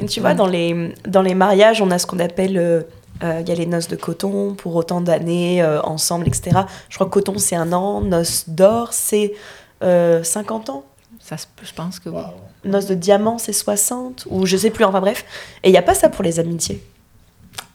Et 0.00 0.06
tu 0.06 0.18
vois, 0.20 0.34
dans 0.34 0.48
les, 0.48 0.94
dans 1.06 1.22
les 1.22 1.34
mariages, 1.34 1.80
on 1.80 1.90
a 1.90 1.98
ce 1.98 2.06
qu'on 2.06 2.18
appelle... 2.18 2.58
Euh, 2.58 2.82
il 3.22 3.48
y 3.48 3.52
a 3.52 3.54
les 3.54 3.66
noces 3.66 3.88
de 3.88 3.96
coton 3.96 4.54
pour 4.54 4.74
autant 4.76 5.00
d'années 5.00 5.62
euh, 5.62 5.80
ensemble, 5.82 6.26
etc. 6.28 6.62
Je 6.88 6.94
crois 6.94 7.06
que 7.06 7.12
coton, 7.12 7.38
c'est 7.38 7.56
un 7.56 7.72
an. 7.72 8.00
Noces 8.00 8.48
d'or, 8.48 8.92
c'est 8.92 9.34
50 9.82 10.70
ans. 10.70 10.84
Ça, 11.20 11.36
je 11.62 11.72
pense 11.72 12.00
que 12.00 12.08
oui. 12.08 12.22
Noces 12.64 12.86
de 12.86 12.94
diamant, 12.94 13.38
c'est 13.38 13.52
60, 13.52 14.26
ou 14.30 14.46
je 14.46 14.56
sais 14.56 14.70
plus, 14.70 14.84
enfin 14.84 15.00
bref. 15.00 15.24
Et 15.62 15.68
il 15.68 15.72
n'y 15.72 15.78
a 15.78 15.82
pas 15.82 15.94
ça 15.94 16.08
pour 16.08 16.24
les 16.24 16.40
amitiés. 16.40 16.82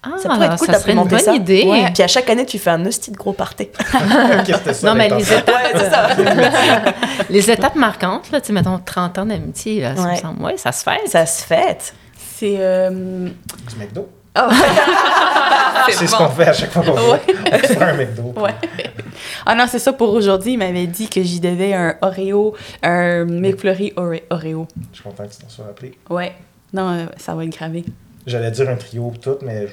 Ah, 0.05 0.17
ça 0.21 0.29
pourrait 0.29 0.45
être 0.45 0.57
cool 0.57 0.67
d'implémenter 0.67 1.19
ça. 1.19 1.33
idée. 1.33 1.63
Ouais. 1.67 1.91
Puis 1.91 2.03
à 2.03 2.07
chaque 2.07 2.29
année, 2.29 2.45
tu 2.45 2.59
fais 2.59 2.69
un 2.69 2.85
hostie 2.85 3.11
de 3.11 3.17
gros 3.17 3.33
party. 3.33 3.69
non, 4.83 4.93
mais 4.93 5.09
les 5.09 5.33
étapes, 5.33 6.19
les 7.29 7.51
étapes 7.51 7.75
marquantes, 7.75 8.31
là, 8.31 8.39
tu 8.39 8.47
sais, 8.47 8.53
mettons 8.53 8.79
30 8.83 9.17
ans 9.17 9.25
d'amitié, 9.25 9.81
là, 9.81 9.95
ça 9.95 10.03
ouais. 10.03 10.11
me 10.11 10.17
semble, 10.17 10.43
ouais, 10.43 10.57
ça 10.57 10.71
se 10.71 10.83
fait. 10.83 11.07
Ça 11.07 11.25
se 11.25 11.43
fait. 11.43 11.93
C'est... 12.37 12.57
Euh... 12.59 13.29
Du 13.69 13.75
McDo? 13.79 14.07
Oh. 14.37 14.49
c'est 15.89 16.07
ce 16.07 16.15
qu'on 16.15 16.29
fait 16.29 16.47
à 16.47 16.53
chaque 16.53 16.71
fois 16.71 16.83
qu'on 16.83 17.11
ouais. 17.11 17.59
fait 17.59 17.81
un 17.81 17.93
McDo. 17.93 18.33
Ouais. 18.37 18.53
Ah 19.45 19.55
non, 19.55 19.65
c'est 19.69 19.79
ça 19.79 19.93
pour 19.93 20.13
aujourd'hui. 20.13 20.53
Il 20.53 20.57
m'avait 20.57 20.87
dit 20.87 21.07
que 21.07 21.23
j'y 21.23 21.39
devais 21.39 21.73
un 21.73 21.95
Oreo, 22.01 22.55
un 22.83 23.25
McFlurry 23.25 23.93
Oreo. 23.95 24.67
Je 24.91 24.95
suis 24.95 25.03
content 25.03 25.25
que 25.25 25.31
tu 25.31 25.37
t'en 25.37 25.49
sois 25.49 25.65
rappelé. 25.65 25.97
Ouais. 26.09 26.33
Non, 26.73 26.89
euh, 26.89 27.05
ça 27.17 27.35
va 27.35 27.45
être 27.45 27.55
gravé. 27.55 27.85
J'allais 28.27 28.51
dire 28.51 28.69
un 28.69 28.75
trio 28.75 29.13
tout, 29.21 29.37
mais... 29.41 29.67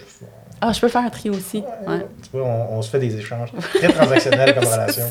Ah, 0.61 0.73
je 0.73 0.81
peux 0.81 0.89
faire 0.89 1.03
un 1.03 1.11
trio 1.11 1.33
aussi. 1.33 1.65
Ouais, 1.89 2.07
Tu 2.23 2.29
vois, 2.33 2.45
on, 2.45 2.79
on, 2.79 2.83
se 2.83 2.91
fait 2.91 3.01
des 3.01 3.17
échanges. 3.17 3.51
Très 3.75 3.89
transactionnels 3.93 4.55
comme 4.55 4.65
relation. 4.69 5.05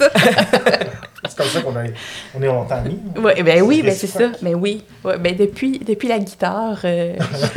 C'est 1.44 1.64
comme 1.64 1.74
ça 1.74 1.82
qu'on 1.82 2.40
on 2.40 2.44
est 2.44 2.48
longtemps 2.48 2.82
mis. 2.82 3.00
Ouais, 3.22 3.42
ben 3.44 3.62
oui, 3.62 3.82
ben 3.82 3.94
c'est 3.94 4.08
ça. 4.08 4.30
Mais 4.42 4.54
ben 4.54 4.60
oui. 4.60 4.84
Ouais, 5.04 5.18
ben 5.18 5.36
depuis, 5.36 5.80
depuis 5.80 6.08
la 6.08 6.20
guitare. 6.20 6.80
Euh... 6.84 7.14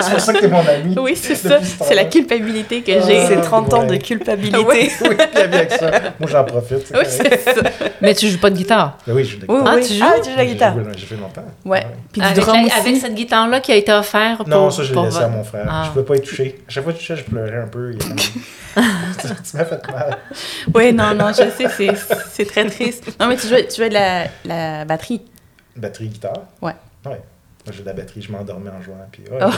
c'est 0.00 0.10
pour 0.10 0.20
ça 0.20 0.32
que 0.32 0.38
t'es 0.38 0.48
mon 0.48 0.66
ami. 0.66 0.94
Oui, 0.98 1.16
c'est 1.16 1.34
ça. 1.34 1.58
C'est 1.62 1.94
la 1.94 2.04
culpabilité 2.04 2.82
que 2.82 2.92
j'ai. 2.92 3.26
c'est 3.26 3.40
30 3.40 3.74
ans 3.74 3.84
de 3.84 3.96
culpabilité. 3.96 4.58
oui, 4.68 4.90
oui, 5.02 5.16
puis 5.16 5.42
avec 5.42 5.72
ça. 5.72 5.90
Moi, 6.18 6.28
j'en 6.30 6.44
profite. 6.44 6.92
Oui, 6.94 7.04
c'est 7.06 7.40
ça. 7.40 7.60
Mais 8.00 8.14
tu 8.14 8.28
joues 8.28 8.38
pas 8.38 8.50
de 8.50 8.56
guitare? 8.56 8.98
Ben 9.06 9.14
oui, 9.14 9.24
je 9.24 9.32
joue 9.32 9.38
de 9.38 9.46
guitare. 9.46 9.64
ah, 9.66 9.76
tu 9.80 9.94
joues, 9.94 10.04
ah, 10.04 10.14
tu 10.18 10.24
joues 10.24 10.32
de 10.32 10.36
la 10.36 10.46
guitare. 10.46 10.74
J'ai 10.96 11.06
fait 11.06 11.16
longtemps. 11.16 11.44
Ouais. 11.64 11.86
Puis 12.12 12.20
du 12.20 12.26
avec, 12.26 12.38
drum 12.38 12.64
aussi. 12.64 12.72
avec 12.72 12.96
cette 12.96 13.14
guitare-là 13.14 13.60
qui 13.60 13.72
a 13.72 13.76
été 13.76 13.92
offerte 13.92 14.38
pour. 14.38 14.48
Non, 14.48 14.70
ça, 14.70 14.82
je 14.82 14.94
l'ai 14.94 15.02
laissé 15.02 15.18
à 15.18 15.28
mon 15.28 15.44
frère. 15.44 15.66
Ah. 15.68 15.82
Je 15.86 15.90
pouvais 15.90 16.04
pas 16.04 16.16
y 16.16 16.20
toucher. 16.20 16.58
À 16.68 16.70
chaque 16.70 16.84
fois 16.84 16.92
que 16.92 16.98
je 16.98 17.06
touchais, 17.06 17.16
je 17.16 17.24
pleurais 17.24 17.62
un 17.62 17.68
peu. 17.68 17.92
tu 17.98 19.56
m'as 19.56 19.64
fait 19.64 19.92
mal. 19.92 20.18
Oui, 20.74 20.92
non, 20.92 21.14
non, 21.14 21.28
je 21.28 21.50
sais, 21.50 22.37
c'est 22.38 22.46
très 22.46 22.64
triste. 22.70 23.04
Non, 23.18 23.26
mais 23.26 23.36
tu 23.36 23.48
jouais, 23.48 23.66
tu 23.66 23.76
jouais 23.76 23.88
de 23.88 23.94
la, 23.94 24.26
la 24.44 24.84
batterie. 24.84 25.22
Batterie, 25.76 26.08
guitare? 26.08 26.44
Ouais. 26.62 26.74
Ouais. 27.04 27.20
Moi, 27.66 27.72
j'ai 27.72 27.80
de 27.82 27.86
la 27.86 27.92
batterie, 27.92 28.22
je 28.22 28.30
m'endormais 28.32 28.70
en 28.70 28.80
jouant. 28.80 29.06
Puis, 29.10 29.24
ouais, 29.28 29.38
oh. 29.42 29.50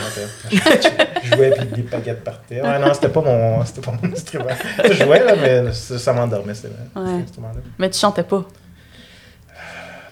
je, 0.51 1.35
jouais, 1.35 1.51
puis 1.51 1.65
des 1.67 1.83
paquettes 1.83 2.23
partaient. 2.23 2.61
Ouais, 2.61 2.79
non, 2.79 2.93
c'était 2.93 3.09
pas 3.09 3.21
mon, 3.21 3.63
c'était 3.63 3.81
pas 3.81 3.93
mon 4.01 4.11
instrument. 4.11 4.49
Je 4.83 4.93
jouais, 4.93 5.23
là, 5.23 5.35
mais 5.35 5.71
ça, 5.71 5.99
ça 5.99 6.11
m'endormait, 6.11 6.55
c'était 6.55 6.73
ouais. 6.95 7.23
Mais 7.77 7.89
tu 7.89 7.99
chantais 7.99 8.23
pas? 8.23 8.43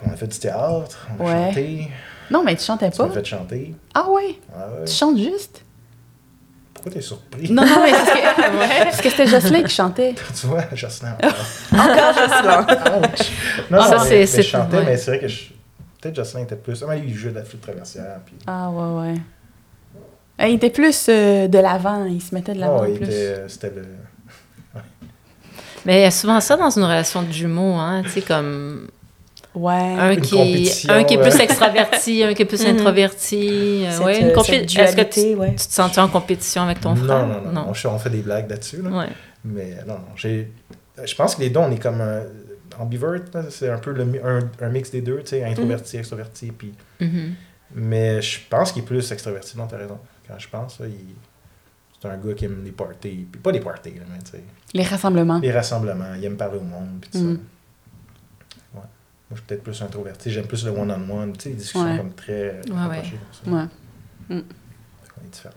On 0.05 0.13
a 0.13 0.15
fait 0.15 0.27
du 0.27 0.39
théâtre, 0.39 1.07
on 1.19 1.25
a 1.25 1.27
ouais. 1.27 1.47
chanté. 1.47 1.87
Non, 2.31 2.43
mais 2.43 2.55
tu 2.55 2.63
chantais 2.63 2.91
pas? 2.91 3.03
Tu 3.03 3.09
m'as 3.09 3.15
fait 3.15 3.25
chanter. 3.25 3.75
Ah 3.93 4.09
ouais? 4.09 4.39
ouais. 4.55 4.85
Tu 4.85 4.93
chantes 4.93 5.17
juste? 5.17 5.65
Pourquoi 6.79 6.93
t'es 6.93 7.01
surpris? 7.01 7.51
Non, 7.51 7.65
non, 7.65 7.83
mais 7.83 7.91
parce 7.91 8.09
que, 8.09 8.83
parce 8.85 9.01
que 9.01 9.09
c'était 9.09 9.27
Jocelyn 9.27 9.63
qui 9.63 9.75
chantait. 9.75 10.15
Tu 10.39 10.47
vois, 10.47 10.63
Jocelyn. 10.73 11.17
Encore 11.73 12.13
Jocelyn. 12.13 12.61
non, 13.69 13.79
ah, 13.81 13.87
ça, 13.89 13.99
c'est. 14.05 14.25
Je 14.25 14.41
chantais, 14.41 14.77
ouais. 14.77 14.85
mais 14.85 14.95
c'est 14.95 15.11
vrai 15.11 15.19
que 15.19 15.27
je... 15.27 15.49
peut-être 16.01 16.15
Jocelyn 16.15 16.43
était 16.43 16.55
plus. 16.55 16.81
Ah, 16.81 16.85
mais 16.91 17.01
il 17.05 17.13
jouait 17.13 17.31
de 17.31 17.35
la 17.35 17.43
flûte 17.43 17.59
traversière. 17.59 18.21
Puis... 18.25 18.35
Ah, 18.47 18.69
ouais, 18.69 19.11
ouais. 20.39 20.47
Il 20.47 20.55
était 20.55 20.69
plus 20.69 21.07
euh, 21.09 21.49
de 21.49 21.59
l'avant, 21.59 22.05
il 22.05 22.21
se 22.21 22.33
mettait 22.33 22.53
de 22.53 22.61
l'avant. 22.61 22.85
Oh, 22.87 22.95
plus. 22.95 23.03
Était, 23.03 23.43
c'était 23.49 23.71
le. 23.71 23.83
Mais 25.85 25.99
il 25.99 26.03
y 26.03 26.05
a 26.05 26.11
souvent 26.11 26.39
ça 26.39 26.55
dans 26.55 26.69
une 26.69 26.83
relation 26.83 27.23
de 27.23 27.31
jumeaux, 27.31 27.75
hein, 27.75 28.03
tu 28.03 28.09
sais, 28.09 28.21
comme 28.21 28.87
Ouais. 29.59 29.95
Un 29.99 30.15
qui, 30.15 30.37
est, 30.37 30.89
un 30.89 31.03
qui 31.03 31.15
est 31.15 31.21
plus 31.21 31.37
extraverti, 31.39 32.23
un 32.23 32.33
qui 32.33 32.43
est 32.43 32.45
plus 32.45 32.63
mhm. 32.65 32.77
introverti. 32.77 33.85
Euh, 33.85 34.03
ouais, 34.05 34.21
une 34.21 34.33
compétition. 34.33 34.83
Est-ce 34.83 34.95
que 34.95 35.01
tu, 35.01 35.35
ouais. 35.35 35.51
tu 35.51 35.67
te 35.67 35.73
sens 35.73 35.97
en 35.97 36.07
compétition 36.07 36.63
avec 36.63 36.79
ton 36.79 36.95
frère? 36.95 37.27
Non, 37.27 37.41
non, 37.41 37.51
non. 37.51 37.65
On, 37.69 37.99
fait 37.99 38.09
des 38.09 38.21
blagues 38.21 38.49
là-dessus. 38.49 38.81
Là. 38.81 38.89
Ouais. 38.89 39.09
Mais 39.43 39.75
non, 39.85 39.95
non. 39.95 40.15
J'ai, 40.15 40.51
je 41.03 41.15
pense 41.15 41.35
que 41.35 41.41
les 41.41 41.49
deux, 41.49 41.59
on 41.59 41.71
est 41.71 41.81
comme 41.81 41.99
un, 41.99 42.21
ambivert. 42.79 43.19
C'est 43.49 43.69
un 43.69 43.79
peu 43.79 43.91
le, 43.91 44.03
un, 44.23 44.49
un, 44.61 44.69
mix 44.69 44.91
des 44.91 45.01
deux, 45.01 45.19
tu 45.19 45.31
sais, 45.31 45.43
introverti, 45.43 45.97
mm 45.97 45.99
extroverti. 45.99 46.51
Puis... 46.51 46.73
Mm-hmm. 47.01 47.31
Mais 47.75 48.21
je 48.21 48.39
pense 48.49 48.71
qu'il 48.71 48.83
est 48.83 48.85
plus 48.85 49.11
extraverti. 49.11 49.57
Non, 49.57 49.67
t'as 49.67 49.77
raison. 49.77 49.99
Quand 50.25 50.39
je 50.39 50.47
pense, 50.47 50.79
là, 50.79 50.87
il... 50.87 51.15
c'est 52.01 52.07
un 52.07 52.17
gars 52.17 52.33
qui 52.33 52.45
aime 52.45 52.63
les 52.63 52.71
parties. 52.71 53.27
Puis 53.29 53.41
pas 53.41 53.51
les 53.51 53.59
parties, 53.59 53.95
là, 53.95 54.05
mais 54.09 54.19
tu 54.19 54.31
sais. 54.31 54.43
Les 54.73 54.83
rassemblements. 54.83 55.39
Les 55.39 55.51
rassemblements. 55.51 56.13
Il 56.17 56.23
aime 56.23 56.37
parler 56.37 56.59
au 56.59 56.63
monde. 56.63 56.99
Puis 57.01 57.11
tout 57.11 57.17
mm. 57.17 57.35
ça. 57.35 57.41
Moi, 59.29 59.35
je 59.35 59.35
suis 59.35 59.45
peut-être 59.45 59.63
plus 59.63 59.81
introverti. 59.81 60.31
J'aime 60.31 60.47
plus 60.47 60.65
le 60.65 60.71
one-on-one. 60.71 61.33
Tu 61.33 61.43
sais, 61.43 61.49
les 61.49 61.55
discussions 61.55 61.85
ouais. 61.85 61.97
comme 61.97 62.13
très 62.13 62.33
ouais, 62.33 62.61
rapprochées. 62.73 63.19
Ouais. 63.45 63.53
ouais. 63.53 63.65
Mm. 64.29 64.43
On 65.17 65.25
est 65.25 65.29
différents. 65.31 65.55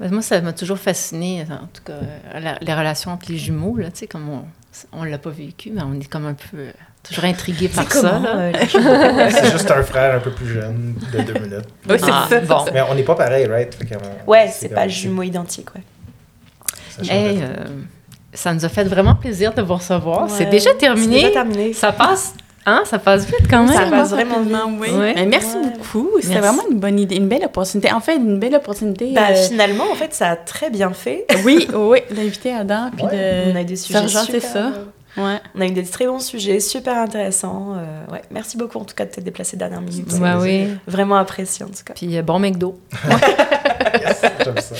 Ben, 0.00 0.10
moi, 0.10 0.22
ça 0.22 0.40
m'a 0.40 0.54
toujours 0.54 0.78
fasciné, 0.78 1.46
en 1.50 1.66
tout 1.66 1.82
cas, 1.84 2.00
la, 2.40 2.58
les 2.58 2.74
relations 2.74 3.12
entre 3.12 3.30
les 3.30 3.36
jumeaux, 3.36 3.76
là, 3.76 3.90
tu 3.90 3.98
sais, 3.98 4.06
comme 4.06 4.44
on 4.92 5.04
ne 5.04 5.10
l'a 5.10 5.18
pas 5.18 5.30
vécu, 5.30 5.70
mais 5.70 5.82
on 5.82 5.92
est 6.00 6.08
comme 6.08 6.24
un 6.24 6.34
peu 6.34 6.56
euh, 6.56 6.72
toujours 7.02 7.24
intrigué 7.24 7.68
par 7.68 7.92
ça. 7.92 8.22
Euh, 8.24 8.52
c'est 9.30 9.52
juste 9.52 9.70
un 9.70 9.82
frère 9.82 10.16
un 10.16 10.20
peu 10.20 10.30
plus 10.30 10.48
jeune 10.48 10.94
de 11.12 11.20
deux 11.20 11.34
minutes. 11.34 11.68
Oui, 11.88 11.96
c'est 11.98 12.10
ah, 12.10 12.26
ça. 12.30 12.40
Bon. 12.40 12.64
Mais 12.72 12.80
on 12.80 12.94
n'est 12.94 13.02
pas 13.02 13.14
pareil, 13.14 13.46
right? 13.46 13.74
Fait 13.74 13.98
ouais, 14.26 14.48
c'est 14.50 14.70
pas 14.70 14.88
jumeau 14.88 15.22
identique, 15.22 15.74
ouais. 15.74 15.82
Ça, 16.88 17.02
hey, 17.14 17.40
euh, 17.42 17.66
ça 18.32 18.54
nous 18.54 18.64
a 18.64 18.68
fait 18.68 18.84
vraiment 18.84 19.14
plaisir 19.14 19.52
de 19.54 19.62
vous 19.62 19.74
recevoir. 19.74 20.24
Ouais. 20.24 20.28
C'est 20.30 20.46
déjà 20.46 20.72
terminé. 20.74 21.16
déjà 21.16 21.30
terminé. 21.30 21.72
Ça 21.72 21.92
passe 21.92 22.34
Hein, 22.66 22.82
ça 22.84 22.98
passe 22.98 23.26
vite 23.26 23.48
quand 23.48 23.64
même. 23.64 23.74
Ça 23.74 23.86
passe 23.86 24.10
vraiment 24.10 24.40
bien, 24.40 24.66
oui. 24.78 24.88
Mais 24.92 25.26
merci 25.26 25.56
beaucoup. 25.62 26.10
C'était 26.20 26.40
vraiment 26.40 26.62
une 26.70 26.78
bonne 26.78 26.98
idée, 26.98 27.16
une 27.16 27.28
belle 27.28 27.44
opportunité. 27.44 27.92
En 27.92 28.00
fait, 28.00 28.16
une 28.16 28.38
belle 28.38 28.54
opportunité. 28.54 29.12
Bah, 29.12 29.28
euh... 29.30 29.34
Finalement, 29.34 29.90
en 29.90 29.94
fait, 29.94 30.12
ça 30.12 30.30
a 30.30 30.36
très 30.36 30.70
bien 30.70 30.92
fait. 30.92 31.26
Oui, 31.44 31.66
oui, 31.72 32.00
d'inviter 32.10 32.52
Adam, 32.52 32.90
puis 32.94 33.06
ouais. 33.06 33.46
de 33.46 33.52
On 33.52 33.56
a 33.56 33.64
des 33.64 33.76
sujets 33.76 34.06
super... 34.08 34.42
ça. 34.42 34.72
Ouais. 35.16 35.40
On 35.54 35.60
a 35.60 35.66
eu 35.66 35.70
des 35.70 35.84
très 35.84 36.06
bons 36.06 36.20
sujets, 36.20 36.60
super 36.60 36.98
intéressants. 36.98 37.74
Euh, 37.76 38.12
ouais. 38.12 38.22
Merci 38.30 38.56
beaucoup 38.56 38.78
en 38.78 38.84
tout 38.84 38.94
cas 38.94 39.06
de 39.06 39.10
t'être 39.10 39.24
déplacé 39.24 39.56
dernière 39.56 39.80
minute. 39.80 40.12
Ouais, 40.12 40.34
oui. 40.38 40.68
Vraiment 40.86 41.16
apprécié 41.16 41.64
en 41.64 41.68
tout 41.68 41.82
cas. 41.84 41.94
Puis 41.94 42.16
euh, 42.16 42.22
bon 42.22 42.38
McDo. 42.38 42.78
yes, 44.00 44.22
j'aime 44.44 44.58
ça. 44.58 44.76